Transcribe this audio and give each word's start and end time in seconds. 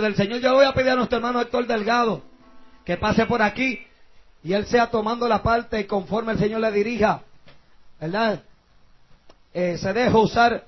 del 0.00 0.16
Señor. 0.16 0.40
Yo 0.40 0.54
voy 0.54 0.64
a 0.64 0.72
pedir 0.72 0.90
a 0.90 0.96
nuestro 0.96 1.18
hermano 1.18 1.40
Héctor 1.40 1.66
Delgado 1.66 2.22
que 2.84 2.96
pase 2.96 3.26
por 3.26 3.42
aquí 3.42 3.80
y 4.42 4.52
él 4.52 4.66
sea 4.66 4.90
tomando 4.90 5.28
la 5.28 5.42
parte 5.42 5.86
conforme 5.86 6.32
el 6.32 6.38
Señor 6.38 6.60
le 6.60 6.72
dirija, 6.72 7.22
¿verdad? 8.00 8.42
Eh, 9.52 9.76
se 9.78 9.92
deja 9.92 10.16
usar 10.16 10.64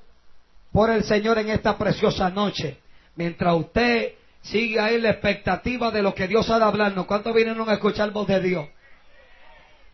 por 0.73 0.91
el 0.91 1.05
Señor 1.05 1.39
en 1.39 1.51
esta 1.51 1.77
preciosa 1.79 2.31
noche. 2.31 2.79
Mientras 3.17 3.55
usted 3.55 4.15
sigue 4.43 4.81
ahí 4.81 5.01
la 5.01 5.11
expectativa 5.11 5.91
de 5.91 6.03
lo 6.03 6.15
que 6.15 6.29
Dios 6.29 6.51
ha 6.51 6.59
de 6.59 6.65
hablarnos. 6.65 7.07
¿Cuántos 7.07 7.35
vinieron 7.35 7.69
a 7.69 7.75
escuchar 7.75 8.11
voz 8.11 8.27
de 8.27 8.41
Dios? 8.41 8.69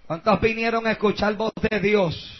¿Cuántos 0.06 0.40
vinieron 0.40 0.86
a 0.86 0.92
escuchar 0.92 1.34
voz 1.34 1.52
de 1.70 1.80
Dios? 1.80 2.34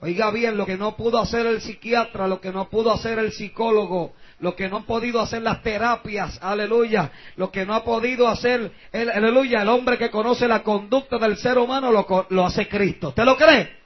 Oiga 0.00 0.30
bien, 0.30 0.56
lo 0.56 0.66
que 0.66 0.76
no 0.76 0.96
pudo 0.96 1.18
hacer 1.18 1.46
el 1.46 1.60
psiquiatra, 1.60 2.26
lo 2.26 2.40
que 2.40 2.52
no 2.52 2.68
pudo 2.68 2.92
hacer 2.92 3.18
el 3.18 3.32
psicólogo, 3.32 4.12
lo 4.40 4.54
que 4.54 4.68
no 4.68 4.78
ha 4.78 4.82
podido 4.82 5.20
hacer 5.20 5.42
las 5.42 5.62
terapias, 5.62 6.38
aleluya, 6.42 7.10
lo 7.36 7.50
que 7.50 7.64
no 7.64 7.74
ha 7.74 7.84
podido 7.84 8.28
hacer, 8.28 8.70
el, 8.92 9.10
aleluya, 9.10 9.62
el 9.62 9.68
hombre 9.68 9.96
que 9.96 10.10
conoce 10.10 10.46
la 10.46 10.62
conducta 10.62 11.18
del 11.18 11.36
ser 11.36 11.58
humano 11.58 11.90
lo, 11.90 12.26
lo 12.28 12.44
hace 12.44 12.68
Cristo. 12.68 13.08
¿Usted 13.08 13.24
lo 13.24 13.36
cree? 13.36 13.76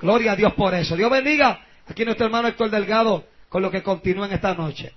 Gloria 0.00 0.32
a 0.32 0.36
Dios 0.36 0.52
por 0.54 0.74
eso. 0.74 0.96
Dios 0.96 1.10
bendiga 1.10 1.60
aquí 1.88 2.04
nuestro 2.04 2.26
hermano 2.26 2.48
Héctor 2.48 2.70
Delgado 2.70 3.24
con 3.48 3.62
lo 3.62 3.70
que 3.70 3.82
continúa 3.82 4.26
en 4.26 4.32
esta 4.32 4.54
noche. 4.54 4.92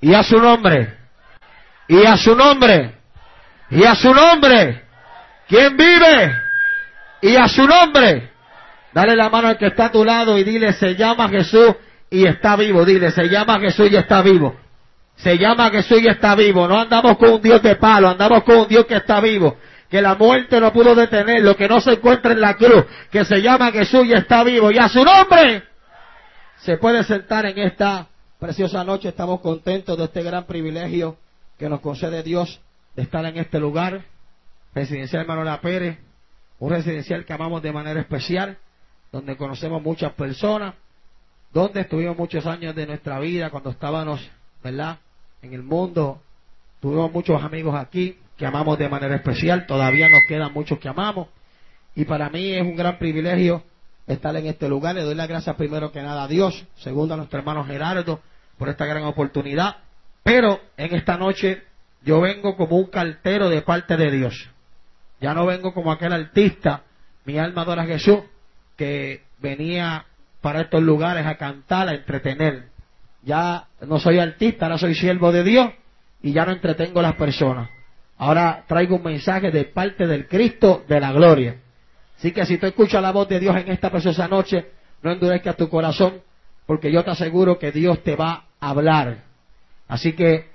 Y 0.00 0.12
a 0.12 0.22
su 0.22 0.36
nombre, 0.36 0.98
y 1.86 2.04
a 2.04 2.16
su 2.16 2.34
nombre, 2.34 2.94
y 3.70 3.84
a 3.84 3.94
su 3.94 4.12
nombre, 4.12 4.84
¿quién 5.46 5.76
vive? 5.76 6.34
Y 7.22 7.36
a 7.36 7.46
su 7.46 7.66
nombre. 7.66 8.32
Dale 8.92 9.16
la 9.16 9.28
mano 9.28 9.48
al 9.48 9.56
que 9.56 9.66
está 9.66 9.86
a 9.86 9.92
tu 9.92 10.04
lado 10.04 10.36
y 10.36 10.44
dile, 10.44 10.72
se 10.72 10.94
llama 10.96 11.28
Jesús 11.28 11.74
y 12.14 12.26
está 12.26 12.56
vivo. 12.56 12.84
Dile, 12.84 13.10
se 13.10 13.28
llama 13.28 13.58
Jesús 13.58 13.90
y 13.90 13.96
está 13.96 14.22
vivo. 14.22 14.54
Se 15.16 15.36
llama 15.36 15.70
Jesús 15.70 16.00
y 16.02 16.08
está 16.08 16.34
vivo. 16.34 16.68
No 16.68 16.78
andamos 16.78 17.16
con 17.18 17.30
un 17.34 17.42
Dios 17.42 17.62
de 17.62 17.76
palo, 17.76 18.08
andamos 18.08 18.44
con 18.44 18.58
un 18.58 18.68
Dios 18.68 18.86
que 18.86 18.96
está 18.96 19.20
vivo. 19.20 19.56
Que 19.90 20.00
la 20.00 20.14
muerte 20.14 20.60
no 20.60 20.72
pudo 20.72 20.94
detener, 20.94 21.42
lo 21.42 21.56
que 21.56 21.68
no 21.68 21.80
se 21.80 21.92
encuentra 21.92 22.32
en 22.32 22.40
la 22.40 22.54
cruz. 22.54 22.84
Que 23.10 23.24
se 23.24 23.42
llama 23.42 23.72
Jesús 23.72 24.06
y 24.06 24.12
está 24.12 24.44
vivo. 24.44 24.70
Y 24.70 24.78
a 24.78 24.88
su 24.88 25.04
nombre 25.04 25.64
se 26.58 26.78
puede 26.78 27.02
sentar 27.04 27.46
en 27.46 27.58
esta 27.58 28.06
preciosa 28.38 28.84
noche. 28.84 29.08
Estamos 29.08 29.40
contentos 29.40 29.98
de 29.98 30.04
este 30.04 30.22
gran 30.22 30.44
privilegio 30.44 31.16
que 31.58 31.68
nos 31.68 31.80
concede 31.80 32.22
Dios 32.22 32.60
de 32.94 33.02
estar 33.02 33.24
en 33.24 33.38
este 33.38 33.58
lugar. 33.58 34.02
Residencial 34.74 35.26
Manuela 35.26 35.60
Pérez. 35.60 35.98
Un 36.60 36.70
residencial 36.70 37.24
que 37.24 37.32
amamos 37.32 37.62
de 37.62 37.72
manera 37.72 38.00
especial 38.00 38.58
donde 39.14 39.36
conocemos 39.36 39.80
muchas 39.80 40.12
personas, 40.14 40.74
donde 41.54 41.82
estuvimos 41.82 42.18
muchos 42.18 42.44
años 42.46 42.74
de 42.74 42.84
nuestra 42.84 43.20
vida 43.20 43.48
cuando 43.48 43.70
estábamos, 43.70 44.28
¿verdad? 44.62 44.98
En 45.40 45.54
el 45.54 45.62
mundo, 45.62 46.20
tuvimos 46.80 47.12
muchos 47.12 47.40
amigos 47.40 47.76
aquí 47.76 48.18
que 48.36 48.44
amamos 48.44 48.76
de 48.76 48.88
manera 48.88 49.14
especial, 49.14 49.64
todavía 49.64 50.08
nos 50.08 50.24
quedan 50.26 50.52
muchos 50.52 50.80
que 50.80 50.88
amamos, 50.88 51.28
y 51.94 52.04
para 52.04 52.28
mí 52.28 52.50
es 52.50 52.62
un 52.62 52.74
gran 52.74 52.98
privilegio 52.98 53.62
estar 54.08 54.34
en 54.34 54.46
este 54.46 54.68
lugar. 54.68 54.96
Le 54.96 55.02
doy 55.02 55.14
las 55.14 55.28
gracias 55.28 55.54
primero 55.54 55.92
que 55.92 56.02
nada 56.02 56.24
a 56.24 56.28
Dios, 56.28 56.66
segundo 56.74 57.14
a 57.14 57.16
nuestro 57.16 57.38
hermano 57.38 57.64
Gerardo 57.64 58.20
por 58.58 58.68
esta 58.68 58.84
gran 58.84 59.04
oportunidad, 59.04 59.76
pero 60.24 60.60
en 60.76 60.92
esta 60.92 61.16
noche 61.16 61.62
yo 62.02 62.20
vengo 62.20 62.56
como 62.56 62.76
un 62.76 62.86
cartero 62.86 63.48
de 63.48 63.62
parte 63.62 63.96
de 63.96 64.10
Dios. 64.10 64.50
Ya 65.20 65.32
no 65.34 65.46
vengo 65.46 65.72
como 65.72 65.92
aquel 65.92 66.12
artista, 66.12 66.82
mi 67.24 67.38
alma 67.38 67.62
adora 67.62 67.82
a 67.82 67.86
Jesús, 67.86 68.18
que 68.76 69.22
venía 69.38 70.06
para 70.44 70.60
estos 70.60 70.82
lugares 70.82 71.24
a 71.24 71.38
cantar, 71.38 71.88
a 71.88 71.94
entretener. 71.94 72.68
Ya 73.22 73.66
no 73.80 73.98
soy 73.98 74.18
artista, 74.18 74.66
ahora 74.66 74.76
soy 74.76 74.94
siervo 74.94 75.32
de 75.32 75.42
Dios 75.42 75.70
y 76.20 76.32
ya 76.32 76.44
no 76.44 76.52
entretengo 76.52 77.00
a 77.00 77.04
las 77.04 77.14
personas. 77.14 77.70
Ahora 78.18 78.62
traigo 78.68 78.96
un 78.96 79.04
mensaje 79.04 79.50
de 79.50 79.64
parte 79.64 80.06
del 80.06 80.28
Cristo 80.28 80.84
de 80.86 81.00
la 81.00 81.12
gloria. 81.12 81.62
Así 82.18 82.30
que 82.30 82.44
si 82.44 82.58
tú 82.58 82.66
escuchas 82.66 83.00
la 83.00 83.10
voz 83.10 83.26
de 83.26 83.40
Dios 83.40 83.56
en 83.56 83.72
esta 83.72 83.90
preciosa 83.90 84.28
noche, 84.28 84.66
no 85.02 85.12
endurezcas 85.12 85.56
tu 85.56 85.70
corazón, 85.70 86.20
porque 86.66 86.92
yo 86.92 87.02
te 87.02 87.12
aseguro 87.12 87.58
que 87.58 87.72
Dios 87.72 88.04
te 88.04 88.14
va 88.14 88.44
a 88.60 88.68
hablar. 88.68 89.24
Así 89.88 90.12
que 90.12 90.50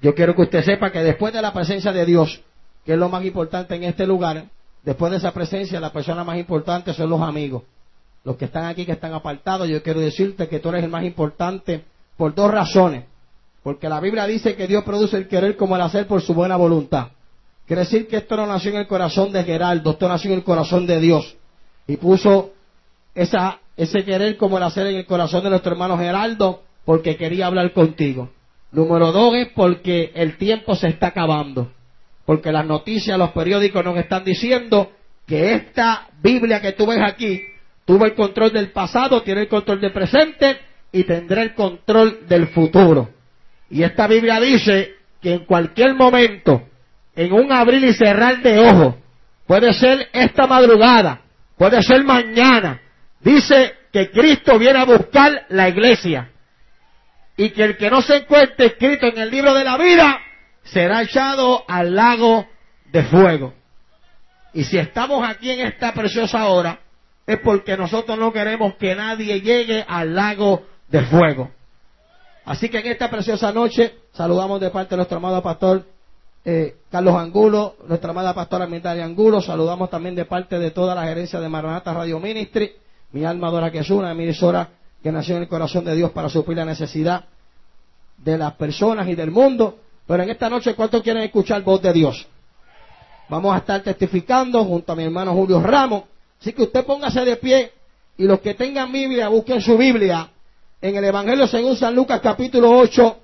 yo 0.00 0.14
quiero 0.14 0.34
que 0.34 0.42
usted 0.42 0.64
sepa 0.64 0.90
que 0.92 1.00
después 1.00 1.34
de 1.34 1.42
la 1.42 1.52
presencia 1.52 1.92
de 1.92 2.06
Dios, 2.06 2.42
que 2.86 2.94
es 2.94 2.98
lo 2.98 3.10
más 3.10 3.22
importante 3.22 3.74
en 3.74 3.84
este 3.84 4.06
lugar, 4.06 4.46
Después 4.82 5.10
de 5.12 5.18
esa 5.18 5.32
presencia, 5.32 5.78
la 5.80 5.92
persona 5.92 6.24
más 6.24 6.38
importante 6.38 6.94
son 6.94 7.10
los 7.10 7.20
amigos. 7.20 7.62
Los 8.24 8.36
que 8.36 8.46
están 8.46 8.64
aquí, 8.64 8.84
que 8.84 8.92
están 8.92 9.14
apartados, 9.14 9.68
yo 9.68 9.82
quiero 9.82 10.00
decirte 10.00 10.48
que 10.48 10.58
tú 10.58 10.68
eres 10.68 10.84
el 10.84 10.90
más 10.90 11.04
importante 11.04 11.84
por 12.16 12.34
dos 12.34 12.50
razones. 12.50 13.04
Porque 13.62 13.88
la 13.88 14.00
Biblia 14.00 14.26
dice 14.26 14.56
que 14.56 14.66
Dios 14.66 14.84
produce 14.84 15.16
el 15.16 15.28
querer 15.28 15.56
como 15.56 15.76
el 15.76 15.82
hacer 15.82 16.06
por 16.06 16.22
su 16.22 16.34
buena 16.34 16.56
voluntad. 16.56 17.08
Quiere 17.66 17.82
decir 17.82 18.08
que 18.08 18.16
esto 18.16 18.36
no 18.36 18.46
nació 18.46 18.72
en 18.72 18.78
el 18.78 18.86
corazón 18.86 19.32
de 19.32 19.44
Geraldo, 19.44 19.92
esto 19.92 20.08
nació 20.08 20.32
en 20.32 20.38
el 20.38 20.44
corazón 20.44 20.86
de 20.86 21.00
Dios. 21.00 21.36
Y 21.86 21.96
puso 21.96 22.50
esa, 23.14 23.60
ese 23.76 24.04
querer 24.04 24.36
como 24.36 24.58
el 24.58 24.64
hacer 24.64 24.86
en 24.86 24.96
el 24.96 25.06
corazón 25.06 25.44
de 25.44 25.50
nuestro 25.50 25.72
hermano 25.72 25.96
Geraldo 25.98 26.62
porque 26.84 27.16
quería 27.16 27.46
hablar 27.46 27.72
contigo. 27.72 28.30
Número 28.72 29.12
dos 29.12 29.34
es 29.34 29.48
porque 29.54 30.12
el 30.14 30.36
tiempo 30.36 30.74
se 30.74 30.88
está 30.88 31.08
acabando 31.08 31.68
porque 32.30 32.52
las 32.52 32.64
noticias, 32.64 33.18
los 33.18 33.32
periódicos 33.32 33.84
nos 33.84 33.96
están 33.96 34.22
diciendo 34.22 34.92
que 35.26 35.52
esta 35.52 36.10
Biblia 36.22 36.60
que 36.60 36.70
tú 36.70 36.86
ves 36.86 37.00
aquí 37.02 37.42
tuvo 37.90 38.04
el 38.04 38.14
control 38.14 38.52
del 38.52 38.70
pasado, 38.70 39.20
tiene 39.22 39.40
el 39.40 39.48
control 39.48 39.80
del 39.80 39.90
presente 39.90 40.60
y 40.92 41.02
tendrá 41.02 41.42
el 41.42 41.54
control 41.54 42.20
del 42.28 42.46
futuro. 42.46 43.10
Y 43.68 43.82
esta 43.82 44.06
Biblia 44.06 44.38
dice 44.38 44.94
que 45.20 45.32
en 45.32 45.44
cualquier 45.44 45.94
momento, 45.94 46.68
en 47.16 47.32
un 47.32 47.50
abrir 47.50 47.82
y 47.82 47.92
cerrar 47.92 48.42
de 48.42 48.60
ojos, 48.60 48.94
puede 49.44 49.72
ser 49.72 50.08
esta 50.12 50.46
madrugada, 50.46 51.22
puede 51.58 51.82
ser 51.82 52.04
mañana, 52.04 52.80
dice 53.18 53.74
que 53.92 54.08
Cristo 54.12 54.56
viene 54.56 54.78
a 54.78 54.84
buscar 54.84 55.46
la 55.48 55.68
iglesia 55.68 56.30
y 57.36 57.50
que 57.50 57.64
el 57.64 57.76
que 57.76 57.90
no 57.90 58.02
se 58.02 58.18
encuentre 58.18 58.66
escrito 58.66 59.06
en 59.08 59.18
el 59.18 59.32
libro 59.32 59.52
de 59.52 59.64
la 59.64 59.76
vida 59.76 60.16
será 60.62 61.02
echado 61.02 61.64
al 61.66 61.96
lago 61.96 62.46
de 62.92 63.02
fuego. 63.02 63.52
Y 64.54 64.62
si 64.62 64.78
estamos 64.78 65.28
aquí 65.28 65.50
en 65.50 65.66
esta 65.66 65.92
preciosa 65.92 66.46
hora, 66.46 66.78
es 67.32 67.38
porque 67.38 67.76
nosotros 67.76 68.18
no 68.18 68.32
queremos 68.32 68.74
que 68.74 68.92
nadie 68.96 69.40
llegue 69.40 69.84
al 69.86 70.16
lago 70.16 70.62
de 70.88 71.02
fuego. 71.02 71.48
Así 72.44 72.68
que 72.68 72.80
en 72.80 72.88
esta 72.88 73.08
preciosa 73.08 73.52
noche 73.52 73.94
saludamos 74.12 74.60
de 74.60 74.70
parte 74.70 74.90
de 74.90 74.96
nuestro 74.96 75.18
amado 75.18 75.40
pastor 75.40 75.84
eh, 76.44 76.78
Carlos 76.90 77.14
Angulo, 77.14 77.76
nuestra 77.86 78.10
amada 78.10 78.34
pastora 78.34 78.66
Mitalia 78.66 79.04
Angulo, 79.04 79.40
saludamos 79.40 79.90
también 79.90 80.16
de 80.16 80.24
parte 80.24 80.58
de 80.58 80.72
toda 80.72 80.92
la 80.92 81.04
gerencia 81.04 81.38
de 81.38 81.48
Maranata 81.48 81.94
Radio 81.94 82.18
Ministry, 82.18 82.72
mi 83.12 83.24
alma 83.24 83.46
adora 83.46 83.70
que 83.70 83.78
es 83.78 83.90
una 83.90 84.10
emisora 84.10 84.70
que 85.00 85.12
nació 85.12 85.36
en 85.36 85.42
el 85.42 85.48
corazón 85.48 85.84
de 85.84 85.94
Dios 85.94 86.10
para 86.10 86.28
suplir 86.28 86.58
la 86.58 86.64
necesidad 86.64 87.26
de 88.16 88.38
las 88.38 88.54
personas 88.54 89.06
y 89.06 89.14
del 89.14 89.30
mundo. 89.30 89.78
Pero 90.04 90.24
en 90.24 90.30
esta 90.30 90.50
noche, 90.50 90.74
¿cuántos 90.74 91.02
quieren 91.02 91.22
escuchar 91.22 91.62
voz 91.62 91.80
de 91.80 91.92
Dios? 91.92 92.26
Vamos 93.28 93.54
a 93.54 93.58
estar 93.58 93.82
testificando 93.82 94.64
junto 94.64 94.92
a 94.92 94.96
mi 94.96 95.04
hermano 95.04 95.32
Julio 95.32 95.62
Ramos. 95.62 96.04
Así 96.40 96.52
que 96.52 96.62
usted 96.62 96.84
póngase 96.84 97.24
de 97.24 97.36
pie 97.36 97.72
y 98.16 98.24
los 98.24 98.40
que 98.40 98.54
tengan 98.54 98.90
Biblia, 98.90 99.28
busquen 99.28 99.60
su 99.60 99.76
Biblia 99.76 100.30
en 100.80 100.96
el 100.96 101.04
Evangelio 101.04 101.46
según 101.46 101.76
San 101.76 101.94
Lucas 101.94 102.20
capítulo 102.20 102.70
8, 102.70 103.18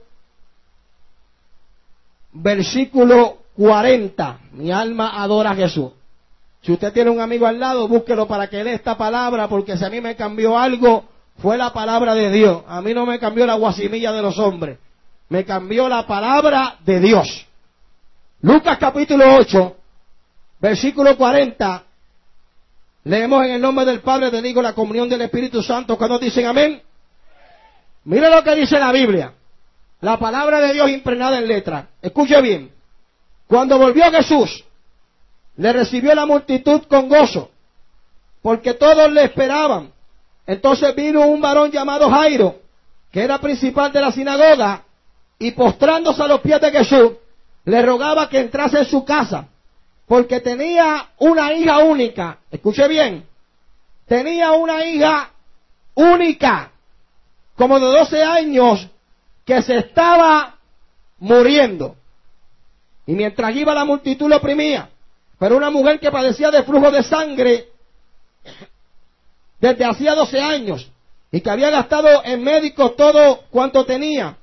versículo 2.32 3.38
40. 3.56 4.38
Mi 4.52 4.70
alma 4.70 5.22
adora 5.22 5.50
a 5.50 5.56
Jesús. 5.56 5.92
Si 6.62 6.72
usted 6.72 6.92
tiene 6.92 7.10
un 7.10 7.20
amigo 7.20 7.46
al 7.46 7.58
lado, 7.58 7.88
búsquelo 7.88 8.26
para 8.26 8.48
que 8.48 8.62
lea 8.62 8.74
esta 8.74 8.96
palabra, 8.96 9.48
porque 9.48 9.76
si 9.76 9.84
a 9.84 9.90
mí 9.90 10.00
me 10.00 10.16
cambió 10.16 10.58
algo, 10.58 11.04
fue 11.38 11.56
la 11.56 11.72
palabra 11.72 12.14
de 12.14 12.30
Dios. 12.30 12.62
A 12.66 12.82
mí 12.82 12.92
no 12.92 13.06
me 13.06 13.18
cambió 13.18 13.46
la 13.46 13.54
guasimilla 13.54 14.12
de 14.12 14.22
los 14.22 14.38
hombres 14.38 14.78
me 15.28 15.44
cambió 15.44 15.88
la 15.88 16.06
palabra 16.06 16.76
de 16.84 17.00
Dios. 17.00 17.46
Lucas 18.42 18.78
capítulo 18.78 19.24
8, 19.36 19.76
versículo 20.60 21.16
40. 21.16 21.84
Leemos 23.06 23.44
en 23.44 23.52
el 23.52 23.60
nombre 23.60 23.84
del 23.84 24.00
Padre, 24.00 24.32
del 24.32 24.44
Hijo, 24.46 24.60
la 24.60 24.72
comunión 24.72 25.08
del 25.08 25.22
Espíritu 25.22 25.62
Santo. 25.62 25.96
Cuando 25.96 26.18
dicen 26.18 26.44
amén. 26.44 26.82
Mire 28.02 28.28
lo 28.28 28.42
que 28.42 28.56
dice 28.56 28.80
la 28.80 28.90
Biblia. 28.90 29.32
La 30.00 30.18
palabra 30.18 30.58
de 30.58 30.72
Dios 30.72 30.90
impregnada 30.90 31.38
en 31.38 31.46
letra. 31.46 31.88
Escuche 32.02 32.40
bien. 32.42 32.72
Cuando 33.46 33.78
volvió 33.78 34.10
Jesús, 34.10 34.64
le 35.56 35.72
recibió 35.72 36.16
la 36.16 36.26
multitud 36.26 36.82
con 36.88 37.08
gozo, 37.08 37.52
porque 38.42 38.74
todos 38.74 39.12
le 39.12 39.22
esperaban. 39.22 39.92
Entonces 40.44 40.92
vino 40.96 41.28
un 41.28 41.40
varón 41.40 41.70
llamado 41.70 42.10
Jairo, 42.10 42.56
que 43.12 43.22
era 43.22 43.38
principal 43.38 43.92
de 43.92 44.00
la 44.00 44.10
sinagoga, 44.10 44.82
y 45.38 45.52
postrándose 45.52 46.20
a 46.24 46.26
los 46.26 46.40
pies 46.40 46.60
de 46.60 46.72
Jesús, 46.72 47.12
le 47.66 47.82
rogaba 47.82 48.28
que 48.28 48.40
entrase 48.40 48.78
en 48.78 48.86
su 48.86 49.04
casa, 49.04 49.46
porque 50.06 50.40
tenía 50.40 51.08
una 51.18 51.52
hija 51.52 51.78
única, 51.78 52.38
escuche 52.50 52.86
bien, 52.88 53.26
tenía 54.06 54.52
una 54.52 54.84
hija 54.86 55.30
única, 55.94 56.70
como 57.56 57.80
de 57.80 57.86
12 57.86 58.22
años, 58.22 58.88
que 59.44 59.62
se 59.62 59.78
estaba 59.78 60.56
muriendo. 61.18 61.96
Y 63.06 63.12
mientras 63.12 63.54
iba 63.54 63.74
la 63.74 63.84
multitud 63.84 64.28
lo 64.28 64.36
oprimía. 64.36 64.90
Pero 65.38 65.56
una 65.56 65.70
mujer 65.70 66.00
que 66.00 66.10
padecía 66.10 66.50
de 66.50 66.62
flujo 66.62 66.90
de 66.90 67.02
sangre 67.02 67.68
desde 69.60 69.84
hacía 69.84 70.14
12 70.14 70.40
años 70.40 70.90
y 71.30 71.40
que 71.40 71.50
había 71.50 71.70
gastado 71.70 72.24
en 72.24 72.42
médicos 72.42 72.96
todo 72.96 73.42
cuanto 73.50 73.84
tenía 73.84 74.36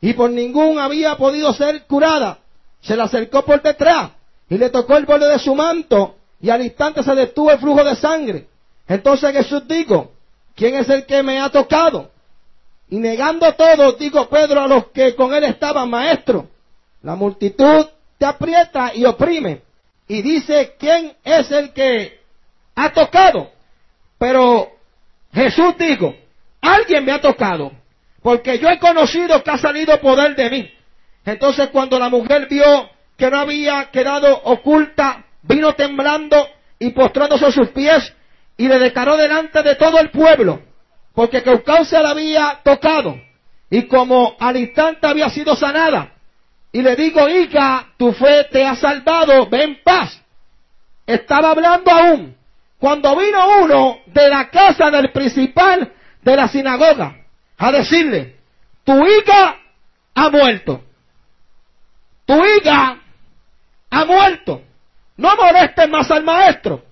y 0.00 0.12
por 0.12 0.30
ningún 0.30 0.78
había 0.78 1.16
podido 1.16 1.52
ser 1.54 1.84
curada, 1.86 2.38
se 2.82 2.96
le 2.96 3.02
acercó 3.02 3.44
por 3.44 3.62
detrás 3.62 4.10
y 4.48 4.58
le 4.58 4.70
tocó 4.70 4.96
el 4.96 5.06
borde 5.06 5.30
de 5.30 5.38
su 5.38 5.54
manto 5.54 6.16
y 6.40 6.50
al 6.50 6.62
instante 6.62 7.02
se 7.02 7.14
detuvo 7.14 7.50
el 7.50 7.58
flujo 7.58 7.82
de 7.82 7.96
sangre. 7.96 8.46
Entonces 8.86 9.32
Jesús 9.32 9.66
dijo, 9.66 10.12
¿quién 10.54 10.74
es 10.74 10.88
el 10.88 11.06
que 11.06 11.22
me 11.22 11.40
ha 11.40 11.48
tocado? 11.50 12.10
Y 12.90 12.98
negando 12.98 13.52
todo, 13.54 13.92
dijo 13.92 14.28
Pedro 14.28 14.60
a 14.60 14.68
los 14.68 14.88
que 14.88 15.14
con 15.14 15.32
él 15.32 15.44
estaban, 15.44 15.88
maestro, 15.88 16.48
la 17.02 17.14
multitud 17.14 17.86
te 18.18 18.26
aprieta 18.26 18.92
y 18.94 19.04
oprime. 19.04 19.62
Y 20.06 20.20
dice, 20.20 20.76
¿quién 20.78 21.14
es 21.24 21.50
el 21.50 21.72
que 21.72 22.20
ha 22.74 22.92
tocado? 22.92 23.50
Pero 24.18 24.70
Jesús 25.32 25.76
dijo, 25.78 26.14
alguien 26.60 27.04
me 27.04 27.12
ha 27.12 27.20
tocado, 27.20 27.72
porque 28.22 28.58
yo 28.58 28.68
he 28.68 28.78
conocido 28.78 29.42
que 29.42 29.50
ha 29.50 29.58
salido 29.58 29.98
poder 30.00 30.36
de 30.36 30.50
mí. 30.50 30.70
Entonces 31.24 31.68
cuando 31.70 31.98
la 31.98 32.10
mujer 32.10 32.46
vio 32.48 32.90
que 33.16 33.30
no 33.30 33.40
había 33.40 33.90
quedado 33.90 34.42
oculta, 34.44 35.24
vino 35.42 35.74
temblando 35.74 36.48
y 36.78 36.90
postrándose 36.90 37.46
a 37.46 37.52
sus 37.52 37.68
pies 37.68 38.12
y 38.56 38.68
le 38.68 38.78
declaró 38.78 39.16
delante 39.16 39.62
de 39.62 39.74
todo 39.76 39.98
el 39.98 40.10
pueblo, 40.10 40.62
porque 41.14 41.42
se 41.84 42.02
la 42.02 42.10
había 42.10 42.60
tocado 42.62 43.16
y 43.70 43.86
como 43.86 44.36
al 44.38 44.56
instante 44.56 45.06
había 45.06 45.28
sido 45.30 45.56
sanada. 45.56 46.12
Y 46.72 46.82
le 46.82 46.96
digo, 46.96 47.28
hija, 47.28 47.86
tu 47.96 48.12
fe 48.12 48.44
te 48.50 48.64
ha 48.64 48.74
salvado, 48.74 49.48
ven 49.48 49.62
en 49.62 49.82
paz. 49.82 50.20
Estaba 51.06 51.50
hablando 51.50 51.90
aún 51.90 52.36
cuando 52.78 53.16
vino 53.16 53.62
uno 53.62 53.98
de 54.06 54.28
la 54.28 54.50
casa 54.50 54.90
del 54.90 55.10
principal 55.10 55.92
de 56.22 56.36
la 56.36 56.48
sinagoga 56.48 57.16
a 57.56 57.72
decirle, 57.72 58.36
tu 58.84 59.06
hija 59.06 59.56
ha 60.14 60.28
muerto. 60.30 60.84
Tu 62.26 62.44
hija 62.44 62.98
ha 63.94 64.04
muerto. 64.04 64.62
No 65.16 65.36
molestes 65.36 65.88
más 65.88 66.10
al 66.10 66.24
maestro. 66.24 66.84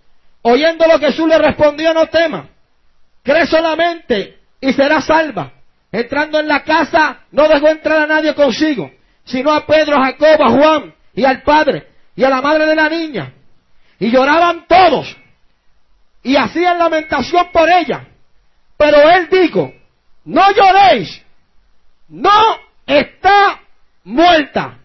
Oyendo 0.43 0.87
lo 0.87 0.99
que 0.99 1.07
Jesús 1.07 1.29
le 1.29 1.39
respondió, 1.39 1.93
no 1.93 2.07
tema. 2.07 2.49
Cree 3.23 3.47
solamente 3.47 4.39
y 4.61 4.73
será 4.73 5.01
salva. 5.01 5.53
Entrando 5.91 6.41
en 6.41 6.49
la 6.49 6.63
casa, 6.63 7.21
no 7.31 7.49
dejó 7.49 7.69
entrar 7.69 8.03
a 8.03 8.07
nadie 8.07 8.35
consigo, 8.35 8.91
sino 9.25 9.53
a 9.53 9.67
Pedro, 9.67 9.97
a 9.97 10.07
Jacobo, 10.07 10.45
a 10.45 10.51
Juan 10.51 10.95
y 11.15 11.25
al 11.25 11.43
padre 11.43 11.89
y 12.17 12.25
a 12.25 12.31
la 12.31 12.41
madre 12.41 12.67
de 12.67 12.75
la 12.75 12.89
niña. 12.89 13.33
Y 13.99 14.11
lloraban 14.11 14.67
todos 14.67 15.17
y 16.23 16.37
hacían 16.37 16.79
lamentación 16.79 17.49
por 17.53 17.69
ella. 17.69 18.09
Pero 18.77 19.11
él 19.11 19.29
dijo, 19.31 19.73
no 20.25 20.51
lloréis, 20.53 21.23
no 22.09 22.59
está 22.87 23.61
muerta, 24.05 24.79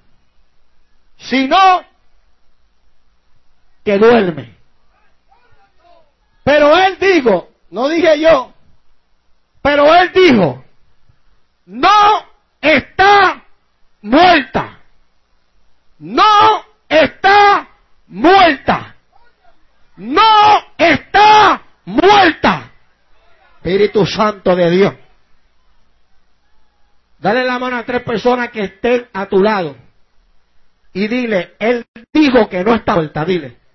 sino 1.18 1.87
que 3.88 3.98
duerme. 3.98 4.54
Pero 6.44 6.76
él 6.76 6.98
dijo, 7.00 7.52
no 7.70 7.88
dije 7.88 8.20
yo, 8.20 8.54
pero 9.62 9.96
él 9.96 10.12
dijo, 10.14 10.66
no 11.68 12.26
está 12.60 13.46
muerta, 14.02 14.80
no 16.00 16.66
está 16.90 17.70
muerta, 18.08 18.96
no 19.96 20.58
está 20.78 21.62
muerta. 21.86 22.72
Espíritu 23.56 24.06
Santo 24.06 24.54
de 24.54 24.70
Dios. 24.70 24.94
Dale 27.20 27.46
la 27.46 27.58
mano 27.58 27.78
a 27.78 27.86
tres 27.86 28.04
personas 28.04 28.50
que 28.50 28.66
estén 28.66 29.08
a 29.14 29.28
tu 29.28 29.42
lado. 29.42 29.78
Y 30.92 31.08
dile, 31.08 31.56
Él 31.60 31.86
dijo 32.12 32.50
que 32.50 32.66
no 32.66 32.76
está 32.76 32.96
muerta, 32.96 33.24
dile. 33.24 33.67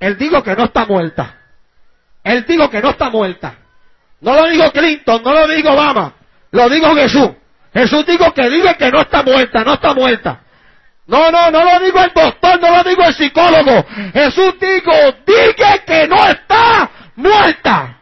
Él 0.00 0.16
dijo 0.16 0.42
que 0.42 0.56
no 0.56 0.64
está 0.64 0.86
muerta. 0.86 1.36
Él 2.24 2.44
dijo 2.48 2.68
que 2.70 2.80
no 2.80 2.90
está 2.90 3.10
muerta. 3.10 3.54
No 4.20 4.34
lo 4.34 4.48
dijo 4.48 4.70
Clinton, 4.72 5.22
no 5.22 5.32
lo 5.32 5.46
dijo 5.46 5.70
Obama. 5.70 6.14
Lo 6.50 6.68
dijo 6.68 6.94
Jesús. 6.94 7.30
Jesús 7.72 8.04
dijo 8.06 8.32
que 8.34 8.50
dice 8.50 8.74
que 8.76 8.90
no 8.90 9.00
está 9.00 9.22
muerta, 9.22 9.62
no 9.62 9.74
está 9.74 9.94
muerta. 9.94 10.40
No, 11.06 11.30
no, 11.30 11.50
no 11.50 11.64
lo 11.64 11.84
digo 11.84 12.00
el 12.00 12.12
doctor, 12.14 12.60
no 12.60 12.76
lo 12.76 12.84
digo 12.84 13.02
el 13.04 13.14
psicólogo. 13.14 13.84
Jesús 14.12 14.54
dijo, 14.60 14.92
dije 15.26 15.82
que 15.86 16.08
no 16.08 16.16
está 16.26 16.90
muerta. 17.16 17.98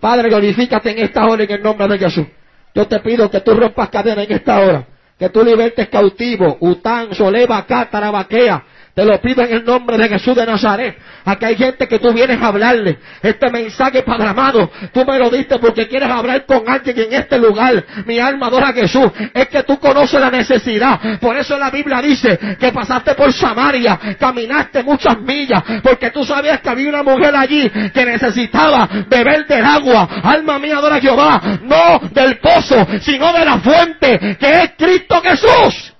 Padre, 0.00 0.28
glorifícate 0.28 0.90
en 0.90 1.04
esta 1.04 1.26
hora 1.26 1.44
en 1.44 1.50
el 1.50 1.62
nombre 1.62 1.88
de 1.88 1.98
Jesús. 1.98 2.26
Yo 2.74 2.86
te 2.86 3.00
pido 3.00 3.30
que 3.30 3.40
tú 3.40 3.54
rompas 3.54 3.88
cadena 3.88 4.22
en 4.22 4.32
esta 4.32 4.58
hora. 4.60 4.86
Que 5.18 5.30
tú 5.30 5.42
libertes 5.42 5.88
cautivo, 5.88 6.58
Után, 6.60 7.14
Soleva, 7.14 7.64
Cátara, 7.64 8.10
Baquea, 8.10 8.62
te 8.96 9.04
lo 9.04 9.20
pido 9.20 9.42
en 9.42 9.52
el 9.52 9.62
nombre 9.62 9.98
de 9.98 10.08
Jesús 10.08 10.34
de 10.34 10.46
Nazaret. 10.46 10.96
Aquí 11.26 11.44
hay 11.44 11.54
gente 11.54 11.86
que 11.86 11.98
tú 11.98 12.14
vienes 12.14 12.40
a 12.40 12.46
hablarle. 12.46 12.96
Este 13.20 13.50
mensaje, 13.50 14.02
Padre 14.02 14.28
amado, 14.28 14.70
tú 14.90 15.04
me 15.04 15.18
lo 15.18 15.28
diste 15.28 15.58
porque 15.58 15.86
quieres 15.86 16.08
hablar 16.08 16.46
con 16.46 16.66
alguien 16.66 16.98
en 17.00 17.12
este 17.12 17.38
lugar. 17.38 17.84
Mi 18.06 18.18
alma 18.18 18.46
adora 18.46 18.68
a 18.68 18.72
Jesús. 18.72 19.10
Es 19.34 19.48
que 19.48 19.64
tú 19.64 19.78
conoces 19.78 20.18
la 20.18 20.30
necesidad. 20.30 21.18
Por 21.20 21.36
eso 21.36 21.58
la 21.58 21.70
Biblia 21.70 22.00
dice 22.00 22.38
que 22.58 22.72
pasaste 22.72 23.14
por 23.14 23.34
Samaria, 23.34 24.00
caminaste 24.18 24.82
muchas 24.82 25.20
millas, 25.20 25.62
porque 25.82 26.10
tú 26.10 26.24
sabías 26.24 26.62
que 26.62 26.70
había 26.70 26.88
una 26.88 27.02
mujer 27.02 27.36
allí 27.36 27.68
que 27.92 28.06
necesitaba 28.06 28.88
beber 29.10 29.46
del 29.46 29.62
agua. 29.62 30.08
Alma 30.22 30.58
mía, 30.58 30.78
adora 30.78 30.96
a 30.96 31.00
Jehová. 31.02 31.42
No 31.64 32.00
del 32.12 32.38
pozo, 32.38 32.86
sino 33.02 33.30
de 33.34 33.44
la 33.44 33.58
fuente, 33.58 34.38
que 34.40 34.52
es 34.52 34.70
Cristo 34.78 35.20
Jesús. 35.20 35.95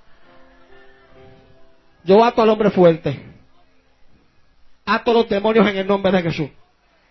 Yo 2.07 2.23
ato 2.23 2.41
al 2.41 2.49
hombre 2.49 2.71
fuerte. 2.71 3.19
Ato 4.85 5.11
los 5.11 5.27
demonios 5.27 5.67
en 5.67 5.75
el 5.75 5.85
nombre 5.85 6.09
de 6.09 6.21
Jesús. 6.21 6.49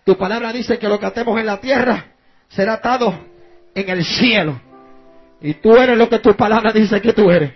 Tu 0.03 0.17
palabra 0.17 0.51
dice 0.51 0.79
que 0.79 0.89
lo 0.89 0.99
que 0.99 1.05
atemos 1.05 1.39
en 1.39 1.45
la 1.45 1.61
tierra 1.61 2.13
será 2.49 2.73
atado 2.73 3.13
en 3.75 3.89
el 3.89 4.03
cielo. 4.03 4.59
Y 5.39 5.53
tú 5.53 5.77
eres 5.77 5.95
lo 5.95 6.09
que 6.09 6.17
tu 6.17 6.35
palabra 6.35 6.71
dice 6.73 6.99
que 6.99 7.13
tú 7.13 7.29
eres. 7.29 7.53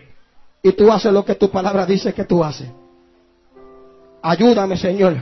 Y 0.61 0.71
tú 0.73 0.91
haces 0.91 1.11
lo 1.11 1.25
que 1.25 1.33
tu 1.33 1.49
palabra 1.49 1.83
dice 1.87 2.13
que 2.13 2.25
tú 2.25 2.43
haces. 2.43 2.69
Ayúdame, 4.21 4.77
Señor, 4.77 5.17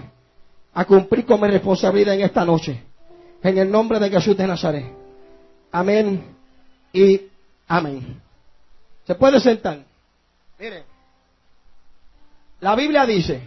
a 0.74 0.84
cumplir 0.84 1.25
con 1.25 1.39
mi 1.39 1.48
responsabilidad 1.48 2.15
en 2.15 2.22
esta 2.22 2.44
noche. 2.44 2.84
En 3.41 3.58
el 3.58 3.72
nombre 3.72 3.98
de 3.98 4.10
Jesús 4.10 4.36
de 4.36 4.46
Nazaret. 4.46 4.91
Amén 5.72 6.22
y 6.91 7.22
amén. 7.65 8.20
¿Se 9.08 9.15
puede 9.15 9.39
sentar? 9.39 9.79
Miren. 10.60 10.88
La 12.60 12.75
Biblia 12.75 13.06
dice, 13.06 13.42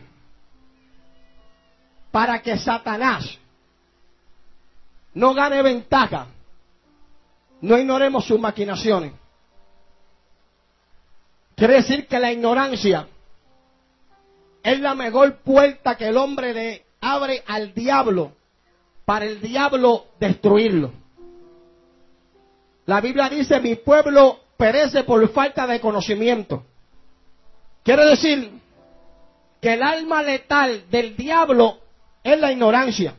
para 2.11 2.41
que 2.41 2.57
Satanás 2.57 3.39
no 5.15 5.35
gane 5.35 5.63
ventaja, 5.63 6.27
no 7.61 7.79
ignoremos 7.79 8.25
sus 8.25 8.41
maquinaciones. 8.41 9.13
Quiere 11.55 11.75
decir 11.75 12.07
que 12.07 12.19
la 12.19 12.33
ignorancia 12.33 13.07
es 14.63 14.81
la 14.81 14.95
mejor 14.95 15.37
puerta 15.39 15.97
que 15.97 16.09
el 16.09 16.17
hombre 16.17 16.55
le 16.55 16.85
abre 17.01 17.43
al 17.47 17.75
diablo 17.75 18.33
para 19.05 19.27
el 19.27 19.41
diablo 19.41 20.07
destruirlo. 20.19 20.93
La 22.87 23.01
Biblia 23.01 23.29
dice, 23.29 23.61
mi 23.61 23.77
pueblo 23.77 24.41
perece 24.57 25.05
por 25.05 25.29
falta 25.31 25.67
de 25.67 25.81
conocimiento. 25.81 26.65
Quiere 27.83 28.07
decir 28.07 28.62
que 29.63 29.75
el 29.75 29.83
alma 29.85 30.25
letal 30.25 30.91
del 30.91 31.17
diablo 31.17 31.79
es 32.25 32.39
la 32.39 32.51
ignorancia. 32.51 33.15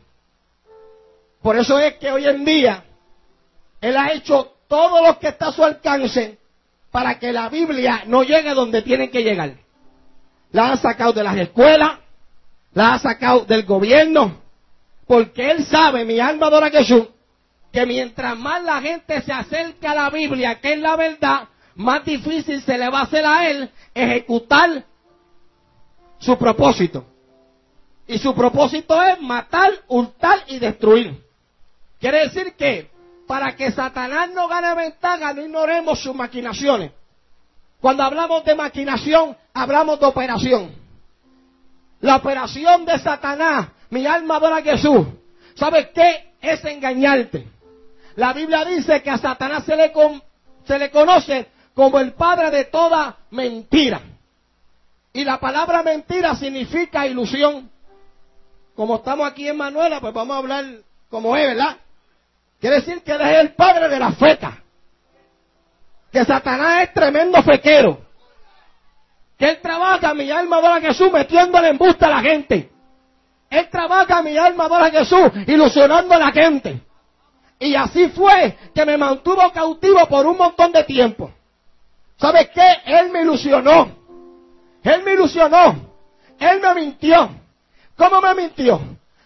Por 1.40 1.56
eso 1.56 1.78
es 1.78 1.94
que 1.94 2.12
hoy 2.12 2.26
en 2.26 2.44
día 2.44 2.84
Él 3.80 3.96
ha 3.96 4.12
hecho 4.12 4.52
todo 4.68 5.06
lo 5.06 5.18
que 5.18 5.28
está 5.28 5.48
a 5.48 5.52
su 5.52 5.64
alcance 5.64 6.38
para 6.90 7.18
que 7.18 7.32
la 7.32 7.48
Biblia 7.48 8.02
no 8.06 8.22
llegue 8.22 8.52
donde 8.52 8.82
tiene 8.82 9.10
que 9.10 9.22
llegar. 9.22 9.54
La 10.52 10.72
ha 10.72 10.76
sacado 10.76 11.14
de 11.14 11.24
las 11.24 11.36
escuelas, 11.38 11.98
la 12.74 12.94
ha 12.94 12.98
sacado 12.98 13.46
del 13.46 13.64
gobierno, 13.64 14.42
porque 15.06 15.50
Él 15.50 15.64
sabe, 15.64 16.04
mi 16.04 16.20
alma 16.20 16.48
adora 16.48 16.70
Jesús, 16.70 17.06
que 17.72 17.86
mientras 17.86 18.36
más 18.36 18.62
la 18.62 18.82
gente 18.82 19.22
se 19.22 19.32
acerca 19.32 19.92
a 19.92 19.94
la 19.94 20.10
Biblia, 20.10 20.60
que 20.60 20.74
es 20.74 20.78
la 20.78 20.94
verdad, 20.94 21.48
más 21.74 22.04
difícil 22.04 22.60
se 22.62 22.76
le 22.76 22.90
va 22.90 23.00
a 23.00 23.04
hacer 23.04 23.24
a 23.24 23.48
Él 23.48 23.70
ejecutar 23.94 24.84
su 26.24 26.38
propósito. 26.38 27.04
Y 28.06 28.18
su 28.18 28.34
propósito 28.34 29.00
es 29.02 29.20
matar, 29.20 29.70
hurtar 29.88 30.44
y 30.48 30.58
destruir. 30.58 31.22
Quiere 32.00 32.24
decir 32.24 32.54
que 32.54 32.90
para 33.26 33.56
que 33.56 33.70
Satanás 33.70 34.30
no 34.34 34.48
gane 34.48 34.74
ventaja, 34.74 35.32
no 35.32 35.42
ignoremos 35.42 36.00
sus 36.00 36.14
maquinaciones. 36.14 36.92
Cuando 37.80 38.02
hablamos 38.02 38.44
de 38.44 38.54
maquinación, 38.54 39.36
hablamos 39.52 40.00
de 40.00 40.06
operación. 40.06 40.74
La 42.00 42.16
operación 42.16 42.84
de 42.84 42.98
Satanás, 42.98 43.68
mi 43.90 44.06
alma 44.06 44.36
adora 44.36 44.56
a 44.56 44.62
Jesús. 44.62 45.06
¿Sabes 45.54 45.88
qué? 45.94 46.32
Es 46.40 46.64
engañarte. 46.64 47.46
La 48.16 48.32
Biblia 48.32 48.64
dice 48.64 49.02
que 49.02 49.10
a 49.10 49.18
Satanás 49.18 49.64
se 49.64 49.76
le, 49.76 49.92
se 50.66 50.78
le 50.78 50.90
conoce 50.90 51.48
como 51.74 51.98
el 51.98 52.12
padre 52.12 52.50
de 52.50 52.64
toda 52.66 53.16
mentira. 53.30 54.00
Y 55.16 55.24
la 55.24 55.38
palabra 55.38 55.84
mentira 55.84 56.34
significa 56.34 57.06
ilusión. 57.06 57.70
Como 58.74 58.96
estamos 58.96 59.28
aquí 59.28 59.48
en 59.48 59.56
Manuela, 59.56 60.00
pues 60.00 60.12
vamos 60.12 60.34
a 60.34 60.38
hablar 60.40 60.64
como 61.08 61.36
es, 61.36 61.46
¿verdad? 61.46 61.76
Quiere 62.60 62.76
decir 62.80 63.00
que 63.04 63.12
él 63.12 63.20
es 63.20 63.38
el 63.38 63.54
padre 63.54 63.88
de 63.88 63.98
la 64.00 64.10
feca. 64.10 64.60
Que 66.10 66.24
Satanás 66.24 66.82
es 66.82 66.94
tremendo 66.94 67.40
fequero. 67.44 68.00
Que 69.38 69.50
él 69.50 69.60
trabaja, 69.62 70.12
mi 70.14 70.28
alma 70.32 70.56
adora 70.56 70.76
a 70.76 70.80
Jesús, 70.80 71.12
metiéndole 71.12 71.68
en 71.68 71.78
busta 71.78 72.06
a 72.06 72.10
la 72.10 72.20
gente. 72.20 72.72
Él 73.50 73.68
trabaja, 73.70 74.20
mi 74.20 74.36
alma 74.36 74.64
adora 74.64 74.86
a 74.86 74.90
Jesús, 74.90 75.30
ilusionando 75.46 76.12
a 76.12 76.18
la 76.18 76.32
gente. 76.32 76.80
Y 77.60 77.76
así 77.76 78.08
fue 78.08 78.58
que 78.74 78.84
me 78.84 78.98
mantuvo 78.98 79.48
cautivo 79.52 80.08
por 80.08 80.26
un 80.26 80.36
montón 80.36 80.72
de 80.72 80.82
tiempo. 80.82 81.30
¿Sabes 82.16 82.48
qué? 82.52 82.78
Él 82.84 83.10
me 83.12 83.22
ilusionó. 83.22 84.03
Él 84.84 85.02
me 85.02 85.14
ilusionó. 85.14 85.94
Él 86.38 86.60
me 86.60 86.74
mintió. 86.74 87.30
¿Cómo 87.96 88.20
me 88.20 88.34
mintió? 88.34 88.80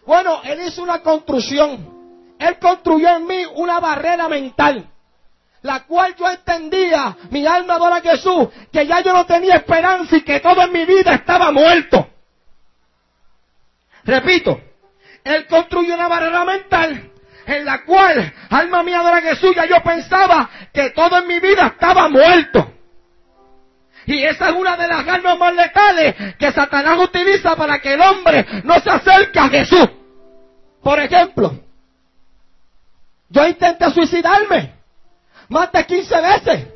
Bueno, 0.07 0.41
él 0.45 0.61
hizo 0.67 0.83
una 0.83 1.01
construcción. 1.03 1.99
Él 2.39 2.59
construyó 2.59 3.09
en 3.17 3.27
mí 3.27 3.45
una 3.55 3.81
barrera 3.81 4.29
mental. 4.29 4.89
La 5.63 5.81
cual 5.81 6.15
yo 6.17 6.31
entendía, 6.31 7.17
mi 7.31 7.45
alma 7.45 7.75
adora 7.75 7.97
a 7.97 8.01
Jesús, 8.01 8.49
que 8.73 8.87
ya 8.87 9.01
yo 9.01 9.13
no 9.13 9.27
tenía 9.27 9.57
esperanza 9.57 10.17
y 10.17 10.23
que 10.23 10.39
todo 10.39 10.63
en 10.63 10.73
mi 10.73 10.85
vida 10.85 11.15
estaba 11.15 11.51
muerto. 11.51 12.09
Repito, 14.05 14.61
él 15.25 15.47
construyó 15.49 15.95
una 15.95 16.07
barrera 16.07 16.45
mental 16.45 17.11
en 17.49 17.65
la 17.65 17.83
cual, 17.85 18.33
alma 18.51 18.83
mía 18.83 19.01
adora 19.01 19.17
a 19.17 19.23
Jesús, 19.23 19.55
ya 19.57 19.67
yo 19.67 19.83
pensaba 19.83 20.49
que 20.73 20.91
todo 20.91 21.19
en 21.19 21.27
mi 21.27 21.41
vida 21.41 21.67
estaba 21.67 22.09
muerto. 22.09 22.75
Y 24.09 24.25
esa 24.25 24.49
es 24.49 24.57
una 24.57 24.75
de 24.75 24.89
las 24.89 25.07
armas 25.07 25.39
más 25.39 25.55
letales 25.55 26.15
que 26.39 26.51
Satanás 26.51 26.99
utiliza 26.99 27.55
para 27.55 27.79
que 27.79 27.93
el 27.93 28.01
hombre 28.01 28.47
no 28.65 28.81
se 28.81 28.89
acerque 28.89 29.39
a 29.39 29.51
Jesús. 29.51 29.87
Por 30.83 30.99
ejemplo, 30.99 31.53
yo 33.29 33.47
intenté 33.47 33.91
suicidarme 33.91 34.73
más 35.51 35.71
de 35.73 35.85
15 35.85 36.21
veces 36.23 36.67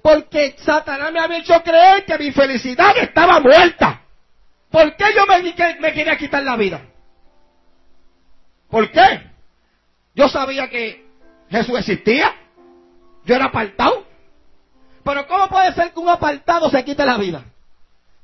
porque 0.00 0.56
Satanás 0.56 1.12
me 1.12 1.20
había 1.20 1.40
hecho 1.40 1.62
creer 1.62 2.06
que 2.06 2.16
mi 2.16 2.32
felicidad 2.32 2.96
estaba 2.96 3.40
muerta. 3.40 4.00
¿Por 4.70 4.96
qué 4.96 5.04
yo 5.14 5.26
me, 5.26 5.42
me 5.80 5.92
quería 5.92 6.16
quitar 6.16 6.42
la 6.42 6.56
vida? 6.56 6.80
¿Por 8.70 8.90
qué? 8.90 9.20
Yo 10.14 10.30
sabía 10.30 10.70
que 10.70 11.04
Jesús 11.50 11.78
existía. 11.78 12.34
Yo 13.26 13.34
era 13.34 13.46
apartado. 13.46 14.06
Pero 15.10 15.26
¿cómo 15.26 15.48
puede 15.48 15.72
ser 15.74 15.92
que 15.92 15.98
un 15.98 16.08
apartado 16.08 16.70
se 16.70 16.84
quite 16.84 17.04
la 17.04 17.16
vida? 17.16 17.42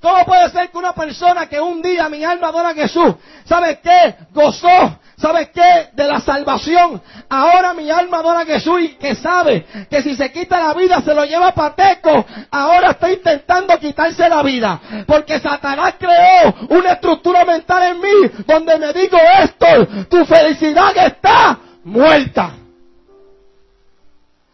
¿Cómo 0.00 0.24
puede 0.24 0.48
ser 0.50 0.70
que 0.70 0.78
una 0.78 0.92
persona 0.92 1.48
que 1.48 1.60
un 1.60 1.82
día 1.82 2.08
mi 2.08 2.22
alma 2.22 2.46
adora 2.46 2.68
a 2.68 2.74
Jesús, 2.74 3.16
¿sabe 3.44 3.80
qué? 3.82 4.14
Gozó, 4.30 4.96
¿sabe 5.16 5.50
qué? 5.50 5.88
De 5.94 6.04
la 6.04 6.20
salvación. 6.20 7.02
Ahora 7.28 7.74
mi 7.74 7.90
alma 7.90 8.18
adora 8.18 8.42
a 8.42 8.46
Jesús 8.46 8.82
y 8.82 8.88
que 8.90 9.16
sabe 9.16 9.66
que 9.90 10.00
si 10.00 10.14
se 10.14 10.30
quita 10.30 10.64
la 10.64 10.74
vida 10.74 11.02
se 11.02 11.12
lo 11.12 11.24
lleva 11.24 11.52
pateco. 11.52 12.24
Ahora 12.52 12.92
está 12.92 13.10
intentando 13.10 13.76
quitarse 13.80 14.28
la 14.28 14.44
vida. 14.44 14.80
Porque 15.08 15.40
Satanás 15.40 15.94
creó 15.98 16.54
una 16.68 16.92
estructura 16.92 17.44
mental 17.44 17.82
en 17.82 18.00
mí 18.00 18.30
donde 18.46 18.78
me 18.78 18.92
digo 18.92 19.18
esto, 19.42 20.06
tu 20.08 20.24
felicidad 20.24 20.96
está 20.98 21.58
muerta. 21.82 22.52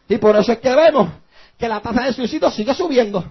Y 0.09 0.17
por 0.17 0.35
eso 0.35 0.53
es 0.53 0.59
que 0.61 0.75
vemos 0.75 1.22
que 1.63 1.69
la 1.69 1.81
tasa 1.81 2.03
de 2.03 2.13
suicidio 2.13 2.51
sigue 2.51 2.75
subiendo. 2.75 3.25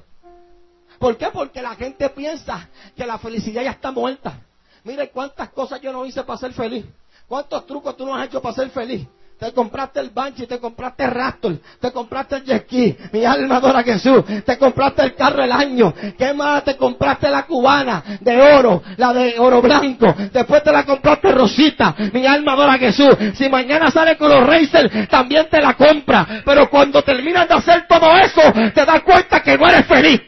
¿Por 1.00 1.18
qué? 1.18 1.28
Porque 1.34 1.62
la 1.62 1.76
gente 1.76 2.08
piensa 2.12 2.70
que 2.96 3.06
la 3.06 3.18
felicidad 3.18 3.62
ya 3.62 3.72
está 3.72 3.92
muerta. 3.92 4.40
Mire 4.86 5.10
cuántas 5.10 5.50
cosas 5.50 5.82
yo 5.82 5.92
no 5.92 6.06
hice 6.06 6.24
para 6.24 6.40
ser 6.40 6.54
feliz. 6.54 6.86
¿Cuántos 7.28 7.68
trucos 7.68 7.98
tú 7.98 8.06
no 8.06 8.16
has 8.16 8.28
hecho 8.28 8.42
para 8.42 8.56
ser 8.56 8.70
feliz? 8.70 9.06
Te 9.42 9.54
compraste 9.54 10.00
el 10.00 10.12
Banshee, 10.12 10.46
te 10.46 10.60
compraste 10.60 11.04
el 11.04 11.10
Raptor, 11.10 11.58
te 11.80 11.92
compraste 11.92 12.36
el 12.36 12.44
jet 12.44 13.12
mi 13.12 13.26
alma 13.26 13.56
adora 13.56 13.82
Jesús, 13.82 14.24
te 14.46 14.56
compraste 14.56 15.02
el 15.02 15.16
carro 15.16 15.42
del 15.42 15.52
año, 15.52 15.92
¿qué 16.16 16.32
más? 16.32 16.64
Te 16.64 16.78
compraste 16.78 17.28
la 17.28 17.48
cubana 17.48 18.04
de 18.20 18.40
oro, 18.40 18.84
la 18.98 19.12
de 19.12 19.40
oro 19.40 19.60
blanco, 19.60 20.14
después 20.32 20.62
te 20.62 20.72
la 20.72 20.86
compraste 20.86 21.32
rosita, 21.32 21.96
mi 22.14 22.24
alma 22.24 22.54
adora 22.54 22.78
Jesús, 22.78 23.18
si 23.34 23.50
mañana 23.50 23.90
sale 23.90 24.16
con 24.16 24.30
los 24.30 24.46
Racers, 24.46 25.10
también 25.10 25.48
te 25.50 25.60
la 25.60 25.74
compra, 25.74 26.44
pero 26.46 26.70
cuando 26.70 27.02
terminas 27.02 27.48
de 27.48 27.56
hacer 27.56 27.88
todo 27.88 28.16
eso, 28.18 28.44
te 28.76 28.86
das 28.86 29.02
cuenta 29.02 29.42
que 29.42 29.58
no 29.58 29.68
eres 29.68 29.88
feliz. 29.88 30.22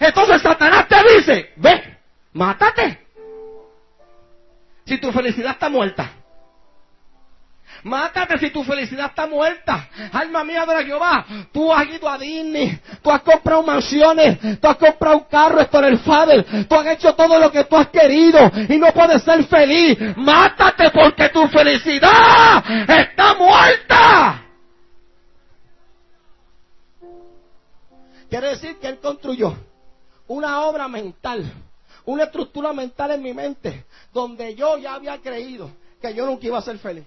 Entonces 0.00 0.42
Satanás 0.42 0.88
te 0.88 0.96
dice, 1.14 1.52
ve, 1.54 1.98
mátate. 2.32 2.98
Si 4.86 4.98
tu 4.98 5.12
felicidad 5.12 5.52
está 5.52 5.68
muerta. 5.68 6.23
Mátate 7.84 8.38
si 8.38 8.50
tu 8.50 8.64
felicidad 8.64 9.10
está 9.10 9.26
muerta. 9.26 9.88
Alma 10.12 10.42
mía 10.42 10.64
de 10.64 10.86
Jehová. 10.86 11.26
Tú 11.52 11.70
has 11.70 11.86
ido 11.86 12.08
a 12.08 12.16
Disney. 12.16 12.80
Tú 13.02 13.10
has 13.10 13.20
comprado 13.20 13.62
mansiones. 13.62 14.38
Tú 14.58 14.66
has 14.66 14.76
comprado 14.76 15.18
un 15.18 15.24
carro 15.24 15.60
esto 15.60 15.78
en 15.80 15.84
el 15.84 15.98
Father. 15.98 16.66
Tú 16.66 16.74
has 16.74 16.86
hecho 16.86 17.14
todo 17.14 17.38
lo 17.38 17.52
que 17.52 17.64
tú 17.64 17.76
has 17.76 17.88
querido. 17.88 18.50
Y 18.70 18.78
no 18.78 18.90
puedes 18.92 19.22
ser 19.22 19.44
feliz. 19.44 19.98
Mátate 20.16 20.90
porque 20.90 21.28
tu 21.28 21.46
felicidad 21.48 22.64
está 22.88 23.34
muerta. 23.34 24.42
Quiere 28.30 28.48
decir 28.48 28.78
que 28.78 28.88
Él 28.88 28.98
construyó 28.98 29.54
una 30.26 30.62
obra 30.62 30.88
mental. 30.88 31.52
Una 32.06 32.24
estructura 32.24 32.72
mental 32.72 33.10
en 33.10 33.22
mi 33.22 33.34
mente. 33.34 33.84
Donde 34.10 34.54
yo 34.54 34.78
ya 34.78 34.94
había 34.94 35.18
creído 35.18 35.70
que 36.00 36.14
yo 36.14 36.24
nunca 36.24 36.46
iba 36.46 36.58
a 36.58 36.62
ser 36.62 36.78
feliz. 36.78 37.04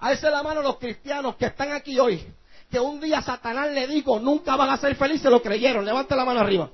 Alce 0.00 0.30
la 0.30 0.42
mano 0.42 0.62
los 0.62 0.78
cristianos 0.78 1.36
que 1.36 1.46
están 1.46 1.72
aquí 1.72 1.98
hoy, 1.98 2.26
que 2.70 2.80
un 2.80 3.00
día 3.00 3.20
Satanás 3.22 3.70
le 3.70 3.86
dijo, 3.86 4.18
nunca 4.18 4.56
van 4.56 4.70
a 4.70 4.76
ser 4.76 4.96
felices, 4.96 5.30
lo 5.30 5.42
creyeron. 5.42 5.84
Levante 5.84 6.16
la 6.16 6.24
mano 6.24 6.40
arriba. 6.40 6.70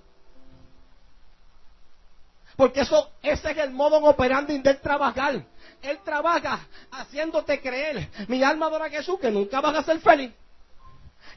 Porque 2.56 2.80
eso, 2.80 3.10
ese 3.22 3.50
es 3.50 3.58
el 3.58 3.72
modo 3.72 3.98
operandi 3.98 4.58
de 4.58 4.74
trabajar. 4.74 5.44
Él 5.82 5.98
trabaja 6.04 6.60
haciéndote 6.90 7.60
creer, 7.60 8.08
mi 8.28 8.42
alma 8.42 8.66
adora 8.66 8.86
a 8.86 8.90
Jesús, 8.90 9.18
que 9.20 9.30
nunca 9.30 9.60
vas 9.60 9.76
a 9.76 9.82
ser 9.82 10.00
feliz 10.00 10.32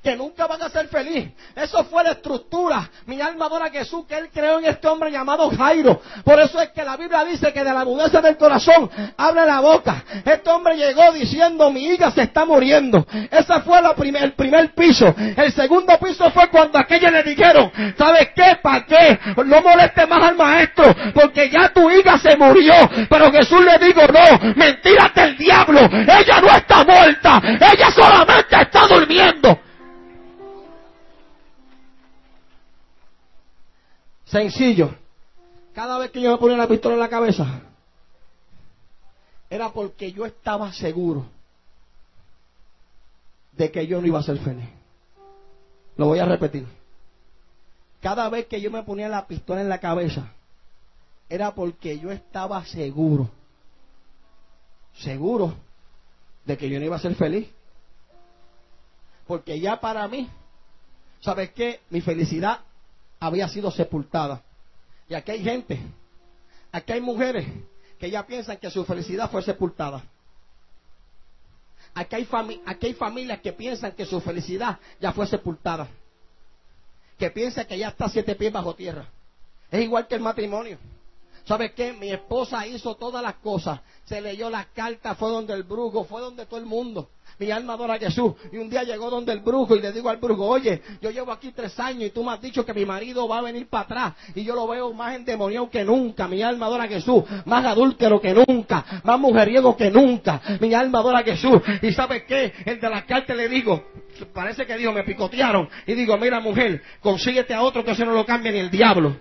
que 0.02 0.16
nunca 0.16 0.48
van 0.48 0.62
a 0.62 0.70
ser 0.70 0.88
feliz. 0.88 1.30
Eso 1.56 1.84
fue 1.86 2.04
la 2.04 2.12
estructura. 2.12 2.90
Mi 3.06 3.20
alma 3.22 3.46
adora 3.46 3.66
a 3.66 3.70
Jesús 3.70 4.06
que 4.08 4.18
él 4.18 4.30
creó 4.34 4.60
en 4.60 4.66
este 4.66 4.88
hombre 4.88 5.12
llamado 5.12 5.50
Jairo. 5.50 6.02
Por 6.24 6.40
eso 6.40 6.62
es 6.62 6.70
que 6.70 6.84
la 6.84 6.96
Biblia 6.98 7.24
dice 7.26 7.52
que 7.52 7.64
de 7.64 7.74
la 7.74 7.86
mudeza 7.86 8.22
del 8.22 8.38
corazón 8.38 8.90
abre 9.18 9.46
la 9.46 9.60
boca. 9.60 10.04
Este 10.26 10.50
hombre 10.50 10.78
llegó 10.78 11.12
diciendo 11.12 11.70
mi 11.72 11.86
hija 11.88 12.12
se 12.12 12.24
está 12.24 12.46
muriendo. 12.46 13.06
Ese 13.30 13.62
fue 13.62 13.80
el 13.80 14.34
primer 14.34 14.74
piso. 14.74 15.14
El 15.18 15.52
segundo 15.54 15.98
piso 16.00 16.30
fue 16.32 16.50
cuando 16.50 16.80
aquellos 16.80 17.12
le 17.12 17.24
dijeron, 17.24 17.72
¿sabes 17.98 18.30
qué? 18.36 18.58
¿Para 18.62 18.86
qué? 18.86 19.20
No 19.46 19.62
moleste 19.62 20.06
más 20.06 20.24
al 20.24 20.36
maestro 20.36 20.96
porque 21.14 21.50
ya 21.50 21.70
tu 21.70 21.90
hija 21.90 22.18
se 22.18 22.36
murió. 22.38 22.74
Pero 23.10 23.32
Jesús 23.32 23.64
le 23.64 23.86
dijo, 23.86 24.02
no, 24.02 24.54
mentira 24.56 25.12
del 25.14 25.38
diablo. 25.38 25.82
Ella 25.82 26.42
no 26.42 26.48
está 26.48 26.84
muerta. 26.84 27.42
Ella 27.44 27.92
solamente 27.92 28.62
está 28.62 28.88
durmiendo. 28.88 29.60
Sencillo. 34.30 34.96
Cada 35.74 35.98
vez 35.98 36.12
que 36.12 36.22
yo 36.22 36.32
me 36.32 36.38
ponía 36.38 36.58
la 36.58 36.68
pistola 36.68 36.94
en 36.94 37.00
la 37.00 37.10
cabeza, 37.10 37.62
era 39.50 39.70
porque 39.70 40.12
yo 40.12 40.26
estaba 40.26 40.72
seguro 40.74 41.26
de 43.54 43.72
que 43.72 43.88
yo 43.88 44.00
no 44.00 44.08
iba 44.08 44.20
a 44.20 44.24
ser 44.24 44.38
feliz. 44.40 44.70
Lo 45.98 46.08
voy 46.08 46.20
a 46.20 46.26
repetir. 46.26 46.66
Cada 48.02 48.30
vez 48.30 48.46
que 48.46 48.62
yo 48.62 48.72
me 48.72 48.84
ponía 48.84 49.10
la 49.10 49.26
pistola 49.28 49.62
en 49.62 49.70
la 49.70 49.80
cabeza, 49.80 50.32
era 51.28 51.54
porque 51.54 52.00
yo 52.00 52.12
estaba 52.12 52.64
seguro, 52.66 53.30
seguro 54.96 55.56
de 56.46 56.58
que 56.58 56.70
yo 56.70 56.80
no 56.80 56.86
iba 56.86 56.96
a 56.96 57.00
ser 57.00 57.16
feliz. 57.16 57.50
Porque 59.28 59.60
ya 59.60 59.80
para 59.80 60.08
mí, 60.08 60.30
¿sabes 61.20 61.52
qué? 61.52 61.82
Mi 61.90 62.02
felicidad 62.02 62.60
había 63.20 63.48
sido 63.50 63.72
sepultada. 63.72 64.42
Y 65.08 65.14
aquí 65.14 65.32
hay 65.32 65.44
gente, 65.44 65.80
aquí 66.72 66.94
hay 66.94 67.02
mujeres 67.02 67.48
que 68.00 68.10
ya 68.10 68.26
piensan 68.26 68.58
que 68.58 68.70
su 68.70 68.86
felicidad 68.86 69.30
fue 69.30 69.42
sepultada. 69.42 70.04
aquí 71.94 72.16
hay, 72.16 72.28
aquí 72.66 72.88
hay 72.88 72.94
familias 72.94 73.42
que 73.42 73.52
piensan 73.52 73.92
que 73.92 74.06
su 74.06 74.22
felicidad 74.22 74.80
ya 75.00 75.12
fue 75.12 75.28
sepultada. 75.28 75.88
Que 77.18 77.30
piensan 77.32 77.66
que 77.66 77.78
ya 77.78 77.90
está 77.90 78.08
siete 78.08 78.36
pies 78.36 78.54
bajo 78.54 78.76
tierra. 78.76 79.06
Es 79.70 79.82
igual 79.82 80.08
que 80.08 80.16
el 80.16 80.22
matrimonio. 80.22 80.78
¿Sabes 81.46 81.74
qué? 81.74 81.94
Mi 81.94 82.12
esposa 82.12 82.66
hizo 82.68 82.96
todas 82.96 83.22
las 83.24 83.36
cosas. 83.36 83.82
Se 84.06 84.22
leyó 84.22 84.50
las 84.50 84.68
cartas, 84.68 85.18
fue 85.18 85.30
donde 85.30 85.54
el 85.54 85.64
brujo, 85.64 86.06
fue 86.06 86.22
donde 86.22 86.46
todo 86.46 86.60
el 86.60 86.66
mundo. 86.66 87.10
Mi 87.40 87.52
alma 87.52 87.74
adora 87.74 87.94
a 87.94 88.00
Jesús. 88.00 88.34
Y 88.52 88.58
un 88.58 88.70
día 88.70 88.84
llegó 88.84 89.10
donde 89.10 89.32
el 89.32 89.40
brujo 89.40 89.74
y 89.74 89.82
le 89.82 89.94
digo 89.94 90.10
al 90.10 90.18
brujo, 90.18 90.46
oye, 90.46 90.82
yo 91.02 91.10
llevo 91.10 91.32
aquí 91.32 91.54
tres 91.54 91.80
años 91.80 92.04
y 92.04 92.10
tú 92.10 92.22
me 92.22 92.34
has 92.34 92.42
dicho 92.42 92.66
que 92.66 92.74
mi 92.74 92.86
marido 92.86 93.30
va 93.30 93.38
a 93.38 93.42
venir 93.42 93.68
para 93.70 93.84
atrás. 93.84 94.14
Y 94.36 94.44
yo 94.44 94.56
lo 94.56 94.68
veo 94.68 94.94
más 94.94 95.16
endemoniado 95.16 95.70
que 95.70 95.86
nunca. 95.86 96.28
Mi 96.28 96.44
alma 96.44 96.66
adora 96.66 96.84
a 96.84 96.88
Jesús. 96.88 97.24
Más 97.46 97.66
adúltero 97.66 98.20
que 98.20 98.34
nunca. 98.34 99.02
Más 99.06 99.18
mujeriego 99.18 99.78
que 99.78 99.90
nunca. 99.90 100.42
Mi 100.60 100.74
alma 100.74 101.00
adora 101.00 101.20
a 101.20 101.24
Jesús. 101.24 101.62
Y 101.82 101.94
¿sabes 101.94 102.24
qué? 102.24 102.54
El 102.66 102.82
de 102.82 102.90
las 102.90 103.06
cartas 103.06 103.38
le 103.38 103.48
digo, 103.48 103.86
parece 104.34 104.66
que 104.66 104.78
dijo, 104.78 104.92
me 104.92 105.04
picotearon. 105.04 105.70
Y 105.88 105.94
digo, 105.94 106.18
mira 106.18 106.42
mujer, 106.42 106.84
consíguete 107.02 107.54
a 107.54 107.62
otro 107.62 107.86
que 107.86 107.96
se 107.96 108.06
no 108.06 108.12
lo 108.12 108.26
cambie 108.26 108.52
ni 108.52 108.60
el 108.60 108.70
diablo. 108.70 109.16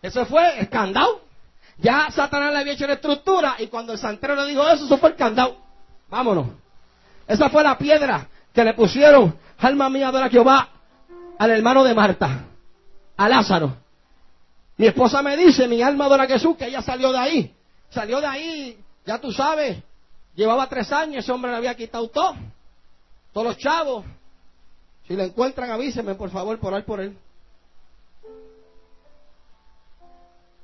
Eso 0.00 0.24
fue 0.24 0.60
el 0.60 0.68
candado. 0.68 1.27
Ya 1.78 2.10
Satanás 2.10 2.52
le 2.52 2.58
había 2.58 2.72
hecho 2.72 2.86
la 2.86 2.94
estructura 2.94 3.56
y 3.58 3.68
cuando 3.68 3.92
el 3.92 3.98
santero 3.98 4.34
le 4.34 4.46
dijo 4.46 4.66
eso, 4.66 4.84
eso 4.84 4.98
fue 4.98 5.10
el 5.10 5.16
candado. 5.16 5.56
Vámonos. 6.08 6.46
Esa 7.26 7.48
fue 7.50 7.62
la 7.62 7.78
piedra 7.78 8.26
que 8.52 8.64
le 8.64 8.74
pusieron, 8.74 9.38
alma 9.58 9.88
mía, 9.88 10.08
adora 10.08 10.28
Jehová, 10.28 10.68
al 11.38 11.50
hermano 11.50 11.84
de 11.84 11.94
Marta, 11.94 12.44
a 13.16 13.28
Lázaro. 13.28 13.76
Mi 14.76 14.86
esposa 14.86 15.22
me 15.22 15.36
dice, 15.36 15.68
mi 15.68 15.82
alma 15.82 16.06
adora 16.06 16.24
a 16.24 16.26
Jesús, 16.26 16.56
que 16.56 16.66
ella 16.66 16.82
salió 16.82 17.12
de 17.12 17.18
ahí. 17.18 17.54
Salió 17.90 18.20
de 18.20 18.26
ahí, 18.26 18.78
ya 19.06 19.18
tú 19.18 19.30
sabes, 19.32 19.78
llevaba 20.34 20.68
tres 20.68 20.90
años, 20.92 21.22
ese 21.24 21.32
hombre 21.32 21.50
le 21.50 21.58
había 21.58 21.76
quitado 21.76 22.08
todo. 22.08 22.34
Todos 23.32 23.46
los 23.46 23.58
chavos. 23.58 24.04
Si 25.06 25.14
lo 25.14 25.22
encuentran, 25.22 25.70
avísenme, 25.70 26.14
por 26.14 26.30
favor, 26.30 26.58
por 26.58 26.74
ahí 26.74 26.82
por 26.82 27.00
él. 27.00 27.16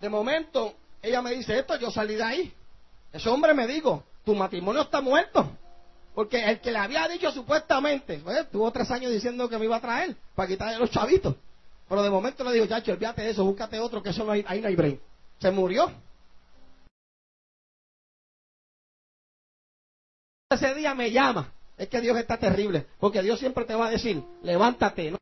De 0.01 0.09
momento, 0.09 0.75
ella 1.05 1.23
me 1.23 1.33
dice 1.35 1.59
esto, 1.59 1.77
yo 1.77 1.91
salí 1.91 2.15
de 2.15 2.23
ahí. 2.23 2.55
Ese 3.13 3.29
hombre 3.29 3.55
me 3.55 3.67
dijo, 3.67 4.05
tu 4.25 4.35
matrimonio 4.35 4.83
está 4.83 5.01
muerto. 5.01 5.51
Porque 6.15 6.45
el 6.45 6.61
que 6.61 6.71
le 6.71 6.79
había 6.79 7.07
dicho 7.09 7.31
supuestamente, 7.33 8.19
pues, 8.19 8.49
tuvo 8.51 8.71
tres 8.71 8.91
años 8.91 9.11
diciendo 9.11 9.49
que 9.49 9.59
me 9.59 9.65
iba 9.65 9.77
a 9.77 9.81
traer 9.81 10.17
para 10.35 10.49
quitarle 10.49 10.79
los 10.79 10.91
chavitos. 10.91 11.35
Pero 11.89 12.03
de 12.03 12.11
momento 12.11 12.45
le 12.45 12.53
digo, 12.53 12.67
chacho, 12.67 12.93
olvídate 12.93 13.23
de 13.23 13.31
eso, 13.31 13.45
búscate 13.45 13.79
otro, 13.79 14.03
que 14.03 14.11
eso 14.11 14.25
no 14.25 14.33
hay, 14.33 14.45
ahí 14.47 14.61
no 14.61 14.69
hay 14.69 14.77
brain. 14.77 15.01
Se 15.39 15.51
murió. 15.51 15.91
Ese 20.51 20.75
día 20.75 20.95
me 20.95 21.11
llama. 21.11 21.53
Es 21.77 21.89
que 21.89 22.01
Dios 22.01 22.17
está 22.17 22.39
terrible. 22.39 22.87
Porque 23.01 23.23
Dios 23.23 23.39
siempre 23.41 23.65
te 23.65 23.75
va 23.75 23.89
a 23.89 23.91
decir, 23.91 24.23
levántate. 24.43 25.17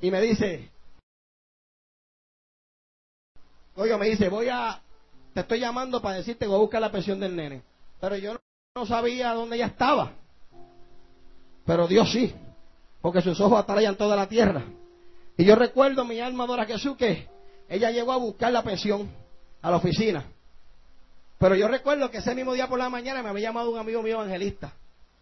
Y 0.00 0.10
me 0.10 0.20
dice, 0.20 0.70
Oiga, 3.80 3.96
me 3.96 4.08
dice, 4.08 4.28
voy 4.28 4.48
a, 4.48 4.80
te 5.32 5.40
estoy 5.40 5.60
llamando 5.60 6.02
para 6.02 6.16
decirte 6.16 6.48
voy 6.48 6.56
a 6.56 6.58
buscar 6.58 6.80
la 6.80 6.90
pensión 6.90 7.20
del 7.20 7.36
nene. 7.36 7.62
Pero 8.00 8.16
yo 8.16 8.36
no, 8.74 8.86
sabía 8.86 9.32
dónde 9.34 9.54
ella 9.54 9.66
estaba. 9.66 10.14
Pero 11.64 11.86
Dios 11.86 12.10
sí, 12.10 12.34
porque 13.00 13.22
sus 13.22 13.40
ojos 13.40 13.56
atarían 13.56 13.94
toda 13.94 14.16
la 14.16 14.28
tierra. 14.28 14.64
Y 15.36 15.44
yo 15.44 15.54
recuerdo, 15.54 16.04
mi 16.04 16.18
alma 16.18 16.42
adora 16.42 16.66
Jesús, 16.66 16.96
que 16.96 17.28
ella 17.68 17.92
llegó 17.92 18.10
a 18.10 18.16
buscar 18.16 18.50
la 18.50 18.64
pensión 18.64 19.08
a 19.62 19.70
la 19.70 19.76
oficina. 19.76 20.24
Pero 21.38 21.54
yo 21.54 21.68
recuerdo 21.68 22.10
que 22.10 22.18
ese 22.18 22.34
mismo 22.34 22.54
día 22.54 22.66
por 22.66 22.80
la 22.80 22.88
mañana 22.88 23.22
me 23.22 23.28
había 23.28 23.50
llamado 23.50 23.70
un 23.70 23.78
amigo 23.78 24.02
mío 24.02 24.14
evangelista. 24.14 24.72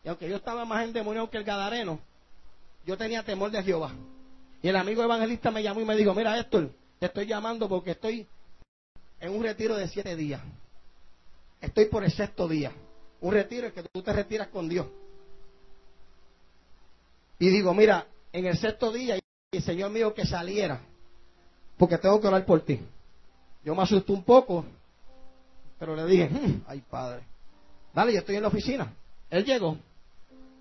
Y 0.03 0.09
aunque 0.09 0.31
yo 0.31 0.37
estaba 0.37 0.65
más 0.65 0.83
endemoniado 0.83 1.29
que 1.29 1.37
el 1.37 1.45
gadareno, 1.45 1.99
yo 2.87 2.97
tenía 2.97 3.23
temor 3.23 3.51
de 3.51 3.63
Jehová. 3.63 3.93
Y 4.63 4.69
el 4.69 4.77
amigo 4.77 5.03
evangelista 5.03 5.51
me 5.51 5.63
llamó 5.63 5.83
y 5.83 5.85
me 5.85 5.95
dijo, 5.95 6.15
mira 6.15 6.39
Héctor, 6.39 6.71
te 6.99 7.05
estoy 7.05 7.27
llamando 7.27 7.69
porque 7.69 7.91
estoy 7.91 8.27
en 9.21 9.35
un 9.35 9.43
retiro 9.43 9.77
de 9.77 9.89
siete 9.89 10.15
días. 10.17 10.41
Estoy 11.61 11.87
por 11.87 12.05
el 12.05 12.13
sexto 12.13 12.49
día. 12.49 12.73
Un 13.21 13.33
retiro 13.33 13.67
en 13.67 13.73
que 13.73 13.83
tú 13.83 14.03
te 14.03 14.13
retiras 14.13 14.49
con 14.49 14.69
Dios. 14.69 14.87
Y 17.39 17.49
digo, 17.49 17.75
mira, 17.75 18.07
en 18.33 18.47
el 18.47 18.57
sexto 18.57 18.93
día, 18.93 19.19
el 19.53 19.63
Señor 19.63 19.91
mío 19.91 20.15
que 20.15 20.27
saliera, 20.27 20.81
porque 21.77 21.99
tengo 21.99 22.21
que 22.21 22.29
orar 22.29 22.45
por 22.45 22.61
ti. 22.63 22.81
Yo 23.65 23.75
me 23.75 23.83
asusté 23.83 24.13
un 24.13 24.23
poco, 24.23 24.65
pero 25.79 25.97
le 25.97 26.07
dije, 26.07 26.29
"Hmm, 26.29 26.63
ay 26.67 26.83
padre, 26.89 27.23
dale, 27.95 28.13
yo 28.13 28.21
estoy 28.21 28.37
en 28.37 28.43
la 28.43 28.49
oficina. 28.49 28.93
Él 29.31 29.45
llegó. 29.45 29.77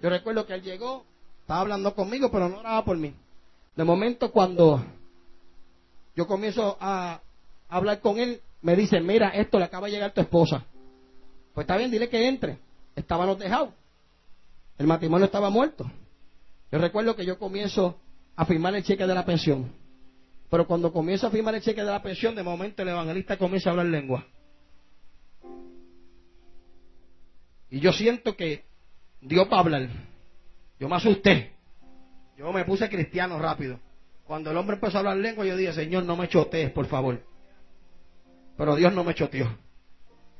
Yo 0.02 0.10
recuerdo 0.10 0.46
que 0.46 0.54
él 0.54 0.64
llegó, 0.64 1.06
estaba 1.42 1.62
hablando 1.62 1.94
conmigo, 1.94 2.32
pero 2.32 2.50
no 2.50 2.60
oraba 2.60 2.84
por 2.84 2.98
mí. 2.98 3.14
De 3.76 3.84
momento, 3.84 4.32
cuando 4.32 4.84
yo 6.16 6.28
comienzo 6.28 6.78
a 6.80 7.22
hablar 7.70 8.00
con 8.00 8.20
él, 8.20 8.42
me 8.66 8.76
dice, 8.76 9.00
mira, 9.00 9.30
esto 9.30 9.60
le 9.60 9.66
acaba 9.66 9.86
de 9.86 9.94
llegar 9.94 10.12
tu 10.12 10.22
esposa. 10.22 10.66
Pues 11.54 11.66
está 11.66 11.78
bien, 11.78 11.92
dile 11.92 12.10
que 12.10 12.28
entre. 12.28 12.58
Estábamos 12.96 13.38
dejados. 13.38 13.70
El 14.80 14.88
matrimonio 14.88 15.26
estaba 15.26 15.52
muerto. 15.52 15.86
Yo 16.72 16.80
recuerdo 16.80 17.16
que 17.16 17.28
yo 17.28 17.38
comienzo 17.38 18.00
a 18.36 18.44
firmar 18.44 18.74
el 18.74 18.84
cheque 18.84 19.06
de 19.06 19.14
la 19.14 19.24
pensión. 19.24 19.72
Pero 20.50 20.66
cuando 20.66 20.92
comienzo 20.92 21.28
a 21.28 21.30
firmar 21.30 21.54
el 21.54 21.62
cheque 21.62 21.82
de 21.82 21.92
la 21.92 22.02
pensión, 22.02 22.34
de 22.34 22.42
momento 22.42 22.82
el 22.82 22.88
evangelista 22.88 23.38
comienza 23.38 23.70
a 23.70 23.74
hablar 23.74 23.86
lengua. 23.86 24.26
Y 27.70 27.80
yo 27.82 27.94
siento 27.94 28.36
que 28.36 28.66
Dios 29.22 29.48
va 29.48 29.58
a 29.58 29.60
hablar. 29.60 29.90
Yo 30.80 30.90
me 30.90 30.96
asusté. 30.96 31.52
Yo 32.36 32.52
me 32.52 32.66
puse 32.66 32.90
cristiano 32.90 33.38
rápido. 33.38 33.80
Cuando 34.26 34.50
el 34.50 34.58
hombre 34.58 34.78
empezó 34.78 34.98
a 34.98 35.00
hablar 35.02 35.18
lengua, 35.18 35.46
yo 35.46 35.56
dije, 35.56 35.72
Señor, 35.72 36.04
no 36.04 36.18
me 36.18 36.28
chotees, 36.28 36.72
por 36.72 36.88
favor. 36.88 37.35
Pero 38.58 38.76
Dios 38.76 38.94
no 38.94 39.04
me 39.04 39.16
choteó. 39.16 39.48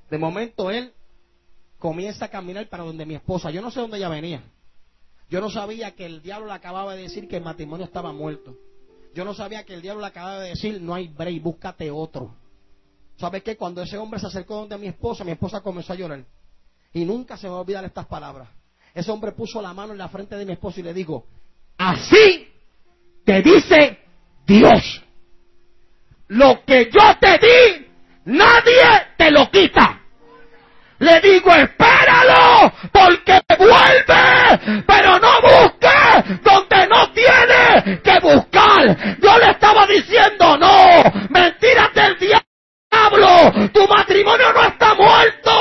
De 0.10 0.18
momento 0.18 0.72
él 0.72 0.94
comienza 1.80 2.26
a 2.26 2.30
caminar 2.30 2.68
para 2.70 2.84
donde 2.84 3.06
mi 3.06 3.16
esposa. 3.16 3.52
Yo 3.52 3.62
no 3.62 3.72
sé 3.72 3.80
dónde 3.80 3.98
ella 3.98 4.10
venía. 4.10 4.44
Yo 5.30 5.42
no 5.42 5.50
sabía 5.50 5.92
que 5.96 6.06
el 6.06 6.22
diablo 6.22 6.48
le 6.48 6.54
acababa 6.54 6.96
de 6.96 7.04
decir 7.04 7.28
que 7.28 7.38
el 7.38 7.44
matrimonio 7.44 7.86
estaba 7.86 8.14
muerto. 8.14 8.56
Yo 9.14 9.26
no 9.26 9.34
sabía 9.34 9.64
que 9.64 9.74
el 9.74 9.82
diablo 9.82 10.02
le 10.02 10.08
acababa 10.08 10.40
de 10.42 10.50
decir, 10.50 10.82
no 10.82 10.94
hay 10.94 11.08
break, 11.08 11.42
búscate 11.42 11.90
otro. 11.90 12.36
¿Sabes 13.18 13.44
qué? 13.44 13.56
Cuando 13.56 13.82
ese 13.82 13.98
hombre 13.98 14.20
se 14.20 14.28
acercó 14.28 14.56
donde 14.56 14.78
mi 14.78 14.88
esposa, 14.88 15.24
mi 15.24 15.32
esposa 15.32 15.62
comenzó 15.62 15.94
a 15.94 15.96
llorar. 15.96 16.24
Y 16.94 17.06
nunca 17.06 17.38
se 17.38 17.48
me 17.48 17.52
va 17.52 17.58
a 17.58 17.62
olvidar 17.62 17.86
estas 17.86 18.06
palabras. 18.06 18.50
Ese 18.94 19.12
hombre 19.12 19.32
puso 19.32 19.62
la 19.62 19.74
mano 19.74 19.94
en 19.94 20.00
la 20.00 20.10
frente 20.10 20.36
de 20.36 20.46
mi 20.46 20.54
esposo 20.54 20.80
y 20.80 20.84
le 20.84 20.94
dijo, 20.94 21.26
así 21.78 22.48
te 23.24 23.42
dice 23.42 24.00
Dios. 24.46 25.02
Lo 26.28 26.64
que 26.66 26.90
yo 26.92 27.18
te 27.20 27.38
di, 27.38 27.85
nadie 28.26 29.08
te 29.18 29.32
lo 29.32 29.50
quita. 29.50 30.02
Le 31.00 31.20
digo, 31.20 31.52
espéralo, 31.54 32.72
porque 32.92 33.42
vuelve, 33.60 34.84
pero 34.88 35.20
no 35.20 35.42
busque 35.42 36.40
donde 36.42 36.88
no 36.88 37.12
tiene 37.12 38.02
que 38.02 38.20
buscar. 38.22 39.20
Yo 39.20 39.38
le 39.38 39.52
estaba 39.52 39.86
diciendo, 39.88 40.58
no, 40.58 41.04
mentiras 41.30 41.94
del 41.94 42.18
diablo, 42.18 43.70
tu 43.74 43.86
matrimonio 43.88 44.54
no 44.54 44.64
está 44.64 44.96
muerto, 44.96 45.52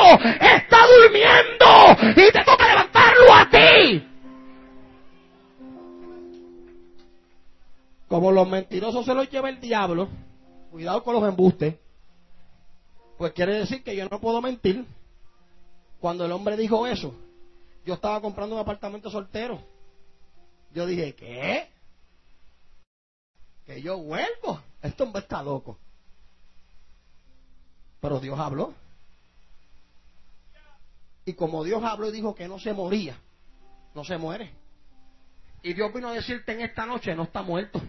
está 0.40 0.79
durmiendo 0.87 2.12
y 2.16 2.31
te 2.31 2.44
toca 2.44 2.68
levantarlo 2.68 3.35
a 3.35 3.50
ti. 3.50 4.09
Como 8.07 8.31
los 8.31 8.48
mentirosos 8.48 9.05
se 9.05 9.14
los 9.14 9.29
lleva 9.29 9.48
el 9.48 9.61
diablo, 9.61 10.09
cuidado 10.70 11.03
con 11.03 11.14
los 11.14 11.24
embustes, 11.24 11.74
pues 13.18 13.33
quiere 13.33 13.59
decir 13.59 13.83
que 13.83 13.94
yo 13.94 14.09
no 14.09 14.20
puedo 14.20 14.40
mentir. 14.40 14.85
Cuando 16.00 16.24
el 16.24 16.33
hombre 16.33 16.57
dijo 16.57 16.87
eso, 16.87 17.14
yo 17.85 17.94
estaba 17.94 18.20
comprando 18.20 18.57
un 18.57 18.61
apartamento 18.61 19.11
soltero. 19.11 19.61
Yo 20.72 20.87
dije, 20.87 21.14
¿qué? 21.14 21.70
Que 23.64 23.81
yo 23.81 23.98
vuelvo. 23.98 24.61
Este 24.83 25.03
hombre 25.03 25.22
está 25.22 25.42
loco. 25.42 25.79
Pero 28.00 28.20
Dios 28.20 28.38
habló. 28.38 28.74
Y 31.24 31.33
como 31.35 31.64
Dios 31.64 31.83
habló 31.83 32.09
y 32.09 32.12
dijo 32.12 32.35
que 32.35 32.48
no 32.48 32.59
se 32.59 32.74
moría, 32.74 33.18
no 33.94 34.05
se 34.05 34.18
muere. 34.18 34.53
Y 35.62 35.72
Dios 35.72 35.92
vino 35.94 36.09
a 36.09 36.12
decirte 36.12 36.53
en 36.53 36.61
esta 36.61 36.85
noche, 36.85 37.14
no 37.14 37.22
está 37.22 37.40
muerto. 37.40 37.81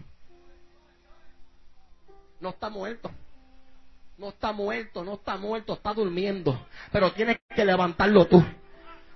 No 2.40 2.50
está 2.50 2.70
muerto. 2.70 3.12
No 4.18 4.30
está 4.30 4.54
muerto, 4.54 5.04
no 5.04 5.16
está 5.16 5.38
muerto, 5.38 5.74
está 5.74 5.94
durmiendo. 5.94 6.68
Pero 6.92 7.12
tienes 7.12 7.38
que 7.54 7.66
levantarlo 7.66 8.26
tú. 8.26 8.44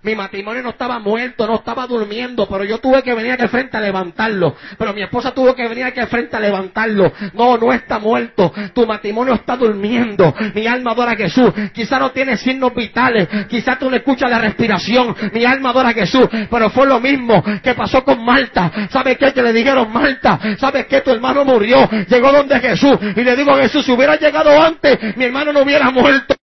Mi 0.02 0.16
matrimonio 0.16 0.64
no 0.64 0.70
estaba 0.70 0.98
muerto, 1.00 1.46
no 1.46 1.56
estaba 1.56 1.86
durmiendo, 1.86 2.48
pero 2.48 2.64
yo 2.64 2.78
tuve 2.78 3.04
que 3.04 3.14
venir 3.14 3.34
aquí 3.34 3.44
al 3.44 3.50
frente 3.50 3.76
a 3.76 3.82
levantarlo. 3.82 4.56
Pero 4.78 4.94
mi 4.94 5.02
esposa 5.02 5.32
tuvo 5.32 5.54
que 5.54 5.68
venir 5.68 5.84
aquí 5.84 6.00
al 6.00 6.08
frente 6.08 6.38
a 6.38 6.40
levantarlo. 6.40 7.12
No, 7.34 7.58
no 7.58 7.74
está 7.74 8.00
muerto. 8.00 8.54
Tu 8.74 8.88
matrimonio 8.88 9.34
está 9.34 9.58
durmiendo. 9.58 10.34
Mi 10.56 10.68
alma 10.68 10.92
adora 10.92 11.12
a 11.12 11.16
Jesús. 11.18 11.52
Quizá 11.74 12.00
no 12.00 12.12
tiene 12.12 12.38
signos 12.38 12.74
vitales. 12.74 13.28
Quizá 13.50 13.78
tú 13.78 13.90
no 13.90 13.98
escuchas 13.98 14.30
la 14.32 14.40
respiración. 14.40 15.14
Mi 15.34 15.44
alma 15.44 15.72
adora 15.72 15.90
a 15.90 15.94
Jesús. 15.94 16.30
Pero 16.50 16.70
fue 16.70 16.88
lo 16.88 17.02
mismo 17.02 17.44
que 17.62 17.74
pasó 17.74 18.02
con 18.06 18.24
Marta. 18.24 18.72
¿Sabes 18.90 19.18
qué? 19.18 19.34
Que 19.34 19.44
le 19.44 19.52
dijeron, 19.52 19.92
Marta, 19.92 20.40
¿sabes 20.58 20.86
qué? 20.86 21.02
Tu 21.02 21.12
hermano 21.12 21.44
murió. 21.44 21.90
Llegó 22.08 22.32
donde 22.32 22.58
Jesús. 22.62 22.98
Y 23.18 23.22
le 23.22 23.36
digo, 23.36 23.54
Jesús, 23.58 23.86
si 23.86 23.92
hubiera 23.92 24.16
llegado 24.16 24.50
antes, 24.62 25.18
mi 25.18 25.26
hermano 25.26 25.52
no 25.52 25.62
hubiera 25.62 25.92
muerto. 25.92 26.36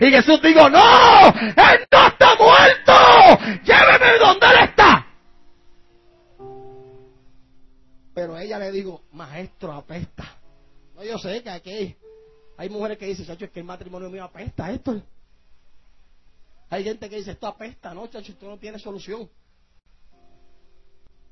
Y 0.00 0.10
Jesús 0.10 0.40
dijo, 0.42 0.68
no, 0.68 1.28
él 1.28 1.86
no 1.90 2.06
está 2.06 2.34
muerto, 2.36 2.92
lléveme 3.64 4.18
donde 4.18 4.46
él 4.46 4.64
está. 4.64 5.06
Pero 8.14 8.38
ella 8.38 8.58
le 8.58 8.72
digo, 8.72 9.02
maestro, 9.12 9.72
apesta. 9.72 10.24
No, 10.94 11.04
yo 11.04 11.18
sé 11.18 11.42
que 11.42 11.50
aquí 11.50 11.96
hay 12.56 12.68
mujeres 12.70 12.96
que 12.96 13.06
dicen, 13.06 13.26
chacho, 13.26 13.44
es 13.44 13.50
que 13.50 13.60
el 13.60 13.66
matrimonio 13.66 14.08
mío 14.08 14.24
apesta 14.24 14.70
esto. 14.70 15.02
Hay 16.70 16.82
gente 16.82 17.08
que 17.08 17.16
dice, 17.16 17.32
esto 17.32 17.46
apesta, 17.46 17.92
no, 17.92 18.06
chacho, 18.06 18.32
esto 18.32 18.48
no 18.48 18.58
tiene 18.58 18.78
solución. 18.78 19.28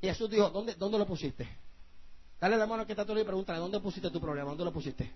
Y 0.02 0.06
Jesús 0.06 0.28
dijo, 0.28 0.50
¿dónde, 0.50 0.74
dónde 0.74 0.98
lo 0.98 1.06
pusiste? 1.06 1.48
Dale 2.38 2.58
la 2.58 2.66
mano 2.66 2.84
que 2.84 2.92
está 2.92 3.06
todo 3.06 3.18
y 3.18 3.24
pregúntale, 3.24 3.58
¿dónde 3.58 3.80
pusiste 3.80 4.10
tu 4.10 4.20
problema? 4.20 4.50
¿Dónde 4.50 4.64
lo 4.66 4.72
pusiste? 4.72 5.10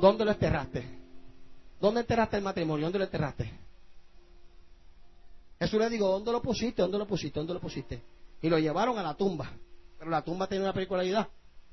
¿Dónde 0.00 0.24
lo 0.24 0.30
enterraste? 0.30 1.01
¿Dónde 1.82 2.02
enterraste 2.02 2.36
el 2.36 2.44
matrimonio? 2.44 2.86
¿Dónde 2.86 3.00
lo 3.00 3.04
enterraste? 3.06 3.50
Jesús 5.58 5.80
le 5.80 5.90
dijo, 5.90 6.06
¿dónde 6.06 6.30
lo 6.30 6.40
pusiste? 6.40 6.80
¿Dónde 6.80 6.96
lo 6.96 7.08
pusiste? 7.08 7.40
¿Dónde 7.40 7.54
lo 7.54 7.60
pusiste? 7.60 8.00
Y 8.40 8.48
lo 8.48 8.56
llevaron 8.56 8.96
a 8.98 9.02
la 9.02 9.14
tumba. 9.14 9.50
Pero 9.98 10.08
la 10.08 10.22
tumba 10.22 10.46
tenía 10.46 10.62
una 10.62 10.72
particularidad 10.72 11.26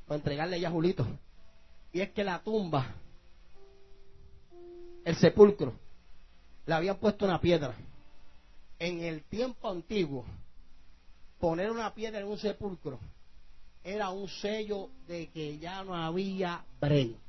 para 0.08 0.15
entregarle 0.17 0.60
ya 0.60 0.69
a 0.69 0.72
Julito. 0.72 1.06
Y 1.93 2.02
es 2.02 2.10
que 2.10 2.24
la 2.24 2.41
tumba, 2.41 2.88
el 5.06 5.15
sepulcro, 5.15 5.74
le 6.65 6.74
habían 6.74 6.98
puesto 6.98 7.26
una 7.26 7.39
piedra. 7.39 7.76
En 8.80 9.02
el 9.02 9.22
tiempo 9.26 9.69
antiguo, 9.69 10.26
poner 11.39 11.69
una 11.69 11.93
piedra 11.93 12.19
en 12.19 12.28
un 12.28 12.39
sepulcro 12.39 13.00
era 13.84 14.10
un 14.10 14.28
sello 14.28 14.89
de 15.08 15.30
que 15.30 15.60
ya 15.60 15.84
no 15.84 15.95
había 15.95 16.65
break. 16.82 17.29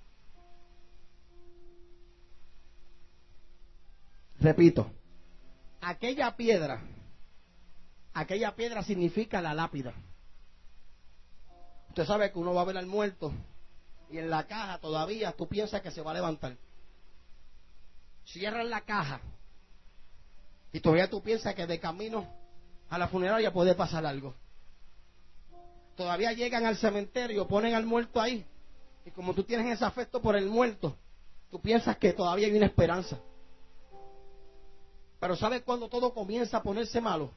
Repito, 4.41 4.91
aquella 5.83 6.35
piedra, 6.35 6.81
aquella 8.15 8.57
piedra 8.57 8.83
significa 8.83 9.43
la 9.43 9.53
lápida. 9.53 9.93
Usted 11.91 12.07
sabe 12.07 12.33
que 12.33 12.39
uno 12.39 12.55
va 12.55 12.63
a 12.63 12.65
ver 12.65 12.79
al 12.79 12.87
muerto 12.87 13.33
y 14.11 14.17
en 14.17 14.31
la 14.31 14.47
caja 14.47 14.79
todavía 14.79 15.33
tú 15.33 15.47
piensas 15.47 15.83
que 15.83 15.91
se 15.91 16.01
va 16.01 16.13
a 16.13 16.15
levantar. 16.15 16.57
Cierran 18.25 18.71
la 18.71 18.81
caja 18.81 19.21
y 20.73 20.81
todavía 20.81 21.11
tú 21.11 21.23
piensas 21.23 21.55
que 21.55 21.67
de 21.67 21.79
camino 21.79 22.27
a 22.89 22.97
la 22.97 23.09
funeraria 23.09 23.53
puede 23.53 23.75
pasar 23.75 24.07
algo. 24.07 24.35
Todavía 25.97 26.33
llegan 26.33 26.65
al 26.65 26.79
cementerio, 26.79 27.47
ponen 27.47 27.75
al 27.75 27.85
muerto 27.85 28.19
ahí 28.19 28.47
y 29.05 29.11
como 29.11 29.35
tú 29.35 29.45
tienes 29.45 29.67
ese 29.75 29.85
afecto 29.85 30.23
por 30.23 30.35
el 30.35 30.47
muerto, 30.47 30.97
tú 31.51 31.61
piensas 31.61 31.99
que 31.99 32.15
todavía 32.15 32.47
hay 32.47 32.57
una 32.57 32.67
esperanza. 32.67 33.19
Pero 35.21 35.37
¿sabes 35.37 35.63
cuando 35.63 35.89
todo 35.89 36.15
comienza 36.15 36.57
a 36.57 36.63
ponerse 36.63 37.01
malo? 37.01 37.31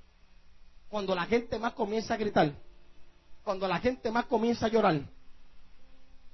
Cuando 0.89 1.13
la 1.13 1.26
gente 1.26 1.60
más 1.60 1.74
comienza 1.74 2.13
a 2.13 2.17
gritar. 2.17 2.54
Cuando 3.43 3.67
la 3.67 3.80
gente 3.80 4.10
más 4.10 4.26
comienza 4.26 4.67
a 4.67 4.69
llorar. 4.69 5.02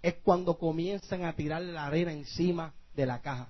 Es 0.02 0.16
cuando 0.24 0.58
comienzan 0.58 1.26
a 1.26 1.36
tirar 1.36 1.64
la 1.64 1.88
arena 1.88 2.14
encima 2.14 2.74
de 2.96 3.06
la 3.08 3.20
caja. 3.22 3.50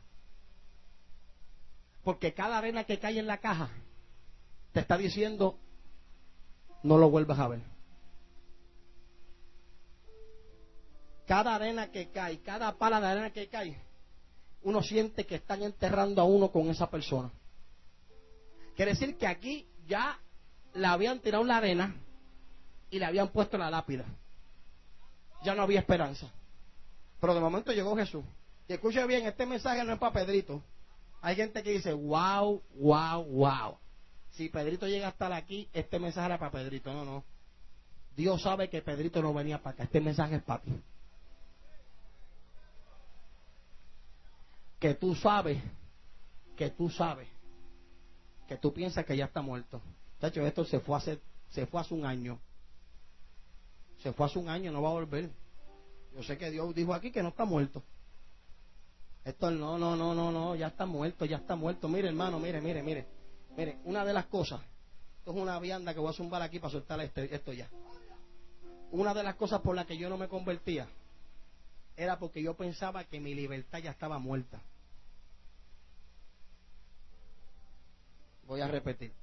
Porque 2.04 2.34
cada 2.34 2.58
arena 2.58 2.86
que 2.86 3.00
cae 3.00 3.20
en 3.20 3.28
la 3.28 3.38
caja 3.38 3.70
te 4.72 4.80
está 4.80 4.98
diciendo, 4.98 5.60
no 6.84 6.98
lo 6.98 7.10
vuelvas 7.10 7.38
a 7.40 7.48
ver. 7.50 7.60
Cada 11.28 11.54
arena 11.54 11.92
que 11.92 12.10
cae, 12.10 12.40
cada 12.40 12.78
pala 12.78 13.02
de 13.02 13.08
arena 13.08 13.32
que 13.32 13.50
cae, 13.50 13.80
uno 14.64 14.82
siente 14.82 15.26
que 15.26 15.36
están 15.36 15.64
enterrando 15.64 16.22
a 16.22 16.26
uno 16.26 16.52
con 16.52 16.70
esa 16.70 16.90
persona. 16.90 17.30
Quiere 18.80 18.94
decir 18.94 19.18
que 19.18 19.28
aquí 19.28 19.68
ya 19.88 20.18
le 20.74 20.88
habían 20.88 21.20
tirado 21.20 21.44
la 21.44 21.58
arena 21.58 21.98
y 22.90 22.98
le 22.98 23.04
habían 23.04 23.28
puesto 23.28 23.58
la 23.58 23.70
lápida. 23.70 24.06
Ya 25.44 25.54
no 25.54 25.64
había 25.64 25.82
esperanza. 25.82 26.32
Pero 27.20 27.34
de 27.34 27.42
momento 27.42 27.74
llegó 27.74 27.94
Jesús. 27.98 28.24
Y 28.70 28.72
escuche 28.72 29.06
bien, 29.06 29.28
este 29.28 29.46
mensaje 29.46 29.84
no 29.84 29.92
es 29.92 30.00
para 30.00 30.14
Pedrito. 30.14 30.64
Hay 31.20 31.36
gente 31.36 31.62
que 31.62 31.72
dice, 31.72 31.92
wow, 31.92 32.64
wow, 32.76 33.22
wow. 33.26 33.78
Si 34.32 34.48
Pedrito 34.48 34.88
llega 34.88 35.08
a 35.08 35.10
estar 35.10 35.34
aquí, 35.34 35.68
este 35.74 36.00
mensaje 36.00 36.28
era 36.28 36.40
para 36.40 36.52
Pedrito. 36.52 36.94
No, 36.94 37.04
no. 37.04 37.26
Dios 38.16 38.42
sabe 38.42 38.70
que 38.70 38.82
Pedrito 38.82 39.22
no 39.22 39.34
venía 39.34 39.62
para 39.62 39.74
acá. 39.74 39.84
Este 39.84 40.00
mensaje 40.00 40.38
es 40.38 40.44
para 40.44 40.62
ti. 40.62 40.72
Que 44.80 44.94
tú 44.94 45.16
sabes, 45.16 45.62
que 46.56 46.70
tú 46.70 46.90
sabes 46.90 47.28
que 48.50 48.58
tú 48.58 48.74
piensas 48.74 49.06
que 49.06 49.16
ya 49.16 49.26
está 49.26 49.44
muerto. 49.44 49.80
Chacho, 50.20 50.44
esto 50.46 50.66
se 50.66 50.80
fue 50.80 50.98
hace, 50.98 51.20
se 51.52 51.68
fue 51.68 51.80
hace 51.80 51.94
un 51.94 52.04
año. 52.04 52.40
Se 54.02 54.12
fue 54.12 54.26
hace 54.26 54.40
un 54.40 54.50
año, 54.50 54.72
no 54.72 54.82
va 54.82 54.90
a 54.90 54.94
volver. 54.94 55.30
Yo 56.16 56.24
sé 56.24 56.36
que 56.36 56.50
Dios 56.50 56.74
dijo 56.74 56.96
aquí 56.96 57.12
que 57.12 57.22
no 57.22 57.30
está 57.30 57.46
muerto. 57.46 57.84
Esto 59.24 59.52
no, 59.52 59.78
no, 59.78 59.96
no, 59.96 60.16
no, 60.16 60.32
no, 60.32 60.56
ya 60.56 60.68
está 60.68 60.88
muerto, 60.88 61.26
ya 61.26 61.38
está 61.38 61.56
muerto. 61.56 61.88
Mire, 61.88 62.08
hermano, 62.08 62.40
mire, 62.40 62.60
mire, 62.60 62.82
mire. 62.82 63.06
Mire, 63.56 63.78
una 63.84 64.04
de 64.04 64.14
las 64.14 64.26
cosas, 64.26 64.62
esto 65.20 65.32
es 65.32 65.38
una 65.38 65.60
vianda 65.60 65.94
que 65.94 66.00
voy 66.00 66.10
a 66.10 66.14
zumbar 66.14 66.42
aquí 66.42 66.58
para 66.58 66.72
soltar 66.72 67.00
este, 67.02 67.34
esto 67.36 67.54
ya. 67.54 67.70
Una 68.92 69.14
de 69.14 69.22
las 69.22 69.36
cosas 69.36 69.62
por 69.62 69.76
las 69.76 69.86
que 69.86 69.96
yo 69.96 70.10
no 70.10 70.18
me 70.18 70.28
convertía 70.28 70.88
era 71.96 72.18
porque 72.18 72.42
yo 72.42 72.56
pensaba 72.56 73.04
que 73.04 73.20
mi 73.20 73.36
libertad 73.36 73.78
ya 73.78 73.92
estaba 73.92 74.18
muerta. 74.18 74.60
Voy 78.50 78.62
a 78.62 78.68
repetir. 78.68 79.14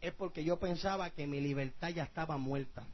Es 0.00 0.12
porque 0.14 0.42
yo 0.42 0.58
pensaba 0.58 1.10
que 1.10 1.28
mi 1.28 1.40
libertad 1.40 1.90
ya 1.90 2.02
estaba 2.02 2.36
muerta. 2.36 2.84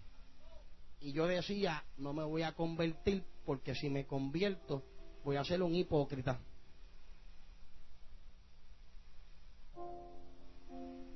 Y 1.01 1.13
yo 1.13 1.27
decía, 1.27 1.83
no 1.97 2.13
me 2.13 2.23
voy 2.23 2.43
a 2.43 2.53
convertir 2.53 3.25
porque 3.47 3.75
si 3.75 3.89
me 3.89 4.05
convierto 4.07 4.85
voy 5.25 5.37
a 5.37 5.45
ser 5.45 5.63
un 5.63 5.75
hipócrita. 5.75 6.39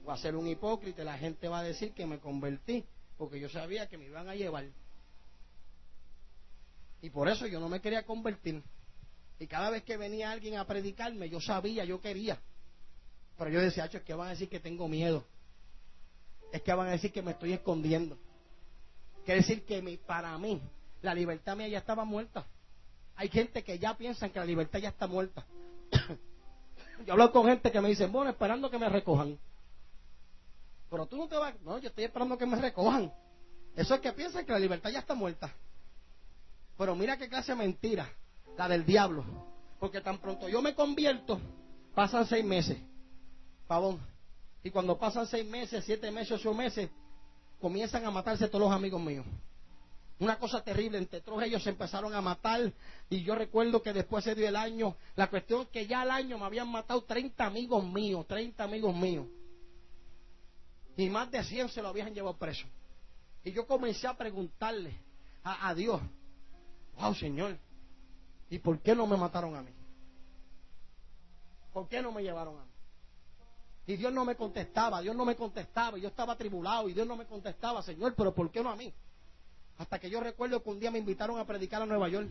Voy 0.03 0.14
a 0.14 0.16
ser 0.16 0.35
un 0.35 0.49
hipócrita 0.49 1.03
y 1.03 1.05
la 1.05 1.18
gente 1.18 1.47
va 1.49 1.59
a 1.59 1.62
decir 1.62 1.92
que 1.92 2.07
me 2.07 2.18
convertí 2.20 2.87
porque 3.18 3.38
yo 3.38 3.51
sabía 3.51 3.87
que 3.87 3.99
me 3.99 4.07
iban 4.07 4.31
a 4.31 4.35
llevar. 4.35 4.64
Y 7.03 7.11
por 7.11 7.29
eso 7.29 7.47
yo 7.47 7.61
no 7.61 7.68
me 7.68 7.83
quería 7.83 8.07
convertir. 8.07 8.62
Y 9.38 9.47
cada 9.47 9.68
vez 9.68 9.83
que 9.85 9.99
venía 9.99 10.31
alguien 10.31 10.57
a 10.57 10.66
predicarme, 10.66 11.29
yo 11.29 11.38
sabía, 11.38 11.85
yo 11.85 12.01
quería. 12.01 12.40
Pero 13.37 13.51
yo 13.51 13.61
decía, 13.61 13.87
es 13.87 14.03
que 14.03 14.14
van 14.14 14.29
a 14.29 14.31
decir 14.31 14.49
que 14.49 14.61
tengo 14.61 14.88
miedo. 14.88 15.25
Es 16.53 16.62
que 16.62 16.73
van 16.73 16.88
a 16.88 16.92
decir 16.92 17.12
que 17.12 17.23
me 17.23 17.33
estoy 17.33 17.53
escondiendo. 17.53 18.16
Quiere 19.25 19.40
decir 19.40 19.64
que 19.64 19.99
para 20.07 20.37
mí 20.38 20.61
la 21.03 21.14
libertad 21.14 21.57
mía 21.57 21.68
ya 21.68 21.79
estaba 21.79 22.05
muerta. 22.05 22.47
Hay 23.16 23.29
gente 23.29 23.62
que 23.64 23.79
ya 23.79 23.97
piensa 23.97 24.29
que 24.29 24.38
la 24.38 24.44
libertad 24.44 24.79
ya 24.79 24.90
está 24.90 25.07
muerta. 25.07 25.44
yo 27.07 27.12
hablo 27.12 27.33
con 27.33 27.47
gente 27.47 27.73
que 27.73 27.81
me 27.81 27.88
dice, 27.88 28.07
bueno, 28.07 28.31
esperando 28.31 28.70
que 28.70 28.79
me 28.79 28.88
recojan. 28.88 29.38
Pero 30.90 31.07
tú 31.07 31.16
no 31.16 31.27
te 31.27 31.37
vas, 31.37 31.55
no, 31.62 31.79
yo 31.79 31.88
estoy 31.88 32.05
esperando 32.05 32.38
que 32.38 32.47
me 32.47 32.57
recojan. 32.57 33.12
Eso 33.75 33.94
es 33.94 34.01
que 34.01 34.12
piensan 34.12 34.44
que 34.47 34.53
la 34.53 34.59
libertad 34.59 34.90
ya 34.90 35.01
está 35.01 35.14
muerta. 35.14 35.53
Pero 36.79 36.94
mira 36.94 37.16
qué 37.16 37.29
clase 37.29 37.53
de 37.53 37.59
mentira, 37.59 38.09
la 38.57 38.68
del 38.68 38.85
diablo. 38.85 39.25
Porque 39.81 40.01
tan 40.01 40.18
pronto 40.18 40.49
yo 40.49 40.62
me 40.62 40.75
convierto, 40.75 41.40
pasan 41.94 42.27
seis 42.27 42.44
meses 42.44 42.79
pavón. 43.66 44.00
Y 44.62 44.70
cuando 44.70 44.98
pasan 44.98 45.27
seis 45.27 45.46
meses, 45.46 45.85
siete 45.85 46.11
meses, 46.11 46.33
ocho 46.33 46.55
meses, 46.55 46.90
comienzan 47.61 48.05
a 48.05 48.11
matarse 48.11 48.48
todos 48.48 48.64
los 48.64 48.72
amigos 48.72 49.00
míos. 49.00 49.27
Una 50.18 50.38
cosa 50.38 50.62
terrible, 50.62 50.98
entre 50.98 51.20
todos 51.20 51.42
ellos 51.42 51.62
se 51.62 51.70
empezaron 51.70 52.14
a 52.14 52.20
matar 52.20 52.72
y 53.11 53.22
yo 53.22 53.35
recuerdo 53.35 53.83
que 53.83 53.92
después 53.92 54.22
se 54.24 54.35
dio 54.35 54.48
el 54.48 54.55
año, 54.55 54.96
la 55.16 55.29
cuestión 55.29 55.62
es 55.62 55.68
que 55.68 55.87
ya 55.87 56.03
al 56.03 56.11
año 56.11 56.38
me 56.38 56.44
habían 56.44 56.68
matado 56.70 57.03
30 57.03 57.44
amigos 57.44 57.85
míos, 57.85 58.24
30 58.29 58.62
amigos 58.62 58.94
míos. 58.94 59.27
Y 60.96 61.11
más 61.11 61.31
de 61.33 61.42
100 61.42 61.68
se 61.70 61.83
lo 61.83 61.88
habían 61.88 62.14
llevado 62.14 62.37
preso. 62.37 62.66
Y 63.42 63.53
yo 63.53 63.66
comencé 63.66 64.07
a 64.07 64.16
preguntarle 64.16 64.96
a, 65.42 65.68
a 65.68 65.74
Dios, 65.74 66.00
wow 66.96 67.14
Señor, 67.14 67.59
¿y 68.48 68.61
por 68.61 68.79
qué 68.81 68.94
no 68.94 69.07
me 69.09 69.16
mataron 69.16 69.57
a 69.57 69.62
mí? 69.62 69.72
¿Por 71.72 71.88
qué 71.88 72.00
no 72.00 72.12
me 72.12 72.22
llevaron 72.22 72.57
a 72.57 72.64
mí? 72.64 72.73
Y 73.87 73.97
Dios 73.97 74.12
no 74.12 74.25
me 74.25 74.35
contestaba, 74.35 75.01
Dios 75.03 75.14
no 75.14 75.25
me 75.25 75.37
contestaba, 75.37 75.99
yo 75.99 76.09
estaba 76.09 76.37
tribulado 76.37 76.88
y 76.88 76.94
Dios 76.94 77.07
no 77.07 77.16
me 77.16 77.27
contestaba, 77.27 77.83
Señor, 77.83 78.14
pero 78.16 78.35
¿por 78.35 78.51
qué 78.51 78.62
no 78.62 78.70
a 78.70 78.77
mí? 78.77 78.92
Hasta 79.79 79.99
que 79.99 80.09
yo 80.09 80.20
recuerdo 80.20 80.62
que 80.62 80.70
un 80.70 80.81
día 80.81 80.90
me 80.90 80.99
invitaron 80.99 81.38
a 81.38 81.47
predicar 81.47 81.83
a 81.83 81.87
Nueva 81.87 82.09
York. 82.09 82.29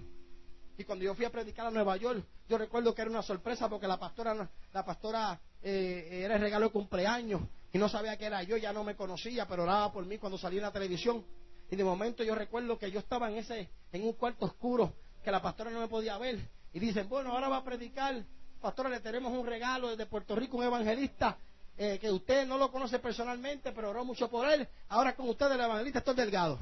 Y 0.77 0.83
cuando 0.85 1.05
yo 1.05 1.13
fui 1.13 1.25
a 1.25 1.29
predicar 1.29 1.67
a 1.67 1.71
Nueva 1.71 1.95
York, 1.97 2.25
yo 2.49 2.57
recuerdo 2.57 2.95
que 2.95 3.01
era 3.03 3.11
una 3.11 3.21
sorpresa 3.21 3.69
porque 3.69 3.87
la 3.87 3.99
pastora, 3.99 4.49
la 4.73 4.85
pastora 4.85 5.39
eh, 5.61 6.21
era 6.23 6.35
el 6.35 6.41
regalo 6.41 6.65
de 6.65 6.71
cumpleaños 6.71 7.41
y 7.71 7.77
no 7.77 7.89
sabía 7.89 8.17
que 8.17 8.25
era 8.25 8.41
yo, 8.43 8.57
ya 8.57 8.73
no 8.73 8.83
me 8.83 8.95
conocía, 8.95 9.47
pero 9.47 9.63
oraba 9.63 9.91
por 9.91 10.05
mí 10.05 10.17
cuando 10.17 10.37
salí 10.37 10.57
en 10.57 10.63
la 10.63 10.71
televisión. 10.71 11.23
Y 11.69 11.75
de 11.75 11.83
momento 11.83 12.23
yo 12.23 12.35
recuerdo 12.35 12.77
que 12.77 12.91
yo 12.91 12.99
estaba 12.99 13.29
en 13.29 13.37
ese, 13.37 13.69
en 13.91 14.03
un 14.03 14.13
cuarto 14.13 14.45
oscuro, 14.45 14.93
que 15.23 15.31
la 15.31 15.41
pastora 15.41 15.71
no 15.71 15.79
me 15.79 15.87
podía 15.87 16.17
ver. 16.17 16.39
Y 16.71 16.79
dicen, 16.79 17.09
bueno, 17.09 17.31
ahora 17.31 17.49
va 17.49 17.57
a 17.57 17.63
predicar, 17.63 18.23
pastora, 18.63 18.87
le 18.87 19.01
tenemos 19.01 19.33
un 19.33 19.45
regalo 19.45 19.89
desde 19.89 20.05
Puerto 20.05 20.37
Rico, 20.37 20.55
un 20.55 20.63
evangelista, 20.63 21.37
eh, 21.77 21.99
que 21.99 22.09
usted 22.09 22.47
no 22.47 22.57
lo 22.57 22.71
conoce 22.71 22.97
personalmente, 22.97 23.73
pero 23.73 23.89
oró 23.89 24.05
mucho 24.05 24.29
por 24.29 24.49
él. 24.49 24.65
Ahora 24.87 25.17
con 25.17 25.27
usted 25.27 25.51
el 25.51 25.59
evangelista 25.59 25.99
estoy 25.99 26.15
delgado. 26.15 26.57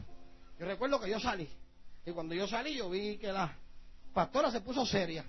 Yo 0.57 0.65
recuerdo 0.65 0.99
que 0.99 1.11
yo 1.11 1.19
salí. 1.19 1.47
Y 2.03 2.11
cuando 2.11 2.33
yo 2.33 2.47
salí, 2.47 2.75
yo 2.75 2.89
vi 2.89 3.17
que 3.19 3.31
la 3.31 3.55
pastora 4.15 4.49
se 4.49 4.61
puso 4.61 4.83
seria. 4.83 5.23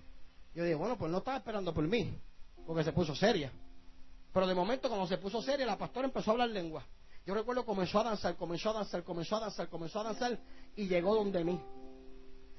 Yo 0.54 0.64
dije, 0.64 0.74
bueno, 0.74 0.96
pues 0.96 1.12
no 1.12 1.18
estaba 1.18 1.37
esperando 1.37 1.74
por 1.74 1.87
mí, 1.87 2.18
porque 2.66 2.85
se 2.85 2.92
puso 2.92 3.14
seria. 3.14 3.52
Pero 4.32 4.46
de 4.46 4.54
momento, 4.54 4.88
cuando 4.88 5.06
se 5.06 5.18
puso 5.18 5.42
seria, 5.42 5.66
la 5.66 5.76
pastora 5.76 6.06
empezó 6.06 6.30
a 6.30 6.32
hablar 6.32 6.48
lengua. 6.48 6.87
Yo 7.26 7.35
recuerdo 7.35 7.66
comenzó 7.66 8.00
a 8.00 8.04
danzar, 8.04 8.35
comenzó 8.37 8.70
a 8.70 8.72
danzar, 8.72 9.04
comenzó 9.04 9.37
a 9.37 9.40
danzar, 9.40 9.68
comenzó 9.68 10.00
a 10.00 10.04
danzar 10.04 10.38
y 10.74 10.88
llegó 10.88 11.14
donde 11.14 11.44
mí. 11.44 11.61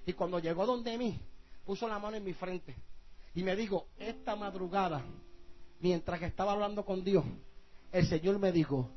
Y 0.05 0.13
cuando 0.13 0.37
llegó 0.37 0.67
donde 0.67 0.99
mí, 0.99 1.19
puso 1.65 1.87
la 1.87 1.97
mano 1.97 2.15
en 2.15 2.23
mi 2.23 2.33
frente 2.33 2.75
y 3.35 3.43
me 3.43 3.55
dijo, 3.55 3.87
esta 3.97 4.35
madrugada, 4.35 5.01
mientras 5.79 6.19
que 6.19 6.25
estaba 6.25 6.53
hablando 6.53 6.85
con 6.85 7.03
Dios, 7.03 7.25
el 7.91 8.05
Señor 8.07 8.39
me 8.39 8.51
dijo, 8.51 8.89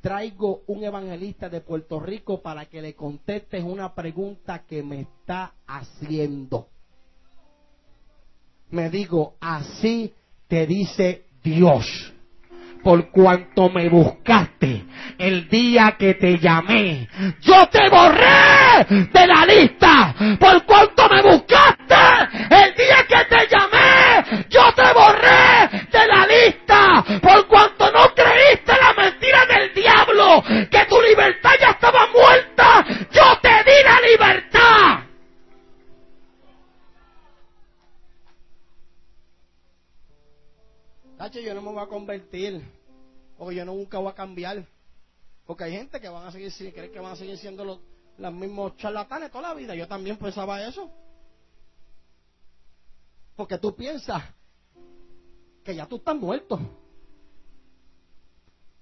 traigo 0.00 0.62
un 0.66 0.84
evangelista 0.84 1.48
de 1.48 1.60
Puerto 1.60 2.00
Rico 2.00 2.40
para 2.40 2.66
que 2.66 2.82
le 2.82 2.94
contestes 2.94 3.62
una 3.62 3.94
pregunta 3.94 4.64
que 4.66 4.82
me 4.82 5.00
está 5.00 5.54
haciendo. 5.66 6.68
Me 8.70 8.88
digo, 8.90 9.34
así 9.40 10.14
te 10.46 10.66
dice 10.66 11.26
Dios 11.42 12.12
por 12.82 13.10
cuanto 13.10 13.68
me 13.70 13.88
buscaste 13.88 14.84
el 15.18 15.48
día 15.48 15.96
que 15.98 16.14
te 16.14 16.38
llamé. 16.38 17.08
Yo 17.40 17.68
te 17.68 17.88
borré 17.90 19.06
de 19.12 19.26
la 19.26 19.46
lista 19.46 20.14
por 20.38 20.64
cuanto 20.64 21.08
me 21.08 21.22
buscaste 21.22 21.94
el 22.50 22.74
día 22.74 23.06
que 23.08 23.24
te 23.28 23.48
llamé. 23.48 23.59
Yo 24.48 24.74
te 24.74 24.92
borré 24.92 25.86
de 25.90 26.06
la 26.06 26.26
lista 26.26 27.04
por 27.20 27.46
cuanto 27.46 27.90
no 27.92 28.14
creíste 28.14 28.72
la 28.80 28.92
mentira 28.94 29.46
del 29.46 29.74
diablo 29.74 30.42
que 30.70 30.86
tu 30.86 31.00
libertad 31.00 31.52
ya 31.60 31.70
estaba 31.70 32.06
muerta. 32.08 32.84
Yo 33.10 33.38
te 33.40 33.48
di 33.48 33.82
la 33.84 34.00
libertad. 34.00 35.10
yo 41.38 41.54
no 41.54 41.62
me 41.62 41.70
voy 41.70 41.82
a 41.82 41.86
convertir, 41.86 42.60
porque 43.38 43.56
yo 43.56 43.64
nunca 43.64 43.98
voy 43.98 44.10
a 44.10 44.14
cambiar. 44.14 44.64
Porque 45.46 45.64
hay 45.64 45.72
gente 45.72 46.00
que 46.00 46.08
van 46.08 46.26
a 46.26 46.32
seguir, 46.32 46.50
si 46.50 46.70
creen 46.72 46.92
que 46.92 47.00
van 47.00 47.12
a 47.12 47.16
seguir 47.16 47.36
siendo 47.38 47.64
los, 47.64 47.78
los 48.18 48.32
mismos 48.32 48.76
charlatanes 48.76 49.30
toda 49.30 49.48
la 49.48 49.54
vida. 49.54 49.74
Yo 49.74 49.86
también 49.86 50.16
pensaba 50.16 50.62
eso. 50.66 50.90
Porque 53.36 53.58
tú 53.58 53.74
piensas 53.74 54.22
que 55.64 55.74
ya 55.74 55.86
tú 55.86 55.96
estás 55.96 56.16
muerto. 56.16 56.58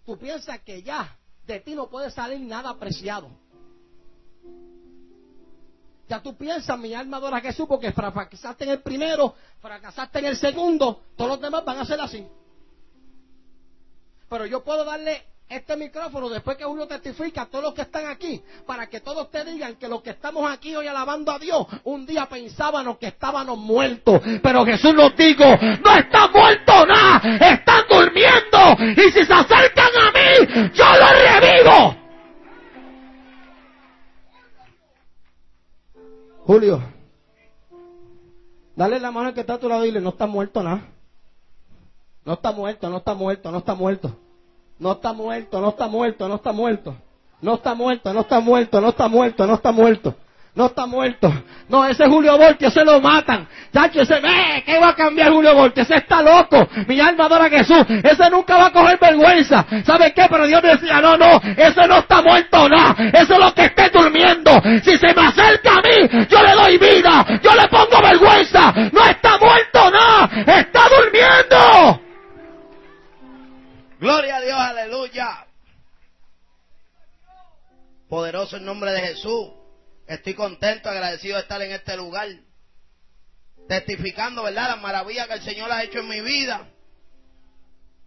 Tú 0.04 0.18
piensas 0.18 0.60
que 0.60 0.82
ya 0.82 1.16
de 1.46 1.60
ti 1.60 1.74
no 1.74 1.88
puede 1.88 2.10
salir 2.10 2.40
nada 2.40 2.70
apreciado. 2.70 3.30
Ya 6.08 6.22
tú 6.22 6.34
piensas, 6.36 6.78
mi 6.78 6.94
alma 6.94 7.18
adora 7.18 7.36
a 7.36 7.40
Jesús, 7.40 7.66
porque 7.68 7.92
fracasaste 7.92 8.64
en 8.64 8.70
el 8.70 8.82
primero, 8.82 9.34
fracasaste 9.60 10.20
en 10.20 10.24
el 10.26 10.36
segundo, 10.38 11.02
todos 11.16 11.32
los 11.32 11.40
demás 11.40 11.64
van 11.66 11.78
a 11.78 11.84
ser 11.84 12.00
así. 12.00 12.26
Pero 14.30 14.46
yo 14.46 14.64
puedo 14.64 14.84
darle 14.84 15.26
este 15.48 15.76
micrófono 15.76 16.28
después 16.28 16.56
que 16.56 16.66
uno 16.66 16.86
testifica 16.86 17.42
a 17.42 17.46
todos 17.46 17.64
los 17.64 17.74
que 17.74 17.82
están 17.82 18.06
aquí, 18.06 18.42
para 18.66 18.86
que 18.88 19.00
todos 19.00 19.30
te 19.30 19.44
digan 19.44 19.76
que 19.76 19.88
los 19.88 20.02
que 20.02 20.10
estamos 20.10 20.50
aquí 20.50 20.76
hoy 20.76 20.86
alabando 20.86 21.32
a 21.32 21.38
Dios, 21.38 21.66
un 21.84 22.04
día 22.04 22.26
pensábamos 22.26 22.98
que 22.98 23.06
estábamos 23.06 23.58
muertos, 23.58 24.20
pero 24.42 24.64
Jesús 24.64 24.94
nos 24.94 25.16
dijo, 25.16 25.44
no 25.44 25.96
están 25.96 26.32
muertos 26.32 26.86
nada, 26.86 27.36
están 27.46 27.84
durmiendo, 27.88 29.02
y 29.02 29.10
si 29.10 29.24
se 29.24 29.32
acercan 29.32 29.90
a 29.96 30.12
mí, 30.12 30.70
yo 30.74 30.84
los 30.84 31.40
revivo. 31.40 31.96
Julio, 36.44 36.82
dale 38.74 39.00
la 39.00 39.10
mano 39.10 39.28
al 39.28 39.34
que 39.34 39.40
está 39.40 39.54
a 39.54 39.58
tu 39.58 39.68
lado 39.68 39.84
y 39.84 39.88
dile, 39.88 40.00
no 40.00 40.10
está 40.10 40.26
muerto 40.26 40.62
nada. 40.62 40.82
No 42.24 42.34
está 42.34 42.52
muerto, 42.52 42.90
no 42.90 42.98
está 42.98 43.14
muerto, 43.14 43.50
no 43.50 43.58
está 43.58 43.74
muerto. 43.74 44.14
No 44.78 44.92
está 44.92 45.12
muerto, 45.12 45.60
no 45.60 45.70
está 45.70 45.88
muerto, 45.88 46.28
no 46.28 46.36
está 46.36 46.52
muerto. 46.52 46.96
No 47.40 47.54
está 47.54 47.74
muerto, 47.74 48.12
no 48.12 48.20
está 48.20 48.40
muerto, 48.40 48.80
no 48.80 48.88
está 48.88 49.08
muerto, 49.08 49.46
no 49.46 49.54
está 49.54 49.72
muerto 49.72 50.14
no 50.58 50.66
está 50.66 50.86
muerto. 50.86 51.32
No, 51.68 51.86
ese 51.86 52.06
Julio 52.08 52.36
Volti, 52.36 52.64
ese 52.64 52.84
lo 52.84 53.00
matan. 53.00 53.46
Chacho, 53.72 54.00
ese, 54.00 54.20
ve, 54.20 54.64
¿qué 54.66 54.78
va 54.80 54.88
a 54.88 54.94
cambiar 54.94 55.30
Julio 55.30 55.54
Volti? 55.54 55.82
Ese 55.82 55.94
está 55.94 56.20
loco. 56.20 56.68
Mi 56.88 56.98
alma 56.98 57.26
adora 57.26 57.44
a 57.44 57.48
Jesús. 57.48 57.84
Ese 58.02 58.28
nunca 58.28 58.56
va 58.56 58.66
a 58.66 58.72
coger 58.72 58.98
vergüenza. 58.98 59.64
¿Sabe 59.86 60.12
qué? 60.12 60.26
Pero 60.28 60.46
Dios 60.48 60.60
decía, 60.60 61.00
no, 61.00 61.16
no, 61.16 61.40
ese 61.56 61.86
no 61.86 61.98
está 61.98 62.20
muerto 62.22 62.68
nada. 62.68 62.96
Eso 63.12 63.34
es 63.34 63.38
lo 63.38 63.54
que 63.54 63.66
esté 63.66 63.88
durmiendo. 63.90 64.50
Si 64.82 64.98
se 64.98 65.14
me 65.14 65.26
acerca 65.26 65.74
a 65.74 65.82
mí, 65.82 66.26
yo 66.28 66.42
le 66.42 66.52
doy 66.52 66.78
vida. 66.78 67.24
Yo 67.40 67.52
le 67.54 67.68
pongo 67.68 68.02
vergüenza. 68.02 68.72
No 68.92 69.04
está 69.04 69.38
muerto 69.38 69.90
nada. 69.92 70.28
Está 70.58 70.80
durmiendo. 70.88 72.07
Gloria 73.98 74.36
a 74.36 74.40
Dios, 74.40 74.54
aleluya. 74.54 75.46
Poderoso 78.08 78.56
el 78.56 78.64
nombre 78.64 78.92
de 78.92 79.00
Jesús. 79.00 79.50
Estoy 80.06 80.34
contento, 80.34 80.88
agradecido 80.88 81.36
de 81.36 81.42
estar 81.42 81.60
en 81.60 81.72
este 81.72 81.96
lugar, 81.96 82.28
testificando, 83.68 84.42
¿verdad?, 84.44 84.68
las 84.68 84.80
maravillas 84.80 85.26
que 85.26 85.34
el 85.34 85.42
Señor 85.42 85.70
ha 85.70 85.82
hecho 85.82 85.98
en 85.98 86.08
mi 86.08 86.20
vida. 86.20 86.68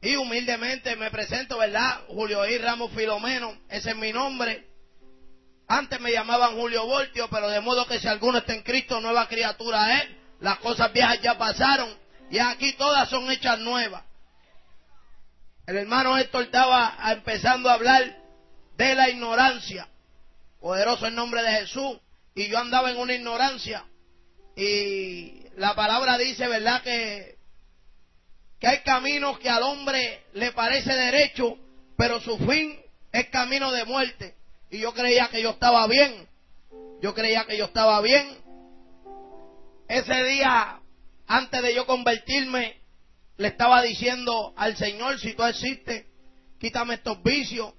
Y 0.01 0.15
humildemente 0.15 0.95
me 0.95 1.11
presento, 1.11 1.59
¿verdad? 1.59 2.01
Julio 2.07 2.47
I. 2.47 2.57
Ramos 2.57 2.91
Filomeno, 2.93 3.55
ese 3.69 3.91
es 3.91 3.95
mi 3.97 4.11
nombre. 4.11 4.67
Antes 5.67 5.99
me 5.99 6.11
llamaban 6.11 6.55
Julio 6.55 6.85
Voltio, 6.85 7.29
pero 7.29 7.49
de 7.49 7.61
modo 7.61 7.85
que 7.85 7.99
si 7.99 8.07
alguno 8.07 8.39
está 8.39 8.53
en 8.53 8.63
Cristo, 8.63 8.99
nueva 8.99 9.27
criatura 9.27 9.99
es. 9.99 10.09
Las 10.39 10.57
cosas 10.57 10.91
viejas 10.91 11.21
ya 11.21 11.37
pasaron 11.37 11.95
y 12.31 12.39
aquí 12.39 12.73
todas 12.73 13.07
son 13.09 13.29
hechas 13.29 13.59
nuevas. 13.59 14.03
El 15.71 15.77
hermano 15.77 16.17
Héctor 16.17 16.43
estaba 16.43 16.97
empezando 17.13 17.69
a 17.69 17.75
hablar 17.75 18.03
de 18.75 18.93
la 18.93 19.09
ignorancia. 19.09 19.87
Poderoso 20.59 21.07
el 21.07 21.15
nombre 21.15 21.41
de 21.41 21.61
Jesús. 21.61 21.97
Y 22.35 22.49
yo 22.49 22.59
andaba 22.59 22.91
en 22.91 22.97
una 22.97 23.13
ignorancia. 23.13 23.85
Y 24.57 25.45
la 25.55 25.73
palabra 25.73 26.17
dice, 26.17 26.45
¿verdad? 26.49 26.83
Que, 26.83 27.37
que 28.59 28.67
hay 28.67 28.79
caminos 28.79 29.39
que 29.39 29.49
al 29.49 29.63
hombre 29.63 30.25
le 30.33 30.51
parece 30.51 30.93
derecho, 30.93 31.57
pero 31.95 32.19
su 32.19 32.37
fin 32.39 32.77
es 33.13 33.29
camino 33.29 33.71
de 33.71 33.85
muerte. 33.85 34.35
Y 34.71 34.79
yo 34.79 34.93
creía 34.93 35.29
que 35.29 35.41
yo 35.41 35.51
estaba 35.51 35.87
bien. 35.87 36.27
Yo 37.01 37.15
creía 37.15 37.45
que 37.45 37.55
yo 37.55 37.63
estaba 37.63 38.01
bien. 38.01 38.27
Ese 39.87 40.21
día, 40.25 40.81
antes 41.27 41.61
de 41.63 41.73
yo 41.73 41.85
convertirme, 41.85 42.80
le 43.37 43.47
estaba 43.47 43.81
diciendo 43.81 44.53
al 44.55 44.75
Señor, 44.77 45.19
si 45.19 45.33
tú 45.33 45.43
existes, 45.43 46.05
quítame 46.59 46.95
estos 46.95 47.21
vicios, 47.23 47.73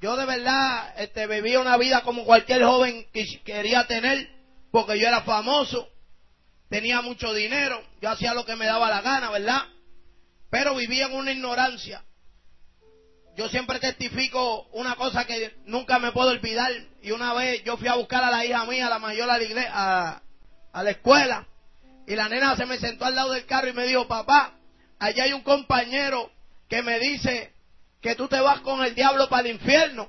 yo 0.00 0.16
de 0.16 0.26
verdad 0.26 0.94
este, 0.98 1.26
vivía 1.26 1.60
una 1.60 1.76
vida 1.76 2.02
como 2.02 2.24
cualquier 2.24 2.62
joven 2.62 3.06
que 3.12 3.24
quería 3.44 3.86
tener, 3.86 4.28
porque 4.70 4.98
yo 4.98 5.08
era 5.08 5.22
famoso, 5.22 5.88
tenía 6.68 7.00
mucho 7.02 7.34
dinero, 7.34 7.82
yo 8.00 8.10
hacía 8.10 8.34
lo 8.34 8.44
que 8.44 8.56
me 8.56 8.66
daba 8.66 8.90
la 8.90 9.02
gana, 9.02 9.30
¿verdad? 9.30 9.62
Pero 10.50 10.76
vivía 10.76 11.06
en 11.06 11.14
una 11.14 11.32
ignorancia. 11.32 12.04
Yo 13.36 13.48
siempre 13.48 13.78
testifico 13.78 14.66
una 14.72 14.96
cosa 14.96 15.24
que 15.24 15.54
nunca 15.66 15.98
me 15.98 16.10
puedo 16.10 16.30
olvidar. 16.30 16.72
Y 17.02 17.12
una 17.12 17.32
vez 17.34 17.62
yo 17.62 17.76
fui 17.76 17.86
a 17.86 17.94
buscar 17.94 18.24
a 18.24 18.30
la 18.30 18.44
hija 18.44 18.64
mía, 18.64 18.88
la 18.88 18.98
mayor, 18.98 19.30
a 19.30 19.38
la, 19.38 20.22
a 20.72 20.82
la 20.82 20.90
escuela. 20.90 21.46
Y 22.08 22.16
la 22.16 22.26
nena 22.30 22.56
se 22.56 22.64
me 22.64 22.78
sentó 22.78 23.04
al 23.04 23.14
lado 23.14 23.32
del 23.32 23.44
carro 23.44 23.68
y 23.68 23.74
me 23.74 23.86
dijo, 23.86 24.08
papá, 24.08 24.54
allá 24.98 25.24
hay 25.24 25.34
un 25.34 25.42
compañero 25.42 26.30
que 26.66 26.82
me 26.82 26.98
dice 26.98 27.52
que 28.00 28.14
tú 28.14 28.28
te 28.28 28.40
vas 28.40 28.60
con 28.62 28.82
el 28.82 28.94
diablo 28.94 29.28
para 29.28 29.46
el 29.46 29.56
infierno. 29.56 30.08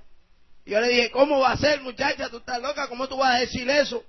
Y 0.63 0.71
yo 0.71 0.79
le 0.79 0.88
dije, 0.88 1.12
¿cómo 1.12 1.41
va 1.41 1.51
a 1.51 1.57
ser, 1.57 1.81
muchacha? 1.81 2.29
Tú 2.29 2.38
estás 2.38 2.62
loca, 2.62 2.88
¿cómo 2.88 3.09
tú 3.09 3.17
vas 3.17 3.35
a 3.35 3.39
decir 3.39 3.69
eso? 3.69 4.01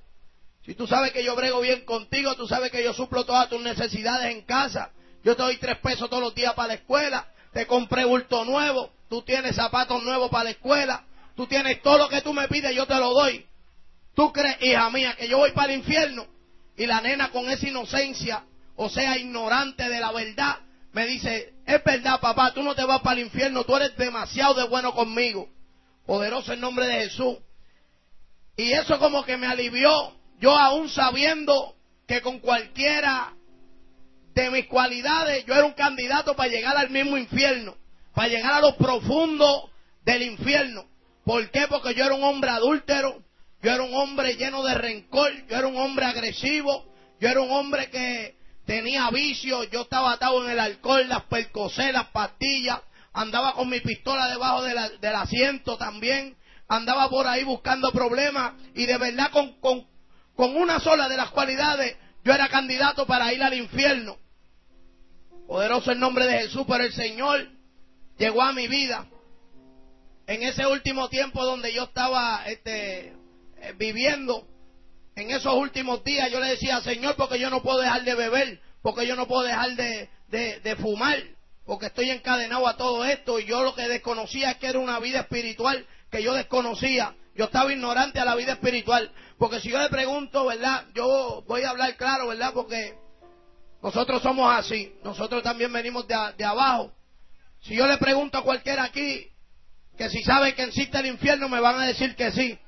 Si 0.64 0.76
tú 0.76 0.86
sabes 0.86 1.10
que 1.10 1.24
yo 1.24 1.34
brego 1.34 1.60
bien 1.62 1.84
contigo, 1.84 2.36
tú 2.36 2.46
sabes 2.46 2.70
que 2.70 2.84
yo 2.84 2.94
suplo 2.94 3.24
todas 3.24 3.48
tus 3.48 3.60
necesidades 3.60 4.36
en 4.36 4.42
casa. 4.42 4.92
Yo 5.24 5.34
te 5.34 5.42
doy 5.42 5.56
tres 5.56 5.78
pesos 5.78 6.08
todos 6.08 6.22
los 6.22 6.34
días 6.34 6.54
para 6.54 6.68
la 6.68 6.74
escuela. 6.74 7.26
Te 7.52 7.66
compré 7.66 8.04
bulto 8.04 8.44
nuevo. 8.44 8.92
Tú 9.08 9.22
tienes 9.22 9.56
zapatos 9.56 10.00
nuevos 10.04 10.30
para 10.30 10.44
la 10.44 10.50
escuela. 10.50 11.04
Tú 11.34 11.48
tienes 11.48 11.82
todo 11.82 11.98
lo 11.98 12.08
que 12.08 12.22
tú 12.22 12.32
me 12.32 12.46
pides, 12.46 12.72
yo 12.72 12.86
te 12.86 12.94
lo 12.94 13.12
doy. 13.14 13.44
¿Tú 14.14 14.32
crees, 14.32 14.62
hija 14.62 14.88
mía, 14.90 15.16
que 15.18 15.26
yo 15.26 15.38
voy 15.38 15.50
para 15.50 15.72
el 15.72 15.80
infierno? 15.80 16.28
Y 16.80 16.86
la 16.86 17.02
nena 17.02 17.30
con 17.30 17.50
esa 17.50 17.68
inocencia, 17.68 18.42
o 18.74 18.88
sea, 18.88 19.18
ignorante 19.18 19.86
de 19.86 20.00
la 20.00 20.12
verdad, 20.12 20.60
me 20.92 21.06
dice, 21.06 21.52
es 21.66 21.84
verdad, 21.84 22.18
papá, 22.20 22.54
tú 22.54 22.62
no 22.62 22.74
te 22.74 22.86
vas 22.86 23.02
para 23.02 23.20
el 23.20 23.26
infierno, 23.26 23.64
tú 23.64 23.76
eres 23.76 23.94
demasiado 23.98 24.54
de 24.54 24.66
bueno 24.66 24.94
conmigo. 24.94 25.50
Poderoso 26.06 26.54
el 26.54 26.60
nombre 26.62 26.86
de 26.86 27.02
Jesús. 27.02 27.36
Y 28.56 28.72
eso 28.72 28.98
como 28.98 29.26
que 29.26 29.36
me 29.36 29.46
alivió, 29.46 29.90
yo 30.40 30.56
aún 30.56 30.88
sabiendo 30.88 31.76
que 32.08 32.22
con 32.22 32.38
cualquiera 32.38 33.34
de 34.32 34.50
mis 34.50 34.64
cualidades 34.64 35.44
yo 35.44 35.52
era 35.52 35.66
un 35.66 35.74
candidato 35.74 36.34
para 36.34 36.48
llegar 36.48 36.78
al 36.78 36.88
mismo 36.88 37.18
infierno, 37.18 37.76
para 38.14 38.28
llegar 38.28 38.54
a 38.54 38.60
lo 38.62 38.76
profundo 38.78 39.70
del 40.06 40.22
infierno. 40.22 40.86
¿Por 41.26 41.50
qué? 41.50 41.66
Porque 41.68 41.92
yo 41.92 42.06
era 42.06 42.14
un 42.14 42.24
hombre 42.24 42.48
adúltero, 42.48 43.22
yo 43.62 43.70
era 43.70 43.82
un 43.82 43.94
hombre 43.94 44.36
lleno 44.36 44.62
de 44.62 44.74
rencor, 44.74 45.30
yo 45.46 45.56
era 45.56 45.66
un 45.66 45.76
hombre 45.76 46.06
agresivo, 46.06 46.86
yo 47.20 47.28
era 47.28 47.40
un 47.40 47.50
hombre 47.50 47.90
que 47.90 48.36
tenía 48.64 49.10
vicios, 49.10 49.68
yo 49.70 49.82
estaba 49.82 50.12
atado 50.12 50.44
en 50.44 50.52
el 50.52 50.58
alcohol, 50.58 51.06
las 51.08 51.24
percocé, 51.24 51.92
las 51.92 52.06
pastillas, 52.06 52.80
andaba 53.12 53.52
con 53.54 53.68
mi 53.68 53.80
pistola 53.80 54.28
debajo 54.28 54.62
del 54.62 55.14
asiento 55.14 55.76
también, 55.76 56.36
andaba 56.68 57.10
por 57.10 57.26
ahí 57.26 57.44
buscando 57.44 57.92
problemas 57.92 58.54
y 58.74 58.86
de 58.86 58.96
verdad 58.96 59.30
con, 59.30 59.60
con, 59.60 59.86
una 60.36 60.80
sola 60.80 61.08
de 61.08 61.18
las 61.18 61.30
cualidades 61.30 61.96
yo 62.24 62.32
era 62.32 62.48
candidato 62.48 63.06
para 63.06 63.32
ir 63.32 63.42
al 63.42 63.52
infierno. 63.52 64.16
Poderoso 65.46 65.90
el 65.90 65.98
nombre 65.98 66.26
de 66.26 66.38
Jesús, 66.38 66.64
pero 66.66 66.84
el 66.84 66.92
Señor 66.94 67.46
llegó 68.16 68.40
a 68.42 68.52
mi 68.52 68.68
vida 68.68 69.06
en 70.26 70.42
ese 70.44 70.66
último 70.66 71.08
tiempo 71.08 71.44
donde 71.44 71.74
yo 71.74 71.84
estaba 71.84 72.44
este, 72.46 73.19
viviendo, 73.76 74.46
en 75.16 75.30
esos 75.30 75.54
últimos 75.54 76.02
días 76.04 76.30
yo 76.30 76.40
le 76.40 76.48
decía, 76.48 76.80
Señor, 76.80 77.16
porque 77.16 77.38
yo 77.38 77.50
no 77.50 77.62
puedo 77.62 77.80
dejar 77.80 78.04
de 78.04 78.14
beber, 78.14 78.60
porque 78.82 79.06
yo 79.06 79.16
no 79.16 79.26
puedo 79.26 79.42
dejar 79.42 79.76
de, 79.76 80.08
de, 80.28 80.76
fumar, 80.76 81.18
porque 81.66 81.86
estoy 81.86 82.10
encadenado 82.10 82.66
a 82.66 82.76
todo 82.76 83.04
esto 83.04 83.38
y 83.38 83.44
yo 83.44 83.62
lo 83.62 83.74
que 83.74 83.88
desconocía 83.88 84.52
es 84.52 84.56
que 84.58 84.68
era 84.68 84.78
una 84.78 84.98
vida 84.98 85.20
espiritual 85.20 85.86
que 86.10 86.22
yo 86.22 86.34
desconocía. 86.34 87.14
Yo 87.36 87.44
estaba 87.44 87.72
ignorante 87.72 88.18
a 88.18 88.24
la 88.24 88.34
vida 88.34 88.52
espiritual. 88.52 89.10
Porque 89.38 89.60
si 89.60 89.70
yo 89.70 89.78
le 89.78 89.88
pregunto, 89.88 90.46
¿verdad? 90.46 90.86
Yo 90.94 91.44
voy 91.46 91.62
a 91.62 91.70
hablar 91.70 91.96
claro, 91.96 92.26
¿verdad? 92.26 92.52
Porque 92.52 92.94
nosotros 93.82 94.20
somos 94.20 94.52
así. 94.52 94.92
Nosotros 95.04 95.42
también 95.42 95.72
venimos 95.72 96.06
de, 96.08 96.16
de 96.36 96.44
abajo. 96.44 96.92
Si 97.60 97.76
yo 97.76 97.86
le 97.86 97.98
pregunto 97.98 98.38
a 98.38 98.42
cualquiera 98.42 98.84
aquí, 98.84 99.30
que 99.96 100.10
si 100.10 100.22
sabe 100.22 100.54
que 100.54 100.64
existe 100.64 100.98
el 100.98 101.06
infierno 101.06 101.48
me 101.48 101.60
van 101.60 101.78
a 101.78 101.86
decir 101.86 102.16
que 102.16 102.32
sí. 102.32 102.58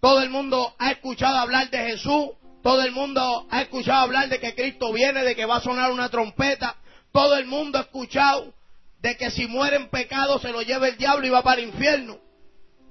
Todo 0.00 0.22
el 0.22 0.30
mundo 0.30 0.74
ha 0.78 0.92
escuchado 0.92 1.36
hablar 1.36 1.70
de 1.70 1.78
Jesús, 1.78 2.30
todo 2.62 2.82
el 2.82 2.92
mundo 2.92 3.46
ha 3.50 3.62
escuchado 3.62 4.00
hablar 4.00 4.28
de 4.28 4.38
que 4.38 4.54
Cristo 4.54 4.92
viene, 4.92 5.22
de 5.22 5.34
que 5.34 5.46
va 5.46 5.56
a 5.56 5.60
sonar 5.60 5.90
una 5.92 6.08
trompeta, 6.08 6.76
todo 7.12 7.36
el 7.36 7.46
mundo 7.46 7.78
ha 7.78 7.82
escuchado 7.82 8.52
de 9.00 9.16
que 9.16 9.30
si 9.30 9.46
muere 9.46 9.76
en 9.76 9.88
pecado 9.88 10.38
se 10.38 10.52
lo 10.52 10.62
lleva 10.62 10.88
el 10.88 10.96
diablo 10.96 11.26
y 11.26 11.30
va 11.30 11.42
para 11.42 11.60
el 11.60 11.68
infierno. 11.68 12.18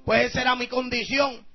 Pues 0.06 0.30
esa 0.30 0.42
era 0.42 0.56
mi 0.56 0.68
condición. 0.68 1.46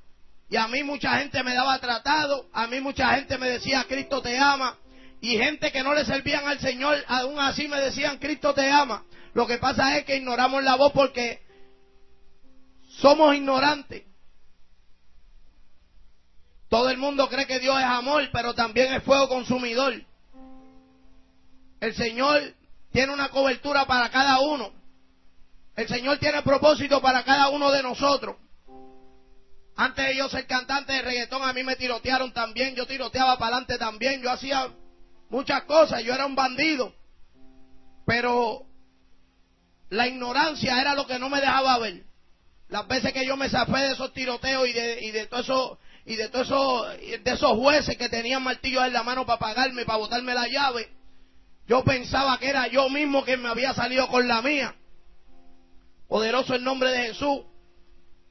Y 0.49 0.57
a 0.57 0.69
mí 0.69 0.83
mucha 0.85 1.19
gente 1.19 1.43
me 1.43 1.55
daba 1.55 1.79
tratado, 1.79 2.47
a 2.53 2.67
mí 2.67 2.81
mucha 2.81 3.15
gente 3.15 3.39
me 3.39 3.49
decía 3.49 3.85
Cristo 3.89 4.23
te 4.23 4.39
ama, 4.39 4.79
y 5.21 5.39
gente 5.39 5.73
que 5.73 5.83
no 5.83 5.95
le 5.95 6.05
servían 6.05 6.47
al 6.47 6.61
Señor, 6.61 7.03
aún 7.09 7.39
así 7.39 7.67
me 7.67 7.81
decían 7.81 8.19
Cristo 8.19 8.55
te 8.55 8.71
ama. 8.71 9.05
Lo 9.33 9.47
que 9.47 9.59
pasa 9.59 9.97
es 9.97 10.05
que 10.05 10.17
ignoramos 10.17 10.63
la 10.63 10.77
voz 10.77 10.93
porque 10.93 11.41
somos 12.99 13.35
ignorantes. 13.35 14.05
Todo 16.69 16.91
el 16.91 16.99
mundo 16.99 17.29
cree 17.29 17.47
que 17.47 17.61
Dios 17.61 17.77
es 17.79 17.85
amor, 17.85 18.29
pero 18.33 18.55
también 18.55 18.93
es 18.95 19.03
fuego 19.03 19.29
consumidor. 19.29 19.95
El 21.81 21.95
Señor 21.95 22.55
tiene 22.93 23.13
una 23.13 23.29
cobertura 23.29 23.87
para 23.87 24.09
cada 24.11 24.41
uno. 24.41 24.73
El 25.77 25.89
Señor 25.89 26.19
tiene 26.19 26.43
propósito 26.43 27.01
para 27.01 27.25
cada 27.25 27.49
uno 27.49 27.71
de 27.71 27.83
nosotros. 27.83 28.37
Antes 29.77 30.07
de 30.07 30.17
yo 30.17 30.29
ser 30.29 30.47
cantante 30.47 30.93
de 30.93 31.03
reggaetón, 31.03 31.43
a 31.43 31.53
mí 31.53 31.65
me 31.65 31.77
tirotearon 31.77 32.33
también. 32.33 32.77
Yo 32.77 32.87
tiroteaba 32.87 33.37
para 33.39 33.57
adelante 33.57 33.77
también. 33.77 34.23
Yo 34.23 34.31
hacía 34.31 34.69
muchas 35.31 35.65
cosas. 35.65 36.03
Yo 36.05 36.15
era 36.15 36.27
un 36.27 36.37
bandido. 36.37 36.95
Pero 38.07 38.63
la 39.91 40.07
ignorancia 40.07 40.81
era 40.81 40.95
lo 40.95 41.07
que 41.07 41.19
no 41.19 41.29
me 41.29 41.41
dejaba 41.41 41.79
ver. 41.79 42.05
Las 42.69 42.87
veces 42.87 43.13
que 43.13 43.27
yo 43.27 43.37
me 43.37 43.49
zafé 43.49 43.79
de 43.79 43.93
esos 43.93 44.13
tiroteos 44.13 44.69
y 44.69 44.73
de, 44.73 44.99
y 45.03 45.11
de 45.11 45.27
y 46.07 46.17
de 46.17 46.29
todos 46.29 46.47
esos, 46.47 46.99
de 47.25 47.33
esos 47.33 47.53
jueces 47.53 47.97
que 47.97 48.09
tenían 48.09 48.43
martillos 48.43 48.85
en 48.85 48.93
la 48.93 49.03
mano 49.03 49.25
para 49.25 49.39
pagarme, 49.39 49.85
para 49.85 49.99
botarme 49.99 50.35
la 50.35 50.47
llave, 50.49 50.91
yo 51.67 51.83
pensaba 51.83 52.39
que 52.39 52.49
era 52.49 52.67
yo 52.69 52.91
mismo 52.91 53.25
que 53.25 53.37
me 53.37 53.49
había 53.49 53.73
salido 53.73 54.07
con 54.09 54.29
la 54.29 54.43
mía. 54.43 54.75
Poderoso 56.09 56.55
el 56.55 56.63
nombre 56.63 56.91
de 56.91 57.07
Jesús. 57.07 57.41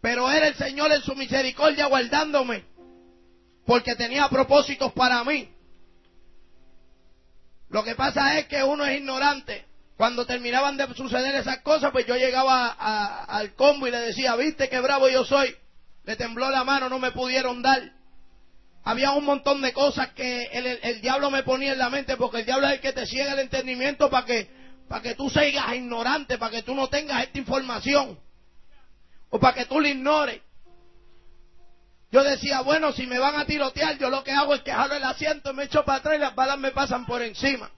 Pero 0.01 0.29
era 0.29 0.47
el 0.47 0.55
Señor 0.55 0.91
en 0.91 1.01
su 1.01 1.15
misericordia 1.15 1.87
guardándome. 1.87 2.65
Porque 3.65 3.95
tenía 3.95 4.27
propósitos 4.29 4.91
para 4.93 5.23
mí. 5.23 5.49
Lo 7.69 7.83
que 7.83 7.95
pasa 7.95 8.37
es 8.37 8.45
que 8.45 8.63
uno 8.63 8.85
es 8.85 8.99
ignorante. 8.99 9.65
Cuando 9.97 10.25
terminaban 10.25 10.77
de 10.77 10.93
suceder 10.93 11.33
esas 11.35 11.59
cosas, 11.61 11.91
pues 11.91 12.05
yo 12.05 12.15
llegaba 12.15 12.67
al 12.67 13.53
combo 13.55 13.87
y 13.87 13.91
le 13.91 13.99
decía, 13.99 14.35
viste 14.35 14.69
qué 14.69 14.79
bravo 14.79 15.09
yo 15.09 15.25
soy. 15.25 15.55
Le 16.03 16.15
tembló 16.15 16.49
la 16.49 16.63
mano, 16.63 16.89
no 16.89 16.99
me 16.99 17.11
pudieron 17.11 17.61
dar. 17.61 17.81
Había 18.83 19.11
un 19.11 19.23
montón 19.23 19.61
de 19.61 19.71
cosas 19.71 20.09
que 20.09 20.43
el, 20.51 21.01
diablo 21.01 21.31
me 21.31 21.43
ponía 21.43 21.71
en 21.71 21.79
la 21.79 21.89
mente, 21.89 22.17
porque 22.17 22.39
el 22.39 22.45
diablo 22.45 22.67
es 22.67 22.73
el 22.73 22.81
que 22.81 22.91
te 22.91 23.05
ciega 23.05 23.33
el 23.33 23.39
entendimiento 23.39 24.09
para 24.09 24.25
que, 24.25 24.49
para 24.89 25.01
que 25.01 25.15
tú 25.15 25.29
seas 25.29 25.73
ignorante, 25.73 26.37
para 26.37 26.51
que 26.51 26.63
tú 26.63 26.75
no 26.75 26.89
tengas 26.89 27.23
esta 27.23 27.37
información. 27.39 28.19
O 29.29 29.39
para 29.39 29.55
que 29.55 29.65
tú 29.65 29.79
la 29.79 29.87
ignores. 29.87 30.41
Yo 32.11 32.23
decía, 32.23 32.61
bueno, 32.61 32.91
si 32.91 33.07
me 33.07 33.17
van 33.17 33.39
a 33.39 33.45
tirotear, 33.45 33.97
yo 33.97 34.09
lo 34.09 34.23
que 34.23 34.31
hago 34.31 34.53
es 34.53 34.61
que 34.61 34.71
jalo 34.71 34.93
el 34.93 35.03
asiento, 35.03 35.53
me 35.53 35.63
echo 35.63 35.83
para 35.85 35.99
atrás 35.99 36.15
y 36.15 36.19
las 36.19 36.35
balas 36.35 36.59
me 36.59 36.71
pasan 36.71 37.05
por 37.05 37.21
encima. 37.21 37.71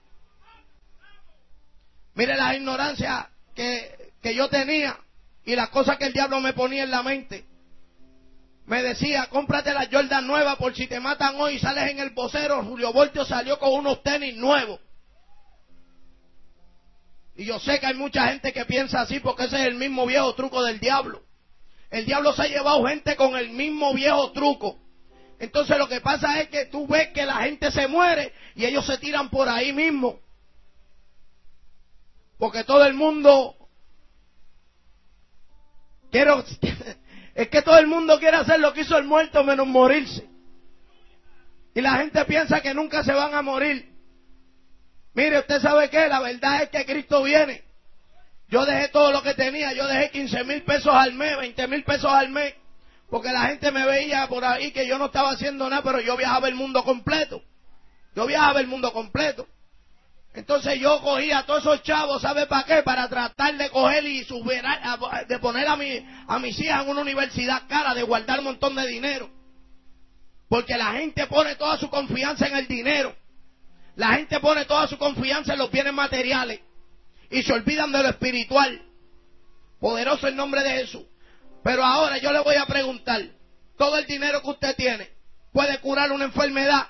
Mire 2.14 2.36
la 2.36 2.54
ignorancia 2.54 3.30
que, 3.54 4.12
que 4.20 4.34
yo 4.34 4.48
tenía 4.48 4.98
y 5.44 5.54
las 5.54 5.68
cosas 5.68 5.96
que 5.96 6.06
el 6.06 6.12
diablo 6.12 6.40
me 6.40 6.52
ponía 6.52 6.82
en 6.82 6.90
la 6.90 7.02
mente. 7.02 7.46
Me 8.66 8.82
decía, 8.82 9.28
cómprate 9.30 9.72
la 9.72 9.88
Jordan 9.90 10.26
nueva 10.26 10.56
por 10.56 10.74
si 10.74 10.88
te 10.88 10.98
matan 10.98 11.40
hoy 11.40 11.54
y 11.54 11.58
sales 11.60 11.88
en 11.88 12.00
el 12.00 12.10
vocero. 12.10 12.64
Julio 12.64 12.92
Voltio 12.92 13.24
salió 13.24 13.58
con 13.60 13.72
unos 13.72 14.02
tenis 14.02 14.34
nuevos. 14.36 14.80
Y 17.36 17.44
yo 17.44 17.60
sé 17.60 17.78
que 17.78 17.86
hay 17.86 17.94
mucha 17.94 18.28
gente 18.28 18.52
que 18.52 18.64
piensa 18.64 19.02
así 19.02 19.20
porque 19.20 19.44
ese 19.44 19.60
es 19.60 19.66
el 19.68 19.74
mismo 19.76 20.04
viejo 20.04 20.34
truco 20.34 20.64
del 20.64 20.80
diablo. 20.80 21.22
El 21.90 22.06
diablo 22.06 22.32
se 22.32 22.42
ha 22.42 22.48
llevado 22.48 22.84
gente 22.86 23.14
con 23.14 23.36
el 23.36 23.50
mismo 23.50 23.94
viejo 23.94 24.32
truco. 24.32 24.80
Entonces 25.38 25.78
lo 25.78 25.86
que 25.86 26.00
pasa 26.00 26.40
es 26.40 26.48
que 26.48 26.66
tú 26.66 26.88
ves 26.88 27.08
que 27.08 27.24
la 27.24 27.36
gente 27.42 27.70
se 27.70 27.86
muere 27.86 28.32
y 28.56 28.64
ellos 28.64 28.84
se 28.84 28.98
tiran 28.98 29.30
por 29.30 29.48
ahí 29.48 29.72
mismo. 29.72 30.18
Porque 32.38 32.64
todo 32.64 32.84
el 32.84 32.94
mundo 32.94 33.54
quiero 36.10 36.44
es 37.36 37.50
que 37.50 37.60
todo 37.60 37.76
el 37.76 37.86
mundo 37.86 38.18
quiere 38.18 38.38
hacer 38.38 38.58
lo 38.60 38.72
que 38.72 38.80
hizo 38.80 38.96
el 38.96 39.04
muerto 39.04 39.44
menos 39.44 39.66
morirse. 39.66 40.26
Y 41.74 41.82
la 41.82 41.98
gente 41.98 42.24
piensa 42.24 42.62
que 42.62 42.72
nunca 42.72 43.04
se 43.04 43.12
van 43.12 43.34
a 43.34 43.42
morir. 43.42 43.92
Mire, 45.12 45.40
usted 45.40 45.60
sabe 45.60 45.90
qué, 45.90 46.08
la 46.08 46.20
verdad 46.20 46.62
es 46.62 46.70
que 46.70 46.86
Cristo 46.86 47.22
viene. 47.22 47.62
Yo 48.48 48.64
dejé 48.64 48.88
todo 48.88 49.12
lo 49.12 49.22
que 49.22 49.34
tenía, 49.34 49.74
yo 49.74 49.86
dejé 49.86 50.10
15 50.12 50.44
mil 50.44 50.62
pesos 50.62 50.94
al 50.94 51.12
mes, 51.12 51.36
20 51.36 51.68
mil 51.68 51.84
pesos 51.84 52.10
al 52.10 52.30
mes, 52.30 52.54
porque 53.10 53.30
la 53.30 53.48
gente 53.48 53.70
me 53.70 53.84
veía 53.84 54.26
por 54.28 54.42
ahí 54.42 54.72
que 54.72 54.86
yo 54.86 54.96
no 54.96 55.06
estaba 55.06 55.32
haciendo 55.32 55.68
nada, 55.68 55.82
pero 55.82 56.00
yo 56.00 56.16
viajaba 56.16 56.48
el 56.48 56.54
mundo 56.54 56.84
completo. 56.84 57.42
Yo 58.14 58.24
viajaba 58.24 58.60
el 58.60 58.66
mundo 58.66 58.94
completo. 58.94 59.46
Entonces 60.36 60.78
yo 60.78 61.00
cogía 61.00 61.38
a 61.38 61.46
todos 61.46 61.60
esos 61.60 61.82
chavos, 61.82 62.20
¿sabe 62.20 62.46
para 62.46 62.64
qué? 62.64 62.82
Para 62.82 63.08
tratar 63.08 63.56
de 63.56 63.70
coger 63.70 64.04
y 64.04 64.22
subir, 64.24 64.62
de 65.26 65.38
poner 65.38 65.66
a, 65.66 65.76
mi, 65.76 66.06
a 66.28 66.38
mis 66.38 66.58
hijas 66.60 66.84
en 66.84 66.90
una 66.90 67.00
universidad 67.00 67.62
cara, 67.66 67.94
de 67.94 68.02
guardar 68.02 68.40
un 68.40 68.44
montón 68.44 68.74
de 68.74 68.86
dinero. 68.86 69.30
Porque 70.50 70.76
la 70.76 70.92
gente 70.92 71.26
pone 71.26 71.56
toda 71.56 71.78
su 71.78 71.88
confianza 71.88 72.46
en 72.48 72.56
el 72.56 72.68
dinero. 72.68 73.16
La 73.94 74.08
gente 74.08 74.38
pone 74.40 74.66
toda 74.66 74.86
su 74.86 74.98
confianza 74.98 75.54
en 75.54 75.58
los 75.58 75.70
bienes 75.70 75.94
materiales. 75.94 76.60
Y 77.30 77.42
se 77.42 77.54
olvidan 77.54 77.90
de 77.90 78.02
lo 78.02 78.10
espiritual. 78.10 78.82
Poderoso 79.80 80.28
el 80.28 80.36
nombre 80.36 80.62
de 80.62 80.70
Jesús. 80.70 81.04
Pero 81.64 81.82
ahora 81.82 82.18
yo 82.18 82.30
le 82.30 82.40
voy 82.40 82.56
a 82.56 82.66
preguntar, 82.66 83.22
todo 83.78 83.96
el 83.96 84.04
dinero 84.04 84.42
que 84.42 84.50
usted 84.50 84.76
tiene, 84.76 85.10
puede 85.50 85.78
curar 85.78 86.12
una 86.12 86.26
enfermedad. 86.26 86.88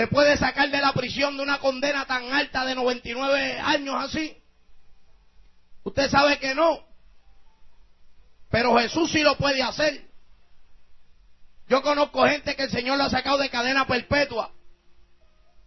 Te 0.00 0.06
puede 0.06 0.38
sacar 0.38 0.70
de 0.70 0.80
la 0.80 0.94
prisión 0.94 1.36
de 1.36 1.42
una 1.42 1.58
condena 1.58 2.06
tan 2.06 2.32
alta 2.32 2.64
de 2.64 2.74
99 2.74 3.60
años 3.60 3.94
así. 4.02 4.34
Usted 5.84 6.08
sabe 6.08 6.38
que 6.38 6.54
no. 6.54 6.86
Pero 8.48 8.78
Jesús 8.78 9.12
sí 9.12 9.20
lo 9.20 9.36
puede 9.36 9.62
hacer. 9.62 10.08
Yo 11.68 11.82
conozco 11.82 12.26
gente 12.26 12.56
que 12.56 12.62
el 12.62 12.70
Señor 12.70 12.96
lo 12.96 13.04
ha 13.04 13.10
sacado 13.10 13.36
de 13.36 13.50
cadena 13.50 13.86
perpetua. 13.86 14.50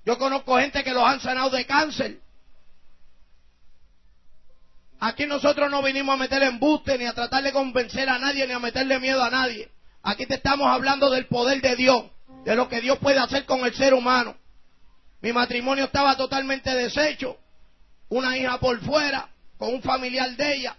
Yo 0.03 0.17
conozco 0.17 0.57
gente 0.57 0.84
que 0.84 0.95
los 0.95 1.07
han 1.07 1.19
sanado 1.19 1.51
de 1.51 1.67
cáncer. 1.67 2.19
Aquí 4.99 5.27
nosotros 5.27 5.69
no 5.69 5.84
vinimos 5.84 6.15
a 6.15 6.17
meter 6.17 6.41
embuste, 6.41 6.97
ni 6.97 7.05
a 7.05 7.13
tratar 7.13 7.43
de 7.43 7.51
convencer 7.51 8.09
a 8.09 8.17
nadie, 8.17 8.47
ni 8.47 8.53
a 8.53 8.57
meterle 8.57 8.99
miedo 8.99 9.23
a 9.23 9.29
nadie. 9.29 9.69
Aquí 10.01 10.25
te 10.25 10.34
estamos 10.34 10.65
hablando 10.65 11.11
del 11.11 11.27
poder 11.27 11.61
de 11.61 11.75
Dios, 11.75 12.05
de 12.43 12.55
lo 12.55 12.67
que 12.67 12.81
Dios 12.81 12.97
puede 12.99 13.19
hacer 13.19 13.45
con 13.45 13.61
el 13.65 13.73
ser 13.73 13.93
humano. 13.93 14.35
Mi 15.21 15.31
matrimonio 15.31 15.85
estaba 15.85 16.17
totalmente 16.17 16.69
deshecho, 16.73 17.37
una 18.09 18.37
hija 18.37 18.59
por 18.59 18.79
fuera, 18.81 19.29
con 19.57 19.73
un 19.73 19.81
familiar 19.81 20.35
de 20.35 20.55
ella. 20.55 20.77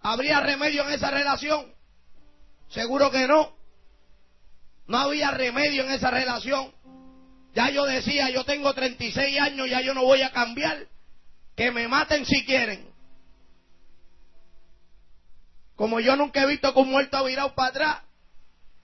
¿Habría 0.00 0.40
remedio 0.40 0.86
en 0.86 0.94
esa 0.94 1.10
relación? 1.10 1.74
Seguro 2.68 3.10
que 3.10 3.26
no. 3.26 3.56
No 4.86 4.98
había 4.98 5.32
remedio 5.32 5.82
en 5.82 5.90
esa 5.90 6.10
relación. 6.10 6.72
Ya 7.54 7.70
yo 7.70 7.84
decía, 7.84 8.30
yo 8.30 8.44
tengo 8.44 8.72
36 8.72 9.40
años, 9.40 9.68
ya 9.68 9.80
yo 9.80 9.94
no 9.94 10.04
voy 10.04 10.22
a 10.22 10.30
cambiar. 10.30 10.86
Que 11.56 11.72
me 11.72 11.88
maten 11.88 12.24
si 12.24 12.44
quieren. 12.44 12.86
Como 15.74 15.98
yo 16.00 16.14
nunca 16.16 16.42
he 16.42 16.46
visto 16.46 16.72
que 16.72 16.78
un 16.78 16.90
muerto 16.90 17.16
ha 17.16 17.22
virado 17.22 17.54
para 17.54 17.68
atrás. 17.68 18.05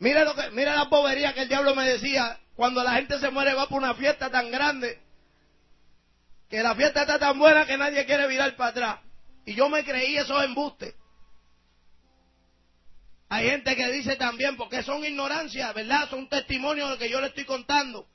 Mira 0.03 0.25
lo 0.25 0.35
que, 0.35 0.51
mira 0.51 0.75
la 0.75 0.87
bobería 0.87 1.33
que 1.33 1.43
el 1.43 1.49
diablo 1.49 1.77
me 1.77 1.89
decía. 1.89 2.37
Cuando 2.57 2.83
la 2.83 2.95
gente 2.95 3.21
se 3.21 3.31
muere 3.31 3.55
va 3.55 3.69
por 3.69 3.81
una 3.81 3.95
fiesta 3.95 4.29
tan 4.31 4.51
grande. 4.51 5.01
Que 6.51 6.61
la 6.61 6.75
fiesta 6.75 7.03
está 7.03 7.21
tan 7.21 7.39
buena 7.39 7.65
que 7.67 7.79
nadie 7.79 8.05
quiere 8.05 8.27
virar 8.27 8.57
para 8.57 8.71
atrás. 8.71 8.99
Y 9.47 9.55
yo 9.55 9.69
me 9.69 9.85
creí 9.85 10.17
esos 10.17 10.43
embustes. 10.43 10.93
Hay 13.29 13.49
gente 13.49 13.77
que 13.77 13.93
dice 13.93 14.17
también, 14.17 14.57
porque 14.57 14.83
son 14.83 15.05
ignorancias, 15.05 15.73
¿verdad? 15.73 16.11
Son 16.11 16.29
testimonios 16.29 16.91
de 16.91 16.99
que 16.99 17.09
yo 17.09 17.21
le 17.21 17.29
estoy 17.29 17.45
contando. 17.45 18.09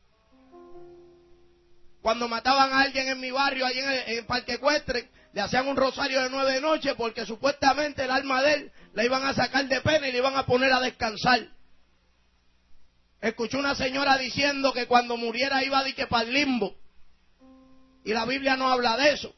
Cuando 2.02 2.28
mataban 2.28 2.74
a 2.74 2.82
alguien 2.82 3.08
en 3.08 3.22
mi 3.22 3.32
barrio, 3.32 3.66
allí 3.66 3.80
en 3.80 4.18
el, 4.18 4.26
Parque 4.26 4.56
Ecuestre, 4.56 5.10
le 5.32 5.40
hacían 5.40 5.66
un 5.70 5.78
rosario 5.78 6.22
de 6.22 6.30
nueve 6.30 6.60
noches 6.60 6.96
porque 6.98 7.26
supuestamente 7.26 8.04
el 8.04 8.12
alma 8.12 8.42
de 8.42 8.54
él 8.56 8.72
la 8.94 9.06
iban 9.06 9.24
a 9.24 9.34
sacar 9.34 9.66
de 9.70 9.80
pena 9.80 10.10
y 10.10 10.12
le 10.12 10.18
iban 10.18 10.36
a 10.36 10.46
poner 10.46 10.74
a 10.74 10.82
descansar. 10.82 11.56
Escuché 13.28 13.58
una 13.58 13.76
señora 13.76 14.18
diciendo 14.18 14.72
que 14.72 14.86
cuando 14.86 15.18
muriera 15.18 15.62
iba 15.62 15.80
a 15.80 15.84
que 15.84 16.08
para 16.08 16.24
el 16.24 16.34
limbo. 16.34 16.76
Y 18.06 18.14
la 18.14 18.26
Biblia 18.26 18.56
no 18.56 18.70
habla 18.70 18.96
de 18.96 19.12
eso. 19.12 19.36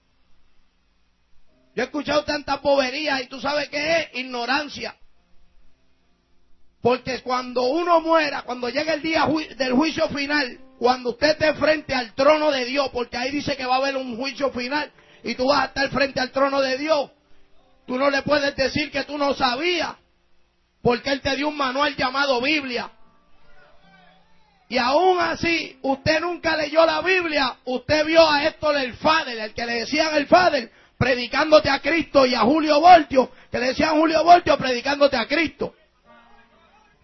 Yo 1.76 1.82
he 1.82 1.86
escuchado 1.86 2.24
tanta 2.24 2.62
povería 2.62 3.20
y 3.24 3.28
tú 3.28 3.42
sabes 3.42 3.68
qué 3.70 3.98
es 3.98 4.20
ignorancia. 4.20 4.96
Porque 6.84 7.22
cuando 7.24 7.64
uno 7.64 8.00
muera, 8.00 8.44
cuando 8.44 8.70
llegue 8.70 8.94
el 8.94 9.02
día 9.02 9.26
del 9.58 9.74
juicio 9.74 10.08
final, 10.10 10.60
cuando 10.78 11.10
usted 11.10 11.32
esté 11.32 11.56
frente 11.56 11.96
al 11.96 12.14
trono 12.14 12.52
de 12.52 12.66
Dios, 12.66 12.90
porque 12.94 13.18
ahí 13.18 13.32
dice 13.32 13.58
que 13.58 13.66
va 13.66 13.76
a 13.76 13.80
haber 13.80 13.98
un 13.98 14.18
juicio 14.18 14.52
final, 14.52 14.92
y 15.24 15.34
tú 15.34 15.48
vas 15.48 15.64
a 15.64 15.66
estar 15.66 15.90
frente 15.90 16.20
al 16.20 16.30
trono 16.30 16.62
de 16.62 16.78
Dios, 16.78 17.10
tú 17.88 17.98
no 17.98 18.12
le 18.12 18.22
puedes 18.22 18.56
decir 18.56 18.92
que 18.92 19.04
tú 19.06 19.18
no 19.18 19.34
sabías, 19.34 19.96
porque 20.84 21.10
Él 21.10 21.22
te 21.22 21.36
dio 21.36 21.48
un 21.48 21.58
manual 21.58 21.96
llamado 21.96 22.40
Biblia. 22.40 22.92
Y 24.72 24.78
aún 24.78 25.20
así, 25.20 25.80
usted 25.82 26.22
nunca 26.22 26.56
leyó 26.56 26.86
la 26.86 27.02
Biblia, 27.02 27.58
usted 27.66 28.06
vio 28.06 28.30
a 28.30 28.46
Héctor 28.46 28.78
el 28.78 28.94
Fader, 28.94 29.40
el 29.40 29.54
que 29.56 29.66
le 29.66 29.80
decían 29.80 30.14
el 30.14 30.28
Fader, 30.28 30.72
predicándote 30.96 31.72
a 31.72 31.80
Cristo, 31.80 32.24
y 32.28 32.36
a 32.36 32.42
Julio 32.42 32.80
Voltio, 32.80 33.32
que 33.52 33.58
le 33.58 33.70
decían 33.70 34.00
Julio 34.00 34.24
Voltio, 34.24 34.56
predicándote 34.60 35.18
a 35.18 35.28
Cristo. 35.28 35.74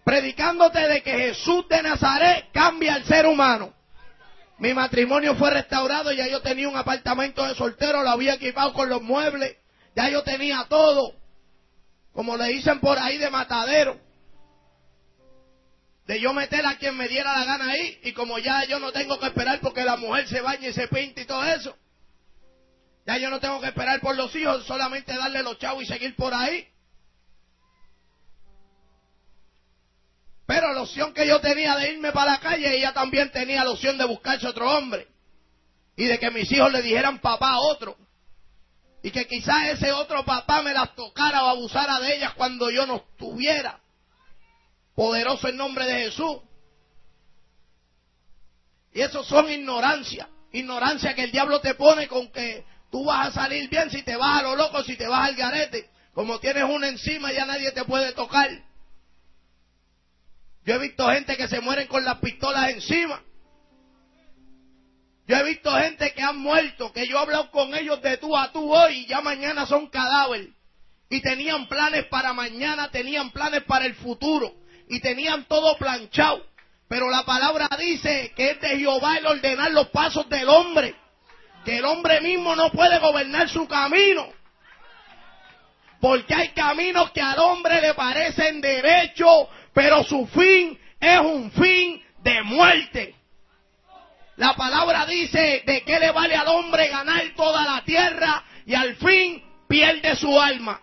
Predicándote 0.04 0.78
de 0.86 1.02
que 1.02 1.10
Jesús 1.10 1.66
de 1.68 1.82
Nazaret 1.82 2.46
cambia 2.52 2.94
al 2.94 3.04
ser 3.04 3.26
humano. 3.26 3.74
Mi 4.58 4.72
matrimonio 4.72 5.34
fue 5.34 5.50
restaurado, 5.50 6.12
ya 6.12 6.28
yo 6.28 6.40
tenía 6.40 6.68
un 6.68 6.76
apartamento 6.76 7.44
de 7.44 7.56
soltero, 7.56 8.04
lo 8.04 8.10
había 8.10 8.34
equipado 8.34 8.72
con 8.74 8.88
los 8.88 9.02
muebles, 9.02 9.56
ya 9.96 10.08
yo 10.08 10.22
tenía 10.22 10.64
todo, 10.68 11.14
como 12.12 12.36
le 12.36 12.46
dicen 12.46 12.78
por 12.78 12.96
ahí 12.96 13.18
de 13.18 13.28
matadero, 13.28 14.05
de 16.06 16.20
yo 16.20 16.32
meter 16.32 16.64
a 16.64 16.76
quien 16.76 16.96
me 16.96 17.08
diera 17.08 17.36
la 17.36 17.44
gana 17.44 17.66
ahí, 17.66 17.98
y 18.04 18.12
como 18.12 18.38
ya 18.38 18.64
yo 18.64 18.78
no 18.78 18.92
tengo 18.92 19.18
que 19.18 19.26
esperar 19.26 19.60
porque 19.60 19.84
la 19.84 19.96
mujer 19.96 20.28
se 20.28 20.40
bañe 20.40 20.68
y 20.68 20.72
se 20.72 20.88
pinta 20.88 21.20
y 21.20 21.24
todo 21.24 21.44
eso, 21.44 21.76
ya 23.06 23.18
yo 23.18 23.30
no 23.30 23.40
tengo 23.40 23.60
que 23.60 23.68
esperar 23.68 24.00
por 24.00 24.16
los 24.16 24.34
hijos, 24.34 24.66
solamente 24.66 25.16
darle 25.16 25.42
los 25.42 25.58
chavos 25.58 25.82
y 25.82 25.86
seguir 25.86 26.14
por 26.16 26.34
ahí. 26.34 26.66
Pero 30.46 30.72
la 30.72 30.82
opción 30.82 31.12
que 31.12 31.26
yo 31.26 31.40
tenía 31.40 31.76
de 31.76 31.92
irme 31.92 32.12
para 32.12 32.32
la 32.32 32.40
calle, 32.40 32.76
ella 32.76 32.92
también 32.92 33.30
tenía 33.32 33.64
la 33.64 33.70
opción 33.70 33.98
de 33.98 34.04
buscarse 34.04 34.46
otro 34.46 34.70
hombre. 34.70 35.08
Y 35.96 36.04
de 36.04 36.18
que 36.18 36.30
mis 36.30 36.50
hijos 36.52 36.70
le 36.72 36.82
dijeran 36.82 37.18
papá 37.20 37.50
a 37.50 37.60
otro. 37.60 37.96
Y 39.02 39.10
que 39.10 39.26
quizás 39.26 39.70
ese 39.70 39.92
otro 39.92 40.24
papá 40.24 40.62
me 40.62 40.72
las 40.72 40.94
tocara 40.94 41.44
o 41.44 41.48
abusara 41.48 41.98
de 42.00 42.16
ellas 42.16 42.34
cuando 42.34 42.70
yo 42.70 42.86
no 42.86 42.96
estuviera. 42.96 43.80
Poderoso 44.96 45.46
en 45.48 45.58
nombre 45.58 45.84
de 45.84 46.04
Jesús. 46.06 46.38
Y 48.92 49.02
eso 49.02 49.22
son 49.22 49.50
ignorancia. 49.50 50.26
Ignorancia 50.52 51.14
que 51.14 51.24
el 51.24 51.30
diablo 51.30 51.60
te 51.60 51.74
pone 51.74 52.08
con 52.08 52.32
que 52.32 52.64
tú 52.90 53.04
vas 53.04 53.28
a 53.28 53.42
salir 53.42 53.68
bien 53.68 53.90
si 53.90 54.02
te 54.02 54.16
vas 54.16 54.40
a 54.40 54.42
lo 54.42 54.56
loco, 54.56 54.82
si 54.82 54.96
te 54.96 55.06
vas 55.06 55.28
al 55.28 55.36
garete. 55.36 55.90
Como 56.14 56.40
tienes 56.40 56.64
una 56.64 56.88
encima 56.88 57.30
ya 57.30 57.44
nadie 57.44 57.72
te 57.72 57.84
puede 57.84 58.12
tocar. 58.14 58.48
Yo 60.64 60.74
he 60.74 60.78
visto 60.78 61.06
gente 61.08 61.36
que 61.36 61.46
se 61.46 61.60
mueren 61.60 61.88
con 61.88 62.02
las 62.02 62.18
pistolas 62.20 62.70
encima. 62.70 63.22
Yo 65.26 65.36
he 65.36 65.44
visto 65.44 65.70
gente 65.72 66.14
que 66.14 66.22
han 66.22 66.38
muerto, 66.38 66.90
que 66.92 67.06
yo 67.06 67.18
he 67.18 67.20
hablado 67.20 67.50
con 67.50 67.74
ellos 67.74 68.00
de 68.00 68.16
tú 68.16 68.34
a 68.34 68.50
tú 68.50 68.72
hoy 68.72 69.00
y 69.00 69.06
ya 69.06 69.20
mañana 69.20 69.66
son 69.66 69.88
cadáveres. 69.88 70.48
Y 71.10 71.20
tenían 71.20 71.68
planes 71.68 72.06
para 72.06 72.32
mañana, 72.32 72.90
tenían 72.90 73.30
planes 73.30 73.62
para 73.64 73.84
el 73.84 73.94
futuro. 73.96 74.54
Y 74.88 75.00
tenían 75.00 75.44
todo 75.44 75.76
planchado. 75.76 76.44
Pero 76.88 77.10
la 77.10 77.24
palabra 77.24 77.68
dice 77.78 78.32
que 78.36 78.52
es 78.52 78.60
de 78.60 78.78
Jehová 78.78 79.18
el 79.18 79.26
ordenar 79.26 79.72
los 79.72 79.88
pasos 79.88 80.28
del 80.28 80.48
hombre. 80.48 80.94
Que 81.64 81.78
el 81.78 81.84
hombre 81.84 82.20
mismo 82.20 82.54
no 82.54 82.70
puede 82.70 82.98
gobernar 82.98 83.48
su 83.48 83.66
camino. 83.66 84.28
Porque 86.00 86.34
hay 86.34 86.48
caminos 86.50 87.10
que 87.10 87.20
al 87.20 87.38
hombre 87.38 87.80
le 87.80 87.94
parecen 87.94 88.60
derechos, 88.60 89.48
pero 89.72 90.04
su 90.04 90.26
fin 90.28 90.78
es 91.00 91.18
un 91.18 91.50
fin 91.50 92.04
de 92.22 92.42
muerte. 92.42 93.14
La 94.36 94.54
palabra 94.54 95.06
dice 95.06 95.62
de 95.66 95.82
qué 95.82 95.98
le 95.98 96.10
vale 96.10 96.36
al 96.36 96.48
hombre 96.48 96.88
ganar 96.88 97.22
toda 97.34 97.64
la 97.64 97.82
tierra 97.84 98.44
y 98.66 98.74
al 98.74 98.96
fin 98.96 99.42
pierde 99.66 100.14
su 100.16 100.38
alma. 100.38 100.80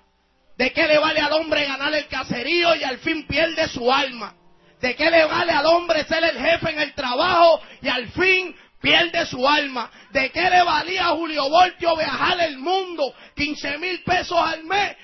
De 0.64 0.72
qué 0.72 0.88
le 0.88 0.98
vale 0.98 1.20
al 1.20 1.34
hombre 1.34 1.66
ganar 1.66 1.94
el 1.94 2.08
caserío 2.08 2.74
y 2.78 2.86
al 2.86 3.00
fin 3.00 3.28
pierde 3.28 3.68
su 3.68 3.92
alma. 3.92 4.34
De 4.80 4.96
qué 4.96 5.12
le 5.12 5.26
vale 5.26 5.52
al 5.52 5.66
hombre 5.66 6.06
ser 6.06 6.24
el 6.24 6.38
jefe 6.38 6.70
en 6.70 6.80
el 6.80 6.94
trabajo 6.94 7.60
y 7.82 7.90
al 7.90 8.08
fin 8.12 8.56
pierde 8.80 9.26
su 9.26 9.46
alma. 9.46 9.92
¿De 10.12 10.32
qué 10.32 10.50
le 10.50 10.64
valía 10.64 11.08
a 11.08 11.16
Julio 11.16 11.50
Voltio 11.50 11.98
viajar 11.98 12.40
el 12.40 12.60
mundo 12.60 13.14
15 13.36 13.78
mil 13.78 14.04
pesos 14.04 14.38
al 14.40 14.64
mes 14.64 14.96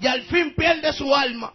y 0.00 0.08
al 0.08 0.22
fin 0.24 0.56
pierde 0.56 0.92
su 0.92 1.14
alma? 1.14 1.52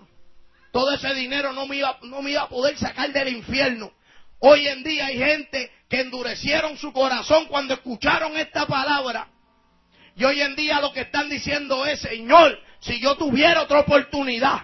todo 0.72 0.94
ese 0.94 1.14
dinero 1.14 1.52
no 1.52 1.68
me, 1.68 1.76
iba, 1.76 1.98
no 2.04 2.22
me 2.22 2.32
iba 2.32 2.44
a 2.44 2.50
poder 2.50 2.78
sacar 2.78 3.12
del 3.12 3.30
infierno. 3.30 3.92
Hoy 4.40 4.66
en 4.66 4.82
día 4.84 5.08
hay 5.08 5.18
gente 5.18 5.72
que 5.90 6.00
endurecieron 6.02 6.78
su 6.78 6.94
corazón 6.94 7.48
cuando 7.48 7.74
escucharon 7.74 8.38
esta 8.38 8.66
palabra. 8.66 9.30
Y 10.18 10.24
hoy 10.24 10.42
en 10.42 10.56
día 10.56 10.80
lo 10.80 10.94
que 10.94 11.02
están 11.02 11.30
diciendo 11.30 11.86
es, 11.86 12.02
Señor, 12.02 12.60
si 12.86 13.00
yo 13.00 13.16
tuviera 13.16 13.64
otra 13.64 13.80
oportunidad. 13.80 14.64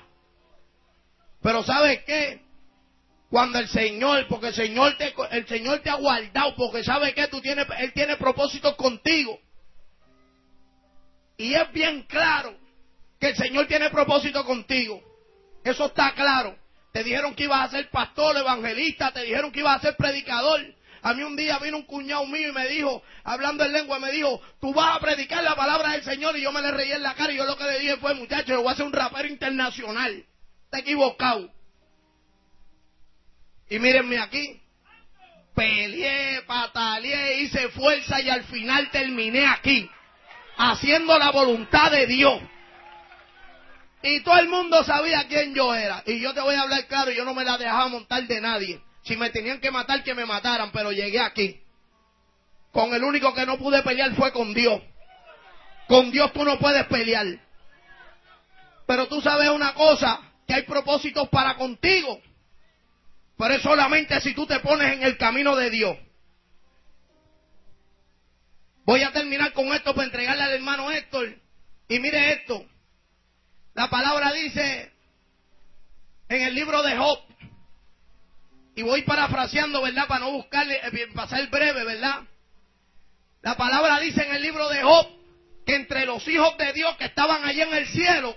Pero 1.41 1.63
¿sabes 1.63 2.03
qué? 2.05 2.41
Cuando 3.29 3.57
el 3.59 3.67
Señor, 3.67 4.27
porque 4.27 4.49
el 4.49 4.53
Señor 4.53 4.95
te, 4.97 5.13
el 5.31 5.47
Señor 5.47 5.79
te 5.79 5.89
ha 5.89 5.95
guardado, 5.95 6.53
porque 6.55 6.83
¿sabe 6.83 7.13
qué? 7.13 7.27
Tú 7.27 7.41
tienes, 7.41 7.65
Él 7.79 7.93
tiene 7.93 8.17
propósitos 8.17 8.75
contigo. 8.75 9.39
Y 11.37 11.55
es 11.55 11.71
bien 11.71 12.03
claro 12.03 12.55
que 13.19 13.29
el 13.29 13.35
Señor 13.35 13.65
tiene 13.67 13.89
propósito 13.89 14.45
contigo. 14.45 15.01
Eso 15.63 15.85
está 15.87 16.13
claro. 16.13 16.55
Te 16.91 17.03
dijeron 17.03 17.33
que 17.33 17.45
ibas 17.45 17.67
a 17.67 17.71
ser 17.71 17.89
pastor, 17.89 18.37
evangelista, 18.37 19.11
te 19.11 19.23
dijeron 19.23 19.51
que 19.51 19.61
ibas 19.61 19.77
a 19.77 19.81
ser 19.81 19.95
predicador. 19.95 20.61
A 21.03 21.13
mí 21.13 21.23
un 21.23 21.35
día 21.35 21.57
vino 21.57 21.77
un 21.77 21.83
cuñado 21.83 22.25
mío 22.27 22.49
y 22.49 22.51
me 22.51 22.67
dijo, 22.67 23.01
hablando 23.23 23.63
en 23.63 23.73
lengua, 23.73 23.99
me 23.99 24.11
dijo, 24.11 24.39
tú 24.59 24.71
vas 24.73 24.95
a 24.95 24.99
predicar 24.99 25.43
la 25.43 25.55
palabra 25.55 25.91
del 25.93 26.03
Señor 26.03 26.37
y 26.37 26.41
yo 26.41 26.51
me 26.51 26.61
le 26.61 26.71
reí 26.71 26.91
en 26.91 27.01
la 27.01 27.15
cara 27.15 27.33
y 27.33 27.37
yo 27.37 27.45
lo 27.45 27.57
que 27.57 27.63
le 27.63 27.79
dije 27.79 27.97
fue, 27.97 28.13
muchacho, 28.13 28.53
yo 28.53 28.61
voy 28.61 28.71
a 28.71 28.75
ser 28.75 28.85
un 28.85 28.93
rapero 28.93 29.27
internacional. 29.27 30.23
Está 30.65 30.79
equivocado. 30.79 31.51
Y 33.69 33.79
mírenme 33.79 34.19
aquí. 34.19 34.61
Peleé, 35.55 36.43
pataleé, 36.43 37.41
hice 37.41 37.69
fuerza 37.69 38.21
y 38.21 38.29
al 38.29 38.43
final 38.43 38.91
terminé 38.91 39.47
aquí. 39.47 39.89
Haciendo 40.57 41.17
la 41.17 41.31
voluntad 41.31 41.89
de 41.91 42.05
Dios. 42.05 42.41
Y 44.03 44.21
todo 44.21 44.37
el 44.37 44.49
mundo 44.49 44.83
sabía 44.83 45.27
quién 45.27 45.55
yo 45.55 45.73
era. 45.73 46.03
Y 46.05 46.19
yo 46.19 46.33
te 46.33 46.41
voy 46.41 46.55
a 46.55 46.61
hablar 46.61 46.85
claro, 46.87 47.11
yo 47.11 47.25
no 47.25 47.33
me 47.33 47.43
la 47.43 47.57
dejaba 47.57 47.87
montar 47.87 48.25
de 48.27 48.41
nadie. 48.41 48.81
Si 49.03 49.17
me 49.17 49.29
tenían 49.29 49.59
que 49.59 49.71
matar, 49.71 50.03
que 50.03 50.13
me 50.13 50.25
mataran, 50.25 50.71
pero 50.71 50.91
llegué 50.91 51.19
aquí. 51.19 51.61
Con 52.71 52.93
el 52.93 53.03
único 53.03 53.33
que 53.33 53.45
no 53.45 53.57
pude 53.57 53.81
pelear 53.83 54.13
fue 54.15 54.31
con 54.31 54.53
Dios. 54.53 54.81
Con 55.87 56.11
Dios 56.11 56.31
tú 56.33 56.43
no 56.45 56.57
puedes 56.59 56.85
pelear. 56.85 57.27
Pero 58.85 59.07
tú 59.07 59.21
sabes 59.21 59.49
una 59.49 59.73
cosa, 59.73 60.21
que 60.47 60.53
hay 60.53 60.63
propósitos 60.63 61.27
para 61.29 61.55
contigo. 61.55 62.21
Pero 63.37 63.55
es 63.55 63.61
solamente 63.61 64.19
si 64.21 64.33
tú 64.33 64.45
te 64.45 64.59
pones 64.59 64.93
en 64.93 65.03
el 65.03 65.17
camino 65.17 65.55
de 65.55 65.69
Dios. 65.69 65.97
Voy 68.85 69.03
a 69.03 69.11
terminar 69.11 69.53
con 69.53 69.67
esto 69.73 69.93
para 69.93 70.05
entregarle 70.05 70.43
al 70.43 70.53
hermano 70.53 70.91
Héctor. 70.91 71.35
Y 71.87 71.99
mire 71.99 72.33
esto. 72.33 72.65
La 73.73 73.89
palabra 73.89 74.31
dice 74.33 74.91
en 76.29 76.41
el 76.41 76.55
libro 76.55 76.81
de 76.83 76.97
Job. 76.97 77.30
Y 78.75 78.83
voy 78.83 79.01
parafraseando, 79.03 79.81
¿verdad? 79.81 80.07
Para 80.07 80.21
no 80.21 80.31
buscarle, 80.31 80.75
eh, 80.75 81.07
pasar 81.13 81.49
breve, 81.49 81.83
¿verdad? 81.83 82.21
La 83.41 83.57
palabra 83.57 83.99
dice 83.99 84.23
en 84.23 84.35
el 84.35 84.41
libro 84.41 84.69
de 84.69 84.81
Job 84.81 85.07
que 85.65 85.75
entre 85.75 86.05
los 86.05 86.27
hijos 86.27 86.57
de 86.57 86.73
Dios 86.73 86.95
que 86.97 87.05
estaban 87.05 87.43
allí 87.43 87.61
en 87.61 87.73
el 87.73 87.87
cielo, 87.87 88.35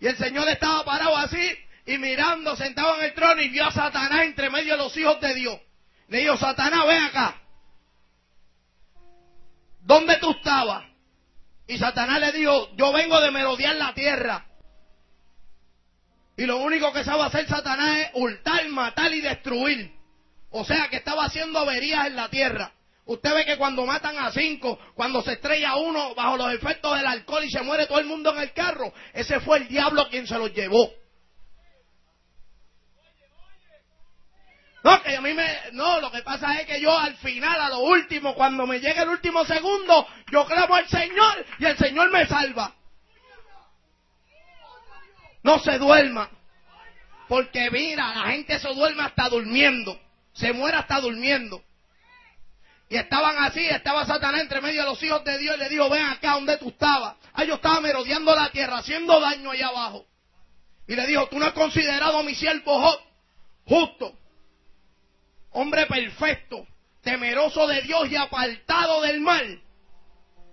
y 0.00 0.06
el 0.06 0.16
Señor 0.16 0.48
estaba 0.48 0.84
parado 0.84 1.16
así 1.16 1.56
y 1.86 1.98
mirando, 1.98 2.56
sentado 2.56 2.96
en 2.98 3.04
el 3.04 3.14
trono 3.14 3.40
y 3.40 3.48
vio 3.48 3.64
a 3.64 3.72
Satanás 3.72 4.22
entre 4.22 4.50
medio 4.50 4.76
de 4.76 4.82
los 4.82 4.96
hijos 4.96 5.20
de 5.20 5.34
Dios. 5.34 5.58
Le 6.08 6.18
dijo, 6.18 6.36
Satanás, 6.36 6.86
ven 6.86 7.02
acá. 7.04 7.40
¿Dónde 9.80 10.16
tú 10.16 10.30
estabas? 10.30 10.84
Y 11.66 11.78
Satanás 11.78 12.20
le 12.20 12.32
dijo, 12.32 12.74
yo 12.76 12.92
vengo 12.92 13.20
de 13.20 13.30
merodear 13.30 13.76
la 13.76 13.94
tierra. 13.94 14.46
Y 16.36 16.46
lo 16.46 16.58
único 16.58 16.92
que 16.92 17.04
sabe 17.04 17.22
hacer 17.22 17.46
Satanás 17.46 17.98
es 17.98 18.10
hurtar, 18.14 18.68
matar 18.68 19.12
y 19.12 19.20
destruir. 19.20 19.92
O 20.50 20.64
sea 20.64 20.88
que 20.88 20.96
estaba 20.96 21.24
haciendo 21.24 21.58
averías 21.60 22.06
en 22.06 22.16
la 22.16 22.28
tierra. 22.28 22.72
Usted 23.06 23.34
ve 23.34 23.44
que 23.44 23.58
cuando 23.58 23.84
matan 23.84 24.16
a 24.18 24.32
cinco, 24.32 24.78
cuando 24.94 25.22
se 25.22 25.34
estrella 25.34 25.76
uno 25.76 26.14
bajo 26.14 26.36
los 26.38 26.54
efectos 26.54 26.96
del 26.96 27.06
alcohol 27.06 27.44
y 27.44 27.50
se 27.50 27.60
muere 27.62 27.86
todo 27.86 27.98
el 27.98 28.06
mundo 28.06 28.32
en 28.32 28.40
el 28.40 28.52
carro, 28.52 28.92
ese 29.12 29.40
fue 29.40 29.58
el 29.58 29.68
diablo 29.68 30.08
quien 30.08 30.26
se 30.26 30.38
los 30.38 30.52
llevó. 30.54 30.90
No, 34.82 35.02
que 35.02 35.16
a 35.16 35.20
mí 35.20 35.32
me, 35.32 35.46
no, 35.72 36.00
lo 36.00 36.10
que 36.10 36.22
pasa 36.22 36.60
es 36.60 36.66
que 36.66 36.80
yo 36.80 36.96
al 36.96 37.16
final, 37.16 37.58
a 37.58 37.70
lo 37.70 37.80
último, 37.80 38.34
cuando 38.34 38.66
me 38.66 38.80
llega 38.80 39.02
el 39.02 39.08
último 39.08 39.44
segundo, 39.44 40.06
yo 40.30 40.46
clamo 40.46 40.74
al 40.74 40.88
Señor 40.88 41.46
y 41.58 41.64
el 41.64 41.76
Señor 41.78 42.10
me 42.10 42.26
salva. 42.26 42.74
No 45.44 45.60
se 45.60 45.78
duerma. 45.78 46.28
Porque 47.28 47.70
mira, 47.70 48.14
la 48.14 48.30
gente 48.32 48.58
se 48.58 48.74
duerme 48.74 49.04
hasta 49.04 49.28
durmiendo. 49.28 49.98
Se 50.32 50.52
muere 50.52 50.78
hasta 50.78 51.00
durmiendo. 51.00 51.62
Y 52.88 52.96
estaban 52.96 53.36
así, 53.38 53.64
estaba 53.66 54.04
Satanás 54.04 54.42
entre 54.42 54.60
medio 54.60 54.82
de 54.82 54.88
los 54.88 55.02
hijos 55.02 55.24
de 55.24 55.38
Dios 55.38 55.56
y 55.56 55.58
le 55.60 55.68
dijo, 55.68 55.88
ven 55.88 56.04
acá 56.04 56.32
donde 56.32 56.58
tú 56.58 56.68
estabas. 56.68 57.16
Ah, 57.32 57.44
yo 57.44 57.54
estaba 57.54 57.80
merodeando 57.80 58.34
la 58.34 58.50
tierra, 58.50 58.78
haciendo 58.78 59.18
daño 59.20 59.50
allá 59.50 59.68
abajo. 59.68 60.06
Y 60.86 60.94
le 60.94 61.06
dijo, 61.06 61.26
tú 61.28 61.38
no 61.38 61.46
has 61.46 61.52
considerado 61.52 62.18
a 62.18 62.22
mi 62.22 62.34
siervo 62.34 62.98
justo, 63.66 64.18
hombre 65.52 65.86
perfecto, 65.86 66.66
temeroso 67.02 67.66
de 67.66 67.80
Dios 67.82 68.10
y 68.10 68.16
apartado 68.16 69.00
del 69.02 69.20
mal. 69.20 69.62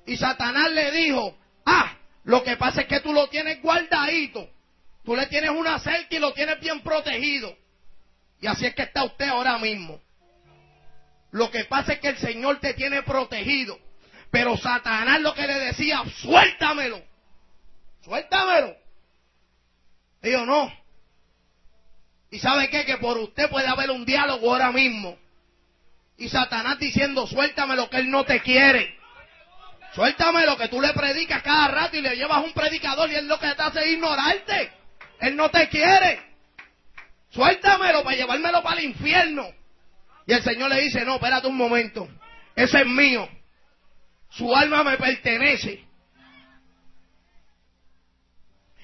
Y 0.05 0.15
Satanás 0.15 0.71
le 0.71 0.91
dijo, 0.91 1.37
ah, 1.65 1.97
lo 2.23 2.43
que 2.43 2.55
pasa 2.55 2.81
es 2.81 2.87
que 2.87 3.01
tú 3.01 3.11
lo 3.13 3.27
tienes 3.27 3.61
guardadito. 3.61 4.49
Tú 5.03 5.15
le 5.15 5.25
tienes 5.27 5.49
una 5.51 5.79
cerca 5.79 6.15
y 6.15 6.19
lo 6.19 6.33
tienes 6.33 6.59
bien 6.59 6.81
protegido. 6.81 7.55
Y 8.39 8.47
así 8.47 8.65
es 8.65 8.75
que 8.75 8.83
está 8.83 9.03
usted 9.03 9.27
ahora 9.27 9.57
mismo. 9.57 10.01
Lo 11.31 11.49
que 11.49 11.65
pasa 11.65 11.93
es 11.93 11.99
que 11.99 12.09
el 12.09 12.17
Señor 12.17 12.59
te 12.59 12.73
tiene 12.73 13.03
protegido. 13.03 13.79
Pero 14.31 14.57
Satanás 14.57 15.21
lo 15.21 15.33
que 15.33 15.47
le 15.47 15.55
decía, 15.55 16.03
suéltamelo. 16.21 17.01
Suéltamelo. 18.03 18.75
Digo, 20.21 20.45
no. 20.45 20.71
¿Y 22.29 22.39
sabe 22.39 22.69
qué? 22.69 22.85
Que 22.85 22.97
por 22.97 23.17
usted 23.17 23.49
puede 23.49 23.67
haber 23.67 23.91
un 23.91 24.05
diálogo 24.05 24.51
ahora 24.51 24.71
mismo. 24.71 25.17
Y 26.17 26.29
Satanás 26.29 26.79
diciendo, 26.79 27.27
suéltamelo 27.27 27.89
que 27.89 27.97
él 27.97 28.11
no 28.11 28.23
te 28.23 28.41
quiere. 28.41 28.97
Suéltamelo 29.93 30.57
que 30.57 30.69
tú 30.69 30.79
le 30.79 30.93
predicas 30.93 31.41
cada 31.41 31.67
rato 31.67 31.97
y 31.97 32.01
le 32.01 32.15
llevas 32.15 32.43
un 32.43 32.53
predicador 32.53 33.11
y 33.11 33.15
él 33.15 33.27
lo 33.27 33.39
que 33.39 33.53
te 33.53 33.61
hace 33.61 33.79
es 33.81 33.87
ignorarte. 33.87 34.80
Él 35.21 35.35
no 35.35 35.49
te 35.49 35.69
quiere. 35.69 36.19
Suéltamelo 37.29 38.03
para 38.03 38.17
llevármelo 38.17 38.61
para 38.61 38.79
el 38.79 38.87
infierno. 38.87 39.47
Y 40.25 40.33
el 40.33 40.43
Señor 40.43 40.69
le 40.69 40.81
dice, 40.81 41.05
no, 41.05 41.15
espérate 41.15 41.47
un 41.47 41.55
momento. 41.55 42.09
Ese 42.55 42.81
es 42.81 42.87
mío. 42.87 43.29
Su 44.31 44.53
alma 44.53 44.83
me 44.83 44.97
pertenece. 44.97 45.85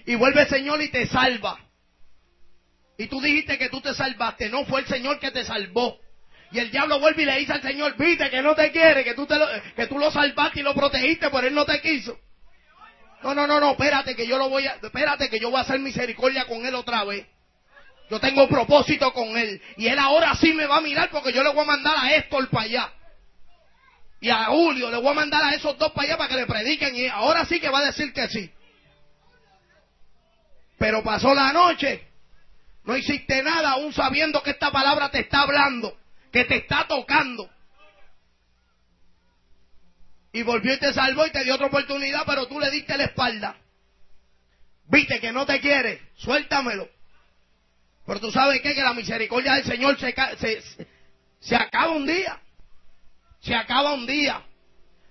Y 0.05 0.15
vuelve 0.15 0.41
el 0.41 0.47
Señor 0.47 0.81
y 0.81 0.89
te 0.89 1.07
salva. 1.07 1.59
Y 2.97 3.07
tú 3.07 3.19
dijiste 3.19 3.57
que 3.57 3.69
tú 3.69 3.81
te 3.81 3.93
salvaste. 3.93 4.49
No 4.49 4.65
fue 4.65 4.81
el 4.81 4.87
Señor 4.87 5.19
que 5.19 5.31
te 5.31 5.43
salvó. 5.43 5.99
Y 6.51 6.59
el 6.59 6.71
diablo 6.71 6.99
vuelve 6.99 7.23
y 7.23 7.25
le 7.25 7.39
dice 7.39 7.53
al 7.53 7.61
Señor, 7.61 7.97
viste 7.97 8.29
que 8.29 8.41
no 8.41 8.55
te 8.55 8.71
quiere, 8.71 9.03
que 9.03 9.13
tú, 9.15 9.25
te 9.25 9.37
lo, 9.37 9.47
que 9.75 9.87
tú 9.87 9.99
lo 9.99 10.09
salvaste 10.11 10.61
y 10.61 10.63
lo 10.63 10.73
protegiste, 10.73 11.29
pero 11.29 11.47
él 11.47 11.53
no 11.53 11.65
te 11.65 11.81
quiso. 11.81 12.17
No, 13.23 13.33
no, 13.33 13.47
no, 13.47 13.59
no, 13.59 13.71
espérate 13.71 14.15
que 14.15 14.27
yo 14.27 14.37
lo 14.37 14.49
voy 14.49 14.67
a, 14.67 14.73
espérate 14.81 15.29
que 15.29 15.39
yo 15.39 15.49
voy 15.49 15.59
a 15.59 15.63
hacer 15.63 15.79
misericordia 15.79 16.45
con 16.45 16.65
él 16.65 16.75
otra 16.75 17.03
vez. 17.03 17.25
Yo 18.09 18.19
tengo 18.19 18.47
propósito 18.47 19.11
con 19.11 19.37
él. 19.37 19.61
Y 19.75 19.87
él 19.87 19.99
ahora 19.99 20.35
sí 20.35 20.53
me 20.53 20.65
va 20.65 20.77
a 20.77 20.81
mirar 20.81 21.09
porque 21.09 21.33
yo 21.33 21.43
le 21.43 21.49
voy 21.49 21.63
a 21.63 21.67
mandar 21.67 21.95
a 21.97 22.15
Héctor 22.15 22.47
para 22.49 22.65
allá. 22.65 22.93
Y 24.19 24.29
a 24.29 24.45
Julio 24.45 24.89
le 24.89 24.97
voy 24.97 25.09
a 25.09 25.13
mandar 25.13 25.43
a 25.43 25.53
esos 25.53 25.77
dos 25.77 25.91
para 25.91 26.07
allá 26.07 26.17
para 26.17 26.29
que 26.29 26.35
le 26.35 26.45
prediquen. 26.45 26.95
Y 26.95 27.07
ahora 27.07 27.45
sí 27.45 27.59
que 27.59 27.69
va 27.69 27.79
a 27.79 27.85
decir 27.85 28.13
que 28.13 28.27
sí. 28.29 28.51
Pero 30.77 31.03
pasó 31.03 31.33
la 31.33 31.51
noche. 31.51 32.07
No 32.85 32.95
hiciste 32.95 33.43
nada 33.43 33.71
aún 33.71 33.91
sabiendo 33.91 34.41
que 34.41 34.51
esta 34.51 34.71
palabra 34.71 35.09
te 35.09 35.19
está 35.19 35.41
hablando. 35.41 35.97
Que 36.31 36.45
te 36.45 36.57
está 36.57 36.87
tocando. 36.87 37.49
Y 40.33 40.43
volvió 40.43 40.73
y 40.73 40.79
te 40.79 40.93
salvó 40.93 41.25
y 41.25 41.31
te 41.31 41.43
dio 41.43 41.55
otra 41.55 41.67
oportunidad, 41.67 42.23
pero 42.25 42.47
tú 42.47 42.59
le 42.59 42.69
diste 42.69 42.97
la 42.97 43.05
espalda. 43.05 43.57
Viste 44.89 45.19
que 45.19 45.31
no 45.31 45.45
te 45.45 45.59
quiere. 45.59 46.01
Suéltamelo. 46.15 46.89
Pero 48.05 48.19
tú 48.19 48.31
sabes 48.31 48.61
qué? 48.61 48.73
que 48.73 48.81
la 48.81 48.93
misericordia 48.93 49.53
del 49.55 49.65
Señor 49.65 49.99
se, 49.99 50.13
se, 50.37 50.87
se 51.39 51.55
acaba 51.55 51.91
un 51.91 52.05
día. 52.05 52.39
Se 53.41 53.53
acaba 53.53 53.93
un 53.93 54.05
día. 54.05 54.41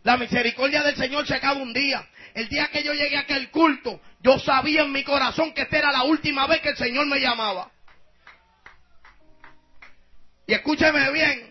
La 0.03 0.17
misericordia 0.17 0.83
del 0.83 0.97
Señor 0.97 1.27
se 1.27 1.35
acaba 1.35 1.61
un 1.61 1.73
día. 1.73 2.07
El 2.33 2.49
día 2.49 2.69
que 2.69 2.83
yo 2.83 2.93
llegué 2.93 3.17
a 3.17 3.21
aquel 3.21 3.51
culto, 3.51 4.01
yo 4.21 4.39
sabía 4.39 4.83
en 4.83 4.93
mi 4.93 5.03
corazón 5.03 5.53
que 5.53 5.63
esta 5.63 5.79
era 5.79 5.93
la 5.93 6.05
última 6.05 6.47
vez 6.47 6.61
que 6.61 6.71
el 6.71 6.77
Señor 6.77 7.07
me 7.07 7.19
llamaba. 7.19 7.71
Y 10.47 10.55
escúcheme 10.55 11.11
bien, 11.11 11.46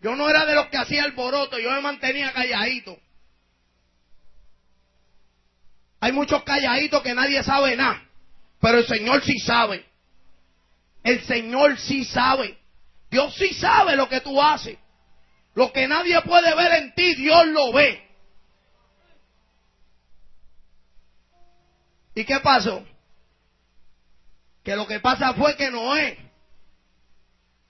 yo 0.00 0.14
no 0.14 0.28
era 0.28 0.46
de 0.46 0.54
los 0.54 0.66
que 0.68 0.76
hacía 0.76 1.04
el 1.04 1.12
boroto, 1.12 1.58
yo 1.58 1.70
me 1.70 1.80
mantenía 1.80 2.32
calladito. 2.32 2.98
Hay 6.00 6.12
muchos 6.12 6.42
calladitos 6.44 7.02
que 7.02 7.14
nadie 7.14 7.42
sabe 7.42 7.76
nada, 7.76 8.02
pero 8.60 8.78
el 8.78 8.86
Señor 8.86 9.24
sí 9.24 9.38
sabe. 9.38 9.84
El 11.02 11.24
Señor 11.24 11.78
sí 11.78 12.04
sabe. 12.04 12.58
Dios 13.10 13.34
sí 13.34 13.52
sabe 13.54 13.96
lo 13.96 14.08
que 14.08 14.20
tú 14.20 14.40
haces. 14.40 14.78
Lo 15.54 15.72
que 15.72 15.88
nadie 15.88 16.20
puede 16.22 16.54
ver 16.54 16.82
en 16.82 16.94
ti, 16.94 17.14
Dios 17.16 17.46
lo 17.48 17.72
ve. 17.72 18.06
¿Y 22.14 22.24
qué 22.24 22.38
pasó? 22.40 22.86
Que 24.62 24.76
lo 24.76 24.86
que 24.86 25.00
pasa 25.00 25.34
fue 25.34 25.56
que 25.56 25.70
Noé 25.70 26.18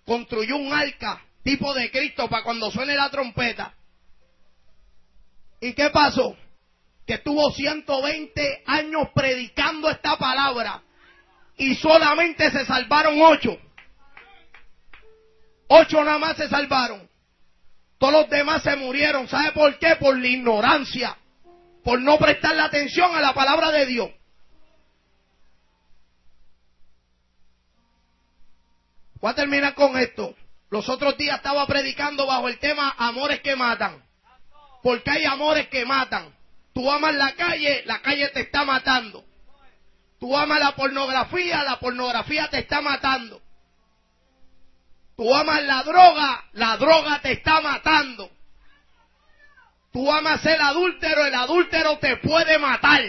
construyó 0.04 0.56
un 0.56 0.72
arca 0.72 1.22
tipo 1.42 1.72
de 1.74 1.90
Cristo 1.90 2.28
para 2.28 2.42
cuando 2.42 2.70
suene 2.70 2.94
la 2.94 3.10
trompeta. 3.10 3.74
¿Y 5.60 5.72
qué 5.72 5.90
pasó? 5.90 6.36
Que 7.06 7.14
estuvo 7.14 7.50
120 7.50 8.62
años 8.66 9.08
predicando 9.14 9.90
esta 9.90 10.16
palabra 10.16 10.82
y 11.56 11.74
solamente 11.74 12.50
se 12.50 12.64
salvaron 12.64 13.20
ocho. 13.20 13.58
Ocho 15.68 16.04
nada 16.04 16.18
más 16.18 16.36
se 16.36 16.48
salvaron. 16.48 17.08
Todos 17.98 18.12
los 18.12 18.30
demás 18.30 18.62
se 18.62 18.76
murieron. 18.76 19.26
¿Sabe 19.28 19.52
por 19.52 19.78
qué? 19.78 19.96
Por 19.96 20.18
la 20.18 20.26
ignorancia. 20.26 21.16
Por 21.82 22.00
no 22.00 22.16
prestarle 22.18 22.62
atención 22.62 23.14
a 23.14 23.20
la 23.20 23.34
palabra 23.34 23.70
de 23.72 23.86
Dios. 23.86 24.10
Voy 29.20 29.30
a 29.32 29.34
terminar 29.34 29.74
con 29.74 29.98
esto. 29.98 30.34
Los 30.70 30.88
otros 30.88 31.16
días 31.16 31.36
estaba 31.36 31.66
predicando 31.66 32.26
bajo 32.26 32.48
el 32.48 32.58
tema 32.58 32.94
amores 32.98 33.40
que 33.40 33.56
matan. 33.56 34.02
Porque 34.82 35.10
hay 35.10 35.24
amores 35.24 35.68
que 35.68 35.84
matan. 35.84 36.34
Tú 36.72 36.90
amas 36.90 37.14
la 37.14 37.34
calle, 37.34 37.82
la 37.86 38.00
calle 38.00 38.28
te 38.28 38.40
está 38.40 38.64
matando. 38.64 39.24
Tú 40.20 40.36
amas 40.36 40.60
la 40.60 40.74
pornografía, 40.74 41.62
la 41.64 41.78
pornografía 41.78 42.48
te 42.48 42.58
está 42.58 42.80
matando. 42.80 43.40
Tú 45.16 45.34
amas 45.34 45.62
la 45.64 45.82
droga, 45.82 46.44
la 46.52 46.76
droga 46.76 47.20
te 47.20 47.32
está 47.32 47.60
matando. 47.60 48.30
Tú 49.92 50.10
amas 50.12 50.44
el 50.46 50.60
adúltero, 50.60 51.24
el 51.24 51.34
adúltero 51.34 51.98
te 51.98 52.18
puede 52.18 52.58
matar. 52.58 53.02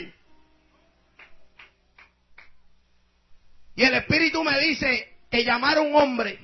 Y 3.76 3.84
el 3.84 3.94
Espíritu 3.94 4.44
me 4.44 4.60
dice 4.60 5.18
que 5.30 5.44
llamara 5.44 5.82
a 5.82 5.84
un 5.84 5.96
hombre, 5.96 6.40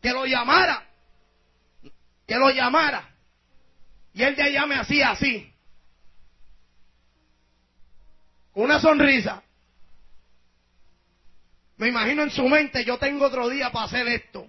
que 0.00 0.10
lo 0.10 0.26
llamara, 0.26 0.86
que 2.26 2.36
lo 2.36 2.50
llamara. 2.50 3.08
Y 4.14 4.22
él 4.22 4.36
ya 4.36 4.48
llame 4.48 4.76
así, 4.76 5.02
así. 5.02 5.52
Con 8.52 8.64
una 8.64 8.80
sonrisa. 8.80 9.42
Me 11.76 11.88
imagino 11.88 12.22
en 12.22 12.30
su 12.30 12.48
mente, 12.48 12.84
yo 12.84 12.98
tengo 12.98 13.26
otro 13.26 13.48
día 13.48 13.70
para 13.70 13.86
hacer 13.86 14.08
esto. 14.08 14.48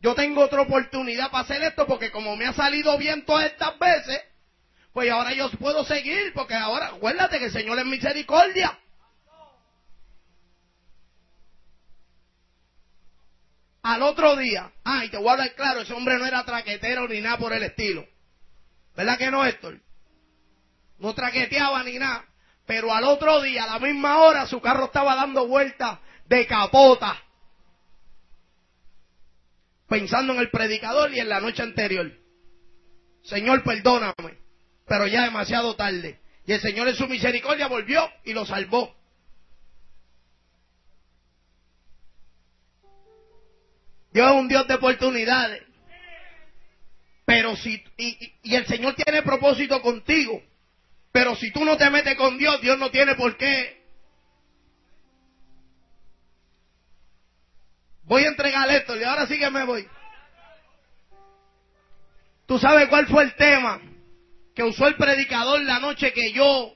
Yo 0.00 0.14
tengo 0.14 0.42
otra 0.42 0.62
oportunidad 0.62 1.30
para 1.30 1.44
hacer 1.44 1.62
esto 1.62 1.86
porque 1.86 2.10
como 2.10 2.36
me 2.36 2.46
ha 2.46 2.52
salido 2.52 2.96
bien 2.98 3.24
todas 3.24 3.46
estas 3.46 3.78
veces, 3.78 4.22
pues 4.92 5.10
ahora 5.10 5.32
yo 5.32 5.50
puedo 5.52 5.84
seguir 5.84 6.32
porque 6.34 6.54
ahora, 6.54 6.88
acuérdate 6.88 7.38
que 7.38 7.46
el 7.46 7.52
Señor 7.52 7.78
es 7.78 7.86
misericordia. 7.86 8.78
Al 13.84 14.00
otro 14.00 14.34
día, 14.36 14.72
ay, 14.82 15.10
te 15.10 15.18
voy 15.18 15.38
a 15.38 15.54
claro, 15.54 15.82
ese 15.82 15.92
hombre 15.92 16.18
no 16.18 16.24
era 16.24 16.42
traquetero 16.42 17.06
ni 17.06 17.20
nada 17.20 17.36
por 17.36 17.52
el 17.52 17.62
estilo. 17.62 18.06
¿Verdad 18.96 19.18
que 19.18 19.30
no, 19.30 19.44
Héctor? 19.44 19.78
No 20.98 21.14
traqueteaba 21.14 21.84
ni 21.84 21.98
nada. 21.98 22.24
Pero 22.64 22.94
al 22.94 23.04
otro 23.04 23.42
día, 23.42 23.64
a 23.64 23.74
la 23.74 23.78
misma 23.78 24.22
hora, 24.22 24.46
su 24.46 24.58
carro 24.62 24.86
estaba 24.86 25.14
dando 25.14 25.46
vueltas 25.46 25.98
de 26.24 26.46
capota. 26.46 27.22
Pensando 29.86 30.32
en 30.32 30.38
el 30.38 30.50
predicador 30.50 31.12
y 31.12 31.20
en 31.20 31.28
la 31.28 31.40
noche 31.40 31.62
anterior. 31.62 32.10
Señor, 33.22 33.62
perdóname. 33.64 34.38
Pero 34.86 35.06
ya 35.08 35.24
demasiado 35.24 35.76
tarde. 35.76 36.20
Y 36.46 36.52
el 36.52 36.60
Señor 36.62 36.88
en 36.88 36.96
su 36.96 37.06
misericordia 37.06 37.68
volvió 37.68 38.08
y 38.24 38.32
lo 38.32 38.46
salvó. 38.46 38.96
Dios 44.14 44.30
es 44.30 44.36
un 44.36 44.46
Dios 44.46 44.68
de 44.68 44.74
oportunidades. 44.74 45.64
Pero 47.24 47.56
si, 47.56 47.82
y, 47.96 48.32
y, 48.44 48.54
el 48.54 48.64
Señor 48.66 48.94
tiene 48.94 49.22
propósito 49.22 49.82
contigo. 49.82 50.40
Pero 51.10 51.34
si 51.34 51.50
tú 51.50 51.64
no 51.64 51.76
te 51.76 51.90
metes 51.90 52.14
con 52.16 52.38
Dios, 52.38 52.60
Dios 52.60 52.78
no 52.78 52.90
tiene 52.92 53.16
por 53.16 53.36
qué. 53.36 53.82
Voy 58.04 58.22
a 58.22 58.28
entregar 58.28 58.70
esto 58.70 58.96
y 58.96 59.02
ahora 59.02 59.26
sí 59.26 59.36
que 59.36 59.50
me 59.50 59.64
voy. 59.64 59.88
¿Tú 62.46 62.58
sabes 62.58 62.88
cuál 62.88 63.08
fue 63.08 63.24
el 63.24 63.34
tema 63.34 63.80
que 64.54 64.62
usó 64.62 64.86
el 64.86 64.94
predicador 64.94 65.60
la 65.62 65.80
noche 65.80 66.12
que 66.12 66.30
yo, 66.32 66.72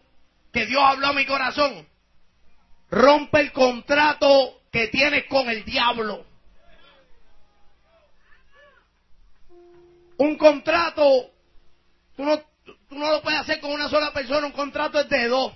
que 0.53 0.67
Dios 0.67 0.83
habló 0.83 1.09
a 1.09 1.13
mi 1.13 1.25
corazón? 1.25 1.87
Rompe 2.91 3.41
el 3.41 3.53
contrato 3.53 4.63
que 4.73 4.89
tienes 4.89 5.27
con 5.27 5.49
el 5.49 5.65
diablo. 5.65 6.28
Un 10.19 10.37
contrato, 10.37 11.31
tú 12.17 12.25
no, 12.25 12.43
no 12.91 13.13
lo 13.13 13.23
puedes 13.23 13.41
hacer 13.41 13.61
con 13.61 13.71
una 13.71 13.89
sola 13.89 14.13
persona, 14.13 14.47
un 14.47 14.53
contrato 14.53 15.01
es 15.01 15.09
de 15.09 15.29
dos. 15.29 15.53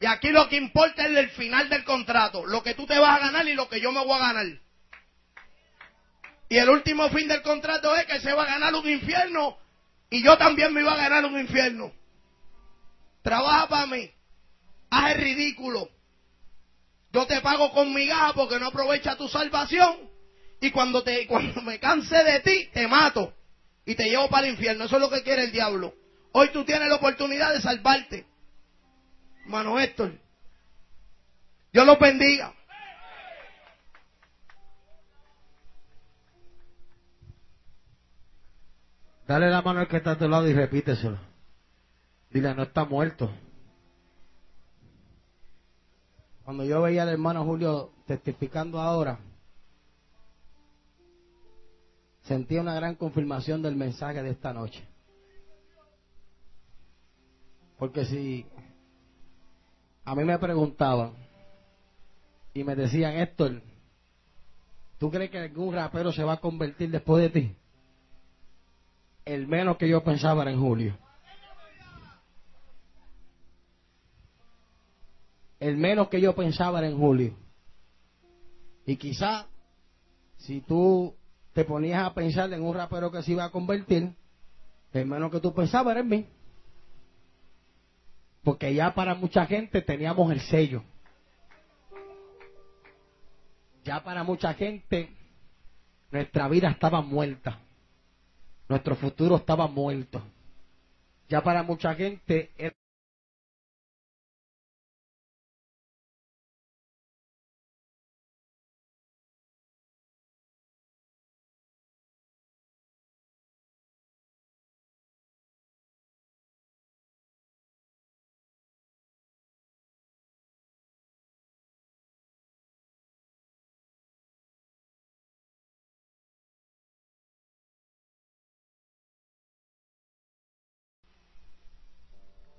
Y 0.00 0.06
aquí 0.06 0.30
lo 0.30 0.48
que 0.48 0.56
importa 0.56 1.04
es 1.04 1.16
el 1.16 1.30
final 1.30 1.68
del 1.68 1.84
contrato, 1.84 2.46
lo 2.46 2.62
que 2.62 2.74
tú 2.74 2.86
te 2.86 2.98
vas 2.98 3.16
a 3.16 3.26
ganar 3.26 3.46
y 3.48 3.54
lo 3.54 3.68
que 3.68 3.80
yo 3.80 3.92
me 3.92 4.04
voy 4.04 4.16
a 4.16 4.32
ganar. 4.32 4.46
Y 6.48 6.56
el 6.56 6.70
último 6.70 7.08
fin 7.10 7.28
del 7.28 7.42
contrato 7.42 7.94
es 7.96 8.06
que 8.06 8.20
se 8.20 8.32
va 8.32 8.44
a 8.44 8.46
ganar 8.46 8.74
un 8.74 8.88
infierno 8.88 9.58
y 10.08 10.22
yo 10.22 10.38
también 10.38 10.72
me 10.72 10.80
iba 10.80 10.92
a 10.92 10.96
ganar 10.96 11.24
un 11.24 11.38
infierno. 11.38 11.92
Trabaja 13.22 13.68
para 13.68 13.86
mí, 13.86 14.10
haz 14.90 15.12
el 15.12 15.22
ridículo. 15.22 15.88
Yo 17.12 17.26
te 17.26 17.40
pago 17.40 17.72
con 17.72 17.92
mi 17.92 18.06
gaja 18.06 18.32
porque 18.32 18.60
no 18.60 18.68
aprovecha 18.68 19.16
tu 19.16 19.28
salvación 19.28 20.08
y 20.60 20.70
cuando 20.70 21.02
te 21.02 21.26
cuando 21.28 21.62
me 21.62 21.80
canse 21.80 22.22
de 22.22 22.40
ti 22.40 22.70
te 22.72 22.86
mato 22.86 23.34
y 23.84 23.94
te 23.94 24.04
llevo 24.04 24.28
para 24.28 24.46
el 24.46 24.52
infierno. 24.52 24.84
Eso 24.84 24.96
es 24.96 25.02
lo 25.02 25.10
que 25.10 25.22
quiere 25.22 25.44
el 25.44 25.52
diablo. 25.52 25.94
Hoy 26.32 26.50
tú 26.52 26.64
tienes 26.64 26.88
la 26.88 26.96
oportunidad 26.96 27.52
de 27.52 27.60
salvarte. 27.60 28.26
Hermano 29.44 29.78
Héctor. 29.78 30.12
Dios 31.72 31.86
lo 31.86 31.98
bendiga. 31.98 32.54
Dale 39.26 39.48
la 39.48 39.62
mano 39.62 39.80
al 39.80 39.88
que 39.88 39.98
está 39.98 40.12
a 40.12 40.18
tu 40.18 40.28
lado 40.28 40.48
y 40.48 40.52
repíteselo. 40.52 41.18
Dile, 42.30 42.52
no 42.54 42.64
está 42.64 42.84
muerto. 42.84 43.30
Cuando 46.44 46.64
yo 46.64 46.82
veía 46.82 47.04
al 47.04 47.10
hermano 47.10 47.44
Julio 47.44 47.92
testificando 48.06 48.80
ahora, 48.80 49.20
sentía 52.30 52.60
una 52.60 52.76
gran 52.76 52.94
confirmación 52.94 53.60
del 53.60 53.74
mensaje 53.74 54.22
de 54.22 54.30
esta 54.30 54.52
noche. 54.52 54.86
Porque 57.76 58.04
si 58.04 58.46
a 60.04 60.14
mí 60.14 60.22
me 60.22 60.38
preguntaban 60.38 61.14
y 62.54 62.62
me 62.62 62.76
decían, 62.76 63.14
Héctor, 63.14 63.60
¿tú 64.98 65.10
crees 65.10 65.32
que 65.32 65.40
algún 65.40 65.74
rapero 65.74 66.12
se 66.12 66.22
va 66.22 66.34
a 66.34 66.40
convertir 66.40 66.92
después 66.92 67.20
de 67.20 67.30
ti? 67.30 67.56
El 69.24 69.48
menos 69.48 69.76
que 69.76 69.88
yo 69.88 70.04
pensaba 70.04 70.42
era 70.42 70.52
en 70.52 70.60
Julio. 70.60 70.96
El 75.58 75.76
menos 75.76 76.08
que 76.08 76.20
yo 76.20 76.36
pensaba 76.36 76.78
era 76.78 76.86
en 76.86 76.96
Julio. 76.96 77.36
Y 78.86 78.94
quizá, 78.98 79.48
si 80.36 80.60
tú 80.60 81.16
te 81.52 81.64
ponías 81.64 82.04
a 82.04 82.14
pensar 82.14 82.52
en 82.52 82.62
un 82.62 82.74
rapero 82.74 83.10
que 83.10 83.22
se 83.22 83.32
iba 83.32 83.44
a 83.44 83.50
convertir, 83.50 84.14
el 84.92 85.06
menos 85.06 85.30
que 85.30 85.40
tú 85.40 85.52
pensabas 85.54 85.92
era 85.92 86.00
en 86.00 86.08
mí. 86.08 86.26
Porque 88.42 88.74
ya 88.74 88.94
para 88.94 89.14
mucha 89.14 89.46
gente 89.46 89.82
teníamos 89.82 90.30
el 90.32 90.40
sello. 90.40 90.82
Ya 93.84 94.02
para 94.02 94.22
mucha 94.24 94.54
gente 94.54 95.10
nuestra 96.10 96.48
vida 96.48 96.70
estaba 96.70 97.02
muerta. 97.02 97.58
Nuestro 98.68 98.94
futuro 98.96 99.36
estaba 99.36 99.66
muerto. 99.66 100.22
Ya 101.28 101.42
para 101.42 101.62
mucha 101.62 101.94
gente 101.94 102.52
era 102.56 102.74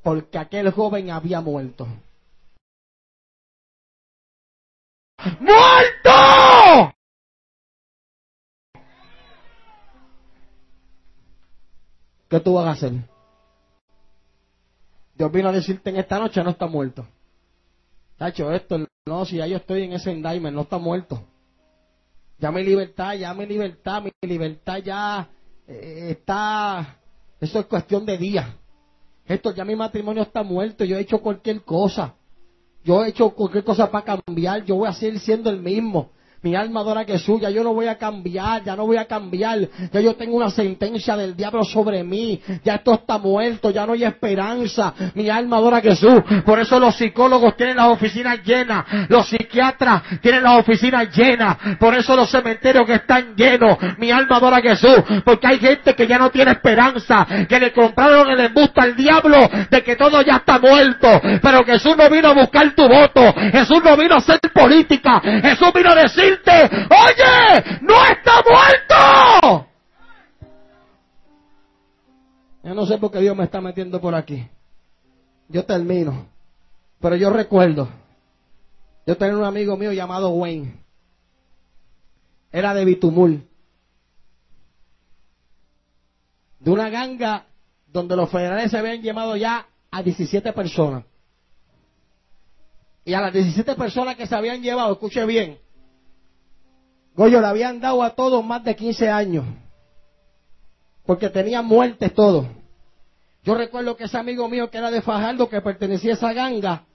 porque 0.03 0.37
aquel 0.37 0.71
joven 0.71 1.11
había 1.11 1.41
muerto. 1.41 1.87
¡Muerto! 5.39 6.93
¿Qué 12.29 12.39
tú 12.39 12.53
vas 12.53 12.65
a 12.65 12.71
hacer? 12.71 12.93
Dios 15.15 15.31
vino 15.31 15.49
a 15.49 15.51
decirte 15.51 15.89
en 15.89 15.97
esta 15.97 16.17
noche 16.17 16.43
no 16.43 16.51
está 16.51 16.65
muerto. 16.65 17.05
Tacho, 18.17 18.51
esto, 18.51 18.87
no, 19.05 19.25
si 19.25 19.37
ya 19.37 19.47
yo 19.47 19.57
estoy 19.57 19.83
en 19.83 19.93
ese 19.93 20.11
endimen, 20.11 20.53
no 20.53 20.61
está 20.61 20.77
muerto. 20.77 21.23
Ya 22.39 22.51
mi 22.51 22.63
libertad, 22.63 23.13
ya 23.15 23.33
mi 23.33 23.45
libertad, 23.45 24.01
mi 24.01 24.11
libertad 24.21 24.77
ya 24.77 25.29
eh, 25.67 26.07
está, 26.11 26.97
eso 27.39 27.59
es 27.59 27.65
cuestión 27.65 28.05
de 28.05 28.17
días. 28.17 28.60
Esto 29.31 29.53
ya 29.55 29.63
mi 29.63 29.77
matrimonio 29.77 30.23
está 30.23 30.43
muerto, 30.43 30.83
yo 30.83 30.97
he 30.97 31.01
hecho 31.01 31.19
cualquier 31.19 31.61
cosa. 31.61 32.15
Yo 32.83 33.05
he 33.05 33.09
hecho 33.09 33.29
cualquier 33.29 33.63
cosa 33.63 33.89
para 33.89 34.19
cambiar, 34.25 34.65
yo 34.65 34.75
voy 34.75 34.89
a 34.89 34.93
seguir 34.93 35.19
siendo 35.19 35.49
el 35.49 35.61
mismo. 35.61 36.11
Mi 36.43 36.55
alma 36.55 36.79
adora 36.79 37.05
que 37.05 37.13
Jesús, 37.13 37.39
ya 37.39 37.51
yo 37.51 37.63
no 37.63 37.71
voy 37.71 37.85
a 37.85 37.99
cambiar, 37.99 38.63
ya 38.63 38.75
no 38.75 38.87
voy 38.87 38.97
a 38.97 39.05
cambiar. 39.05 39.59
Ya 39.93 40.01
yo 40.01 40.15
tengo 40.15 40.35
una 40.35 40.49
sentencia 40.49 41.15
del 41.15 41.35
diablo 41.35 41.63
sobre 41.63 42.03
mí. 42.03 42.41
Ya 42.63 42.75
esto 42.75 42.95
está 42.95 43.19
muerto, 43.19 43.69
ya 43.69 43.85
no 43.85 43.93
hay 43.93 44.05
esperanza. 44.05 44.91
Mi 45.13 45.29
alma 45.29 45.57
adora 45.57 45.77
a 45.77 45.81
Jesús. 45.81 46.19
Por 46.43 46.59
eso 46.59 46.79
los 46.79 46.95
psicólogos 46.95 47.55
tienen 47.55 47.77
las 47.77 47.89
oficinas 47.89 48.43
llenas. 48.43 48.85
Los 49.07 49.29
psiquiatras 49.29 50.01
tienen 50.19 50.41
las 50.41 50.59
oficinas 50.59 51.15
llenas. 51.15 51.57
Por 51.79 51.93
eso 51.93 52.15
los 52.15 52.31
cementerios 52.31 52.87
que 52.87 52.95
están 52.95 53.35
llenos. 53.35 53.77
Mi 53.99 54.09
alma 54.09 54.37
adora 54.37 54.57
a 54.57 54.61
Jesús. 54.61 54.97
Porque 55.23 55.45
hay 55.45 55.59
gente 55.59 55.93
que 55.93 56.07
ya 56.07 56.17
no 56.17 56.31
tiene 56.31 56.53
esperanza. 56.53 57.27
Que 57.47 57.59
le 57.59 57.71
compraron 57.71 58.31
el 58.31 58.39
embusto 58.39 58.81
al 58.81 58.95
diablo 58.95 59.37
de 59.69 59.83
que 59.83 59.95
todo 59.95 60.23
ya 60.23 60.37
está 60.37 60.57
muerto. 60.57 61.21
Pero 61.39 61.63
Jesús 61.65 61.95
no 61.95 62.09
vino 62.09 62.29
a 62.29 62.33
buscar 62.33 62.73
tu 62.73 62.87
voto. 62.87 63.31
Jesús 63.51 63.79
no 63.83 63.95
vino 63.95 64.15
a 64.15 64.17
hacer 64.17 64.39
política. 64.51 65.21
Jesús 65.21 65.69
vino 65.75 65.91
a 65.91 65.95
decir 65.95 66.30
oye, 66.89 67.79
no 67.81 68.05
está 68.05 68.43
muerto. 68.47 69.67
Yo 72.63 72.75
no 72.75 72.85
sé 72.85 72.97
por 72.97 73.11
qué 73.11 73.19
Dios 73.19 73.35
me 73.35 73.45
está 73.45 73.59
metiendo 73.59 73.99
por 73.99 74.13
aquí. 74.13 74.47
Yo 75.49 75.65
termino. 75.65 76.27
Pero 76.99 77.15
yo 77.15 77.31
recuerdo, 77.31 77.89
yo 79.07 79.17
tenía 79.17 79.35
un 79.35 79.43
amigo 79.43 79.75
mío 79.75 79.91
llamado 79.91 80.29
Wayne. 80.29 80.79
Era 82.51 82.73
de 82.73 82.85
Bitumul. 82.85 83.47
De 86.59 86.69
una 86.69 86.89
ganga 86.89 87.45
donde 87.87 88.15
los 88.15 88.29
federales 88.29 88.69
se 88.69 88.77
habían 88.77 89.01
llamado 89.01 89.35
ya 89.35 89.65
a 89.89 90.03
17 90.03 90.53
personas. 90.53 91.03
Y 93.03 93.13
a 93.13 93.21
las 93.21 93.33
17 93.33 93.75
personas 93.75 94.15
que 94.15 94.27
se 94.27 94.35
habían 94.35 94.61
llevado, 94.61 94.93
escuche 94.93 95.25
bien, 95.25 95.57
Goyo, 97.15 97.41
le 97.41 97.47
habían 97.47 97.79
dado 97.79 98.03
a 98.03 98.11
todos 98.11 98.43
más 98.43 98.63
de 98.63 98.75
15 98.75 99.09
años. 99.09 99.45
Porque 101.05 101.29
tenían 101.29 101.65
muertes 101.65 102.13
todos. 102.13 102.45
Yo 103.43 103.55
recuerdo 103.55 103.97
que 103.97 104.05
ese 104.05 104.17
amigo 104.17 104.47
mío 104.47 104.69
que 104.69 104.77
era 104.77 104.91
de 104.91 105.01
Fajardo, 105.01 105.49
que 105.49 105.61
pertenecía 105.61 106.11
a 106.11 106.13
esa 106.13 106.33
ganga, 106.33 106.85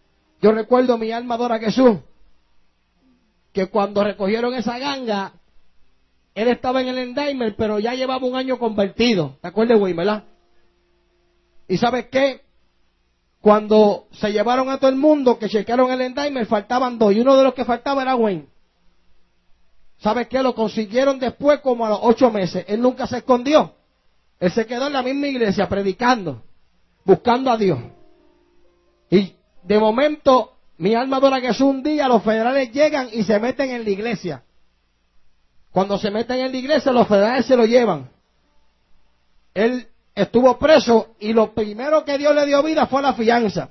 yo 0.40 0.52
recuerdo 0.52 0.96
mi 0.96 1.10
alma 1.10 1.34
adora 1.34 1.58
Jesús, 1.58 1.98
que 3.52 3.66
cuando 3.66 4.04
recogieron 4.04 4.54
esa 4.54 4.78
ganga, 4.78 5.32
él 6.34 6.48
estaba 6.48 6.82
en 6.82 6.88
el 6.88 6.98
Endaimer, 6.98 7.56
pero 7.56 7.78
ya 7.78 7.94
llevaba 7.94 8.26
un 8.26 8.36
año 8.36 8.58
convertido. 8.58 9.38
¿Te 9.40 9.48
acuerdas, 9.48 9.78
güey, 9.78 9.94
verdad? 9.94 10.24
¿Y 11.66 11.78
sabes 11.78 12.06
qué? 12.06 12.42
Cuando 13.40 14.06
se 14.12 14.32
llevaron 14.32 14.68
a 14.68 14.78
todo 14.78 14.90
el 14.90 14.96
mundo, 14.96 15.38
que 15.38 15.48
chequearon 15.48 15.90
el 15.90 16.00
Endaimer, 16.00 16.46
faltaban 16.46 16.98
dos, 16.98 17.12
y 17.12 17.20
uno 17.20 17.36
de 17.36 17.44
los 17.44 17.54
que 17.54 17.64
faltaba 17.64 18.02
era 18.02 18.14
Wayne. 18.14 18.46
¿Sabes 19.98 20.28
qué? 20.28 20.42
Lo 20.42 20.54
consiguieron 20.54 21.18
después 21.18 21.60
como 21.60 21.86
a 21.86 21.90
los 21.90 22.00
ocho 22.02 22.30
meses. 22.30 22.64
Él 22.68 22.80
nunca 22.80 23.06
se 23.06 23.18
escondió. 23.18 23.74
Él 24.38 24.50
se 24.52 24.66
quedó 24.66 24.86
en 24.86 24.92
la 24.92 25.02
misma 25.02 25.28
iglesia 25.28 25.68
predicando, 25.68 26.42
buscando 27.04 27.50
a 27.50 27.56
Dios. 27.56 27.78
Y 29.10 29.34
de 29.62 29.78
momento, 29.78 30.52
mi 30.78 30.94
alma 30.94 31.16
adora 31.16 31.40
que 31.40 31.48
es 31.48 31.60
un 31.60 31.82
día, 31.82 32.08
los 32.08 32.22
federales 32.22 32.70
llegan 32.72 33.08
y 33.12 33.22
se 33.22 33.38
meten 33.38 33.70
en 33.70 33.84
la 33.84 33.90
iglesia. 33.90 34.42
Cuando 35.72 35.98
se 35.98 36.10
meten 36.10 36.40
en 36.40 36.52
la 36.52 36.58
iglesia, 36.58 36.92
los 36.92 37.08
federales 37.08 37.46
se 37.46 37.56
lo 37.56 37.64
llevan. 37.64 38.10
Él 39.54 39.88
estuvo 40.14 40.58
preso 40.58 41.14
y 41.18 41.32
lo 41.32 41.54
primero 41.54 42.04
que 42.04 42.18
Dios 42.18 42.34
le 42.34 42.46
dio 42.46 42.62
vida 42.62 42.86
fue 42.86 43.00
la 43.00 43.14
fianza. 43.14 43.70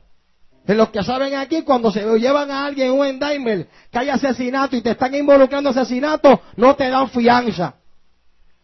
De 0.65 0.73
los 0.73 0.89
que 0.89 1.03
saben 1.03 1.35
aquí, 1.35 1.61
cuando 1.61 1.91
se 1.91 2.03
llevan 2.17 2.49
a 2.49 2.65
alguien 2.65 2.91
un 2.91 3.05
endaimer 3.05 3.67
que 3.91 3.99
hay 3.99 4.09
asesinato 4.09 4.75
y 4.75 4.81
te 4.81 4.91
están 4.91 5.13
involucrando 5.13 5.69
en 5.69 5.77
asesinato, 5.77 6.41
no 6.55 6.75
te 6.75 6.89
dan 6.89 7.09
fianza. 7.09 7.75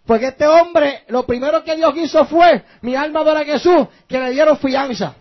Porque 0.06 0.28
este 0.30 0.48
hombre, 0.48 1.04
lo 1.10 1.26
primero 1.28 1.64
que 1.64 1.76
Dios 1.76 1.96
hizo 1.96 2.26
fue, 2.26 2.64
mi 2.82 2.96
alma 2.96 3.20
adora 3.20 3.42
a 3.42 3.46
Jesús, 3.46 3.88
que 4.08 4.20
le 4.20 4.32
dieron 4.32 4.58
fianza. 4.58 5.16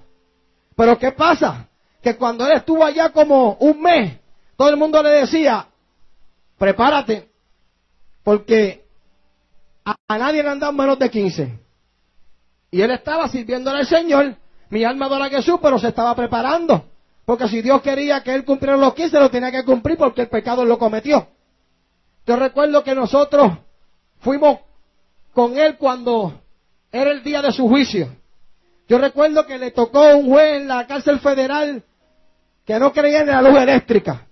Pero 0.74 0.98
¿qué 0.98 1.12
pasa? 1.12 1.68
Que 2.02 2.16
cuando 2.16 2.46
él 2.46 2.52
estuvo 2.52 2.82
allá 2.82 3.10
como 3.10 3.54
un 3.60 3.82
mes, 3.82 4.18
todo 4.56 4.70
el 4.70 4.78
mundo 4.78 5.02
le 5.02 5.10
decía, 5.10 5.66
prepárate, 6.56 7.28
porque 8.22 8.84
a, 9.84 10.18
nadie 10.18 10.42
le 10.42 10.48
han 10.48 10.58
dado 10.58 10.72
menos 10.72 10.98
de 10.98 11.10
15. 11.10 11.58
Y 12.70 12.80
él 12.80 12.90
estaba 12.90 13.28
sirviéndole 13.28 13.80
al 13.80 13.86
Señor, 13.86 14.36
mi 14.70 14.84
alma 14.84 15.06
adora 15.06 15.26
a 15.26 15.30
Jesús, 15.30 15.58
pero 15.60 15.78
se 15.78 15.88
estaba 15.88 16.14
preparando. 16.14 16.84
Porque 17.24 17.48
si 17.48 17.60
Dios 17.60 17.82
quería 17.82 18.22
que 18.22 18.34
él 18.34 18.44
cumpliera 18.44 18.76
los 18.76 18.94
15, 18.94 19.18
lo 19.18 19.30
tenía 19.30 19.50
que 19.50 19.64
cumplir 19.64 19.98
porque 19.98 20.22
el 20.22 20.28
pecado 20.28 20.64
lo 20.64 20.78
cometió. 20.78 21.28
Yo 22.26 22.36
recuerdo 22.36 22.82
que 22.82 22.94
nosotros 22.94 23.52
fuimos 24.20 24.60
con 25.34 25.58
él 25.58 25.76
cuando 25.76 26.40
era 26.92 27.10
el 27.10 27.22
día 27.22 27.42
de 27.42 27.52
su 27.52 27.68
juicio. 27.68 28.08
Yo 28.88 28.98
recuerdo 28.98 29.46
que 29.46 29.58
le 29.58 29.70
tocó 29.72 30.16
un 30.16 30.28
juez 30.28 30.60
en 30.60 30.68
la 30.68 30.86
cárcel 30.86 31.20
federal 31.20 31.84
que 32.64 32.78
no 32.78 32.92
creía 32.92 33.20
en 33.20 33.28
la 33.28 33.42
luz 33.42 33.58
eléctrica. 33.58 34.26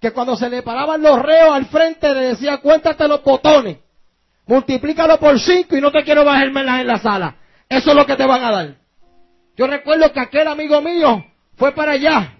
Que 0.00 0.12
cuando 0.12 0.36
se 0.36 0.48
le 0.48 0.62
paraban 0.62 1.02
los 1.02 1.20
reos 1.20 1.54
al 1.54 1.66
frente 1.66 2.12
le 2.14 2.20
decía, 2.28 2.58
cuéntate 2.58 3.06
los 3.06 3.22
botones, 3.22 3.78
multiplícalo 4.46 5.18
por 5.18 5.38
cinco 5.38 5.76
y 5.76 5.80
no 5.80 5.92
te 5.92 6.02
quiero 6.02 6.24
bajarme 6.24 6.60
en 6.60 6.86
la 6.86 6.98
sala. 6.98 7.36
Eso 7.68 7.90
es 7.90 7.96
lo 7.96 8.06
que 8.06 8.16
te 8.16 8.26
van 8.26 8.42
a 8.42 8.50
dar. 8.50 8.79
Yo 9.60 9.66
recuerdo 9.66 10.10
que 10.10 10.20
aquel 10.20 10.48
amigo 10.48 10.80
mío 10.80 11.22
fue 11.54 11.72
para 11.72 11.92
allá. 11.92 12.32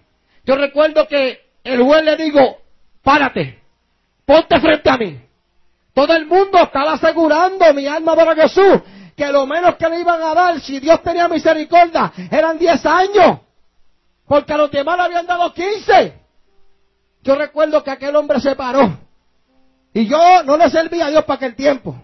Yo 0.43 0.57
recuerdo 0.57 1.07
que 1.07 1.39
el 1.63 1.83
juez 1.83 2.03
le 2.03 2.17
digo, 2.17 2.63
párate, 3.03 3.61
ponte 4.25 4.59
frente 4.59 4.89
a 4.89 4.97
mí. 4.97 5.21
Todo 5.93 6.17
el 6.17 6.25
mundo 6.25 6.57
estaba 6.57 6.95
asegurando, 6.95 7.75
mi 7.75 7.87
alma 7.87 8.17
para 8.17 8.35
Jesús, 8.35 8.81
que 9.15 9.31
lo 9.31 9.45
menos 9.45 9.77
que 9.77 9.91
le 9.91 10.01
iban 10.01 10.23
a 10.23 10.33
dar, 10.33 10.61
si 10.63 10.81
Dios 10.81 11.03
tenía 11.03 11.29
misericordia, 11.29 12.11
eran 12.31 12.57
10 12.57 12.87
años. 12.87 13.41
Porque 14.27 14.55
a 14.55 14.57
los 14.57 14.71
demás 14.71 14.97
le 14.97 15.03
habían 15.03 15.27
dado 15.27 15.53
15. 15.53 16.15
Yo 17.23 17.35
recuerdo 17.35 17.85
que 17.85 17.91
aquel 17.91 18.17
hombre 18.17 18.41
se 18.41 18.57
paró. 18.57 18.99
Y 19.93 20.07
yo 20.07 20.43
no 20.45 20.57
le 20.57 20.71
servía 20.71 21.05
a 21.05 21.11
Dios 21.11 21.25
para 21.25 21.37
aquel 21.37 21.55
tiempo. 21.55 22.03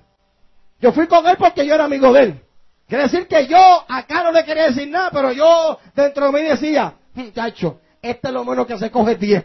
Yo 0.78 0.92
fui 0.92 1.06
con 1.06 1.26
él 1.26 1.38
porque 1.38 1.64
yo 1.64 1.74
era 1.74 1.86
amigo 1.86 2.12
de 2.12 2.22
él. 2.22 2.45
Quiere 2.88 3.04
decir 3.04 3.26
que 3.26 3.46
yo 3.46 3.58
acá 3.88 4.22
no 4.22 4.32
le 4.32 4.44
quería 4.44 4.68
decir 4.68 4.88
nada, 4.88 5.10
pero 5.10 5.32
yo 5.32 5.78
dentro 5.94 6.26
de 6.26 6.32
mí 6.32 6.48
decía, 6.48 6.94
muchacho, 7.14 7.80
este 8.00 8.28
es 8.28 8.34
lo 8.34 8.44
menos 8.44 8.66
que 8.66 8.78
se 8.78 8.90
coge 8.90 9.16
10. 9.16 9.44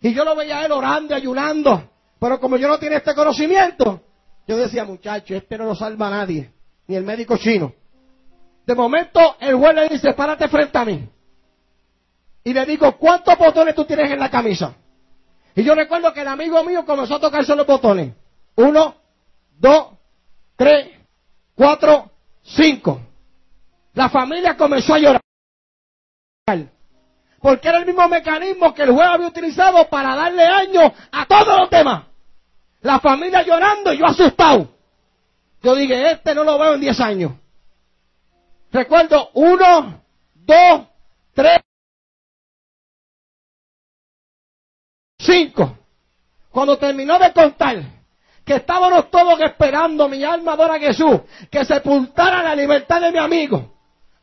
Y 0.00 0.14
yo 0.14 0.24
lo 0.24 0.34
veía 0.34 0.64
él 0.64 0.72
orando 0.72 1.14
ayunando. 1.14 1.90
Pero 2.18 2.40
como 2.40 2.56
yo 2.56 2.68
no 2.68 2.78
tenía 2.78 2.98
este 2.98 3.14
conocimiento, 3.14 4.00
yo 4.46 4.56
decía, 4.56 4.84
muchacho, 4.84 5.34
este 5.34 5.58
no 5.58 5.64
lo 5.66 5.74
salva 5.74 6.08
nadie, 6.08 6.50
ni 6.86 6.96
el 6.96 7.04
médico 7.04 7.36
chino. 7.36 7.74
De 8.64 8.74
momento, 8.74 9.36
el 9.40 9.54
juez 9.56 9.74
le 9.74 9.88
dice, 9.88 10.14
párate 10.14 10.48
frente 10.48 10.78
a 10.78 10.84
mí. 10.84 11.08
Y 12.42 12.52
le 12.52 12.64
digo, 12.64 12.96
¿cuántos 12.96 13.36
botones 13.36 13.74
tú 13.74 13.84
tienes 13.84 14.10
en 14.10 14.18
la 14.18 14.30
camisa? 14.30 14.74
Y 15.54 15.62
yo 15.62 15.74
recuerdo 15.74 16.12
que 16.12 16.20
el 16.20 16.28
amigo 16.28 16.62
mío 16.64 16.84
comenzó 16.86 17.16
a 17.16 17.20
tocarse 17.20 17.54
los 17.54 17.66
botones. 17.66 18.14
Uno, 18.56 18.94
dos, 19.58 19.88
tres, 20.56 20.90
cuatro, 21.54 22.12
Cinco. 22.46 23.00
La 23.94 24.08
familia 24.08 24.56
comenzó 24.56 24.94
a 24.94 24.98
llorar. 24.98 25.20
Porque 27.40 27.68
era 27.68 27.78
el 27.78 27.86
mismo 27.86 28.08
mecanismo 28.08 28.72
que 28.72 28.82
el 28.82 28.92
juez 28.92 29.08
había 29.08 29.26
utilizado 29.26 29.88
para 29.88 30.14
darle 30.14 30.44
año 30.44 30.92
a 31.10 31.26
todos 31.26 31.60
los 31.60 31.70
demás. 31.70 32.04
La 32.82 33.00
familia 33.00 33.42
llorando 33.42 33.92
y 33.92 33.98
yo 33.98 34.06
asustado. 34.06 34.68
Yo 35.62 35.74
dije, 35.74 36.12
este 36.12 36.34
no 36.34 36.44
lo 36.44 36.58
veo 36.58 36.74
en 36.74 36.80
diez 36.80 37.00
años. 37.00 37.32
Recuerdo, 38.70 39.30
uno, 39.34 40.02
dos, 40.34 40.86
tres, 41.34 41.60
cinco. 45.18 45.76
Cuando 46.50 46.78
terminó 46.78 47.18
de 47.18 47.32
contar, 47.32 47.95
que 48.46 48.54
estábamos 48.54 49.10
todos 49.10 49.40
esperando, 49.40 50.08
mi 50.08 50.22
alma 50.22 50.52
adora 50.52 50.74
a 50.74 50.78
Jesús, 50.78 51.20
que 51.50 51.64
sepultara 51.64 52.44
la 52.44 52.54
libertad 52.54 53.00
de 53.00 53.10
mi 53.10 53.18
amigo. 53.18 53.74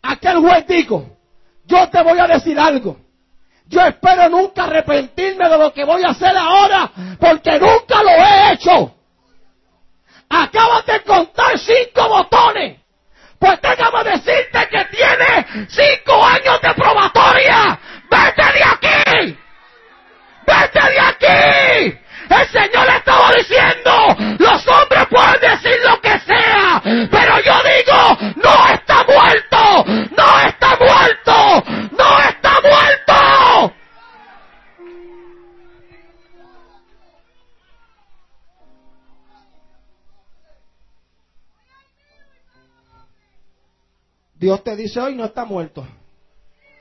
Aquel 0.01 0.37
juez 0.37 0.65
dijo, 0.65 1.17
yo 1.65 1.89
te 1.89 2.01
voy 2.01 2.17
a 2.17 2.27
decir 2.27 2.57
algo. 2.57 2.97
Yo 3.67 3.81
espero 3.81 4.29
nunca 4.29 4.63
arrepentirme 4.63 5.49
de 5.49 5.57
lo 5.57 5.73
que 5.73 5.83
voy 5.83 6.03
a 6.03 6.11
hacer 6.11 6.37
ahora, 6.37 6.89
porque 7.19 7.59
nunca 7.59 8.01
lo 8.01 8.09
he 8.09 8.53
hecho. 8.53 8.95
Acabas 10.29 10.85
de 10.85 11.01
contar 11.01 11.59
cinco 11.59 12.07
botones. 12.07 12.79
Pues 13.37 13.59
déjame 13.61 14.03
decirte 14.05 14.67
que 14.71 14.85
tiene 14.85 15.67
cinco 15.67 16.25
años 16.25 16.61
de 16.61 16.73
probatoria. 16.75 17.79
Vete 18.09 18.53
de 18.53 18.63
aquí. 18.63 19.37
Vete 20.47 20.79
de 20.79 20.99
aquí. 20.99 22.02
El 22.39 22.47
Señor 22.47 22.87
le 22.87 22.97
estaba 22.97 23.31
diciendo, 23.33 24.37
los 24.39 24.67
hombres 24.67 25.05
pueden 25.09 25.41
decir 25.41 25.77
lo 25.85 26.01
que 26.01 26.19
sea, 26.19 26.81
pero 27.11 27.39
yo 27.41 27.53
digo, 27.63 28.33
no 28.43 28.73
está 28.73 29.03
muerto, 29.03 29.85
no 30.17 30.39
está 30.39 30.77
muerto, 30.77 31.63
no 31.91 32.19
está 32.19 32.61
muerto. 32.61 33.73
Dios 44.35 44.63
te 44.63 44.75
dice 44.75 44.99
hoy 44.99 45.15
no 45.15 45.23
está 45.23 45.45
muerto. 45.45 45.87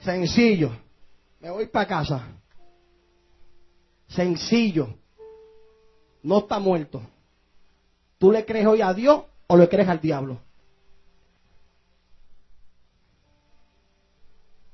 Sencillo. 0.00 0.72
Me 1.38 1.50
voy 1.50 1.66
para 1.66 1.86
casa. 1.86 2.28
Sencillo. 4.09 5.01
No 6.23 6.39
está 6.39 6.59
muerto. 6.59 7.03
¿Tú 8.18 8.31
le 8.31 8.45
crees 8.45 8.66
hoy 8.66 8.81
a 8.81 8.95
Dios 8.95 9.25
o 9.49 9.57
le 9.57 9.68
crees 9.68 9.89
al 9.89 10.01
diablo? 10.01 10.39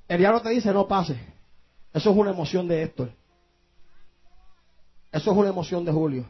El 0.07 0.19
diablo 0.19 0.41
te 0.41 0.51
dice 0.51 0.73
no 0.73 0.87
pase. 0.87 1.19
Eso 1.93 2.11
es 2.11 2.17
una 2.17 2.31
emoción 2.31 2.69
de 2.69 2.83
Héctor. 2.83 3.11
Eso 5.11 5.31
es 5.31 5.37
una 5.37 5.49
emoción 5.49 5.85
de 5.85 5.93
Julio. 5.93 6.27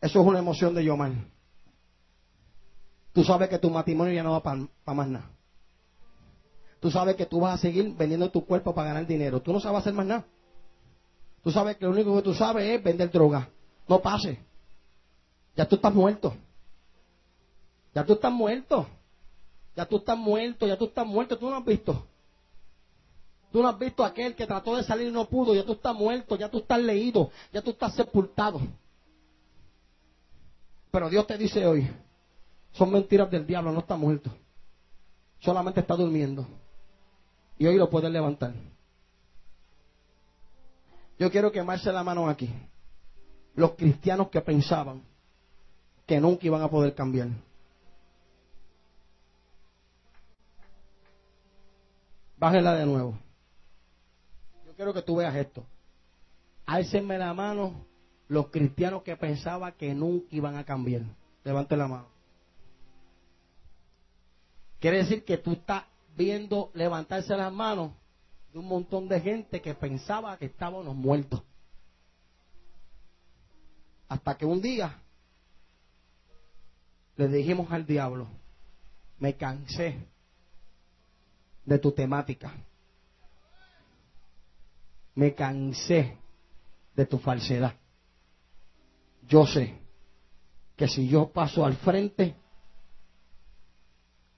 Eso 0.00 0.20
es 0.20 0.26
una 0.26 0.38
emoción 0.38 0.74
de 0.74 0.84
Yomar. 0.84 1.12
Tú 3.12 3.22
sabes 3.24 3.48
que 3.48 3.58
tu 3.58 3.70
matrimonio 3.70 4.12
ya 4.12 4.22
no 4.22 4.32
va 4.32 4.42
para 4.42 4.94
más 4.94 5.08
nada. 5.08 5.30
Tú 6.80 6.90
sabes 6.90 7.16
que 7.16 7.24
tú 7.24 7.40
vas 7.40 7.54
a 7.54 7.58
seguir 7.58 7.94
vendiendo 7.94 8.30
tu 8.30 8.44
cuerpo 8.44 8.74
para 8.74 8.88
ganar 8.88 9.06
dinero. 9.06 9.40
Tú 9.40 9.52
no 9.52 9.60
sabes 9.60 9.78
hacer 9.78 9.94
más 9.94 10.04
nada. 10.04 10.26
Tú 11.42 11.50
sabes 11.50 11.76
que 11.76 11.84
lo 11.84 11.92
único 11.92 12.14
que 12.16 12.22
tú 12.22 12.34
sabes 12.34 12.68
es 12.68 12.82
vender 12.82 13.10
droga. 13.10 13.48
No 13.88 14.00
pase. 14.00 14.38
Ya 15.56 15.66
tú 15.66 15.76
estás 15.76 15.94
muerto. 15.94 16.34
Ya 17.94 18.04
tú 18.04 18.14
estás 18.14 18.32
muerto. 18.32 18.86
Ya 19.76 19.86
tú 19.86 19.96
estás 19.96 20.16
muerto, 20.16 20.66
ya 20.66 20.76
tú 20.76 20.84
estás 20.86 21.06
muerto. 21.06 21.38
Tú 21.38 21.50
no 21.50 21.56
has 21.56 21.64
visto. 21.64 22.06
Tú 23.52 23.62
no 23.62 23.68
has 23.68 23.78
visto 23.78 24.02
a 24.02 24.08
aquel 24.08 24.34
que 24.34 24.46
trató 24.46 24.76
de 24.76 24.82
salir 24.82 25.08
y 25.08 25.12
no 25.12 25.28
pudo. 25.28 25.54
Ya 25.54 25.64
tú 25.64 25.72
estás 25.72 25.94
muerto, 25.94 26.36
ya 26.36 26.50
tú 26.50 26.58
estás 26.58 26.80
leído, 26.80 27.30
ya 27.52 27.62
tú 27.62 27.70
estás 27.70 27.94
sepultado. 27.94 28.60
Pero 30.90 31.08
Dios 31.08 31.26
te 31.26 31.38
dice 31.38 31.64
hoy, 31.66 31.88
son 32.72 32.90
mentiras 32.90 33.30
del 33.30 33.46
diablo, 33.46 33.72
no 33.72 33.80
está 33.80 33.96
muerto. 33.96 34.30
Solamente 35.38 35.80
está 35.80 35.94
durmiendo. 35.94 36.46
Y 37.58 37.66
hoy 37.66 37.76
lo 37.76 37.88
puedes 37.88 38.10
levantar. 38.10 38.52
Yo 41.18 41.30
quiero 41.30 41.52
quemarse 41.52 41.92
la 41.92 42.02
mano 42.02 42.28
aquí. 42.28 42.52
Los 43.54 43.72
cristianos 43.72 44.28
que 44.28 44.40
pensaban 44.40 45.02
que 46.06 46.20
nunca 46.20 46.46
iban 46.46 46.62
a 46.62 46.68
poder 46.68 46.94
cambiar. 46.94 47.28
Bájela 52.36 52.74
de 52.74 52.84
nuevo. 52.84 53.18
Yo 54.66 54.74
quiero 54.74 54.92
que 54.92 55.02
tú 55.02 55.16
veas 55.16 55.34
esto. 55.36 55.64
Álcenme 56.66 57.16
la 57.18 57.32
mano 57.32 57.86
los 58.28 58.48
cristianos 58.48 59.02
que 59.02 59.16
pensaban 59.16 59.72
que 59.72 59.94
nunca 59.94 60.26
iban 60.30 60.56
a 60.56 60.64
cambiar. 60.64 61.02
Levante 61.44 61.76
la 61.76 61.86
mano. 61.86 62.08
Quiere 64.80 64.98
decir 64.98 65.24
que 65.24 65.38
tú 65.38 65.52
estás 65.52 65.84
viendo 66.16 66.70
levantarse 66.74 67.34
las 67.36 67.52
manos 67.52 67.92
de 68.52 68.58
un 68.58 68.66
montón 68.66 69.08
de 69.08 69.20
gente 69.20 69.60
que 69.60 69.74
pensaba 69.74 70.36
que 70.36 70.46
estábamos 70.46 70.94
muertos. 70.94 71.42
Hasta 74.08 74.36
que 74.36 74.46
un 74.46 74.60
día 74.60 75.00
le 77.16 77.28
dijimos 77.28 77.70
al 77.70 77.86
diablo, 77.86 78.28
me 79.18 79.36
cansé 79.36 80.06
de 81.64 81.78
tu 81.78 81.92
temática. 81.92 82.52
Me 85.14 85.34
cansé 85.34 86.18
de 86.94 87.06
tu 87.06 87.18
falsedad. 87.18 87.74
Yo 89.26 89.46
sé 89.46 89.78
que 90.76 90.88
si 90.88 91.08
yo 91.08 91.30
paso 91.30 91.64
al 91.64 91.76
frente, 91.76 92.34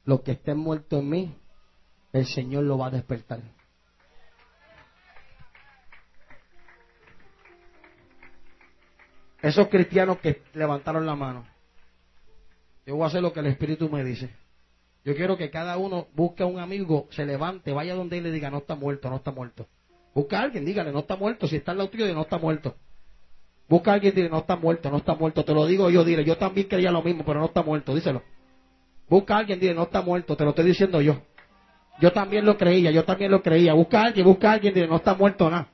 lo 0.05 0.23
que 0.23 0.33
esté 0.33 0.55
muerto 0.55 0.99
en 0.99 1.09
mí, 1.09 1.37
el 2.13 2.27
Señor 2.27 2.65
lo 2.65 2.79
va 2.79 2.89
a 2.89 2.91
despertar. 2.91 3.41
Esos 9.43 9.69
cristianos 9.69 10.19
que 10.19 10.43
levantaron 10.55 11.07
la 11.07 11.15
mano, 11.15 11.47
yo 12.87 12.97
voy 12.97 13.05
a 13.05 13.07
hacer 13.09 13.23
lo 13.23 13.33
que 13.33 13.41
el 13.41 13.47
Espíritu 13.47 13.89
me 13.89 14.05
dice. 14.05 14.31
Yo 15.05 15.15
quiero 15.15 15.37
que 15.37 15.51
cada 15.51 15.77
uno 15.77 16.09
busque 16.15 16.43
a 16.43 16.47
un 16.47 16.59
amigo, 16.59 17.07
se 17.11 17.25
levante, 17.25 17.73
vaya 17.73 17.95
donde 17.95 18.19
él 18.19 18.25
le 18.25 18.33
diga, 18.33 18.51
no 18.51 18.59
está 18.59 18.75
muerto, 18.75 19.09
no 19.09 19.17
está 19.17 19.31
muerto. 19.31 19.69
Busca 20.15 20.41
a 20.41 20.43
alguien, 20.43 20.65
dígale, 20.65 20.93
no 20.93 21.01
está 21.01 21.15
muerto. 21.15 21.47
Si 21.47 21.57
está 21.57 21.73
al 21.73 21.79
lado 21.79 21.91
tuyo, 21.91 22.13
no 22.15 22.23
está 22.23 22.39
muerto. 22.39 22.75
Busca 23.69 23.91
a 23.91 23.95
alguien 23.95 24.13
y 24.13 24.17
dile, 24.17 24.31
no 24.31 24.39
está 24.39 24.57
muerto, 24.57 24.91
no 24.91 24.97
está 24.97 25.15
muerto. 25.15 25.45
Te 25.45 25.53
lo 25.53 25.67
digo 25.67 25.91
yo, 25.91 26.05
dile, 26.05 26.25
yo 26.25 26.37
también 26.37 26.69
quería 26.69 26.91
lo 26.91 27.03
mismo, 27.03 27.25
pero 27.25 27.41
no 27.41 27.47
está 27.47 27.63
muerto, 27.63 27.95
díselo. 27.95 28.23
Busca 29.09 29.37
a 29.37 29.39
alguien 29.39 29.61
dile, 29.61 29.75
no 29.75 29.83
está 29.83 30.03
muerto, 30.03 30.37
te 30.37 30.45
lo 30.45 30.51
estoy 30.51 30.65
diciendo 30.65 31.01
yo. 31.01 31.21
Yo 32.01 32.13
también 32.13 32.45
lo 32.45 32.57
creía, 32.57 32.91
yo 32.91 33.05
también 33.05 33.31
lo 33.31 33.43
creía. 33.43 33.75
Busca 33.75 34.01
a 34.01 34.05
alguien, 34.07 34.27
busca 34.27 34.51
a 34.51 34.55
alguien 34.55 34.73
dile, 34.73 34.87
no 34.87 34.97
está 34.97 35.15
muerto 35.15 35.51
nada. 35.51 35.69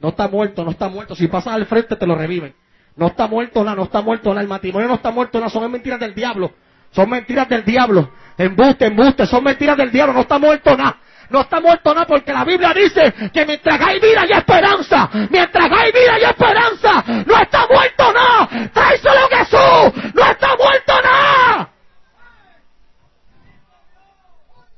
No 0.00 0.08
está 0.08 0.28
muerto, 0.28 0.64
no 0.64 0.70
está 0.70 0.88
muerto. 0.88 1.14
Si 1.14 1.28
pasas 1.28 1.54
al 1.54 1.66
frente, 1.66 1.96
te 1.96 2.06
lo 2.06 2.14
reviven. 2.14 2.54
No 2.96 3.08
está 3.08 3.26
muerto 3.26 3.64
nada, 3.64 3.76
no 3.76 3.84
está 3.84 4.02
muerto 4.02 4.30
nada. 4.30 4.42
El 4.42 4.48
matrimonio 4.48 4.88
no 4.88 4.94
está 4.94 5.10
muerto 5.10 5.38
nada, 5.38 5.50
son 5.50 5.70
mentiras 5.70 5.98
del 5.98 6.14
diablo. 6.14 6.52
Son 6.92 7.10
mentiras 7.10 7.48
del 7.48 7.64
diablo. 7.64 8.10
Embuste, 8.38 8.86
embuste, 8.86 9.26
son 9.26 9.42
mentiras 9.44 9.76
del 9.76 9.90
diablo, 9.90 10.14
no 10.14 10.20
está 10.20 10.38
muerto 10.38 10.76
nada. 10.76 10.98
No 11.30 11.40
está 11.40 11.60
muerto 11.60 11.92
nada 11.94 12.06
porque 12.06 12.32
la 12.32 12.44
Biblia 12.44 12.72
dice 12.72 13.12
que 13.32 13.46
mientras 13.46 13.80
hay 13.80 13.98
vida 13.98 14.24
y 14.28 14.32
esperanza, 14.32 15.10
mientras 15.30 15.70
hay 15.72 15.90
vida 15.90 16.18
y 16.20 16.24
esperanza, 16.24 17.04
no 17.26 17.36
está 17.36 17.66
muerto 17.66 18.12
nada. 18.12 18.70
Tráeselo 18.72 19.20
a 19.20 19.36
Jesús, 19.36 20.14
no 20.14 20.22
está 20.30 20.48
muerto 20.56 20.92
nada. 21.02 21.70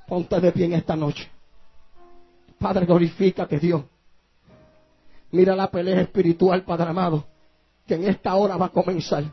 Ponte 0.07 0.41
de 0.41 0.53
pie 0.53 0.67
en 0.67 0.73
esta 0.75 0.97
noche. 0.97 1.29
Padre, 2.59 2.87
glorifícate 2.87 3.59
Dios. 3.59 3.83
Mira 5.33 5.55
la 5.57 5.71
pelea 5.71 6.01
espiritual, 6.01 6.63
Padre 6.63 6.91
amado, 6.91 7.27
que 7.87 7.95
en 7.95 8.05
esta 8.05 8.35
hora 8.35 8.57
va 8.57 8.67
a 8.67 8.71
comenzar. 8.71 9.25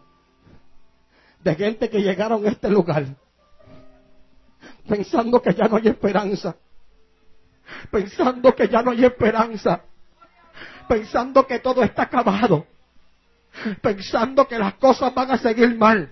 De 1.44 1.56
gente 1.56 1.90
que 1.90 2.00
llegaron 2.02 2.46
a 2.46 2.50
este 2.50 2.70
lugar 2.70 3.06
pensando 4.88 5.42
que 5.42 5.54
ya 5.54 5.68
no 5.68 5.78
hay 5.78 5.88
esperanza, 5.88 6.56
pensando 7.92 8.54
que 8.56 8.68
ya 8.68 8.82
no 8.82 8.92
hay 8.92 9.06
esperanza, 9.06 9.82
pensando 10.88 11.46
que 11.48 11.60
todo 11.60 11.84
está 11.84 12.04
acabado, 12.04 12.66
pensando 13.82 14.48
que 14.48 14.58
las 14.58 14.76
cosas 14.76 15.14
van 15.14 15.32
a 15.32 15.38
seguir 15.38 15.76
mal, 15.78 16.12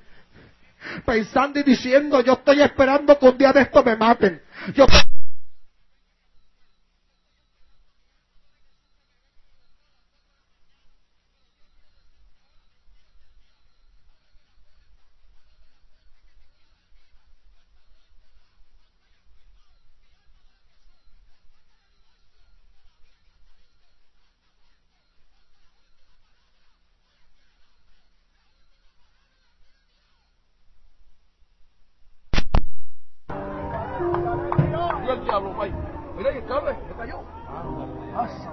pensando 1.05 1.59
y 1.59 1.63
diciendo 1.63 2.21
yo 2.21 2.33
estoy 2.33 2.61
esperando 2.61 3.17
que 3.17 3.27
un 3.27 3.37
día 3.37 3.51
de 3.51 3.61
esto 3.61 3.83
me 3.83 3.95
maten, 3.95 4.41
yo 4.73 4.85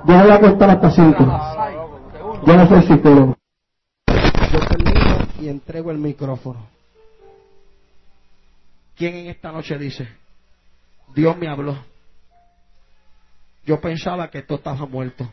Yo 0.06 0.14
voy 0.22 0.30
a 0.30 0.40
contar 0.40 0.70
hasta 0.70 0.90
cinco. 0.90 1.24
Yo 2.46 2.56
no 2.56 2.68
soy 2.68 2.82
psicólogo. 2.82 3.36
Yo 4.52 4.58
termino 4.68 5.18
y 5.40 5.48
entrego 5.48 5.90
el 5.90 5.98
micrófono. 5.98 6.66
¿Quién 8.96 9.14
en 9.14 9.26
esta 9.28 9.52
noche 9.52 9.78
dice? 9.78 10.08
Dios 11.14 11.36
me 11.36 11.48
habló. 11.48 11.76
Yo 13.64 13.80
pensaba 13.80 14.30
que 14.30 14.42
tú 14.42 14.54
estabas 14.54 14.88
muerto. 14.88 15.30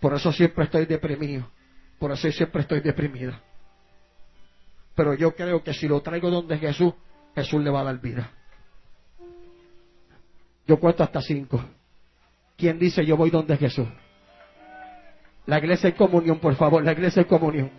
Por 0.00 0.14
eso 0.14 0.32
siempre 0.32 0.64
estoy 0.64 0.86
deprimido. 0.86 1.46
Por 1.98 2.10
eso 2.12 2.30
siempre 2.30 2.62
estoy 2.62 2.80
deprimida. 2.80 3.40
Pero 4.94 5.14
yo 5.14 5.34
creo 5.34 5.62
que 5.62 5.72
si 5.72 5.88
lo 5.88 6.00
traigo 6.02 6.30
donde 6.30 6.58
Jesús, 6.58 6.92
Jesús 7.34 7.62
le 7.62 7.70
va 7.70 7.80
a 7.80 7.84
dar 7.84 8.00
vida. 8.00 8.30
Yo 10.66 10.78
cuento 10.78 11.02
hasta 11.02 11.20
cinco. 11.20 11.62
¿Quién 12.56 12.78
dice 12.78 13.04
yo 13.04 13.16
voy 13.16 13.30
donde 13.30 13.56
Jesús? 13.56 13.86
La 15.46 15.58
iglesia 15.58 15.90
en 15.90 15.96
comunión, 15.96 16.38
por 16.38 16.54
favor, 16.54 16.82
la 16.82 16.92
iglesia 16.92 17.22
en 17.22 17.28
comunión. 17.28 17.70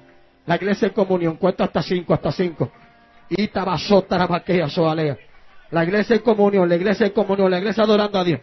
La 0.45 0.55
iglesia 0.55 0.89
en 0.89 0.93
comunión, 0.93 1.37
cuento 1.37 1.63
hasta 1.63 1.81
cinco, 1.81 2.13
hasta 2.13 2.31
cinco. 2.31 2.71
Y 3.29 3.47
tabasotarabaquea, 3.47 4.69
soalea. 4.69 5.17
La 5.71 5.83
iglesia 5.83 6.17
en 6.17 6.21
comunión, 6.21 6.69
la 6.69 6.75
iglesia 6.75 7.07
en 7.07 7.13
comunión, 7.13 7.49
la 7.49 7.57
iglesia 7.57 7.83
adorando 7.83 8.19
a 8.19 8.23
Dios. 8.23 8.41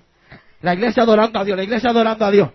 La 0.61 0.75
iglesia 0.75 1.05
adorando 1.05 1.39
a 1.39 1.45
Dios, 1.45 1.57
la 1.57 1.63
iglesia 1.63 1.91
adorando 1.91 2.25
a 2.25 2.31
Dios. 2.31 2.51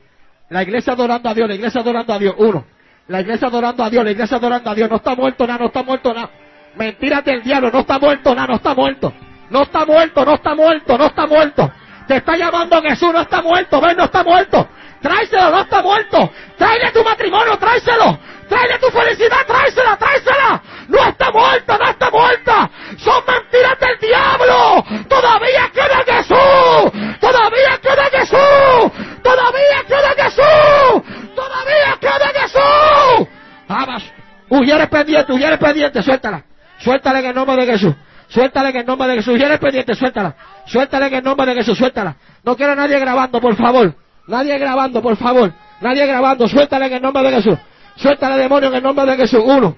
La 0.50 0.64
iglesia 0.64 0.94
adorando 0.94 1.30
a 1.30 1.34
Dios, 1.34 1.48
la 1.48 1.56
iglesia 1.56 1.82
adorando 1.82 2.14
a 2.14 2.20
Dios. 2.20 2.36
Uno. 2.38 2.66
La 3.08 3.22
iglesia 3.22 3.48
adorando 3.48 3.84
a 3.84 3.90
Dios, 3.90 4.04
la 4.04 4.12
iglesia 4.12 4.38
adorando 4.38 4.70
a 4.70 4.76
Dios. 4.76 4.90
No 4.90 4.98
está 4.98 5.16
muerto 5.16 5.48
nada, 5.48 5.60
no 5.60 5.66
está 5.68 5.84
muerto 5.84 6.14
nada. 6.14 6.30
Mentiras 6.76 7.24
del 7.24 7.42
diablo, 7.42 7.72
no 7.72 7.80
está 7.80 7.98
muerto 7.98 8.36
nada, 8.36 8.48
no 8.48 8.56
está 8.56 8.76
muerto. 8.76 9.14
No 9.50 9.64
está 9.64 9.86
muerto, 9.86 10.26
no 10.26 10.36
está 10.36 10.56
muerto, 10.56 10.98
no 10.98 11.06
está 11.06 11.26
muerto. 11.26 11.72
Te 12.08 12.18
está 12.18 12.36
llamando 12.36 12.82
Jesús, 12.82 13.14
no 13.14 13.22
está 13.22 13.41
muerto, 13.41 13.82
ven, 13.82 13.98
no 13.98 14.06
está 14.06 14.24
muerto. 14.24 14.70
Tráeselo, 15.02 15.52
no 15.52 15.60
está 15.62 15.82
muerto. 15.82 16.32
Tráele 16.58 16.91
tu 16.91 17.04
matrimonio, 17.04 17.58
tráeselo. 17.58 18.20
Tráele 18.50 18.80
tu 18.80 18.89
felicidad, 18.89 19.45
tráesela, 19.45 19.98
tráesela. 19.98 20.62
No 20.88 20.98
está 21.00 21.32
muerta, 21.32 21.78
no 21.78 21.89
está 21.89 22.10
muerta. 22.10 22.70
Son 22.98 23.24
mentiras 23.28 23.80
del 23.80 24.00
diablo. 24.00 24.84
Todavía 25.08 25.70
queda 25.74 26.04
Jesús. 26.06 27.20
Todavía 27.20 27.78
queda 27.82 28.06
Jesús. 28.12 29.22
Todavía 29.22 29.84
queda 29.88 30.24
Jesús. 30.24 31.36
Todavía 31.36 31.98
queda 32.00 32.41
Jesús. 32.41 33.28
Vamos. 33.68 34.04
Ujieres 34.50 34.88
pendiente, 34.88 35.34
ujieres 35.34 35.60
pendiente, 35.60 36.02
suéltala. 36.02 36.43
Suéltala 36.80 37.20
en 37.20 37.26
el 37.26 37.36
nombre 37.36 37.66
de 37.66 37.74
Jesús. 37.74 37.93
Suéltala 38.30 38.70
en 38.70 38.78
el 38.78 38.86
nombre 38.86 39.08
de 39.08 39.16
Jesús. 39.16 39.36
Ujieres 39.36 39.60
pendiente, 39.60 39.96
suéltala. 39.96 40.36
Suéltala 40.66 41.08
en 41.08 41.14
el 41.16 41.24
nombre 41.24 41.46
de 41.46 41.56
Jesús, 41.56 41.78
suéltala. 41.78 42.16
No 42.44 42.56
quiero 42.56 42.76
nadie 42.76 43.00
grabando, 43.00 43.40
por 43.40 43.56
favor. 43.56 43.96
Nadie 44.28 44.58
grabando, 44.58 45.02
por 45.02 45.16
favor. 45.16 45.54
Nadie 45.82 46.06
grabando. 46.06 46.48
Suéltala 46.48 46.88
en 46.88 46.94
el 46.94 47.02
nombre 47.02 47.24
de 47.24 47.32
Jesús. 47.32 47.58
Suéltale 47.96 48.38
demonio 48.38 48.70
en 48.70 48.76
el 48.76 48.84
nombre 48.84 49.06
de 49.06 49.18
Jesús. 49.18 49.42
Uno. 49.44 49.78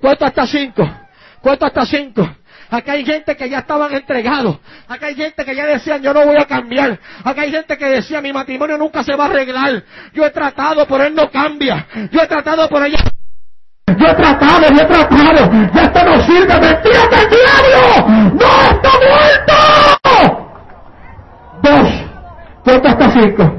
Cuento 0.00 0.24
hasta 0.24 0.46
cinco. 0.46 0.88
Cuento 1.40 1.66
hasta 1.66 1.84
cinco. 1.86 2.28
Acá 2.70 2.92
hay 2.92 3.04
gente 3.04 3.36
que 3.36 3.48
ya 3.48 3.58
estaban 3.58 3.92
entregados. 3.94 4.58
Acá 4.88 5.06
hay 5.06 5.14
gente 5.14 5.44
que 5.44 5.54
ya 5.54 5.66
decían, 5.66 6.02
yo 6.02 6.12
no 6.12 6.24
voy 6.24 6.36
a 6.36 6.46
cambiar. 6.46 6.98
Acá 7.22 7.42
hay 7.42 7.52
gente 7.52 7.76
que 7.76 7.84
decía, 7.84 8.20
mi 8.20 8.32
matrimonio 8.32 8.78
nunca 8.78 9.04
se 9.04 9.14
va 9.14 9.26
a 9.26 9.28
arreglar. 9.28 9.82
Yo 10.12 10.24
he 10.24 10.30
tratado, 10.30 10.86
pero 10.86 11.04
él 11.04 11.14
no 11.14 11.30
cambia. 11.30 11.86
Yo 12.10 12.20
he 12.20 12.26
tratado, 12.26 12.68
pero 12.68 12.86
ella... 12.86 12.98
Yo 13.86 14.06
he 14.06 14.14
tratado, 14.14 14.62
yo 14.70 14.82
he 14.82 14.86
tratado. 14.86 15.50
Ya 15.74 15.82
esto 15.82 16.04
no 16.04 16.22
sirve. 16.22 16.54
Mentira 16.60 17.02
del 17.10 17.28
diablo. 17.30 17.80
No 18.34 18.48
está 18.70 18.90
muerto. 19.04 19.54
Dos. 21.62 21.88
Cuento 22.64 22.88
hasta 22.88 23.10
cinco. 23.10 23.52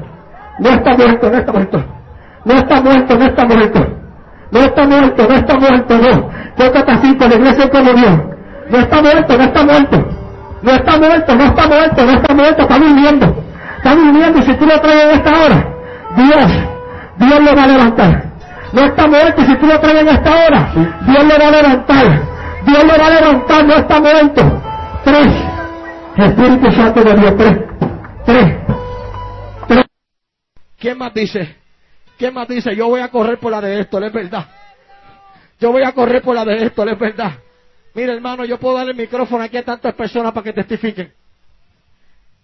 No 0.58 0.68
está 0.70 0.96
muerto, 0.96 1.30
no 1.30 1.38
está 1.38 1.52
muerto. 1.52 1.84
No 2.44 2.54
está 2.54 2.80
muerto, 2.80 3.18
no 3.18 3.24
está 3.24 3.44
muerto. 3.44 3.86
No 4.50 4.60
está 4.60 4.86
muerto, 4.86 5.28
no 5.28 5.34
está 5.34 5.58
muerto, 5.58 5.98
no. 5.98 6.30
Cuenta 6.56 6.78
hasta 6.78 6.96
cinco, 6.98 7.28
la 7.28 7.34
iglesia 7.34 7.70
como 7.70 7.92
Dios. 7.92 8.20
No 8.70 8.78
está 8.78 9.02
muerto, 9.02 9.38
no 9.38 9.44
está 9.44 9.64
muerto. 9.64 10.08
No 10.62 10.72
está 10.72 10.98
muerto, 10.98 11.36
no 11.36 11.44
está 11.44 11.66
muerto, 11.68 12.04
no 12.04 12.12
está 12.12 12.34
muerto, 12.34 12.62
está 12.62 12.78
viviendo. 12.78 13.44
Está 13.76 13.94
viviendo 13.94 14.42
si 14.42 14.54
tú 14.54 14.66
lo 14.66 14.80
traes 14.80 15.04
en 15.04 15.10
esta 15.10 15.30
hora, 15.30 15.68
Dios, 16.16 16.52
Dios 17.18 17.40
lo 17.40 17.54
va 17.54 17.62
a 17.62 17.66
levantar. 17.66 18.25
No 18.76 18.84
está 18.84 19.08
muerto 19.08 19.40
y 19.40 19.46
si 19.46 19.56
tú 19.56 19.66
lo 19.66 19.80
traes 19.80 20.02
en 20.02 20.08
esta 20.08 20.30
hora, 20.30 20.70
Dios 21.06 21.24
lo 21.24 21.38
va 21.38 21.48
a 21.48 21.50
levantar. 21.50 22.06
Dios 22.66 22.84
lo 22.84 22.98
va 22.98 23.06
a 23.06 23.10
levantar, 23.10 23.64
no 23.64 23.74
está 23.74 24.00
muerto. 24.02 24.62
Tres. 25.02 25.28
Espíritu 26.18 26.70
Santo 26.72 27.02
de 27.02 27.14
Dios, 27.14 27.36
tres. 27.38 27.58
Tres. 28.26 28.54
Tres. 29.66 29.84
¿Quién 30.78 30.98
más 30.98 31.14
dice? 31.14 31.56
¿Quién 32.18 32.34
más 32.34 32.46
dice? 32.48 32.76
Yo 32.76 32.88
voy 32.88 33.00
a 33.00 33.08
correr 33.08 33.38
por 33.38 33.50
la 33.50 33.62
de 33.62 33.80
esto, 33.80 33.98
es 33.98 34.12
verdad. 34.12 34.46
Yo 35.58 35.72
voy 35.72 35.82
a 35.82 35.92
correr 35.92 36.20
por 36.20 36.34
la 36.34 36.44
de 36.44 36.66
esto, 36.66 36.84
es 36.84 36.98
verdad. 36.98 37.32
Mira, 37.94 38.12
hermano, 38.12 38.44
yo 38.44 38.60
puedo 38.60 38.76
darle 38.76 38.92
el 38.92 38.98
micrófono 38.98 39.42
aquí 39.42 39.56
a 39.56 39.64
tantas 39.64 39.94
personas 39.94 40.32
para 40.34 40.44
que 40.44 40.52
testifiquen. 40.52 41.14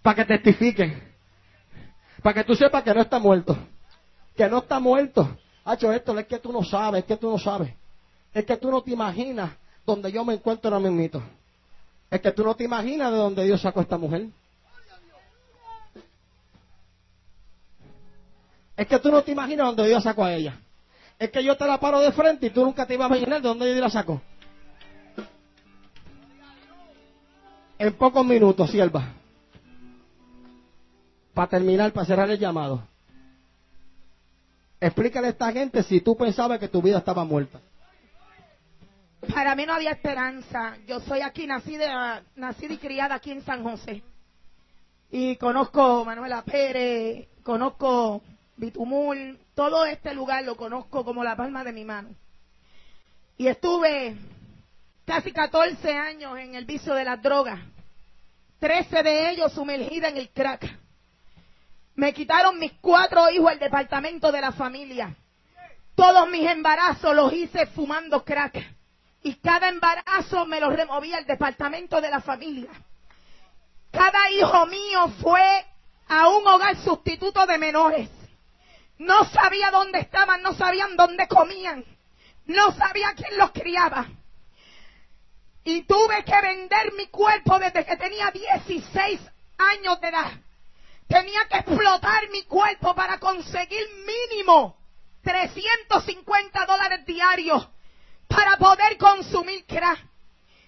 Para 0.00 0.16
que 0.16 0.24
testifiquen. 0.24 0.98
Para 2.22 2.32
que 2.36 2.44
tú 2.44 2.54
sepas 2.54 2.82
que 2.82 2.94
no 2.94 3.02
está 3.02 3.18
muerto. 3.18 3.54
Que 4.34 4.48
no 4.48 4.60
está 4.60 4.80
muerto. 4.80 5.36
Hacho, 5.64 5.92
esto 5.92 6.18
es 6.18 6.26
que 6.26 6.38
tú 6.38 6.52
no 6.52 6.64
sabes, 6.64 7.00
es 7.00 7.06
que 7.06 7.16
tú 7.16 7.30
no 7.30 7.38
sabes. 7.38 7.72
Es 8.34 8.44
que 8.44 8.56
tú 8.56 8.70
no 8.70 8.82
te 8.82 8.90
imaginas 8.90 9.52
donde 9.86 10.10
yo 10.10 10.24
me 10.24 10.34
encuentro 10.34 10.74
ahora 10.74 10.90
mismo. 10.90 11.22
Es 12.10 12.20
que 12.20 12.32
tú 12.32 12.44
no 12.44 12.54
te 12.54 12.64
imaginas 12.64 13.12
de 13.12 13.18
donde 13.18 13.44
Dios 13.44 13.60
sacó 13.60 13.80
a 13.80 13.82
esta 13.82 13.98
mujer. 13.98 14.28
Es 18.76 18.86
que 18.86 18.98
tú 18.98 19.10
no 19.10 19.22
te 19.22 19.30
imaginas 19.30 19.66
dónde 19.66 19.86
Dios 19.86 20.02
sacó 20.02 20.24
a 20.24 20.34
ella. 20.34 20.58
Es 21.18 21.30
que 21.30 21.44
yo 21.44 21.56
te 21.56 21.66
la 21.66 21.78
paro 21.78 22.00
de 22.00 22.10
frente 22.12 22.46
y 22.46 22.50
tú 22.50 22.64
nunca 22.64 22.86
te 22.86 22.94
ibas 22.94 23.10
a 23.10 23.16
imaginar 23.16 23.40
de 23.40 23.48
dónde 23.48 23.66
Dios 23.66 23.80
la 23.80 23.90
sacó. 23.90 24.20
En 27.78 27.92
pocos 27.94 28.24
minutos, 28.24 28.70
sierva. 28.70 29.12
Para 31.34 31.48
terminar, 31.48 31.92
para 31.92 32.06
cerrar 32.06 32.30
el 32.30 32.38
llamado. 32.38 32.82
Explícale 34.82 35.28
a 35.28 35.30
esta 35.30 35.52
gente 35.52 35.80
si 35.84 36.00
tú 36.00 36.16
pensabas 36.16 36.58
que 36.58 36.66
tu 36.66 36.82
vida 36.82 36.98
estaba 36.98 37.24
muerta. 37.24 37.60
Para 39.32 39.54
mí 39.54 39.64
no 39.64 39.74
había 39.74 39.92
esperanza. 39.92 40.76
Yo 40.88 40.98
soy 40.98 41.20
aquí 41.20 41.46
nacida, 41.46 42.24
nacida 42.34 42.74
y 42.74 42.78
criada 42.78 43.14
aquí 43.14 43.30
en 43.30 43.42
San 43.42 43.62
José. 43.62 44.02
Y 45.08 45.36
conozco 45.36 46.04
Manuela 46.04 46.42
Pérez, 46.42 47.28
conozco 47.44 48.22
Bitumul, 48.56 49.38
todo 49.54 49.84
este 49.84 50.14
lugar 50.14 50.42
lo 50.42 50.56
conozco 50.56 51.04
como 51.04 51.22
la 51.22 51.36
palma 51.36 51.62
de 51.62 51.72
mi 51.72 51.84
mano. 51.84 52.08
Y 53.38 53.46
estuve 53.46 54.16
casi 55.04 55.30
14 55.30 55.92
años 55.92 56.36
en 56.40 56.56
el 56.56 56.64
vicio 56.64 56.92
de 56.94 57.04
las 57.04 57.22
drogas, 57.22 57.60
13 58.58 59.00
de 59.04 59.30
ellos 59.30 59.52
sumergida 59.52 60.08
en 60.08 60.16
el 60.16 60.30
crack. 60.30 60.81
Me 61.94 62.12
quitaron 62.14 62.58
mis 62.58 62.72
cuatro 62.80 63.30
hijos 63.30 63.52
el 63.52 63.58
departamento 63.58 64.32
de 64.32 64.40
la 64.40 64.52
familia. 64.52 65.14
Todos 65.94 66.28
mis 66.30 66.48
embarazos 66.48 67.14
los 67.14 67.32
hice 67.32 67.66
fumando 67.66 68.24
crack. 68.24 68.58
Y 69.22 69.34
cada 69.36 69.68
embarazo 69.68 70.46
me 70.46 70.60
lo 70.60 70.70
removía 70.70 71.18
el 71.18 71.26
departamento 71.26 72.00
de 72.00 72.10
la 72.10 72.20
familia. 72.20 72.70
Cada 73.90 74.30
hijo 74.30 74.66
mío 74.66 75.08
fue 75.20 75.64
a 76.08 76.28
un 76.28 76.46
hogar 76.46 76.76
sustituto 76.76 77.46
de 77.46 77.58
menores. 77.58 78.08
No 78.98 79.24
sabía 79.24 79.70
dónde 79.70 80.00
estaban, 80.00 80.42
no 80.42 80.54
sabían 80.54 80.96
dónde 80.96 81.28
comían. 81.28 81.84
No 82.46 82.72
sabía 82.72 83.12
quién 83.14 83.36
los 83.38 83.52
criaba. 83.52 84.06
Y 85.64 85.82
tuve 85.82 86.24
que 86.24 86.40
vender 86.40 86.92
mi 86.94 87.06
cuerpo 87.06 87.58
desde 87.58 87.84
que 87.84 87.96
tenía 87.96 88.30
16 88.30 89.20
años 89.58 90.00
de 90.00 90.08
edad. 90.08 90.32
Tenía 91.12 91.46
que 91.46 91.58
explotar 91.58 92.30
mi 92.30 92.42
cuerpo 92.44 92.94
para 92.94 93.18
conseguir 93.18 93.86
mínimo 94.06 94.78
350 95.22 96.64
dólares 96.64 97.04
diarios 97.04 97.68
para 98.26 98.56
poder 98.56 98.96
consumir 98.96 99.66
crack. 99.66 99.98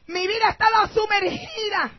Mi 0.07 0.27
vida 0.27 0.51
estaba 0.51 0.87
sumergida 0.89 1.93